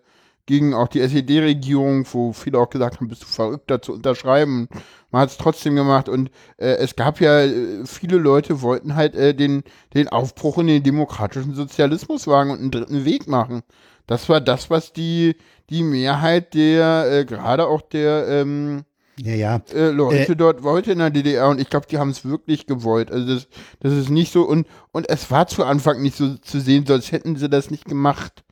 gegen 0.46 0.74
auch 0.74 0.88
die 0.88 1.00
SED-Regierung, 1.00 2.06
wo 2.12 2.32
viele 2.32 2.58
auch 2.58 2.70
gesagt 2.70 2.96
haben, 2.96 3.08
bist 3.08 3.22
du 3.22 3.26
verrückt, 3.26 3.70
da 3.70 3.82
zu 3.82 3.92
unterschreiben. 3.94 4.68
Man 5.10 5.22
hat 5.22 5.30
es 5.30 5.38
trotzdem 5.38 5.74
gemacht 5.76 6.08
und 6.08 6.30
äh, 6.56 6.76
es 6.76 6.96
gab 6.96 7.20
ja, 7.20 7.40
äh, 7.40 7.84
viele 7.84 8.16
Leute 8.18 8.62
wollten 8.62 8.94
halt 8.94 9.14
äh, 9.14 9.34
den, 9.34 9.64
den 9.94 10.08
Aufbruch 10.08 10.58
in 10.58 10.68
den 10.68 10.82
demokratischen 10.82 11.54
Sozialismus 11.54 12.26
wagen 12.26 12.50
und 12.50 12.60
einen 12.60 12.70
dritten 12.70 13.04
Weg 13.04 13.26
machen. 13.26 13.62
Das 14.06 14.28
war 14.28 14.40
das, 14.40 14.70
was 14.70 14.92
die, 14.92 15.36
die 15.70 15.82
Mehrheit 15.82 16.54
der, 16.54 17.10
äh, 17.10 17.24
gerade 17.24 17.66
auch 17.66 17.82
der 17.82 18.28
ähm, 18.28 18.84
Ja, 19.18 19.34
ja. 19.34 19.62
äh, 19.74 19.90
Leute 19.90 20.32
Äh, 20.32 20.36
dort 20.36 20.62
wollte 20.62 20.92
in 20.92 20.98
der 20.98 21.10
DDR 21.10 21.48
und 21.48 21.60
ich 21.60 21.70
glaube, 21.70 21.86
die 21.90 21.98
haben 21.98 22.10
es 22.10 22.24
wirklich 22.24 22.66
gewollt. 22.66 23.10
Also 23.10 23.34
das, 23.34 23.48
das 23.80 23.92
ist 23.94 24.10
nicht 24.10 24.32
so 24.32 24.42
und, 24.44 24.66
und 24.92 25.08
es 25.08 25.30
war 25.30 25.48
zu 25.48 25.64
Anfang 25.64 26.02
nicht 26.02 26.16
so 26.16 26.36
zu 26.36 26.60
sehen, 26.60 26.86
sonst 26.86 27.10
hätten 27.12 27.36
sie 27.36 27.48
das 27.48 27.70
nicht 27.70 27.86
gemacht. 27.86 28.44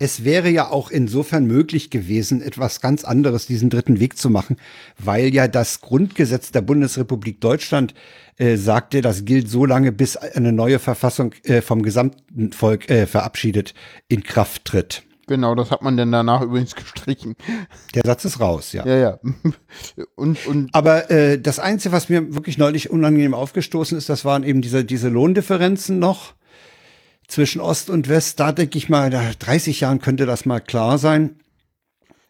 Es 0.00 0.22
wäre 0.22 0.48
ja 0.48 0.70
auch 0.70 0.92
insofern 0.92 1.46
möglich 1.46 1.90
gewesen, 1.90 2.40
etwas 2.40 2.80
ganz 2.80 3.02
anderes, 3.02 3.46
diesen 3.46 3.68
dritten 3.68 3.98
Weg 3.98 4.16
zu 4.16 4.30
machen, 4.30 4.56
weil 4.96 5.34
ja 5.34 5.48
das 5.48 5.80
Grundgesetz 5.80 6.52
der 6.52 6.60
Bundesrepublik 6.60 7.40
Deutschland 7.40 7.94
äh, 8.36 8.56
sagte, 8.56 9.00
das 9.00 9.24
gilt 9.24 9.50
so 9.50 9.64
lange, 9.64 9.90
bis 9.90 10.16
eine 10.16 10.52
neue 10.52 10.78
Verfassung 10.78 11.34
äh, 11.42 11.62
vom 11.62 11.82
gesamten 11.82 12.52
Volk 12.52 12.88
äh, 12.88 13.08
verabschiedet 13.08 13.74
in 14.06 14.22
Kraft 14.22 14.66
tritt. 14.66 15.02
Genau, 15.26 15.56
das 15.56 15.72
hat 15.72 15.82
man 15.82 15.96
dann 15.96 16.12
danach 16.12 16.42
übrigens 16.42 16.76
gestrichen. 16.76 17.34
Der 17.96 18.02
Satz 18.06 18.24
ist 18.24 18.38
raus, 18.38 18.72
ja. 18.72 18.86
Ja, 18.86 18.96
ja. 18.96 19.18
Und, 20.14 20.46
und 20.46 20.72
Aber 20.74 21.10
äh, 21.10 21.40
das 21.40 21.58
Einzige, 21.58 21.92
was 21.92 22.08
mir 22.08 22.36
wirklich 22.36 22.56
neulich 22.56 22.90
unangenehm 22.90 23.34
aufgestoßen 23.34 23.98
ist, 23.98 24.08
das 24.08 24.24
waren 24.24 24.44
eben 24.44 24.62
diese, 24.62 24.84
diese 24.84 25.08
Lohndifferenzen 25.08 25.98
noch 25.98 26.34
zwischen 27.28 27.60
Ost 27.60 27.90
und 27.90 28.08
West. 28.08 28.40
Da 28.40 28.52
denke 28.52 28.78
ich 28.78 28.88
mal, 28.88 29.10
nach 29.10 29.34
30 29.34 29.80
Jahren 29.80 30.00
könnte 30.00 30.26
das 30.26 30.46
mal 30.46 30.60
klar 30.60 30.98
sein. 30.98 31.36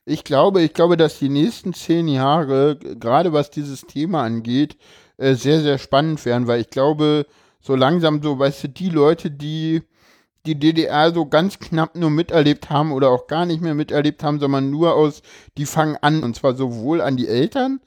ich 0.04 0.24
glaube, 0.24 0.62
ich 0.62 0.74
glaube, 0.74 0.96
dass 0.96 1.18
die 1.18 1.28
nächsten 1.28 1.74
zehn 1.74 2.08
Jahre, 2.08 2.78
gerade 2.78 3.32
was 3.32 3.50
dieses 3.50 3.82
Thema 3.82 4.22
angeht, 4.22 4.76
äh, 5.18 5.34
sehr, 5.34 5.60
sehr 5.60 5.78
spannend 5.78 6.24
werden, 6.24 6.46
weil 6.46 6.60
ich 6.60 6.70
glaube, 6.70 7.26
so 7.60 7.74
langsam 7.74 8.22
so, 8.22 8.38
weißt 8.38 8.64
du, 8.64 8.68
die 8.68 8.88
Leute, 8.88 9.30
die 9.30 9.82
die 10.46 10.58
DDR 10.58 11.12
so 11.12 11.26
ganz 11.26 11.58
knapp 11.58 11.94
nur 11.94 12.10
miterlebt 12.10 12.70
haben 12.70 12.92
oder 12.92 13.10
auch 13.10 13.26
gar 13.26 13.44
nicht 13.44 13.60
mehr 13.60 13.74
miterlebt 13.74 14.22
haben, 14.22 14.40
sondern 14.40 14.70
nur 14.70 14.94
aus, 14.94 15.22
die 15.58 15.66
fangen 15.66 15.96
an, 16.00 16.22
und 16.22 16.34
zwar 16.36 16.54
sowohl 16.54 17.00
an 17.00 17.16
die 17.16 17.28
Eltern, 17.28 17.80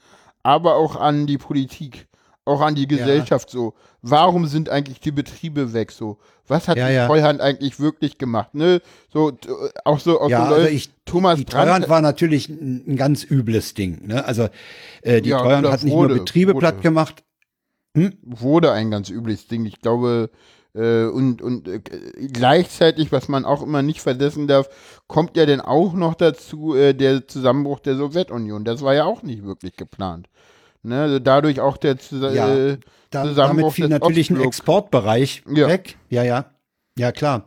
aber 0.44 0.76
auch 0.76 0.96
an 0.96 1.26
die 1.26 1.40
Politik, 1.40 2.08
auch 2.46 2.62
an 2.62 2.76
die 2.76 2.88
Gesellschaft 2.88 3.50
so. 3.50 3.74
Warum 4.02 4.48
sind 4.48 4.70
eigentlich 4.70 5.00
die 5.00 5.12
Betriebe 5.12 5.74
weg 5.74 5.92
so? 5.92 6.18
Was 6.48 6.68
hat 6.68 6.78
Ja, 6.78 6.88
die 6.90 6.96
ja. 6.96 7.08
Treuhand 7.08 7.40
eigentlich 7.40 7.80
wirklich 7.80 8.18
gemacht? 8.18 8.56
Ne? 8.56 8.82
So, 9.14 9.32
t- 9.32 9.48
auch 9.86 10.00
so, 10.00 10.20
auch 10.20 10.30
Ja, 10.30 10.48
so 10.50 10.56
also 10.56 10.68
ich, 10.68 10.90
Thomas 11.06 11.38
die 11.38 11.46
Brandt- 11.46 11.68
Treuhand 11.68 11.90
war 11.90 12.02
natürlich 12.02 12.50
ein, 12.50 12.84
ein 12.88 12.96
ganz 12.98 13.24
übles 13.24 13.74
Ding. 13.76 14.08
Ne? 14.08 14.26
Also 14.26 14.50
äh, 15.04 15.22
die 15.22 15.30
Ja, 15.30 15.40
Treuhand 15.40 15.68
hat 15.68 15.84
nicht 15.84 15.94
wurde, 15.94 16.16
nur 16.16 16.24
Betriebe 16.26 16.54
wurde. 16.56 16.60
platt 16.60 16.82
gemacht. 16.82 17.24
wurde 18.24 18.72
ein 18.72 18.90
ganz 18.92 19.10
übles 19.10 19.48
Ding. 19.48 19.66
Ich 19.66 19.82
glaube, 19.82 20.30
äh, 20.74 21.04
und, 21.06 21.42
und 21.42 21.68
äh, 21.68 21.80
gleichzeitig, 22.32 23.12
was 23.12 23.28
man 23.28 23.46
auch 23.46 23.62
immer 23.62 23.82
nicht 23.82 24.02
vergessen 24.02 24.48
darf, 24.48 24.70
kommt 25.08 25.38
ja 25.38 25.46
dann 25.46 25.62
auch 25.62 25.94
noch 25.94 26.16
dazu 26.16 26.74
äh, 26.76 26.94
der 26.94 27.28
Zusammenbruch 27.28 27.80
der 27.80 27.96
Sowjetunion. 27.98 28.64
Das 28.64 28.82
war 28.82 28.94
ja 28.96 29.06
auch 29.06 29.24
nicht 29.24 29.44
wirklich 29.44 29.76
geplant. 29.76 30.28
Ne? 30.84 31.22
Dadurch 31.22 31.60
auch 31.60 31.78
der 31.78 31.98
Zus 31.98 32.22
Ja, 32.34 32.54
äh, 32.54 32.78
Da, 33.10 33.20
damit 33.24 33.30
Zusammenbruch 33.36 33.74
fiel 33.74 33.88
natürlich 33.90 34.30
ein. 34.30 34.42
Exportbereich 34.42 35.44
Ja. 35.54 35.68
weg. 35.68 35.98
Ja, 36.10 36.24
ja. 36.24 36.46
Ja, 36.98 37.12
klar. 37.12 37.46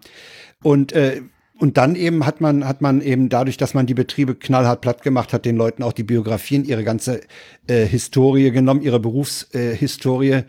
Und, 0.62 0.92
äh, 0.92 1.22
und 1.58 1.76
dann 1.76 1.94
eben 1.94 2.26
hat 2.26 2.40
man, 2.40 2.66
hat 2.66 2.80
man 2.80 3.00
eben 3.00 3.28
dadurch, 3.28 3.56
dass 3.56 3.74
man 3.74 3.86
die 3.86 3.94
Betriebe 3.94 4.34
knallhart 4.34 4.80
platt 4.80 5.02
gemacht 5.02 5.32
hat, 5.32 5.44
den 5.44 5.56
Leuten 5.56 5.82
auch 5.82 5.92
die 5.92 6.02
Biografien, 6.02 6.64
ihre 6.64 6.82
ganze 6.84 7.20
äh, 7.68 7.86
Historie 7.86 8.50
genommen, 8.50 8.82
ihre 8.82 8.98
Berufshistorie 9.00 10.30
äh, 10.30 10.44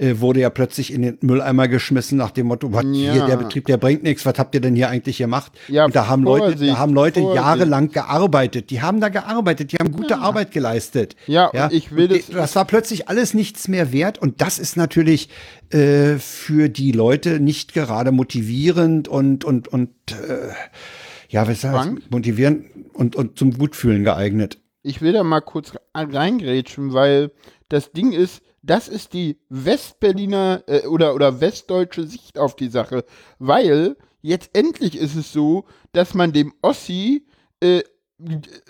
äh, 0.00 0.20
wurde 0.20 0.40
ja 0.40 0.50
plötzlich 0.50 0.92
in 0.92 1.02
den 1.02 1.18
Mülleimer 1.20 1.68
geschmissen 1.68 2.18
nach 2.18 2.30
dem 2.30 2.46
Motto, 2.46 2.72
was 2.72 2.84
hier, 2.92 3.14
Ja. 3.14 3.26
der 3.26 3.36
Betrieb, 3.36 3.66
der 3.66 3.76
bringt 3.76 4.02
nichts, 4.02 4.24
was 4.26 4.38
habt 4.38 4.54
ihr 4.54 4.60
denn 4.60 4.74
hier 4.74 4.88
eigentlich 4.88 5.18
gemacht? 5.18 5.52
Ja, 5.68 5.84
und 5.84 5.94
da 5.94 6.08
haben 6.08 6.22
Leute, 6.24 6.56
da 6.64 6.78
haben 6.78 6.92
Leute 6.94 7.20
jahrelang 7.20 7.90
gearbeitet. 7.90 8.70
Die 8.70 8.80
haben 8.82 9.00
da 9.00 9.08
gearbeitet, 9.10 9.72
die 9.72 9.76
haben 9.76 9.92
gute 9.92 10.18
Arbeit 10.18 10.50
geleistet. 10.52 11.16
Ja, 11.26 11.46
und 11.48 11.72
ich 11.72 11.94
will 11.94 12.08
das- 12.08 12.26
das 12.28 12.56
war 12.56 12.64
plötzlich 12.64 13.08
alles 13.08 13.34
nichts 13.34 13.68
mehr 13.68 13.92
wert 13.92 14.18
und 14.18 14.40
das 14.40 14.58
ist 14.58 14.76
natürlich 14.76 15.28
äh, 15.70 16.16
für 16.18 16.68
die 16.68 16.92
Leute 16.92 17.38
nicht 17.40 17.74
gerade 17.74 18.10
motivierend 18.10 19.06
und 19.08 19.44
und 19.44 19.68
und 19.68 19.90
äh, 20.10 20.48
ja, 21.28 21.46
was 21.46 21.62
heißt 21.62 22.10
motivierend 22.10 22.64
und 22.92 23.14
und 23.16 23.38
zum 23.38 23.56
Gutfühlen 23.56 24.02
geeignet. 24.02 24.58
ich 24.82 25.00
will 25.02 25.12
da 25.12 25.22
mal 25.22 25.40
kurz 25.42 25.72
reingrätschen, 25.94 26.92
weil 26.92 27.30
das 27.68 27.92
Ding 27.92 28.12
ist, 28.12 28.42
das 28.62 28.88
ist 28.88 29.12
die 29.12 29.38
Westberliner 29.48 30.62
äh, 30.66 30.86
oder, 30.86 31.14
oder 31.14 31.40
westdeutsche 31.40 32.06
Sicht 32.06 32.38
auf 32.38 32.56
die 32.56 32.68
Sache, 32.68 33.04
weil 33.38 33.96
jetzt 34.22 34.50
endlich 34.52 34.96
ist 34.96 35.16
es 35.16 35.32
so, 35.32 35.64
dass 35.92 36.14
man 36.14 36.32
dem 36.32 36.52
Ossi 36.62 37.26
äh, 37.60 37.82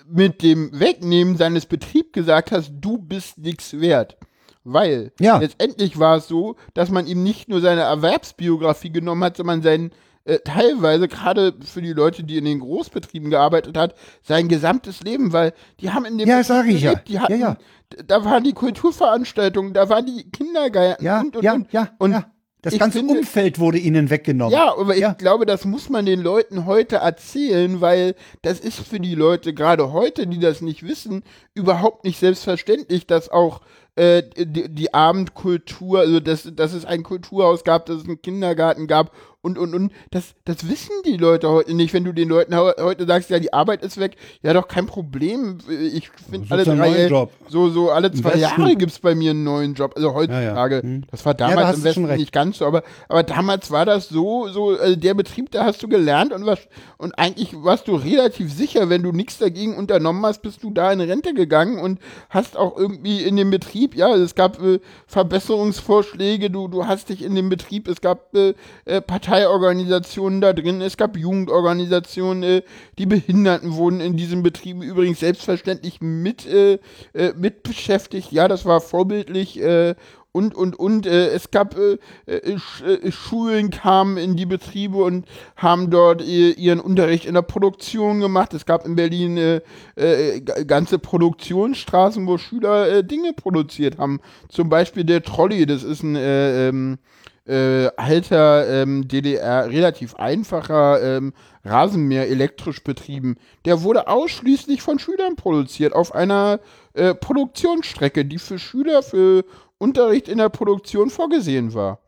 mit 0.07 0.41
dem 0.43 0.79
Wegnehmen 0.79 1.35
seines 1.35 1.65
Betriebs 1.65 2.13
gesagt 2.13 2.51
hat, 2.51 2.71
du 2.79 2.97
bist 2.97 3.37
nichts 3.37 3.79
wert. 3.79 4.17
Weil 4.63 5.11
Ja. 5.19 5.39
letztendlich 5.39 5.99
war 5.99 6.17
es 6.17 6.27
so, 6.27 6.55
dass 6.73 6.89
man 6.89 7.07
ihm 7.07 7.23
nicht 7.23 7.49
nur 7.49 7.59
seine 7.61 7.81
Erwerbsbiografie 7.81 8.91
genommen 8.91 9.23
hat, 9.23 9.37
sondern 9.37 9.61
sein, 9.61 9.91
äh, 10.23 10.37
teilweise 10.45 11.07
gerade 11.07 11.53
für 11.65 11.81
die 11.81 11.93
Leute, 11.93 12.23
die 12.23 12.37
in 12.37 12.45
den 12.45 12.59
Großbetrieben 12.59 13.29
gearbeitet 13.31 13.75
hat, 13.75 13.95
sein 14.21 14.47
gesamtes 14.47 15.01
Leben, 15.01 15.33
weil 15.33 15.53
die 15.79 15.89
haben 15.89 16.05
in 16.05 16.17
dem 16.19 16.29
Ja, 16.29 16.43
sag 16.43 16.67
ich 16.67 16.81
ja. 16.81 16.93
die 16.95 17.19
hatten, 17.19 17.33
Ja, 17.33 17.37
ja. 17.39 17.57
Da 18.05 18.23
waren 18.25 18.43
die 18.43 18.53
Kulturveranstaltungen, 18.53 19.73
da 19.73 19.89
waren 19.89 20.05
die 20.05 20.29
Kindergärten 20.31 21.05
Ja, 21.05 21.21
und, 21.21 21.35
und, 21.35 21.43
ja, 21.43 21.53
und. 21.53 21.71
ja, 21.73 21.89
und 21.97 22.11
ja. 22.11 22.25
Das 22.63 22.73
ich 22.73 22.79
ganze 22.79 22.99
finde- 22.99 23.15
Umfeld 23.17 23.57
wurde 23.57 23.79
ihnen 23.79 24.11
weggenommen. 24.11 24.53
ja, 24.53 24.75
aber 24.77 24.93
ich 24.93 25.01
Ja. 25.01 25.13
glaube, 25.13 25.47
das 25.47 25.65
muss 25.65 25.89
man 25.89 26.05
den 26.05 26.21
Leuten 26.21 26.67
heute 26.67 26.97
erzählen, 26.97 27.81
weil 27.81 28.13
das 28.43 28.59
ist 28.59 28.77
für 28.79 28.99
die 28.99 29.15
Leute, 29.15 29.55
gerade 29.55 29.91
heute, 29.93 30.27
die 30.27 30.37
das 30.39 30.61
nicht 30.61 30.83
wissen, 30.83 31.23
überhaupt 31.55 32.03
nicht 32.05 32.19
selbstverständlich, 32.19 33.07
dass 33.07 33.29
auch 33.29 33.61
äh, 33.95 34.21
die, 34.37 34.69
die 34.73 34.93
Abendkultur, 34.93 35.99
also 35.99 36.19
dass, 36.19 36.47
dass 36.53 36.73
es 36.73 36.85
ein 36.85 37.01
Kulturhaus 37.03 37.63
gab, 37.63 37.87
dass 37.87 37.97
es 37.97 38.05
einen 38.05 38.21
Kindergarten 38.21 38.85
gab 38.87 39.11
und, 39.41 39.57
und, 39.57 39.73
und. 39.73 39.91
Das, 40.11 40.33
das 40.45 40.69
wissen 40.69 40.91
die 41.05 41.17
Leute 41.17 41.49
heute 41.49 41.73
nicht. 41.73 41.93
Wenn 41.93 42.03
du 42.03 42.11
den 42.13 42.29
Leuten 42.29 42.55
heu- 42.55 42.73
heute 42.79 43.05
sagst, 43.05 43.29
ja, 43.29 43.39
die 43.39 43.53
Arbeit 43.53 43.83
ist 43.83 43.99
weg, 43.99 44.15
ja, 44.41 44.53
doch 44.53 44.67
kein 44.67 44.85
Problem. 44.85 45.57
Ich 45.69 46.09
finde 46.29 46.47
alle 46.51 46.63
drei, 46.77 47.07
so, 47.49 47.69
so 47.69 47.91
alle 47.91 48.11
zwei. 48.11 48.35
Jahre 48.35 48.75
gibt 48.75 48.91
es 48.91 48.99
bei 48.99 49.15
mir 49.15 49.31
einen 49.31 49.43
neuen 49.43 49.73
Job. 49.73 49.93
Also 49.95 50.13
heutzutage, 50.13 50.45
Ja, 50.45 50.67
ja. 50.67 50.81
Hm. 50.83 51.03
das 51.11 51.25
war 51.25 51.33
da 51.33 51.49
damals 51.49 51.67
hast 51.67 51.77
im 51.77 51.83
du 51.83 51.93
schon 51.93 52.03
Westen 52.07 52.19
nicht 52.19 52.31
ganz 52.33 52.57
so, 52.59 52.65
aber, 52.65 52.83
aber 53.09 53.23
damals 53.23 53.71
war 53.71 53.85
das 53.85 54.09
so, 54.09 54.47
so, 54.49 54.69
also 54.77 54.95
der 54.95 55.13
Betrieb, 55.13 55.51
da 55.51 55.65
hast 55.65 55.81
du 55.83 55.87
gelernt 55.87 56.33
und 56.33 56.45
was, 56.45 56.59
und 56.97 57.17
eigentlich 57.17 57.53
warst 57.63 57.87
du 57.87 57.95
relativ 57.95 58.53
sicher, 58.53 58.89
wenn 58.89 59.03
du 59.03 59.11
nichts 59.11 59.37
dagegen 59.37 59.75
unternommen 59.75 60.25
hast, 60.25 60.41
bist 60.41 60.63
du 60.63 60.71
da 60.71 60.91
in 60.91 61.01
Rente 61.01 61.33
gegangen 61.33 61.79
und 61.79 61.99
hast 62.29 62.57
auch 62.57 62.77
irgendwie 62.77 63.23
in 63.23 63.35
dem 63.35 63.49
Betrieb, 63.49 63.95
ja, 63.95 64.15
es 64.15 64.35
gab 64.35 64.61
äh, 64.61 64.79
Verbesserungsvorschläge, 65.07 66.49
du, 66.49 66.67
du 66.67 66.85
hast 66.87 67.09
dich 67.09 67.23
in 67.23 67.35
dem 67.35 67.49
Betrieb, 67.49 67.87
es 67.87 68.01
gab 68.01 68.35
äh, 68.35 68.53
äh, 68.85 69.01
Parteiorganisationen 69.31 70.41
da 70.41 70.51
drin, 70.51 70.81
es 70.81 70.97
gab 70.97 71.15
Jugendorganisationen, 71.15 72.43
äh, 72.43 72.61
die 72.97 73.05
Behinderten 73.05 73.75
wurden 73.75 74.01
in 74.01 74.17
diesem 74.17 74.43
Betrieb 74.43 74.83
übrigens 74.83 75.21
selbstverständlich 75.21 76.01
mit, 76.01 76.45
äh, 76.45 76.79
äh, 77.13 77.33
mit 77.37 77.63
beschäftigt, 77.63 78.33
ja, 78.33 78.49
das 78.49 78.65
war 78.65 78.81
vorbildlich, 78.81 79.61
äh, 79.61 79.95
und, 80.33 80.53
und, 80.53 80.77
und. 80.77 81.05
Äh, 81.05 81.27
es 81.29 81.51
gab 81.51 81.77
äh, 81.77 81.97
äh, 82.25 82.55
äh, 82.55 83.11
Schulen 83.11 83.69
kamen 83.69 84.17
in 84.17 84.35
die 84.35 84.45
Betriebe 84.45 84.97
und 84.97 85.25
haben 85.55 85.89
dort 85.89 86.21
äh, 86.21 86.51
ihren 86.51 86.79
Unterricht 86.79 87.25
in 87.25 87.33
der 87.33 87.41
Produktion 87.41 88.19
gemacht. 88.21 88.53
Es 88.53 88.65
gab 88.65 88.85
in 88.85 88.95
Berlin 88.95 89.37
äh, 89.37 90.41
ganze 90.65 90.99
Produktionsstraßen, 90.99 92.27
wo 92.27 92.37
Schüler 92.37 93.03
Dinge 93.03 93.33
produziert 93.33 93.97
haben. 93.97 94.21
Zum 94.47 94.69
Beispiel 94.69 95.03
der 95.03 95.21
Trolley, 95.23 95.65
das 95.65 95.83
ist 95.83 96.01
ein 96.01 96.97
äh, 97.45 97.87
alter 97.97 98.67
ähm, 98.67 99.07
DDR, 99.07 99.69
relativ 99.69 100.15
einfacher 100.15 101.01
ähm, 101.01 101.33
Rasenmäher 101.63 102.29
elektrisch 102.29 102.83
betrieben. 102.83 103.37
Der 103.65 103.83
wurde 103.83 104.07
ausschließlich 104.07 104.81
von 104.81 104.99
Schülern 104.99 105.35
produziert 105.35 105.93
auf 105.93 106.13
einer 106.13 106.59
äh, 106.93 107.13
Produktionsstrecke, 107.13 108.25
die 108.25 108.39
für 108.39 108.59
Schüler 108.59 109.03
für 109.03 109.43
Unterricht 109.77 110.27
in 110.27 110.37
der 110.37 110.49
Produktion 110.49 111.09
vorgesehen 111.09 111.73
war. 111.73 111.99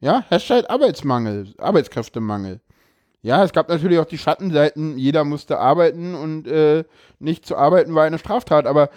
Ja, 0.00 0.24
herrscht 0.28 0.50
halt 0.50 0.70
Arbeitsmangel, 0.70 1.54
Arbeitskräftemangel. 1.58 2.60
Ja, 3.22 3.42
es 3.42 3.52
gab 3.52 3.68
natürlich 3.68 3.98
auch 3.98 4.04
die 4.04 4.18
Schattenseiten, 4.18 4.98
jeder 4.98 5.24
musste 5.24 5.58
arbeiten 5.58 6.14
und 6.14 6.46
äh, 6.46 6.84
nicht 7.18 7.44
zu 7.44 7.56
arbeiten 7.56 7.94
war 7.94 8.04
eine 8.04 8.18
Straftat, 8.18 8.66
aber 8.66 8.90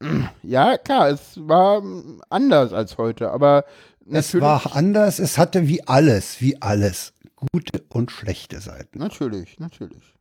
ja, 0.42 0.76
klar, 0.78 1.10
es 1.10 1.38
war 1.46 1.82
anders 2.30 2.72
als 2.72 2.98
heute, 2.98 3.30
aber 3.30 3.64
Es 4.10 4.28
natürlich, 4.32 4.42
war 4.42 4.76
anders, 4.76 5.18
es 5.18 5.38
hatte 5.38 5.68
wie 5.68 5.86
alles, 5.86 6.40
wie 6.40 6.60
alles, 6.60 7.12
gute 7.36 7.82
und 7.88 8.10
schlechte 8.10 8.60
Seiten. 8.60 8.98
Natürlich, 8.98 9.58
natürlich. 9.58 10.14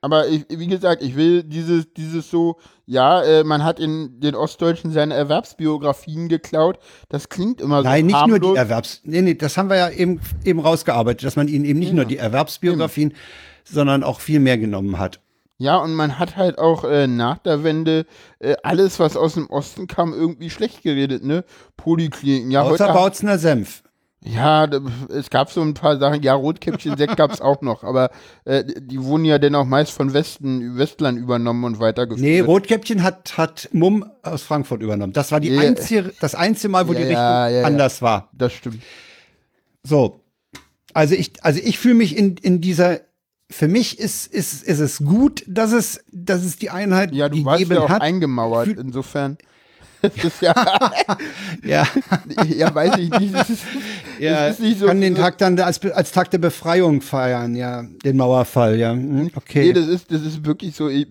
Aber 0.00 0.28
ich, 0.28 0.46
wie 0.48 0.68
gesagt, 0.68 1.02
ich 1.02 1.16
will 1.16 1.42
dieses, 1.42 1.92
dieses 1.92 2.30
so, 2.30 2.58
ja, 2.86 3.20
äh, 3.22 3.42
man 3.42 3.64
hat 3.64 3.80
in 3.80 4.20
den 4.20 4.36
Ostdeutschen 4.36 4.92
seine 4.92 5.14
Erwerbsbiografien 5.14 6.28
geklaut. 6.28 6.78
Das 7.08 7.28
klingt 7.28 7.60
immer 7.60 7.78
so 7.78 7.88
Nein, 7.88 8.06
nicht 8.06 8.26
nur 8.26 8.38
die 8.38 8.46
harmlos. 8.46 8.56
Erwerbs. 8.58 9.00
Nee, 9.04 9.22
nee, 9.22 9.34
das 9.34 9.56
haben 9.56 9.68
wir 9.70 9.76
ja 9.76 9.90
eben, 9.90 10.20
eben 10.44 10.60
rausgearbeitet, 10.60 11.24
dass 11.24 11.34
man 11.34 11.48
ihnen 11.48 11.64
eben 11.64 11.80
nicht 11.80 11.88
Ja. 11.88 11.94
nur 11.96 12.04
die 12.04 12.16
Erwerbsbiografien, 12.18 13.12
sondern 13.64 14.04
auch 14.04 14.20
viel 14.20 14.38
mehr 14.38 14.56
genommen 14.56 14.98
hat. 15.00 15.20
Ja, 15.60 15.76
und 15.78 15.92
man 15.94 16.18
hat 16.20 16.36
halt 16.36 16.58
auch 16.58 16.84
äh, 16.84 17.08
nach 17.08 17.38
der 17.38 17.64
Wende 17.64 18.06
äh, 18.38 18.54
alles, 18.62 19.00
was 19.00 19.16
aus 19.16 19.34
dem 19.34 19.50
Osten 19.50 19.88
kam, 19.88 20.12
irgendwie 20.14 20.50
schlecht 20.50 20.82
geredet, 20.84 21.24
ne? 21.24 21.44
Polikliniken. 21.76 22.52
Ja, 22.52 22.62
Außer 22.62 22.84
heute, 22.86 22.92
Bautzner 22.94 23.38
Senf. 23.38 23.82
ja, 24.24 24.68
es 25.08 25.30
gab 25.30 25.50
so 25.50 25.60
ein 25.60 25.74
paar 25.74 25.98
Sachen. 25.98 26.22
Ja, 26.22 26.34
Rotkäppchen-Sekt 26.34 27.16
gab's 27.16 27.40
auch 27.40 27.60
noch, 27.60 27.82
aber 27.82 28.10
äh, 28.44 28.62
die 28.64 29.02
wurden 29.02 29.24
ja 29.24 29.40
dann 29.40 29.56
auch 29.56 29.64
meist 29.64 29.90
von 29.90 30.12
Westen, 30.12 30.78
Westlern 30.78 31.16
übernommen 31.16 31.64
und 31.64 31.80
weitergeführt. 31.80 32.20
Nee, 32.24 32.38
Rotkäppchen 32.38 33.02
hat, 33.02 33.36
hat 33.36 33.68
Mumm 33.72 34.04
aus 34.22 34.42
Frankfurt 34.42 34.80
übernommen. 34.80 35.12
Das 35.12 35.32
war 35.32 35.40
die 35.40 35.48
Ja. 35.48 35.60
einzige, 35.60 36.12
das 36.20 36.36
einzige 36.36 36.68
Mal, 36.70 36.86
wo 36.86 36.92
Ja, 36.92 36.98
die 37.00 37.04
Richtung 37.06 37.16
ja. 37.24 37.62
anders 37.64 38.00
war. 38.00 38.28
Das 38.32 38.52
stimmt. 38.52 38.80
So. 39.82 40.20
Also 40.94 41.14
ich, 41.16 41.32
also 41.42 41.60
ich 41.62 41.78
fühle 41.80 41.94
mich 41.94 42.16
in, 42.16 42.36
in 42.36 42.60
dieser, 42.60 43.00
für 43.50 43.68
mich 43.68 43.98
ist, 43.98 44.26
ist, 44.26 44.62
ist 44.64 44.78
es 44.80 44.98
gut, 44.98 45.42
dass 45.46 45.72
es, 45.72 46.00
dass 46.12 46.44
es 46.44 46.56
die 46.56 46.70
Einheit 46.70 47.12
Ja, 47.12 47.28
du 47.28 47.44
warst 47.44 47.66
ja 47.66 47.80
auch 47.80 47.88
hat. 47.88 48.02
eingemauert, 48.02 48.68
insofern. 48.68 49.38
Ja, 50.40 50.54
Ja, 51.64 51.86
ja, 52.48 52.72
weiß 52.72 52.98
ich 52.98 53.10
nicht. 53.18 53.34
Das 53.34 53.50
ist, 53.50 53.62
ja 54.20 54.46
das 54.48 54.58
ist 54.58 54.60
nicht 54.60 54.78
so. 54.78 54.86
kann 54.86 55.00
den 55.00 55.16
Tag 55.16 55.38
dann 55.38 55.58
als, 55.58 55.82
als 55.86 56.12
Tag 56.12 56.30
der 56.30 56.38
Befreiung 56.38 57.00
feiern, 57.00 57.56
ja, 57.56 57.82
den 58.04 58.16
Mauerfall, 58.16 58.78
ja. 58.78 58.92
Hm, 58.92 59.30
Okay. 59.34 59.66
Nee, 59.66 59.72
das 59.72 59.88
ist, 59.88 60.12
das 60.12 60.22
ist 60.22 60.44
wirklich 60.46 60.76
so, 60.76 60.88
ich- 60.88 61.08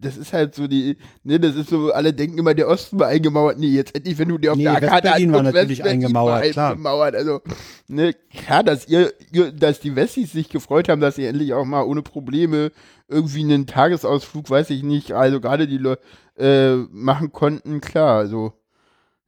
das 0.00 0.16
ist 0.16 0.32
halt 0.32 0.54
so 0.54 0.66
die, 0.66 0.96
ne, 1.24 1.40
das 1.40 1.56
ist 1.56 1.70
so, 1.70 1.92
alle 1.92 2.12
denken 2.12 2.38
immer, 2.38 2.54
der 2.54 2.68
Osten 2.68 2.98
war 2.98 3.08
eingemauert. 3.08 3.58
Nee, 3.58 3.68
jetzt 3.68 3.94
endlich, 3.94 4.18
wenn 4.18 4.28
du 4.28 4.38
dir 4.38 4.52
auf 4.52 4.58
Nee, 4.58 4.64
der 4.64 4.80
Karte 4.80 5.08
West-Berlin 5.08 5.32
war 5.32 5.38
anguckst, 5.40 5.54
natürlich 5.54 5.84
eingemauert, 5.84 6.44
war 6.44 6.50
klar. 6.50 6.70
eingemauert. 6.70 7.14
Also, 7.14 7.40
ne, 7.88 8.14
klar, 8.34 8.62
dass 8.62 8.88
ihr, 8.88 9.12
ihr, 9.32 9.52
dass 9.52 9.80
die 9.80 9.96
Wessis 9.96 10.32
sich 10.32 10.48
gefreut 10.48 10.88
haben, 10.88 11.00
dass 11.00 11.16
sie 11.16 11.26
endlich 11.26 11.54
auch 11.54 11.64
mal 11.64 11.82
ohne 11.82 12.02
Probleme 12.02 12.72
irgendwie 13.08 13.42
einen 13.42 13.66
Tagesausflug, 13.66 14.48
weiß 14.50 14.70
ich 14.70 14.82
nicht, 14.82 15.12
also 15.12 15.40
gerade 15.40 15.66
die 15.66 15.78
Leute, 15.78 16.02
äh, 16.36 16.76
machen 16.90 17.32
konnten, 17.32 17.80
klar, 17.80 18.18
also, 18.18 18.52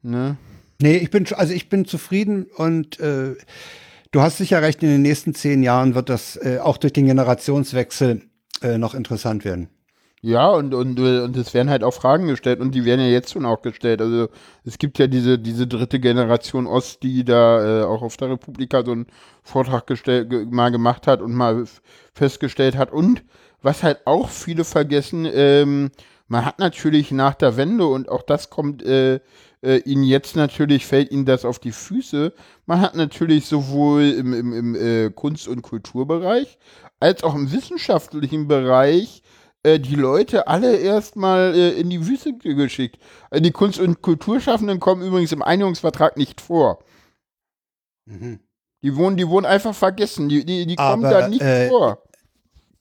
ne. 0.02 0.36
Nee, 0.80 0.96
ich 0.96 1.10
bin, 1.10 1.26
also 1.34 1.52
ich 1.52 1.68
bin 1.68 1.84
zufrieden 1.84 2.46
und 2.56 2.98
äh, 3.00 3.34
du 4.12 4.20
hast 4.20 4.38
sicher 4.38 4.62
recht, 4.62 4.82
in 4.82 4.88
den 4.88 5.02
nächsten 5.02 5.34
zehn 5.34 5.62
Jahren 5.62 5.94
wird 5.94 6.08
das 6.08 6.36
äh, 6.36 6.58
auch 6.58 6.78
durch 6.78 6.92
den 6.92 7.06
Generationswechsel 7.06 8.22
äh, 8.62 8.78
noch 8.78 8.94
interessant 8.94 9.44
werden. 9.44 9.68
Ja, 10.22 10.48
und, 10.50 10.74
und, 10.74 10.98
äh, 10.98 11.20
und 11.20 11.34
es 11.36 11.54
werden 11.54 11.70
halt 11.70 11.82
auch 11.82 11.94
Fragen 11.94 12.26
gestellt 12.26 12.60
und 12.60 12.74
die 12.74 12.84
werden 12.84 13.00
ja 13.00 13.06
jetzt 13.06 13.32
schon 13.32 13.46
auch 13.46 13.62
gestellt. 13.62 14.02
Also 14.02 14.28
es 14.64 14.76
gibt 14.76 14.98
ja 14.98 15.06
diese, 15.06 15.38
diese 15.38 15.66
dritte 15.66 15.98
Generation 15.98 16.66
Ost, 16.66 17.02
die 17.02 17.24
da 17.24 17.80
äh, 17.80 17.84
auch 17.84 18.02
auf 18.02 18.18
der 18.18 18.30
Republika 18.30 18.84
so 18.84 18.92
einen 18.92 19.06
Vortrag 19.42 19.86
gestell, 19.86 20.26
ge 20.26 20.44
mal 20.50 20.70
gemacht 20.70 21.06
hat 21.06 21.22
und 21.22 21.32
mal 21.32 21.64
festgestellt 22.12 22.76
hat. 22.76 22.92
Und 22.92 23.22
was 23.62 23.82
halt 23.82 24.06
auch 24.06 24.28
viele 24.28 24.64
vergessen, 24.64 25.26
ähm, 25.32 25.90
man 26.28 26.44
hat 26.44 26.58
natürlich 26.58 27.12
nach 27.12 27.34
der 27.34 27.56
Wende 27.56 27.86
und 27.86 28.10
auch 28.10 28.22
das 28.22 28.50
kommt 28.50 28.82
äh, 28.82 29.20
äh, 29.62 29.78
ihnen 29.84 30.04
jetzt 30.04 30.36
natürlich, 30.36 30.86
fällt 30.86 31.10
ihnen 31.12 31.24
das 31.24 31.46
auf 31.46 31.58
die 31.58 31.72
Füße. 31.72 32.34
Man 32.66 32.80
hat 32.82 32.94
natürlich 32.94 33.46
sowohl 33.46 34.02
im, 34.02 34.34
im, 34.34 34.52
im 34.52 34.74
äh, 34.74 35.10
Kunst- 35.10 35.48
und 35.48 35.62
Kulturbereich 35.62 36.58
als 37.00 37.24
auch 37.24 37.34
im 37.34 37.50
wissenschaftlichen 37.50 38.48
Bereich 38.48 39.22
die 39.64 39.94
Leute 39.94 40.48
alle 40.48 40.76
erstmal 40.76 41.54
äh, 41.54 41.70
in 41.72 41.90
die 41.90 42.06
Wüste 42.06 42.36
geschickt. 42.38 42.98
Äh, 43.30 43.40
die 43.40 43.50
Kunst- 43.50 43.78
und 43.78 44.00
Kulturschaffenden 44.00 44.80
kommen 44.80 45.02
übrigens 45.06 45.32
im 45.32 45.42
Einigungsvertrag 45.42 46.16
nicht 46.16 46.40
vor. 46.40 46.82
Die 48.82 48.96
wurden, 48.96 49.16
die 49.16 49.28
wurden 49.28 49.46
einfach 49.46 49.74
vergessen. 49.74 50.28
Die, 50.28 50.44
die, 50.44 50.66
die 50.66 50.76
kommen 50.76 51.04
Aber, 51.04 51.20
da 51.20 51.28
nicht 51.28 51.42
äh, 51.42 51.68
vor. 51.68 52.02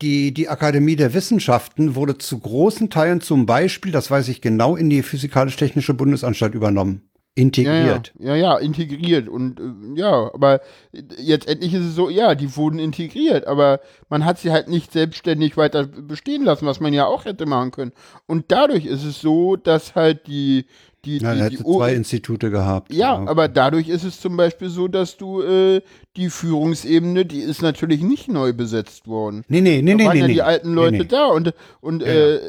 Die, 0.01 0.33
die 0.33 0.47
Akademie 0.47 0.95
der 0.95 1.13
Wissenschaften 1.13 1.95
wurde 1.95 2.17
zu 2.17 2.39
großen 2.39 2.89
Teilen 2.89 3.19
zum 3.19 3.45
Beispiel, 3.45 3.91
das 3.91 4.09
weiß 4.09 4.29
ich 4.29 4.41
genau, 4.41 4.77
in 4.77 4.89
die 4.89 5.03
Physikalisch-Technische 5.03 5.93
Bundesanstalt 5.93 6.55
übernommen. 6.55 7.08
Ja, 7.37 7.73
ja, 7.73 7.95
Integriert. 7.95 8.13
ja, 8.19 8.35
ja, 8.35 8.57
integriert. 8.57 9.29
Und 9.29 9.59
äh, 9.59 9.99
ja, 9.99 10.33
aber 10.33 10.61
jetzt 11.17 11.47
endlich 11.47 11.73
ist 11.73 11.85
es 11.85 11.95
so, 11.95 12.09
ja, 12.09 12.35
die 12.35 12.55
wurden 12.57 12.79
integriert, 12.79 13.47
aber 13.47 13.79
man 14.09 14.25
hat 14.25 14.39
sie 14.39 14.51
halt 14.51 14.67
nicht 14.67 14.91
selbstständig 14.91 15.55
weiter 15.55 15.85
bestehen 15.85 16.43
lassen, 16.43 16.65
was 16.65 16.79
man 16.81 16.93
ja 16.93 17.05
auch 17.05 17.25
hätte 17.25 17.45
machen 17.45 17.71
können. 17.71 17.93
Und 18.25 18.51
dadurch 18.51 18.85
ist 18.85 19.05
es 19.05 19.21
so, 19.21 19.55
dass 19.55 19.95
halt 19.95 20.27
die, 20.27 20.65
die, 21.05 21.17
Ja, 21.17 21.33
die, 21.33 21.37
die 21.49 21.57
hätte 21.57 21.65
O- 21.65 21.77
zwei 21.77 21.93
Institute 21.93 22.49
gehabt. 22.51 22.93
Ja, 22.93 23.15
aber 23.25 23.47
dadurch 23.47 23.87
ist 23.89 24.03
es 24.03 24.19
zum 24.19 24.35
Beispiel 24.37 24.69
so, 24.69 24.87
dass 24.87 25.17
du 25.17 25.41
äh, 25.41 25.81
die 26.15 26.29
Führungsebene, 26.29 27.25
die 27.25 27.39
ist 27.39 27.61
natürlich 27.61 28.01
nicht 28.01 28.27
neu 28.27 28.53
besetzt 28.53 29.07
worden. 29.07 29.43
Nee, 29.47 29.61
nee, 29.61 29.81
nee, 29.81 29.91
da 29.91 29.97
nee, 29.97 30.05
waren 30.05 30.13
nee. 30.13 30.19
ja 30.21 30.27
nee. 30.27 30.33
die 30.33 30.41
alten 30.41 30.73
Leute 30.73 30.97
nee. 30.99 31.05
da 31.05 31.25
und 31.27 31.53
und 31.81 32.03
Ja, 32.03 32.09
äh, 32.09 32.39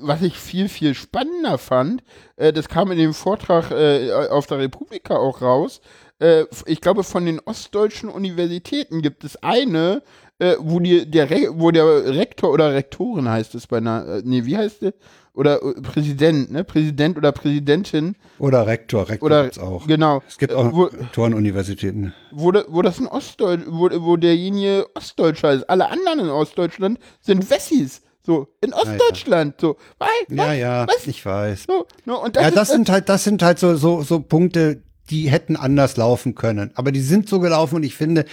was 0.00 0.22
ich 0.22 0.36
viel 0.36 0.68
viel 0.68 0.94
spannender 0.94 1.58
fand, 1.58 2.02
äh, 2.36 2.52
das 2.52 2.68
kam 2.68 2.90
in 2.90 2.98
dem 2.98 3.14
Vortrag 3.14 3.70
äh, 3.70 4.12
auf 4.30 4.46
der 4.46 4.58
Republika 4.58 5.16
auch 5.16 5.42
raus. 5.42 5.80
äh, 6.20 6.44
ich 6.66 6.80
glaube, 6.80 7.04
von 7.04 7.24
den 7.26 7.40
ostdeutschen 7.40 8.08
Universitäten 8.08 9.02
gibt 9.02 9.24
es 9.24 9.36
eine, 9.42 10.02
äh, 10.38 10.54
wo, 10.58 10.80
die, 10.80 11.10
der 11.10 11.30
Re 11.30 11.48
wo 11.52 11.70
der 11.70 12.14
Rektor 12.14 12.50
oder 12.52 12.72
Rektorin 12.72 13.28
heißt 13.28 13.54
es 13.54 13.66
bei 13.66 13.78
einer, 13.78 14.20
nee, 14.24 14.44
wie 14.44 14.56
heißt 14.56 14.82
der? 14.82 14.94
Oder 15.38 15.62
äh, 15.62 15.80
Präsident, 15.80 16.50
ne? 16.50 16.64
Präsident 16.64 17.16
oder 17.16 17.30
Präsidentin. 17.32 18.16
Oder 18.40 18.66
Rektor, 18.66 19.08
Rektor 19.08 19.26
Oder, 19.26 19.42
gibt's 19.44 19.58
auch. 19.58 19.86
genau. 19.86 20.20
Es 20.26 20.36
gibt 20.36 20.52
Äh, 20.52 20.56
auch 20.56 20.72
wo, 20.72 20.82
Rektorenuniversitäten. 20.84 22.12
wo, 22.32 22.52
wo 22.68 22.82
das 22.82 22.98
ein 22.98 23.06
Ostdeutsch, 23.06 23.62
wo, 23.68 23.88
wo 24.02 24.16
derjenige 24.16 24.86
Ostdeutscher 24.94 25.52
ist. 25.52 25.70
Alle 25.70 25.88
anderen 25.90 26.18
in 26.20 26.28
Ostdeutschland 26.28 26.98
sind 27.20 27.48
Wessis. 27.50 28.02
So, 28.26 28.48
in 28.60 28.74
Ostdeutschland. 28.74 29.54
So, 29.60 29.76
weil, 29.98 30.08
Ja, 30.36 30.48
was, 30.48 30.56
ja, 30.58 30.86
was? 30.88 31.06
ich 31.06 31.24
weiß. 31.24 31.64
So, 31.68 31.86
ne, 32.04 32.16
und 32.18 32.34
das 32.36 32.42
Ja, 32.42 32.48
ist, 32.48 32.56
das 32.56 32.68
sind 32.70 32.90
halt, 32.90 33.08
das 33.08 33.24
sind 33.24 33.42
halt 33.42 33.58
so, 33.60 33.76
so, 33.76 34.02
so 34.02 34.20
Punkte, 34.20 34.82
die 35.08 35.30
hätten 35.30 35.56
anders 35.56 35.96
laufen 35.96 36.34
können. 36.34 36.72
Aber 36.74 36.90
die 36.92 37.00
sind 37.00 37.28
so 37.28 37.38
gelaufen 37.40 37.76
und 37.76 37.84
ich 37.84 37.94
finde, 37.94 38.24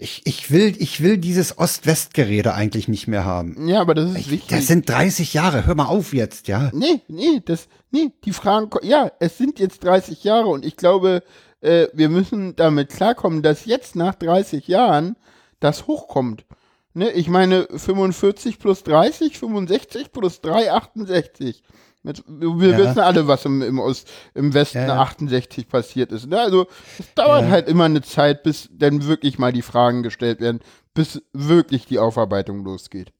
ich, 0.00 0.22
ich 0.24 0.50
will, 0.50 0.74
ich 0.78 1.02
will 1.02 1.18
dieses 1.18 1.58
Ost-West-Gerede 1.58 2.54
eigentlich 2.54 2.88
nicht 2.88 3.06
mehr 3.06 3.24
haben. 3.24 3.68
ja, 3.68 3.80
aber 3.80 3.94
das 3.94 4.10
ist 4.10 4.30
wichtig. 4.30 4.48
Das 4.48 4.66
sind 4.66 4.88
30 4.88 5.34
Jahre. 5.34 5.66
Hör 5.66 5.74
mal 5.74 5.86
auf 5.86 6.14
jetzt, 6.14 6.48
ja. 6.48 6.70
Nee, 6.72 7.02
nee, 7.08 7.42
das, 7.44 7.68
nee, 7.90 8.10
die 8.24 8.32
Fragen, 8.32 8.70
ja, 8.82 9.12
es 9.20 9.36
sind 9.36 9.58
jetzt 9.58 9.84
30 9.84 10.24
Jahre 10.24 10.48
und 10.48 10.64
ich 10.64 10.76
glaube, 10.76 11.22
äh, 11.60 11.88
wir 11.92 12.08
müssen 12.08 12.56
damit 12.56 12.88
klarkommen, 12.88 13.42
dass 13.42 13.66
jetzt 13.66 13.94
nach 13.94 14.14
30 14.14 14.66
Jahren 14.68 15.16
das 15.60 15.86
hochkommt. 15.86 16.46
Ne, 16.94 17.10
ich 17.10 17.28
meine, 17.28 17.68
45 17.70 18.58
plus 18.58 18.82
30, 18.82 19.38
65 19.38 20.12
plus 20.12 20.40
3, 20.40 20.72
68. 20.72 21.62
Mit, 22.02 22.24
wir 22.26 22.70
Ja. 22.70 22.78
wissen 22.78 22.98
alle, 23.00 23.26
was 23.28 23.44
im, 23.44 23.60
im, 23.60 23.78
Ost, 23.78 24.08
im 24.34 24.54
Westen 24.54 24.78
Ja, 24.78 24.86
ja. 24.86 25.00
68 25.00 25.68
passiert 25.68 26.12
ist. 26.12 26.26
Ne? 26.26 26.40
Also 26.40 26.66
es 26.98 27.12
dauert 27.14 27.48
halt 27.48 27.68
immer 27.68 27.84
eine 27.84 28.00
Zeit, 28.00 28.42
bis 28.42 28.70
dann 28.72 29.06
wirklich 29.06 29.38
mal 29.38 29.52
die 29.52 29.60
Fragen 29.62 30.02
gestellt 30.02 30.40
werden, 30.40 30.60
bis 30.94 31.20
wirklich 31.34 31.84
die 31.86 31.98
Aufarbeitung 31.98 32.64
losgeht. 32.64 33.12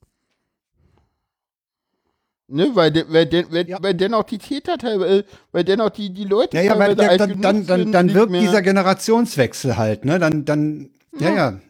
Ne, 2.52 2.70
weil, 2.74 2.90
de, 2.90 3.04
weil, 3.08 3.26
de, 3.26 3.44
weil, 3.50 3.68
Ja. 3.68 3.78
weil 3.80 3.94
dennoch 3.94 4.24
die 4.24 4.38
Täter 4.38 4.76
teilweise, 4.76 5.24
weil 5.52 5.62
dennoch 5.62 5.90
die, 5.90 6.10
die 6.12 6.24
Leute 6.24 6.56
Ja, 6.56 6.62
ja, 6.64 6.78
weil 6.78 6.96
teilweise 6.96 7.18
der, 7.18 7.26
dann, 7.28 7.40
dann, 7.42 7.66
dann, 7.66 7.80
sind, 7.82 7.92
dann 7.92 8.14
wirkt 8.14 8.30
mehr- 8.32 8.40
dieser 8.40 8.60
Generationswechsel 8.62 9.76
halt, 9.76 10.04
ne? 10.04 10.18
Dann, 10.18 10.44
dann, 10.44 10.90
ja, 11.18 11.30
ja. 11.34 11.60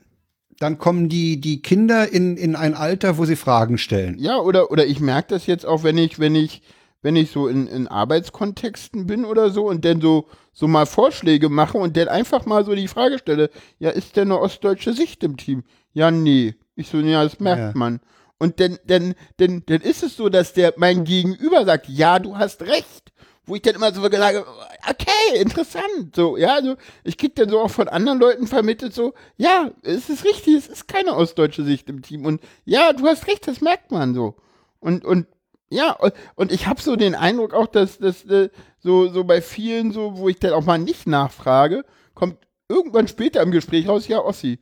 Dann 0.58 0.78
kommen 0.78 1.08
die, 1.10 1.38
die 1.40 1.60
Kinder 1.60 2.10
in, 2.10 2.36
in 2.38 2.54
ein 2.56 2.74
Alter, 2.74 3.18
wo 3.18 3.24
sie 3.26 3.36
Fragen 3.36 3.76
stellen. 3.78 4.16
Ja, 4.18 4.38
oder, 4.38 4.70
oder 4.70 4.86
ich 4.86 5.00
merke 5.00 5.28
das 5.34 5.46
jetzt 5.46 5.66
auch, 5.66 5.82
wenn 5.84 5.98
ich, 5.98 6.18
wenn 6.18 6.34
ich, 6.34 6.62
wenn 7.02 7.16
ich 7.16 7.30
so 7.30 7.48
in, 7.48 7.66
in 7.66 7.88
Arbeitskontexten 7.88 9.06
bin 9.06 9.24
oder 9.24 9.50
so 9.50 9.66
und 9.68 9.84
dann 9.84 10.00
so, 10.00 10.26
so 10.52 10.68
mal 10.68 10.86
Vorschläge 10.86 11.48
mache 11.48 11.78
und 11.78 11.96
dann 11.96 12.08
einfach 12.08 12.46
mal 12.46 12.64
so 12.64 12.74
die 12.74 12.88
Frage 12.88 13.18
stelle, 13.18 13.50
ja, 13.78 13.90
ist 13.90 14.16
denn 14.16 14.30
eine 14.30 14.40
ostdeutsche 14.40 14.92
Sicht 14.92 15.22
im 15.24 15.36
Team? 15.36 15.64
Ja, 15.92 16.10
nee. 16.10 16.54
Ich 16.76 16.88
so, 16.88 16.98
ja, 16.98 17.22
das 17.24 17.40
merkt 17.40 17.60
Ja. 17.60 17.72
man. 17.74 18.00
Und 18.38 18.58
dann, 18.60 18.78
dann, 18.86 19.14
dann, 19.36 19.62
dann 19.66 19.80
ist 19.82 20.02
es 20.02 20.16
so, 20.16 20.28
dass 20.30 20.54
der 20.54 20.74
mein 20.76 21.04
Gegenüber 21.04 21.64
sagt, 21.64 21.88
ja, 21.88 22.18
du 22.18 22.36
hast 22.36 22.62
recht. 22.62 23.12
Wo 23.46 23.56
ich 23.56 23.62
dann 23.62 23.74
immer 23.74 23.92
so 23.92 24.02
sage, 24.02 24.46
okay, 24.88 25.40
interessant. 25.40 26.14
So, 26.14 26.36
ja, 26.36 26.54
also 26.54 26.76
ich 27.04 27.18
krieg 27.18 27.34
dann 27.34 27.48
so 27.48 27.58
auch 27.60 27.70
von 27.70 27.88
anderen 27.88 28.20
Leuten 28.20 28.46
vermittelt, 28.46 28.94
so, 28.94 29.12
ja, 29.36 29.72
es 29.82 30.08
ist 30.08 30.24
richtig, 30.24 30.54
es 30.54 30.68
ist 30.68 30.88
keine 30.88 31.14
ostdeutsche 31.16 31.64
Sicht 31.64 31.88
im 31.88 32.02
Team. 32.02 32.24
Und 32.26 32.40
ja, 32.64 32.92
du 32.92 33.06
hast 33.06 33.26
recht, 33.26 33.46
das 33.48 33.60
merkt 33.60 33.90
man 33.90 34.14
so. 34.14 34.36
Und, 34.78 35.04
und 35.04 35.26
ja, 35.70 35.92
und- 36.36 36.52
ich 36.52 36.66
habe 36.66 36.80
so 36.82 36.96
den 36.96 37.14
Eindruck 37.14 37.54
auch, 37.54 37.66
dass 37.66 37.98
das 37.98 38.24
äh, 38.26 38.50
so, 38.80 39.08
so 39.08 39.24
bei 39.24 39.40
vielen, 39.42 39.92
so, 39.92 40.18
wo 40.18 40.28
ich 40.28 40.38
dann 40.38 40.52
auch 40.52 40.64
mal 40.64 40.78
nicht 40.78 41.06
nachfrage, 41.06 41.84
kommt 42.14 42.36
irgendwann 42.68 43.08
später 43.08 43.42
im 43.42 43.50
Gespräch 43.50 43.88
raus, 43.88 44.08
ja, 44.08 44.20
Ossi. 44.20 44.58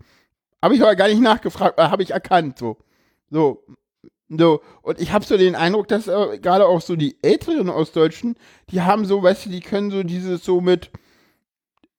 Habe 0.63 0.75
ich 0.75 0.83
aber 0.83 0.97
gar 0.97 1.09
nicht 1.09 1.21
nachgefragt, 1.21 1.79
habe 1.79 2.03
ich 2.03 2.11
erkannt, 2.11 2.59
so. 2.59 2.79
So. 3.31 3.65
So, 4.31 4.61
und 4.83 5.01
ich 5.01 5.13
habe 5.13 5.25
so 5.25 5.39
den 5.39 5.55
Eindruck, 5.55 5.89
dass 5.89 6.07
äh, 6.07 6.39
gerade 6.39 6.67
auch 6.67 6.83
so 6.83 6.97
die 6.97 7.17
älteren 7.23 7.71
Ostdeutschen, 7.71 8.37
die 8.71 8.83
haben 8.83 9.07
so, 9.07 9.23
weißt 9.23 9.47
du, 9.47 9.51
die 9.51 9.61
können 9.61 9.91
so 9.91 10.03
dieses 10.03 10.45
so 10.45 10.61
mit, 10.61 10.91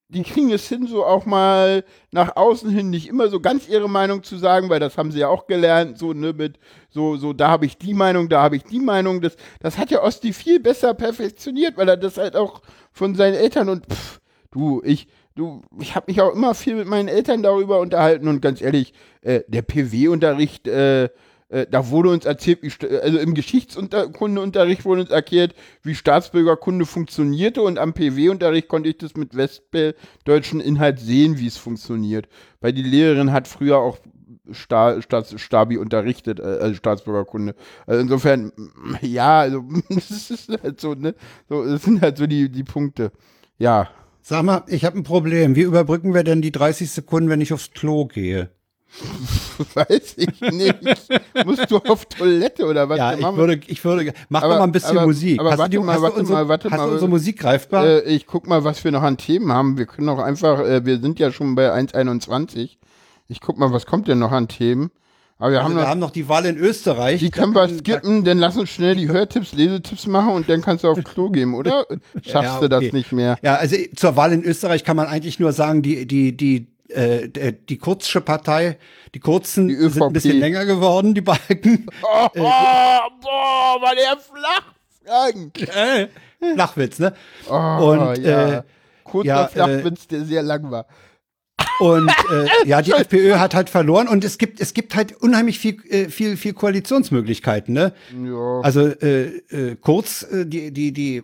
die 0.09 0.23
kriegen 0.23 0.51
es 0.51 0.67
hin, 0.67 0.87
so 0.87 1.05
auch 1.05 1.25
mal 1.27 1.83
nach 2.11 2.35
außen 2.35 2.69
hin 2.71 2.89
nicht 2.89 3.07
immer 3.07 3.29
so 3.29 3.39
ganz 3.39 3.69
ihre 3.69 3.87
Meinung 3.87 4.23
zu 4.23 4.37
sagen, 4.37 4.69
weil 4.69 4.79
das 4.79 4.97
haben 4.97 5.11
sie 5.11 5.19
ja 5.19 5.27
auch 5.27 5.45
gelernt, 5.45 5.99
so, 5.99 6.13
ne, 6.13 6.33
mit, 6.33 6.57
so, 6.89 7.15
so, 7.15 7.31
da 7.31 7.49
habe 7.49 7.67
ich 7.67 7.77
die 7.77 7.93
Meinung, 7.93 8.27
da 8.27 8.41
habe 8.41 8.55
ich 8.55 8.63
die 8.63 8.79
Meinung. 8.79 9.21
Das, 9.21 9.37
das 9.59 9.77
hat 9.77 9.91
ja 9.91 10.01
Osti 10.03 10.33
viel 10.33 10.59
besser 10.59 10.95
perfektioniert, 10.95 11.77
weil 11.77 11.87
er 11.87 11.97
das 11.97 12.17
halt 12.17 12.35
auch 12.35 12.61
von 12.91 13.13
seinen 13.13 13.35
Eltern 13.35 13.69
und 13.69 13.85
pff, 13.85 14.19
du, 14.49 14.81
ich, 14.83 15.07
du, 15.35 15.61
ich 15.79 15.95
habe 15.95 16.05
mich 16.07 16.19
auch 16.21 16.33
immer 16.33 16.55
viel 16.55 16.75
mit 16.75 16.87
meinen 16.87 17.07
Eltern 17.07 17.43
darüber 17.43 17.79
unterhalten 17.79 18.27
und 18.27 18.41
ganz 18.41 18.61
ehrlich, 18.61 18.93
äh, 19.21 19.41
der 19.47 19.61
PW-Unterricht, 19.61 20.67
äh, 20.67 21.09
äh, 21.49 21.65
da 21.69 21.89
wurde 21.89 22.09
uns 22.09 22.25
erzählt, 22.25 22.59
wie, 22.61 22.71
also 22.87 23.17
im 23.17 23.33
Geschichtskundeunterricht 23.33 24.85
wurde 24.85 25.01
uns 25.01 25.09
erklärt, 25.09 25.55
wie 25.83 25.95
Staatsbürgerkunde 25.95 26.85
funktionierte 26.85 27.61
und 27.61 27.79
am 27.79 27.93
PW-Unterricht 27.93 28.67
konnte 28.67 28.89
ich 28.89 28.97
das 28.97 29.15
mit 29.15 29.35
westdeutschen 29.35 30.59
Inhalt 30.59 30.99
sehen, 30.99 31.39
wie 31.39 31.47
es 31.47 31.57
funktioniert. 31.57 32.27
Weil 32.61 32.73
die 32.73 32.83
Lehrerin 32.83 33.31
hat 33.31 33.47
früher 33.47 33.79
auch 33.79 33.97
Sta 34.51 35.01
Staats 35.01 35.39
Stabi 35.39 35.77
unterrichtet, 35.77 36.39
äh, 36.39 36.43
also 36.43 36.75
Staatsbürgerkunde. 36.75 37.55
Also 37.87 38.01
insofern, 38.01 38.51
ja, 39.01 39.39
also 39.39 39.63
das 39.89 40.29
ist 40.29 40.49
halt 40.61 40.79
so, 40.79 40.93
ne? 40.93 41.15
So, 41.47 41.65
das 41.65 41.83
sind 41.83 42.01
halt 42.01 42.17
so 42.17 42.27
die, 42.27 42.49
die 42.49 42.63
Punkte. 42.63 43.11
Ja. 43.57 43.89
Sag 44.21 44.43
mal, 44.43 44.63
ich 44.67 44.85
habe 44.85 44.97
ein 44.97 45.03
Problem. 45.03 45.55
Wie 45.55 45.61
überbrücken 45.61 46.13
wir 46.13 46.23
denn 46.23 46.41
die 46.41 46.51
30 46.51 46.91
Sekunden, 46.91 47.29
wenn 47.29 47.41
ich 47.41 47.53
aufs 47.53 47.71
Klo 47.71 48.05
gehe? 48.05 48.51
Weiß 49.73 50.15
ich 50.17 50.41
nicht. 50.41 50.75
Musst 51.45 51.69
du 51.69 51.77
auf 51.77 52.05
Toilette 52.05 52.65
oder 52.65 52.89
was? 52.89 52.97
Ja, 52.97 53.13
ich 53.13 53.23
würde, 53.35 53.59
ich 53.67 53.83
würde, 53.83 54.13
mach 54.29 54.41
Aber- 54.43 54.53
doch 54.53 54.59
mal 54.59 54.63
ein 54.65 54.71
bisschen 54.71 54.97
aber- 54.97 55.07
Musik. 55.07 55.39
aber 55.39 55.51
hast 55.51 55.57
warte 55.59 55.75
du, 55.77 55.83
mal, 55.83 55.95
hast 55.95 56.01
warte 56.01 56.15
du 56.15 56.19
unsere, 56.21 56.37
mal, 56.39 56.47
warte 56.49 56.69
hast 56.71 56.77
mal. 56.77 56.85
du 56.87 56.91
unsere 56.93 57.09
Musik 57.09 57.39
greifbar? 57.39 57.85
Äh, 57.85 57.99
ich 58.15 58.25
guck 58.25 58.47
mal, 58.47 58.63
was 58.63 58.83
wir 58.83 58.91
noch 58.91 59.03
an 59.03 59.17
Themen 59.17 59.51
haben. 59.51 59.77
Wir 59.77 59.85
können 59.85 60.09
auch 60.09 60.19
einfach, 60.19 60.59
äh, 60.61 60.85
wir 60.85 60.99
sind 60.99 61.19
ja 61.19 61.31
schon 61.31 61.55
bei 61.55 61.71
1,21. 61.71 62.77
Ich 63.27 63.41
guck 63.41 63.57
mal, 63.57 63.71
was 63.71 63.85
kommt 63.85 64.07
denn 64.07 64.19
noch 64.19 64.31
an 64.31 64.47
Themen? 64.47 64.91
Aber 65.37 65.51
wir 65.51 65.59
also 65.59 65.69
haben 65.69 65.75
wir 65.77 65.81
noch, 65.83 65.89
haben 65.89 65.99
noch 65.99 66.11
die 66.11 66.27
Wahl 66.27 66.45
in 66.45 66.57
Österreich. 66.57 67.19
die 67.21 67.29
können 67.31 67.53
wir 67.55 67.69
skippen, 67.69 68.25
dann 68.25 68.39
lass 68.39 68.57
uns 68.57 68.69
schnell 68.71 68.95
die 68.95 69.07
Hörtipps, 69.07 69.53
Lesetipps 69.53 70.05
machen 70.05 70.33
und 70.33 70.49
dann 70.49 70.61
kannst 70.61 70.83
du 70.83 70.89
aufs 70.89 71.03
Klo 71.05 71.29
gehen, 71.29 71.53
oder? 71.53 71.85
Schaffst 72.15 72.33
Ja, 72.55 72.59
du 72.59 72.67
das 72.67 72.79
okay. 72.83 72.89
nicht 72.91 73.13
mehr? 73.13 73.37
Ja, 73.41 73.55
also 73.55 73.77
zur 73.95 74.17
Wahl 74.17 74.33
in 74.33 74.43
Österreich 74.43 74.83
kann 74.83 74.97
man 74.97 75.07
eigentlich 75.07 75.39
nur 75.39 75.53
sagen, 75.53 75.81
die, 75.81 76.05
die, 76.05 76.35
die, 76.35 76.67
äh, 76.89 77.27
d- 77.29 77.51
die 77.53 77.77
Kurzsche 77.77 78.21
Partei, 78.21 78.77
die 79.15 79.19
Kurzen 79.19 79.67
Die 79.67 79.75
sind 79.75 80.01
ein 80.01 80.13
bisschen 80.13 80.39
länger 80.39 80.65
geworden, 80.65 81.13
die 81.13 81.21
Balken. 81.21 81.85
Oh, 82.03 82.27
oh, 82.27 82.31
boah, 83.21 83.77
war 83.81 83.95
der 83.95 84.17
flach. 84.17 84.73
Äh, 85.75 86.07
Flachwitz, 86.53 86.99
ne? 86.99 87.13
Oh, 87.49 87.53
Und, 87.91 88.17
ja. 88.19 88.59
äh, 88.59 88.63
Kurzer 89.03 89.27
ja, 89.27 89.45
äh, 89.45 89.49
Flachwitz, 89.49 90.07
der 90.07 90.23
sehr 90.25 90.43
lang 90.43 90.69
war. 90.71 90.85
Und 91.79 92.09
äh, 92.31 92.45
ja, 92.67 92.81
die 92.81 92.91
FPÖ 92.91 93.35
hat 93.39 93.53
halt 93.55 93.69
verloren 93.69 94.07
und 94.07 94.23
es 94.23 94.37
gibt 94.37 94.59
es 94.61 94.73
gibt 94.73 94.95
halt 94.95 95.13
unheimlich 95.21 95.59
viel 95.59 95.77
äh, 95.89 96.09
viel 96.09 96.37
viel 96.37 96.53
Koalitionsmöglichkeiten, 96.53 97.73
ne? 97.73 97.93
Ja. 98.23 98.61
Also 98.61 98.87
äh, 98.87 99.37
äh, 99.49 99.75
kurz 99.79 100.23
äh, 100.23 100.45
die 100.45 100.71
die 100.71 100.91
die 100.93 101.23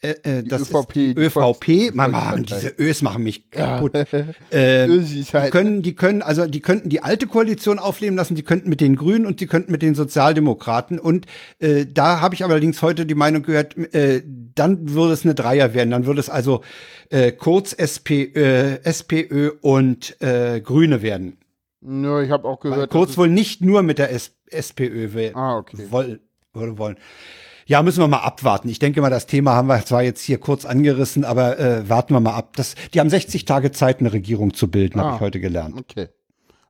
äh, 0.00 0.10
äh, 0.22 0.42
das 0.44 0.70
ÖVP, 0.70 0.96
ist 0.96 1.36
ÖVP, 1.36 1.94
man, 1.94 2.12
man, 2.12 2.44
diese 2.44 2.72
Ös 2.78 3.02
machen 3.02 3.24
mich 3.24 3.44
Ja. 3.54 3.78
kaputt. 3.80 3.92
Äh, 4.52 4.86
Ösis 4.86 5.26
die 5.28 5.32
halt. 5.36 5.52
können, 5.52 5.82
die 5.82 5.94
können, 5.94 6.22
also 6.22 6.46
die 6.46 6.60
könnten 6.60 6.88
die 6.88 7.02
alte 7.02 7.26
Koalition 7.26 7.78
aufleben 7.78 8.16
lassen, 8.16 8.34
die 8.34 8.42
könnten 8.42 8.68
mit 8.68 8.80
den 8.80 8.96
Grünen 8.96 9.26
und 9.26 9.40
die 9.40 9.46
könnten 9.46 9.72
mit 9.72 9.82
den 9.82 9.94
Sozialdemokraten. 9.94 10.98
Und 10.98 11.26
äh, 11.58 11.84
da 11.86 12.20
habe 12.20 12.34
ich 12.34 12.44
allerdings 12.44 12.80
heute 12.82 13.06
die 13.06 13.14
Meinung 13.14 13.42
gehört, 13.42 13.76
äh, 13.94 14.22
dann 14.54 14.90
würde 14.94 15.12
es 15.14 15.24
eine 15.24 15.34
Dreier 15.34 15.74
werden. 15.74 15.90
Dann 15.90 16.06
würde 16.06 16.20
es 16.20 16.30
also 16.30 16.62
äh, 17.10 17.32
Kurz, 17.32 17.72
SP, 17.74 18.30
äh, 18.34 18.80
SPÖ 18.84 19.50
und 19.60 20.20
äh, 20.22 20.60
Grüne 20.60 21.02
werden. 21.02 21.38
Ja, 21.80 22.20
ich 22.22 22.30
habe 22.30 22.46
auch 22.48 22.62
Weil 22.64 22.70
gehört. 22.72 22.90
Kurz 22.90 23.10
dass 23.10 23.18
wohl 23.18 23.28
nicht 23.28 23.60
nur 23.60 23.82
mit 23.82 23.98
der 23.98 24.12
S 24.12 24.34
SPÖ 24.50 25.12
will, 25.12 25.32
Ah, 25.34 25.58
okay. 25.58 25.86
woll, 25.90 26.20
wollen. 26.54 26.96
Ja, 27.68 27.82
müssen 27.82 28.00
wir 28.00 28.08
mal 28.08 28.20
abwarten. 28.22 28.68
Ich 28.70 28.78
denke 28.78 29.02
mal, 29.02 29.10
das 29.10 29.26
Thema 29.26 29.52
haben 29.54 29.68
wir 29.68 29.84
zwar 29.84 30.02
jetzt 30.02 30.22
hier 30.22 30.38
kurz 30.38 30.64
angerissen, 30.64 31.22
aber 31.24 31.58
äh, 31.58 31.86
warten 31.88 32.14
wir 32.14 32.20
mal 32.20 32.34
ab. 32.34 32.56
Das, 32.56 32.74
die 32.94 32.98
haben 33.00 33.10
60 33.10 33.44
Tage 33.44 33.72
Zeit, 33.72 34.00
eine 34.00 34.10
Regierung 34.12 34.54
zu 34.54 34.70
bilden, 34.70 34.98
Ah. 34.98 35.04
habe 35.04 35.14
ich 35.16 35.20
heute 35.20 35.38
gelernt. 35.38 35.76
Okay. 35.78 36.08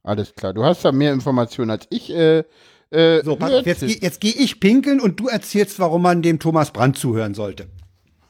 Alles 0.03 0.35
klar. 0.35 0.53
Du 0.55 0.65
hast 0.65 0.85
da 0.85 0.91
mehr 0.91 1.13
Informationen 1.13 1.71
als 1.71 1.87
ich. 1.91 2.11
Äh, 2.11 2.43
äh, 2.91 3.23
So, 3.23 3.37
pass 3.37 3.53
auf, 3.53 3.65
jetzt, 3.65 3.83
jetzt 3.83 4.21
gehe 4.21 4.33
ich 4.33 4.59
pinkeln 4.59 5.01
und 5.01 5.21
du 5.21 5.29
erzählst, 5.29 5.79
warum 5.79 6.03
man 6.03 6.21
dem 6.21 6.41
Thomas 6.41 6.73
Brandt 6.73 6.99
zuhören 6.99 7.35
sollte. 7.35 7.69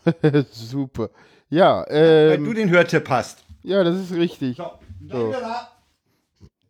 Super. 0.53 1.09
Ja, 1.49 1.87
Weil 1.89 2.33
ähm, 2.37 2.45
du 2.45 2.53
den 2.53 2.69
Hörtipp 2.69 3.09
hast. 3.09 3.45
ja, 3.63 3.83
das 3.83 3.97
ist 3.99 4.13
richtig. 4.13 4.59
So. 5.11 5.35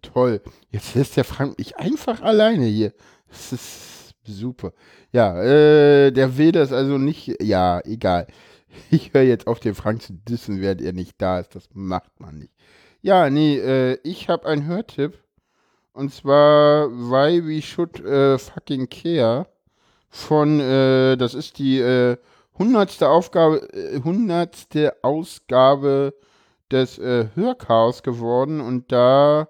Toll. 0.02 0.40
Jetzt 0.70 0.94
lässt 0.94 1.16
der 1.16 1.24
Frank 1.24 1.58
mich 1.58 1.76
einfach 1.76 2.22
alleine 2.22 2.66
hier. 2.66 2.92
Das 3.28 3.52
ist 3.52 4.14
super. 4.24 4.72
Ja, 5.12 5.42
äh, 5.42 6.10
der 6.12 6.36
will 6.36 6.52
das 6.52 6.72
also 6.72 6.98
nicht. 6.98 7.42
Ja, 7.42 7.80
egal. 7.84 8.26
ich 8.90 9.12
höre 9.14 9.22
jetzt 9.22 9.46
auf, 9.46 9.60
den 9.60 9.74
Frank 9.74 10.02
zu 10.02 10.12
dissen, 10.12 10.60
während 10.60 10.82
er 10.82 10.92
nicht 10.92 11.20
da 11.20 11.38
ist. 11.38 11.54
Das 11.54 11.68
macht 11.72 12.20
man 12.20 12.38
nicht. 12.38 12.52
Ja, 13.00 13.30
nee, 13.30 13.58
äh, 13.58 13.98
ich 14.02 14.28
habe 14.28 14.46
einen 14.46 14.66
Hörtipp. 14.66 15.18
Und 15.92 16.12
zwar 16.12 16.90
Why 16.90 17.44
We 17.44 17.62
Should 17.62 18.04
äh, 18.04 18.38
Fucking 18.38 18.88
Care 18.88 19.46
von, 20.10 20.60
äh, 20.60 21.16
das 21.16 21.34
ist 21.34 21.58
die 21.58 21.80
äh, 21.80 22.16
hundertste 22.56 23.08
Aufgabe, 23.08 23.68
äh, 23.72 24.00
hundertste 24.02 24.96
Ausgabe 25.02 26.14
des 26.70 26.98
äh, 26.98 27.28
Hörchaos 27.34 28.02
geworden 28.02 28.60
und 28.60 28.92
da 28.92 29.48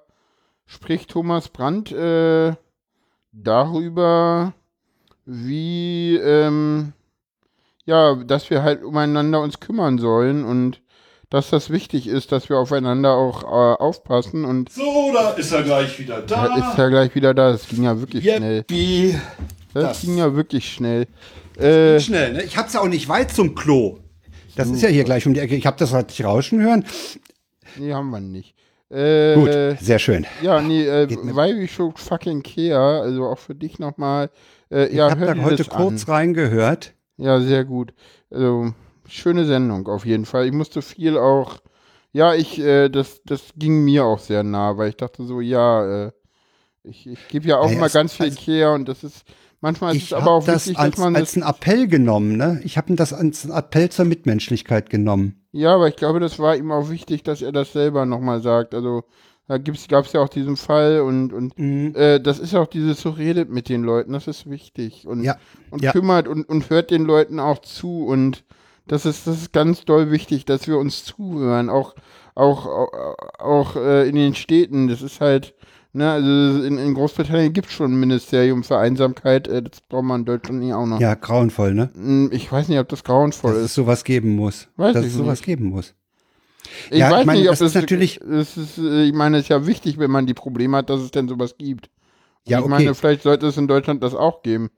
spricht 0.66 1.10
Thomas 1.10 1.48
Brandt 1.48 1.92
äh, 1.92 2.54
darüber, 3.32 4.54
wie 5.30 6.16
ähm, 6.16 6.92
ja, 7.84 8.14
dass 8.14 8.48
wir 8.50 8.62
halt 8.62 8.82
umeinander 8.82 9.40
uns 9.42 9.60
kümmern 9.60 9.98
sollen 9.98 10.44
und 10.44 10.80
dass 11.30 11.50
das 11.50 11.68
wichtig 11.68 12.06
ist, 12.06 12.32
dass 12.32 12.48
wir 12.48 12.56
aufeinander 12.58 13.12
auch 13.12 13.42
äh, 13.42 13.46
aufpassen 13.82 14.46
und 14.46 14.72
So, 14.72 15.12
da 15.12 15.30
ist 15.32 15.52
er 15.52 15.62
gleich 15.62 15.98
wieder 15.98 16.22
da. 16.22 16.48
da 16.48 16.70
ist 16.72 16.78
er 16.78 16.88
gleich 16.88 17.14
wieder 17.14 17.34
da. 17.34 17.52
Das 17.52 17.68
ging 17.68 17.84
ja 17.84 18.00
wirklich 18.00 18.24
schnell. 18.24 18.58
Yeppi. 18.70 19.14
Das, 19.74 19.84
Das- 19.84 20.00
ging 20.00 20.16
ja 20.16 20.34
wirklich 20.34 20.72
schnell. 20.72 21.06
Äh, 21.58 22.00
Schnell, 22.00 22.32
ne? 22.34 22.42
Ich 22.44 22.56
hab's 22.56 22.72
ja 22.72 22.80
auch 22.80 22.88
nicht 22.88 23.08
weit 23.08 23.30
zum 23.32 23.54
Klo. 23.54 23.98
Das 24.56 24.68
ist 24.70 24.80
ja 24.80 24.88
hier 24.88 25.04
gleich 25.04 25.26
um 25.26 25.34
die 25.34 25.40
Ecke. 25.40 25.54
Ich 25.56 25.66
hab 25.66 25.76
das 25.76 25.92
halt 25.92 26.08
nicht 26.08 26.24
rauschen 26.24 26.62
hören. 26.62 26.84
nee, 27.76 27.92
haben 27.92 28.10
wir 28.10 28.20
nicht. 28.20 28.54
Äh, 28.90 29.34
Gut, 29.34 29.50
sehr 29.84 29.98
schön. 29.98 30.24
Ja, 30.40 30.62
nee, 30.62 30.84
äh, 30.86 31.08
Why 31.10 31.60
We 31.60 31.68
Should 31.68 31.98
Fucking 31.98 32.42
Care, 32.42 33.02
also 33.02 33.26
auch 33.26 33.38
für 33.38 33.54
dich 33.54 33.78
nochmal. 33.78 34.30
Äh, 34.70 34.94
ja, 34.94 35.06
ich 35.06 35.12
habe 35.12 35.26
da 35.26 35.42
heute 35.42 35.64
kurz 35.64 36.08
an. 36.08 36.14
reingehört. 36.14 36.94
Ja, 37.16 37.40
sehr 37.40 37.64
gut. 37.64 37.94
Also, 38.30 38.72
schöne 39.08 39.44
Sendung 39.44 39.88
auf 39.88 40.04
jeden 40.04 40.24
Fall. 40.24 40.46
Ich 40.46 40.52
musste 40.52 40.82
viel 40.82 41.16
auch, 41.16 41.58
ja, 42.12 42.34
ich, 42.34 42.58
äh, 42.58 42.88
das, 42.88 43.22
das 43.24 43.42
ging 43.56 43.84
mir 43.84 44.04
auch 44.04 44.18
sehr 44.18 44.42
nah, 44.42 44.76
weil 44.76 44.90
ich 44.90 44.96
dachte 44.96 45.24
so, 45.24 45.40
ja, 45.40 46.06
äh, 46.06 46.12
ich, 46.84 47.06
ich 47.06 47.28
gebe 47.28 47.48
ja 47.48 47.58
auch 47.58 47.66
Naja, 47.66 47.80
mal 47.80 47.90
ganz 47.90 48.14
viel 48.14 48.34
Care 48.34 48.74
und 48.74 48.88
das 48.88 49.04
ist, 49.04 49.24
manchmal 49.60 49.96
ist 49.96 50.02
Ich 50.02 50.04
es 50.04 50.12
aber 50.12 50.30
auch 50.30 50.44
das 50.44 50.66
wichtig, 50.66 50.78
als, 50.78 50.94
dass 50.96 51.04
man 51.04 51.16
als 51.16 51.32
das, 51.32 51.42
einen 51.42 51.50
Appell 51.50 51.88
genommen. 51.88 52.36
Ne? 52.36 52.60
Ich 52.64 52.76
habe 52.76 52.94
das 52.94 53.12
als 53.12 53.44
einen 53.44 53.54
Appell 53.54 53.88
zur 53.90 54.04
Mitmenschlichkeit 54.04 54.90
genommen. 54.90 55.46
ja, 55.52 55.74
aber 55.74 55.88
ich 55.88 55.96
glaube, 55.96 56.20
das 56.20 56.38
war 56.38 56.56
ihm 56.56 56.70
auch 56.70 56.90
wichtig, 56.90 57.22
dass 57.22 57.42
er 57.42 57.52
das 57.52 57.72
selber 57.72 58.06
nochmal 58.06 58.40
sagt. 58.40 58.74
Also, 58.74 59.04
da 59.48 59.58
gibt's, 59.58 59.88
gab's 59.88 60.12
ja 60.12 60.20
auch 60.20 60.28
diesen 60.28 60.56
Fall 60.56 61.00
und, 61.00 61.32
und 61.32 61.58
Mhm. 61.58 61.94
äh, 61.96 62.20
das 62.20 62.38
ist 62.38 62.54
auch 62.54 62.66
dieses 62.66 63.00
so 63.00 63.10
redet 63.10 63.50
mit 63.50 63.68
den 63.68 63.82
Leuten, 63.82 64.12
das 64.12 64.26
ist 64.28 64.48
wichtig 64.48 65.06
und, 65.06 65.24
Ja, 65.24 65.36
und 65.70 65.82
ja. 65.82 65.90
kümmert 65.92 66.28
und, 66.28 66.48
und 66.48 66.70
hört 66.70 66.90
den 66.90 67.04
Leuten 67.04 67.40
auch 67.40 67.58
zu 67.60 68.04
und 68.06 68.44
das 68.86 69.04
ist, 69.04 69.26
das 69.26 69.36
ist 69.42 69.52
ganz 69.52 69.84
doll 69.84 70.10
wichtig, 70.10 70.44
dass 70.46 70.66
wir 70.68 70.78
uns 70.78 71.04
zuhören, 71.04 71.68
auch, 71.68 71.94
auch, 72.34 72.66
auch, 72.66 73.16
auch 73.38 73.76
äh, 73.76 74.08
in 74.08 74.14
den 74.14 74.34
Städten, 74.34 74.88
das 74.88 75.02
ist 75.02 75.20
halt, 75.20 75.54
ne, 75.92 76.10
also 76.10 76.62
in, 76.64 76.78
in 76.78 76.94
Großbritannien 76.94 77.52
gibt 77.52 77.66
es 77.68 77.74
schon 77.74 77.92
ein 77.92 78.00
Ministerium 78.00 78.64
für 78.64 78.78
Einsamkeit, 78.78 79.46
äh, 79.46 79.62
das 79.62 79.80
braucht 79.82 80.04
man 80.04 80.20
in 80.20 80.24
Deutschland 80.26 80.60
nicht 80.60 80.72
auch 80.72 80.86
noch. 80.86 81.00
Ja, 81.00 81.14
grauenvoll, 81.14 81.74
ne? 81.74 81.90
Hm, 81.94 82.30
Ich 82.32 82.50
weiß 82.50 82.68
nicht, 82.68 82.78
ob 82.78 82.88
das 82.88 83.04
grauenvoll 83.04 83.52
Dass 83.52 83.60
ist. 83.60 83.66
es 83.70 83.74
sowas 83.74 84.04
geben 84.04 84.36
muss. 84.36 84.68
Weiß 84.76 84.94
dass 84.94 85.04
es 85.04 85.12
sowas 85.14 85.40
nicht. 85.40 85.44
geben 85.46 85.66
muss. 85.66 85.94
Ich 86.90 86.98
Ja, 86.98 87.08
ich 87.08 87.14
weiß 87.16 87.26
meine, 87.26 87.40
nicht, 87.40 87.48
ob 87.48 87.52
das 87.52 87.58
das 87.60 87.68
ist 87.70 87.74
natürlich- 87.74 88.20
Das 88.24 88.56
ist, 88.56 88.78
äh, 88.78 89.04
ich 89.04 89.12
meine, 89.12 89.38
es 89.38 89.44
ist 89.44 89.48
ja 89.48 89.66
wichtig, 89.66 89.98
wenn 89.98 90.10
man 90.10 90.26
die 90.26 90.34
Probleme 90.34 90.76
hat, 90.78 90.90
dass 90.90 91.00
es 91.00 91.10
denn 91.10 91.28
sowas 91.28 91.56
gibt. 91.58 91.90
Und 92.44 92.50
Ja, 92.52 92.58
ich 92.58 92.64
okay. 92.64 92.70
meine, 92.70 92.94
vielleicht 92.94 93.22
sollte 93.22 93.46
es 93.46 93.56
in 93.56 93.68
Deutschland 93.68 94.02
das 94.02 94.14
auch 94.14 94.42
geben. 94.42 94.70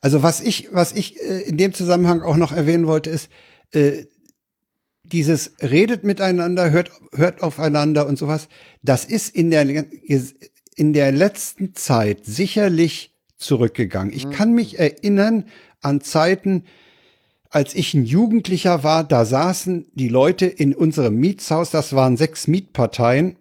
Also 0.00 0.22
was 0.22 0.40
ich, 0.40 0.68
was 0.72 0.92
ich 0.92 1.20
äh, 1.20 1.42
in 1.42 1.56
dem 1.56 1.72
Zusammenhang 1.72 2.22
auch 2.22 2.36
noch 2.36 2.52
erwähnen 2.52 2.86
wollte, 2.86 3.10
ist 3.10 3.28
äh, 3.72 4.06
dieses 5.04 5.52
redet 5.60 6.04
miteinander, 6.04 6.70
hört, 6.70 6.90
hört 7.12 7.42
aufeinander 7.42 8.06
und 8.06 8.18
sowas. 8.18 8.48
Das 8.82 9.04
ist 9.04 9.34
in 9.34 9.50
der 9.50 9.66
in 10.74 10.92
der 10.94 11.12
letzten 11.12 11.74
Zeit 11.74 12.24
sicherlich 12.24 13.14
zurückgegangen. 13.36 14.12
Ich 14.12 14.30
kann 14.30 14.52
mich 14.52 14.78
erinnern 14.78 15.44
an 15.80 16.00
Zeiten, 16.00 16.64
als 17.52 17.74
ich 17.74 17.94
ein 17.94 18.04
Jugendlicher 18.04 18.82
war, 18.82 19.04
da 19.04 19.24
saßen 19.24 19.86
die 19.94 20.08
Leute 20.08 20.46
in 20.46 20.74
unserem 20.74 21.16
Mietshaus, 21.16 21.70
das 21.70 21.94
waren 21.94 22.16
sechs 22.16 22.48
Mietparteien, 22.48 23.36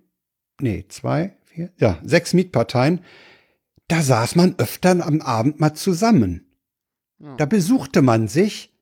nee, 0.59 0.85
zwei, 0.89 1.33
vier, 1.45 1.71
ja, 1.77 1.97
sechs 2.03 2.33
Mietparteien, 2.33 2.99
da 3.88 4.01
saß 4.01 4.35
man 4.35 4.55
öfter 4.57 5.05
am 5.05 5.21
Abend 5.21 5.59
mal 5.59 5.73
zusammen. 5.73 6.45
Da 7.38 7.45
besuchte 7.45 8.01
man 8.01 8.27
sich 8.27 8.73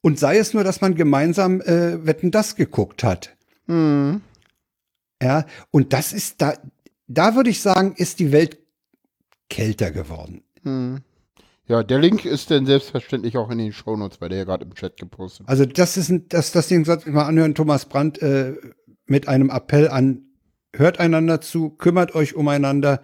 und 0.00 0.18
sei 0.18 0.38
es 0.38 0.52
nur, 0.52 0.64
dass 0.64 0.80
man 0.80 0.96
gemeinsam 0.96 1.60
äh, 1.60 2.04
Wetten 2.04 2.30
das 2.30 2.56
geguckt 2.56 3.04
hat. 3.04 3.36
Hm. 3.66 4.20
Ja, 5.22 5.46
und 5.70 5.92
das 5.92 6.12
ist 6.12 6.42
da, 6.42 6.54
da 7.06 7.36
würde 7.36 7.50
ich 7.50 7.62
sagen, 7.62 7.94
ist 7.96 8.18
die 8.18 8.32
Welt 8.32 8.58
kälter 9.48 9.92
geworden. 9.92 10.42
Hm. 10.62 11.02
Ja, 11.66 11.82
der 11.82 11.98
Link 11.98 12.26
ist 12.26 12.50
dann 12.50 12.66
selbstverständlich 12.66 13.38
auch 13.38 13.50
in 13.50 13.58
den 13.58 13.72
Shownotes, 13.72 14.20
weil 14.20 14.28
der 14.28 14.38
ja 14.38 14.44
gerade 14.44 14.64
im 14.64 14.74
Chat 14.74 14.98
gepostet. 14.98 15.48
Also 15.48 15.64
das 15.64 15.96
ist 15.96 16.10
ein, 16.10 16.28
das, 16.28 16.52
das 16.52 16.68
Ding 16.68 16.84
sollte 16.84 17.08
ich 17.08 17.14
mal 17.14 17.24
anhören, 17.24 17.54
Thomas 17.54 17.86
Brandt 17.86 18.20
äh, 18.20 18.54
mit 19.06 19.28
einem 19.28 19.48
Appell 19.48 19.88
an, 19.88 20.22
hört 20.74 21.00
einander 21.00 21.40
zu, 21.40 21.70
kümmert 21.70 22.14
euch 22.14 22.34
umeinander. 22.34 23.00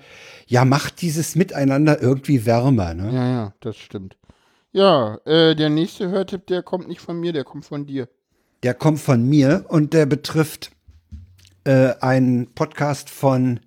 Ja, 0.47 0.67
macht 0.67 1.01
dieses 1.01 1.37
Miteinander 1.37 2.03
irgendwie 2.03 2.45
wärmer. 2.45 2.93
Ne? 2.93 3.15
Ja, 3.15 3.29
ja, 3.31 3.55
das 3.61 3.77
stimmt. 3.77 4.17
Ja, 4.73 5.19
äh, 5.25 5.57
der 5.57 5.71
nächste 5.71 6.11
Hörtipp, 6.11 6.47
der 6.47 6.63
kommt 6.63 6.87
nicht 6.87 7.01
von 7.01 7.19
mir, 7.19 7.33
der 7.33 7.45
kommt 7.45 7.65
von 7.65 7.87
dir. 7.87 8.09
Der 8.63 8.75
kommt 8.75 9.01
von 9.01 9.27
mir 9.27 9.65
und 9.69 9.95
der 9.95 10.05
betrifft 10.05 10.71
äh, 11.65 11.95
einen 12.01 12.53
Podcast 12.53 13.09
von 13.09 13.61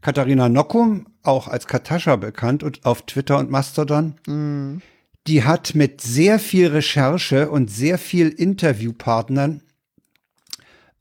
Katharina 0.00 0.48
Nockum, 0.48 1.06
auch 1.22 1.48
als 1.48 1.66
Katascha 1.66 2.16
bekannt 2.16 2.62
und 2.62 2.84
auf 2.86 3.02
Twitter 3.02 3.38
und 3.38 3.50
Mastodon. 3.50 4.14
Hm. 4.26 4.82
Die 5.26 5.44
hat 5.44 5.74
mit 5.74 6.00
sehr 6.00 6.38
viel 6.38 6.68
Recherche 6.68 7.50
und 7.50 7.70
sehr 7.70 7.98
viel 7.98 8.28
Interviewpartnern 8.28 9.62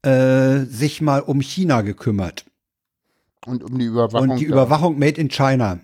äh, 0.01 0.65
sich 0.65 1.01
mal 1.01 1.21
um 1.21 1.41
China 1.41 1.81
gekümmert 1.81 2.45
Und 3.45 3.63
um 3.63 3.80
die 3.80 3.85
Überwachung. 3.85 4.30
und 4.30 4.38
die. 4.39 4.45
Überwachung 4.45 4.99
made 4.99 5.19
in 5.19 5.30
China. 5.30 5.80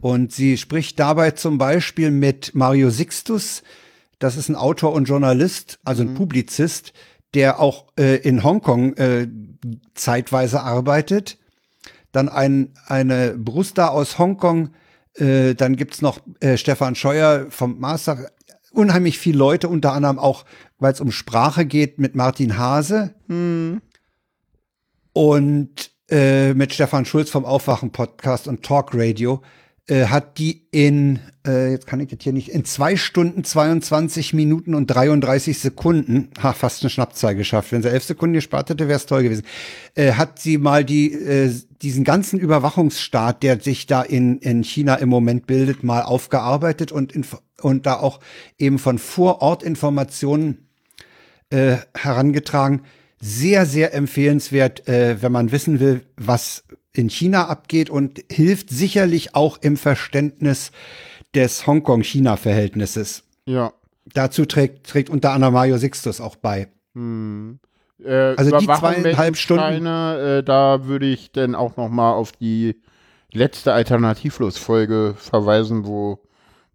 Und 0.00 0.32
sie 0.32 0.56
spricht 0.56 0.98
dabei 0.98 1.32
zum 1.32 1.58
Beispiel 1.58 2.10
mit 2.10 2.54
Mario 2.54 2.90
Sixtus, 2.90 3.62
das 4.18 4.36
ist 4.36 4.48
ein 4.48 4.56
Autor 4.56 4.92
und 4.92 5.04
Journalist, 5.04 5.78
also 5.84 6.02
ein 6.02 6.14
Publizist, 6.14 6.92
der 7.34 7.60
auch 7.60 7.86
äh, 7.98 8.16
in 8.16 8.42
Hongkong 8.42 8.96
äh, 8.96 9.28
zeitweise 9.94 10.62
arbeitet. 10.62 11.38
Dann 12.12 12.28
ein, 12.28 12.74
eine 12.86 13.36
Brusta 13.36 13.88
aus 13.88 14.18
Hongkong, 14.18 14.70
äh, 15.14 15.54
dann 15.54 15.76
gibt's 15.76 16.02
noch 16.02 16.20
äh, 16.40 16.56
Stefan 16.56 16.94
Scheuer 16.94 17.46
vom 17.50 17.78
Master. 17.78 18.30
Unheimlich 18.72 19.18
viele 19.18 19.38
Leute, 19.38 19.68
unter 19.68 19.92
anderem 19.92 20.18
auch, 20.18 20.44
weil 20.78 20.92
es 20.92 21.00
um 21.00 21.10
Sprache 21.10 21.66
geht, 21.66 21.98
mit 21.98 22.14
Martin 22.14 22.58
Hase. 22.58 23.14
Und 25.12 25.90
äh, 26.10 26.54
mit 26.54 26.72
Stefan 26.72 27.04
Schulz 27.04 27.30
vom 27.30 27.44
Aufwachen-Podcast 27.44 28.48
und 28.48 28.62
Talk 28.62 28.90
Radio 28.94 29.42
äh, 29.88 30.06
hat 30.06 30.38
die 30.38 30.66
in, 30.70 31.18
äh, 31.46 31.70
jetzt 31.70 31.86
kann 31.86 32.00
ich 32.00 32.08
das 32.08 32.18
hier 32.20 32.32
nicht, 32.32 32.50
in 32.50 32.64
zwei 32.64 32.96
Stunden, 32.96 33.42
22 33.42 34.34
Minuten 34.34 34.74
und 34.74 34.86
33 34.86 35.58
Sekunden, 35.58 36.28
ha, 36.42 36.52
fast 36.52 36.82
eine 36.82 36.90
Schnappzahl 36.90 37.34
geschafft. 37.34 37.72
Wenn 37.72 37.82
sie 37.82 37.90
elf 37.90 38.04
Sekunden 38.04 38.34
gespart 38.34 38.68
hätte, 38.68 38.86
wäre 38.88 38.98
es 38.98 39.06
toll 39.06 39.22
gewesen. 39.22 39.44
Äh, 39.94 40.12
hat 40.12 40.38
sie 40.38 40.58
mal 40.58 40.84
die, 40.84 41.12
äh, 41.12 41.52
diesen 41.82 42.04
ganzen 42.04 42.38
Überwachungsstaat, 42.38 43.42
der 43.42 43.60
sich 43.60 43.86
da 43.86 44.02
in, 44.02 44.38
in 44.38 44.62
China 44.62 44.96
im 44.96 45.08
Moment 45.08 45.46
bildet, 45.46 45.82
mal 45.82 46.02
aufgearbeitet 46.02 46.92
und, 46.92 47.14
inf- 47.14 47.40
und 47.60 47.86
da 47.86 47.94
auch 47.94 48.20
eben 48.58 48.78
von 48.78 48.98
Vorortinformationen 48.98 50.68
äh, 51.50 51.76
herangetragen. 51.96 52.82
Sehr, 53.20 53.66
sehr 53.66 53.94
empfehlenswert, 53.94 54.86
äh, 54.86 55.20
wenn 55.22 55.32
man 55.32 55.50
wissen 55.50 55.80
will, 55.80 56.02
was 56.16 56.62
in 56.92 57.10
China 57.10 57.46
abgeht 57.48 57.90
und 57.90 58.22
hilft 58.30 58.70
sicherlich 58.70 59.34
auch 59.34 59.58
im 59.60 59.76
Verständnis 59.76 60.72
des 61.34 61.66
Hongkong-China-Verhältnisses. 61.66 63.24
Ja. 63.46 63.72
Dazu 64.14 64.46
trägt, 64.46 64.86
trägt 64.86 65.10
unter 65.10 65.32
anderem 65.32 65.54
Mario 65.54 65.76
Sixtus 65.78 66.20
auch 66.20 66.36
bei. 66.36 66.68
Hm. 66.94 67.58
Äh, 68.02 68.34
Also 68.36 68.56
die 68.58 68.66
zweieinhalb 68.66 69.36
Stunden- 69.36 69.86
äh, 69.86 70.42
da 70.42 70.86
würde 70.86 71.06
ich 71.06 71.32
dann 71.32 71.54
auch 71.54 71.76
noch 71.76 71.88
mal 71.88 72.12
auf 72.12 72.32
die 72.32 72.80
letzte 73.32 73.72
Alternativlos-Folge 73.74 75.14
verweisen, 75.18 75.86
wo, 75.86 76.20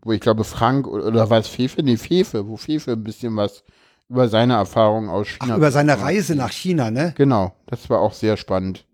wo 0.02 0.12
ich 0.12 0.22
glaube 0.22 0.44
Frank 0.44 0.88
oder, 0.88 1.08
oder 1.08 1.30
war 1.30 1.40
es 1.40 1.48
Fefe? 1.48 1.82
Nee, 1.82 1.98
Fefe, 1.98 2.48
wo 2.48 2.58
Fefe 2.58 2.92
ein 2.92 3.04
bisschen 3.04 3.36
was 3.36 3.64
über 4.10 4.28
seine 4.28 4.54
Erfahrungen 4.54 5.10
aus 5.10 5.28
China. 5.28 5.54
Ach, 5.54 5.58
über 5.58 5.72
seine. 5.72 6.00
Reise 6.00 6.36
nach 6.36 6.52
China, 6.52 6.92
ne? 6.92 7.14
Genau, 7.18 7.54
das 7.66 7.90
war 7.90 8.00
auch 8.00 8.14
sehr 8.14 8.38
spannend. 8.38 8.86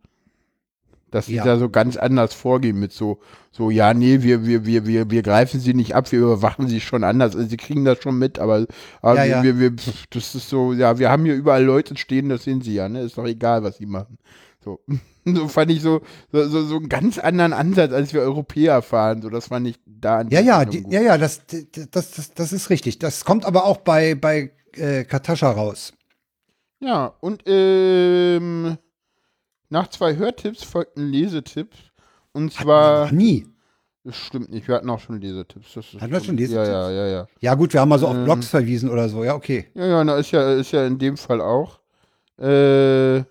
Dass 1.11 1.25
die 1.25 1.35
Ja. 1.35 1.43
da 1.43 1.57
so 1.57 1.69
ganz 1.69 1.97
anders 1.97 2.33
vorgehen 2.33 2.79
mit 2.79 2.91
so, 2.91 3.19
so, 3.51 3.71
ja, 3.71 3.93
nee, 3.93 4.21
wir, 4.21 4.45
wir, 4.45 4.65
wir, 4.65 4.85
wir, 4.85 5.09
wir 5.09 5.21
greifen 5.23 5.59
sie 5.59 5.73
nicht 5.73 5.95
ab, 5.95 6.11
wir 6.11 6.19
überwachen 6.19 6.67
sie 6.67 6.79
schon 6.81 7.03
anders. 7.03 7.35
Also 7.35 7.47
sie 7.49 7.57
kriegen 7.57 7.83
das 7.85 8.01
schon 8.01 8.17
mit, 8.19 8.39
aber, 8.39 8.65
aber 9.01 9.15
Ja, 9.15 9.23
wir, 9.23 9.29
ja. 9.29 9.43
wir, 9.43 9.59
wir, 9.59 9.71
pff, 9.71 10.05
das 10.11 10.35
ist 10.35 10.49
so, 10.49 10.73
ja, 10.73 10.99
wir 10.99 11.09
haben 11.09 11.25
hier 11.25 11.35
überall 11.35 11.63
Leute 11.63 11.97
stehen, 11.97 12.29
das 12.29 12.43
sehen 12.43 12.61
sie 12.61 12.75
ja, 12.75 12.87
ne? 12.89 13.01
Ist 13.01 13.17
doch 13.17 13.25
egal, 13.25 13.63
was 13.63 13.77
sie 13.77 13.85
machen. 13.85 14.17
So. 14.63 14.79
So 15.25 15.47
fand 15.47 15.69
ich 15.69 15.81
so, 15.83 16.01
so, 16.31 16.47
so, 16.47 16.63
so 16.63 16.77
einen 16.77 16.89
ganz 16.89 17.19
anderen 17.19 17.53
Ansatz, 17.53 17.91
als 17.91 18.13
wir 18.13 18.21
Europäer 18.21 18.81
fahren. 18.81 19.21
So, 19.21 19.29
das 19.29 19.47
fand 19.47 19.67
ich 19.67 19.75
da 19.85 20.19
an 20.19 20.29
Ja, 20.29 20.39
ja, 20.39 20.65
die, 20.65 20.83
ja, 20.89 21.01
ja, 21.01 21.17
das, 21.19 21.41
das, 21.91 22.11
das, 22.11 22.33
das 22.33 22.53
ist 22.53 22.71
richtig. 22.71 22.97
Das 22.97 23.25
kommt 23.25 23.45
aber 23.45 23.65
auch 23.65 23.77
bei, 23.77 24.15
bei 24.15 24.51
äh, 24.73 25.03
Katascha 25.03 25.51
raus. 25.51 25.93
Ja, 26.79 27.13
und 27.19 27.43
ähm, 27.45 28.77
nach 29.69 29.87
zwei 29.89 30.15
Hörtipps 30.15 30.63
folgt 30.63 30.97
ein 30.97 31.09
Lesetipp. 31.11 31.69
Und 32.31 32.45
Noch 32.45 32.53
zwar, 32.63 33.11
nie. 33.11 33.47
das 34.03 34.15
stimmt 34.15 34.49
nicht, 34.51 34.67
wir 34.67 34.75
hatten 34.75 34.89
auch 34.89 34.99
schon 34.99 35.19
Lesetipps. 35.19 35.73
Das 35.73 35.85
Hatten 35.99 36.11
wir 36.11 36.19
schon 36.21 36.37
Ja, 36.37 36.41
Lesetipps? 36.41 36.67
ja, 36.69 36.91
ja, 36.91 37.07
ja. 37.07 37.27
Ja, 37.39 37.55
gut, 37.55 37.73
wir 37.73 37.81
haben 37.81 37.89
mal 37.89 37.99
so 37.99 38.07
auf 38.07 38.15
Ähm. 38.15 38.25
Blogs 38.25 38.47
verwiesen 38.47 38.89
oder 38.89 39.09
so. 39.09 39.23
Ja, 39.23 39.35
okay. 39.35 39.67
Ja, 39.73 39.85
ja, 39.85 40.03
na, 40.03 40.15
ist 40.17 40.31
ja, 40.31 40.53
ist 40.53 40.71
ja 40.71 40.85
in 40.85 40.97
dem 40.99 41.17
Fall 41.17 41.41
auch. 41.41 41.79
Äh, 42.37 43.23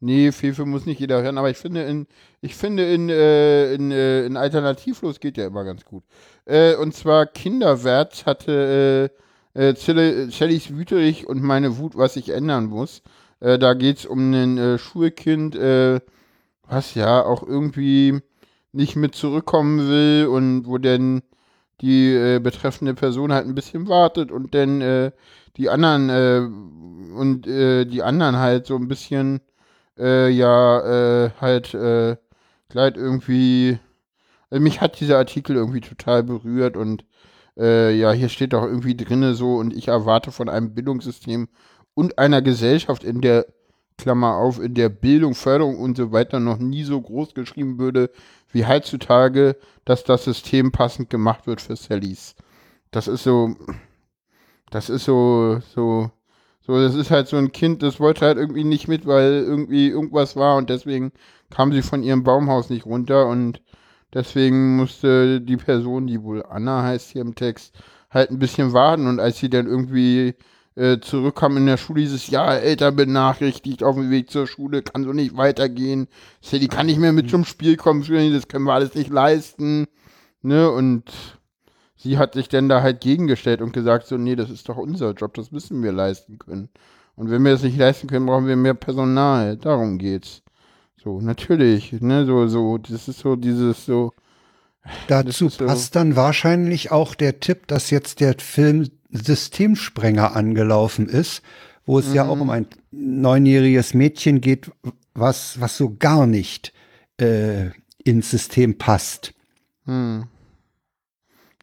nee, 0.00 0.30
Fefe 0.32 0.64
muss 0.64 0.86
nicht 0.86 1.00
jeder 1.00 1.22
hören, 1.22 1.38
aber 1.38 1.50
ich 1.50 1.56
finde 1.56 1.82
in, 1.82 2.06
ich 2.40 2.54
finde 2.54 2.92
in, 2.92 3.08
äh, 3.08 3.72
in, 3.74 3.90
äh, 3.90 4.24
in 4.26 4.36
Alternativlos 4.36 5.18
geht 5.20 5.36
ja 5.36 5.46
immer 5.46 5.64
ganz 5.64 5.84
gut. 5.84 6.04
Äh, 6.44 6.76
und 6.76 6.94
zwar 6.94 7.26
Kinderwert 7.26 8.24
hatte 8.26 9.10
äh, 9.54 9.68
äh, 9.70 9.74
Zille- 9.74 10.30
Shellys 10.30 10.70
Wüterich 10.70 11.26
und 11.26 11.42
meine 11.42 11.78
Wut, 11.78 11.96
was 11.96 12.16
ich 12.16 12.28
ändern 12.28 12.66
muss. 12.66 13.02
Äh, 13.46 13.60
da 13.60 13.74
geht's 13.74 14.04
um 14.04 14.32
ein 14.32 14.58
äh, 14.58 14.76
Schulkind, 14.76 15.54
äh, 15.54 16.00
was 16.68 16.96
ja 16.96 17.24
auch 17.24 17.46
irgendwie 17.46 18.20
nicht 18.72 18.96
mit 18.96 19.14
zurückkommen 19.14 19.88
will 19.88 20.26
und 20.26 20.66
wo 20.66 20.78
denn 20.78 21.22
die 21.80 22.12
äh, 22.12 22.40
betreffende 22.40 22.94
Person 22.94 23.32
halt 23.32 23.46
ein 23.46 23.54
bisschen 23.54 23.86
wartet 23.86 24.32
und 24.32 24.52
dann 24.52 24.80
äh, 24.80 25.12
die 25.56 25.70
anderen 25.70 26.10
äh, 26.10 26.40
und 27.16 27.46
die 27.46 28.02
anderen 28.02 28.36
halt 28.36 28.66
so 28.66 28.76
ein 28.76 28.88
bisschen 28.88 29.40
ja 29.96 31.30
halt 31.40 31.72
äh, 31.72 32.16
gleich 32.68 32.96
irgendwie 32.96 33.78
also 34.50 34.62
mich 34.62 34.82
hat 34.82 35.00
dieser 35.00 35.16
Artikel 35.16 35.56
irgendwie 35.56 35.80
total 35.80 36.22
berührt 36.22 36.76
und 36.76 37.06
äh, 37.56 37.96
ja 37.96 38.12
hier 38.12 38.28
steht 38.28 38.54
auch 38.54 38.64
irgendwie 38.64 38.94
drinne 38.96 39.34
so 39.34 39.56
und 39.56 39.72
ich 39.72 39.88
erwarte 39.88 40.32
von 40.32 40.50
einem 40.50 40.74
Bildungssystem 40.74 41.48
und 41.96 42.18
einer 42.18 42.42
Gesellschaft 42.42 43.02
in 43.02 43.20
der 43.20 43.46
Klammer 43.98 44.36
auf 44.36 44.60
in 44.60 44.74
der 44.74 44.90
Bildung 44.90 45.34
Förderung 45.34 45.78
und 45.78 45.96
so 45.96 46.12
weiter 46.12 46.38
noch 46.38 46.58
nie 46.58 46.84
so 46.84 47.00
groß 47.00 47.34
geschrieben 47.34 47.78
würde 47.78 48.10
wie 48.52 48.66
heutzutage 48.66 49.56
dass 49.86 50.04
das 50.04 50.24
System 50.24 50.72
passend 50.72 51.08
gemacht 51.08 51.46
wird 51.46 51.62
für 51.62 51.76
Sallys. 51.76 52.34
Das 52.90 53.08
ist 53.08 53.22
so, 53.22 53.56
das 54.70 54.90
ist 54.90 55.04
so, 55.04 55.60
so, 55.74 56.10
so, 56.60 56.80
das 56.80 56.94
ist 56.94 57.10
halt 57.10 57.28
so 57.28 57.36
ein 57.36 57.52
Kind, 57.52 57.82
das 57.82 58.00
wollte 58.00 58.26
halt 58.26 58.36
irgendwie 58.36 58.64
nicht 58.64 58.88
mit, 58.88 59.06
weil 59.06 59.44
irgendwie 59.46 59.88
irgendwas 59.88 60.36
war 60.36 60.56
und 60.56 60.68
deswegen 60.68 61.12
kam 61.50 61.72
sie 61.72 61.82
von 61.82 62.02
ihrem 62.02 62.24
Baumhaus 62.24 62.68
nicht 62.68 62.84
runter 62.84 63.28
und 63.28 63.62
deswegen 64.12 64.76
musste 64.76 65.40
die 65.40 65.56
Person, 65.56 66.08
die 66.08 66.22
wohl 66.22 66.42
Anna 66.42 66.82
heißt 66.82 67.12
hier 67.12 67.22
im 67.22 67.36
Text, 67.36 67.74
halt 68.10 68.30
ein 68.30 68.40
bisschen 68.40 68.72
warten 68.72 69.06
und 69.06 69.20
als 69.20 69.38
sie 69.38 69.48
dann 69.48 69.66
irgendwie 69.66 70.34
äh, 70.76 71.00
zurückkam 71.00 71.56
in 71.56 71.66
der 71.66 71.78
Schule, 71.78 72.02
dieses 72.02 72.28
ja, 72.28 72.54
Eltern 72.54 72.94
benachrichtigt 72.96 73.82
auf 73.82 73.96
dem 73.96 74.10
Weg 74.10 74.30
zur 74.30 74.46
Schule, 74.46 74.82
kann 74.82 75.04
so 75.04 75.12
nicht 75.12 75.36
weitergehen. 75.36 76.06
Sally 76.40 76.68
kann 76.68 76.86
nicht 76.86 76.98
mehr 76.98 77.12
mit 77.12 77.30
zum 77.30 77.44
Spiel 77.44 77.76
kommen, 77.76 78.02
das 78.32 78.48
können 78.48 78.64
wir 78.64 78.74
alles 78.74 78.94
nicht 78.94 79.10
leisten. 79.10 79.86
Ne, 80.42 80.70
und 80.70 81.04
sie 81.96 82.18
hat 82.18 82.34
sich 82.34 82.48
dann 82.48 82.68
da 82.68 82.82
halt 82.82 83.00
gegengestellt 83.00 83.62
und 83.62 83.72
gesagt, 83.72 84.06
so, 84.06 84.16
nee, 84.16 84.36
das 84.36 84.50
ist 84.50 84.68
doch 84.68 84.76
unser 84.76 85.12
Job, 85.12 85.34
das 85.34 85.50
müssen 85.50 85.82
wir 85.82 85.92
leisten 85.92 86.38
können. 86.38 86.68
Und 87.16 87.30
wenn 87.30 87.42
wir 87.42 87.52
das 87.52 87.62
nicht 87.62 87.78
leisten 87.78 88.06
können, 88.06 88.26
brauchen 88.26 88.46
wir 88.46 88.56
mehr 88.56 88.74
Personal. 88.74 89.56
Darum 89.56 89.98
geht's. 89.98 90.42
So, 91.02 91.20
natürlich, 91.20 91.92
ne, 92.00 92.26
so, 92.26 92.46
so, 92.48 92.78
das 92.78 93.08
ist 93.08 93.20
so 93.20 93.34
dieses 93.34 93.86
so, 93.86 94.12
Dazu 95.08 95.46
ist 95.46 95.58
so- 95.58 95.66
passt 95.66 95.96
dann 95.96 96.16
wahrscheinlich 96.16 96.92
auch 96.92 97.14
der 97.14 97.40
Tipp, 97.40 97.66
dass 97.66 97.90
jetzt 97.90 98.20
der 98.20 98.34
Film 98.38 98.88
Systemsprenger 99.10 100.34
angelaufen 100.36 101.08
ist, 101.08 101.42
wo 101.84 101.98
es 101.98 102.12
ja 102.12 102.24
Mhm. 102.24 102.30
auch 102.30 102.40
um 102.40 102.50
ein 102.50 102.66
neunjähriges 102.90 103.94
Mädchen 103.94 104.40
geht, 104.40 104.70
was, 105.14 105.60
was 105.60 105.76
so 105.76 105.96
gar 105.98 106.26
nicht 106.26 106.72
äh, 107.20 107.70
ins 108.04 108.30
System 108.30 108.78
passt. 108.78 109.32
hm. 109.84 110.24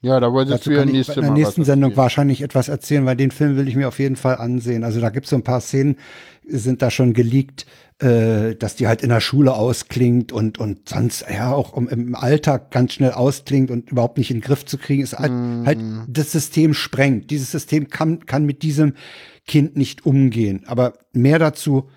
Ja, 0.02 0.20
da 0.20 0.34
wolltest 0.34 0.53
Dazu 0.60 0.70
du 0.70 0.76
ja 0.76 0.82
kann 0.82 0.90
ich 0.90 0.95
nächste 0.95 1.14
in 1.14 1.22
der 1.22 1.32
nächsten 1.32 1.64
Sendung 1.64 1.95
wahrscheinlich 1.95 2.41
etwas 2.41 2.68
erzählen, 2.68 3.06
weil 3.06 3.15
den 3.15 3.32
Film 3.32 3.56
will 3.56 3.70
ich 3.70 3.78
mir 3.78 3.88
auf 3.88 3.99
jeden 3.99 4.18
Fall 4.18 4.36
ansehen. 4.36 4.84
Also 4.84 4.99
da 4.99 5.10
gibt 5.10 5.28
es 5.28 5.30
so 5.30 5.38
ein 5.38 5.44
paar 5.44 5.61
Szenen, 5.61 5.95
sind 6.45 6.82
da 6.82 6.91
schon 6.91 7.14
geleakt, 7.14 7.65
äh, 8.04 8.56
dass 8.56 8.76
die 8.76 8.88
halt 8.88 9.02
in 9.02 9.10
der 9.10 9.22
Schule 9.22 9.54
ausklingt 9.54 10.32
und, 10.32 10.60
und 10.60 10.90
sonst 10.90 11.26
ja 11.32 11.54
auch 11.54 11.74
um, 11.74 11.88
im 11.88 12.16
Alltag 12.16 12.70
ganz 12.72 12.94
schnell 12.94 13.12
ausklingt 13.12 13.72
und 13.72 13.90
überhaupt 13.92 14.18
nicht 14.18 14.30
in 14.32 14.38
den 14.38 14.44
Griff 14.44 14.66
zu 14.66 14.78
kriegen, 14.78 15.02
ist 15.04 15.18
halt, 15.18 15.32
Mhm. 15.32 15.66
halt 15.66 15.80
das 16.08 16.32
System 16.32 16.74
sprengt. 16.74 17.32
Dieses 17.32 17.52
System 17.52 17.88
kann, 17.90 18.26
kann 18.26 18.46
mit 18.46 18.62
diesem 18.64 18.94
Kind 19.48 19.78
nicht 19.78 20.06
umgehen. 20.06 20.64
Aber 20.68 20.94
mehr 21.14 21.40
dazu, 21.40 21.90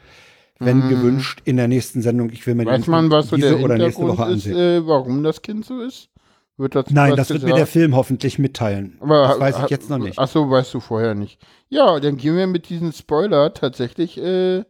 wenn 0.59 0.89
gewünscht, 0.89 1.43
in 1.45 1.57
der 1.59 1.69
nächsten 1.69 2.01
Sendung. 2.01 2.31
Ich 2.31 2.47
will 2.47 2.55
mir 2.55 2.65
Mhm. 2.65 2.69
Weiß 2.69 2.87
man, 2.87 3.11
was 3.11 3.29
so 3.29 3.37
diese 3.37 3.51
der 3.57 3.61
oder 3.65 3.77
nächste 3.77 4.03
Woche 4.03 4.09
Hintergrund 4.27 4.37
ist, 4.39 4.47
ansehen. 4.47 4.85
äh, 4.85 4.87
warum 4.87 5.23
das 5.23 5.43
Kind 5.43 5.65
so 5.67 5.81
ist? 5.83 6.09
Wird 6.57 6.75
dazu 6.75 6.95
Nein, 6.95 7.15
das 7.17 7.29
wird 7.29 7.41
mir 7.43 7.49
gesagt? 7.49 7.59
der 7.59 7.67
Film 7.67 7.95
hoffentlich 7.95 8.39
mitteilen. 8.39 8.97
Aber 9.01 9.29
das 9.29 9.39
weiß 9.41 9.57
ich 9.65 9.71
jetzt 9.71 9.91
noch 9.91 9.99
nicht. 9.99 10.19
Ach 10.19 10.27
so, 10.29 10.49
weißt 10.49 10.73
du 10.73 10.81
vorher 10.81 11.15
nicht. 11.15 11.39
Ja, 11.69 12.01
dann 12.01 12.17
gehen 12.17 12.35
wir 12.37 12.47
mit 12.47 12.71
diesem 12.71 12.93
Spoiler 12.93 13.53
tatsächlich, 13.53 14.17
äh, 14.17 14.65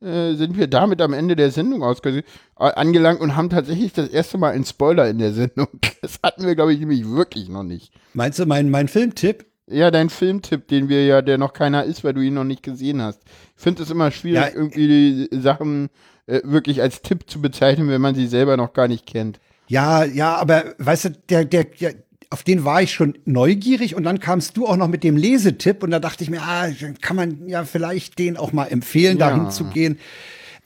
äh, 0.00 0.34
sind 0.34 0.56
wir 0.56 0.66
damit 0.66 1.00
am 1.00 1.12
Ende 1.12 1.36
der 1.36 1.50
Sendung 1.50 1.82
äh, 1.82 2.22
angelangt 2.56 3.20
und 3.20 3.36
haben 3.36 3.50
tatsächlich 3.50 3.92
das 3.92 4.08
erste 4.08 4.38
Mal 4.38 4.52
einen 4.52 4.64
Spoiler 4.64 5.08
in 5.08 5.18
der 5.18 5.32
Sendung. 5.32 5.68
Das 6.02 6.20
hatten 6.22 6.46
wir, 6.46 6.54
glaube 6.54 6.72
ich, 6.72 6.78
nämlich 6.78 7.08
wirklich 7.08 7.48
noch 7.48 7.64
nicht. 7.64 7.92
Meinst 8.14 8.38
du 8.38 8.46
mein, 8.46 8.70
mein 8.70 8.86
Filmtipp? 8.86 9.46
Ja, 9.66 9.90
dein 9.90 10.08
Filmtipp, 10.08 10.68
den 10.68 10.88
wir 10.88 11.04
ja, 11.04 11.20
der 11.20 11.36
noch 11.36 11.52
keiner 11.52 11.82
ist, 11.82 12.04
weil 12.04 12.14
du 12.14 12.20
ihn 12.20 12.34
noch 12.34 12.44
nicht 12.44 12.62
gesehen 12.62 13.02
hast. 13.02 13.22
Ich 13.56 13.62
finde 13.62 13.82
es 13.82 13.90
immer 13.90 14.12
schwierig, 14.12 14.40
Ja, 14.40 14.48
irgendwie 14.54 15.28
die 15.28 15.40
Sachen 15.40 15.88
äh, 16.26 16.42
wirklich 16.44 16.80
als 16.80 17.02
Tipp 17.02 17.28
zu 17.28 17.40
bezeichnen, 17.40 17.88
wenn 17.88 18.00
man 18.00 18.14
sie 18.14 18.28
selber 18.28 18.56
noch 18.56 18.72
gar 18.72 18.86
nicht 18.86 19.06
kennt. 19.06 19.40
Ja, 19.68 20.04
ja, 20.04 20.36
aber 20.36 20.74
weißt 20.78 21.06
du, 21.06 21.10
der, 21.28 21.44
der, 21.44 21.64
der, 21.64 21.94
auf 22.30 22.42
den 22.42 22.64
war 22.64 22.82
ich 22.82 22.92
schon 22.92 23.16
neugierig 23.24 23.94
und 23.94 24.02
dann 24.04 24.18
kamst 24.20 24.56
du 24.56 24.66
auch 24.66 24.76
noch 24.76 24.88
mit 24.88 25.04
dem 25.04 25.16
Lesetipp 25.16 25.82
und 25.82 25.90
da 25.90 26.00
dachte 26.00 26.24
ich 26.24 26.30
mir, 26.30 26.42
ah, 26.42 26.68
dann 26.80 26.98
kann 27.00 27.16
man 27.16 27.48
ja 27.48 27.64
vielleicht 27.64 28.18
den 28.18 28.36
auch 28.36 28.52
mal 28.52 28.66
empfehlen, 28.66 29.18
Ja. 29.18 29.30
dahin 29.30 29.50
zu 29.50 29.64
gehen. 29.64 29.98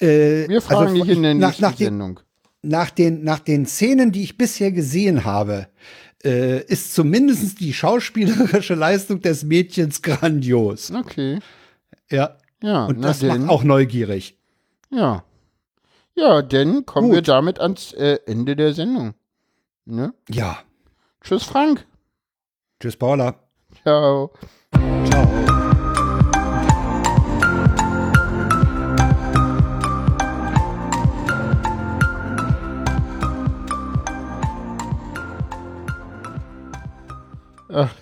Äh, 0.01 0.49
Wir 0.49 0.63
fragen 0.63 0.89
also, 0.93 1.05
dich 1.05 1.17
in 1.17 1.23
der 1.23 1.35
nach, 1.35 1.49
nächsten 1.49 1.63
nach, 1.63 1.75
den, 1.75 1.85
Sendung. 1.87 2.21
nach, 2.63 2.91
den, 2.91 3.25
nach 3.25 3.39
den 3.41 3.67
Szenen, 3.67 4.13
die 4.13 4.23
ich 4.23 4.39
bisher 4.39 4.73
gesehen 4.73 5.25
habe, 5.25 5.69
äh, 6.25 6.63
ist 6.65 6.95
zumindest 6.95 7.61
die 7.61 7.73
schauspielerische 7.73 8.75
Leistung 8.75 9.21
des 9.21 9.45
Mädchens 9.45 10.03
grandios. 10.03 10.91
Okay. 10.91 11.39
Ja. 12.11 12.37
Ja, 12.63 12.85
Und 12.87 13.03
das 13.03 13.21
denn. 13.21 13.29
macht 13.43 13.49
auch 13.51 13.65
neugierig. 13.65 14.37
Ja. 14.91 15.25
Ja, 16.15 16.43
dann 16.43 16.85
kommen 16.85 17.09
Gut. 17.09 17.15
wir 17.17 17.23
damit 17.23 17.59
ans 17.61 17.93
äh, 17.95 18.19
Ende 18.27 18.55
der 18.57 18.75
Sendung. 18.75 19.15
Ne? 19.87 20.13
Ja. 20.29 20.59
Tschüss, 21.21 21.45
Frank. 21.45 21.87
Tschüss, 22.81 22.97
Paula. 22.97 23.35
Ciao. 23.83 24.33
Ciao. 25.11 25.29
Ach, 37.73 37.95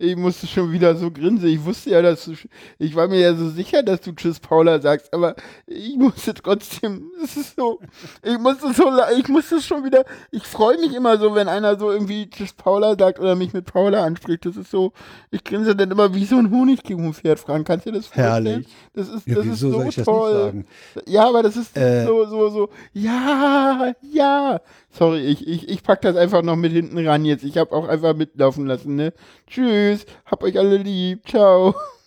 ich 0.00 0.16
musste 0.16 0.46
schon 0.46 0.72
wieder 0.72 0.96
so 0.96 1.10
grinsen. 1.10 1.46
Ich 1.48 1.62
wusste 1.64 1.90
ja, 1.90 2.00
dass 2.00 2.24
du, 2.24 2.32
ich 2.78 2.94
war 2.96 3.06
mir 3.06 3.20
ja 3.20 3.34
so 3.34 3.50
sicher, 3.50 3.82
dass 3.82 4.00
du 4.00 4.12
Tschüss 4.12 4.40
Paula 4.40 4.80
sagst, 4.80 5.12
aber 5.12 5.34
ich 5.66 5.94
musste 5.96 6.32
trotzdem, 6.32 7.10
es 7.22 7.36
ist 7.36 7.56
so, 7.56 7.80
ich 8.22 8.38
musste 8.38 8.72
so, 8.72 8.90
ich 9.18 9.28
musste 9.28 9.60
schon 9.60 9.84
wieder, 9.84 10.04
ich 10.30 10.44
freue 10.44 10.78
mich 10.78 10.94
immer 10.94 11.18
so, 11.18 11.34
wenn 11.34 11.48
einer 11.48 11.78
so 11.78 11.90
irgendwie 11.90 12.30
Tschüss 12.30 12.54
Paula 12.54 12.96
sagt 12.98 13.20
oder 13.20 13.34
mich 13.36 13.52
mit 13.52 13.66
Paula 13.66 14.02
anspricht. 14.02 14.46
Das 14.46 14.56
ist 14.56 14.70
so, 14.70 14.92
ich 15.30 15.44
grinse 15.44 15.76
dann 15.76 15.90
immer 15.90 16.14
wie 16.14 16.24
so 16.24 16.36
ein 16.36 16.50
Honigkuchenpferd, 16.50 17.38
Frank. 17.38 17.66
Kannst 17.66 17.84
du 17.84 17.90
dir 17.92 17.98
das 17.98 18.06
vorstellen? 18.06 18.46
Herrlich. 18.46 18.68
Das 18.94 19.08
ist, 19.10 19.26
Ja, 19.26 19.34
das 19.34 19.44
wieso 19.44 19.82
ist 19.82 19.94
so 19.96 20.02
toll. 20.04 20.64
Ja, 21.06 21.28
aber 21.28 21.42
das 21.42 21.56
ist 21.56 21.76
Äh. 21.76 22.06
so, 22.06 22.24
so, 22.24 22.48
so, 22.48 22.68
ja, 22.94 23.92
ja. 24.00 24.60
Sorry, 24.92 25.20
ich, 25.20 25.46
ich, 25.46 25.68
ich 25.68 25.82
pack 25.82 26.00
das 26.02 26.16
einfach 26.16 26.42
noch 26.42 26.56
mit 26.56 26.72
hinten 26.72 27.06
ran 27.06 27.24
jetzt. 27.24 27.44
Ich 27.44 27.56
habe 27.58 27.72
auch 27.72 27.88
einfach 27.88 28.14
mitlaufen 28.14 28.66
lassen, 28.66 28.96
ne? 28.96 29.12
Tschüss, 29.46 30.04
hab 30.26 30.42
euch 30.42 30.58
alle 30.58 30.76
lieb, 30.78 31.28
ciao. 31.28 31.74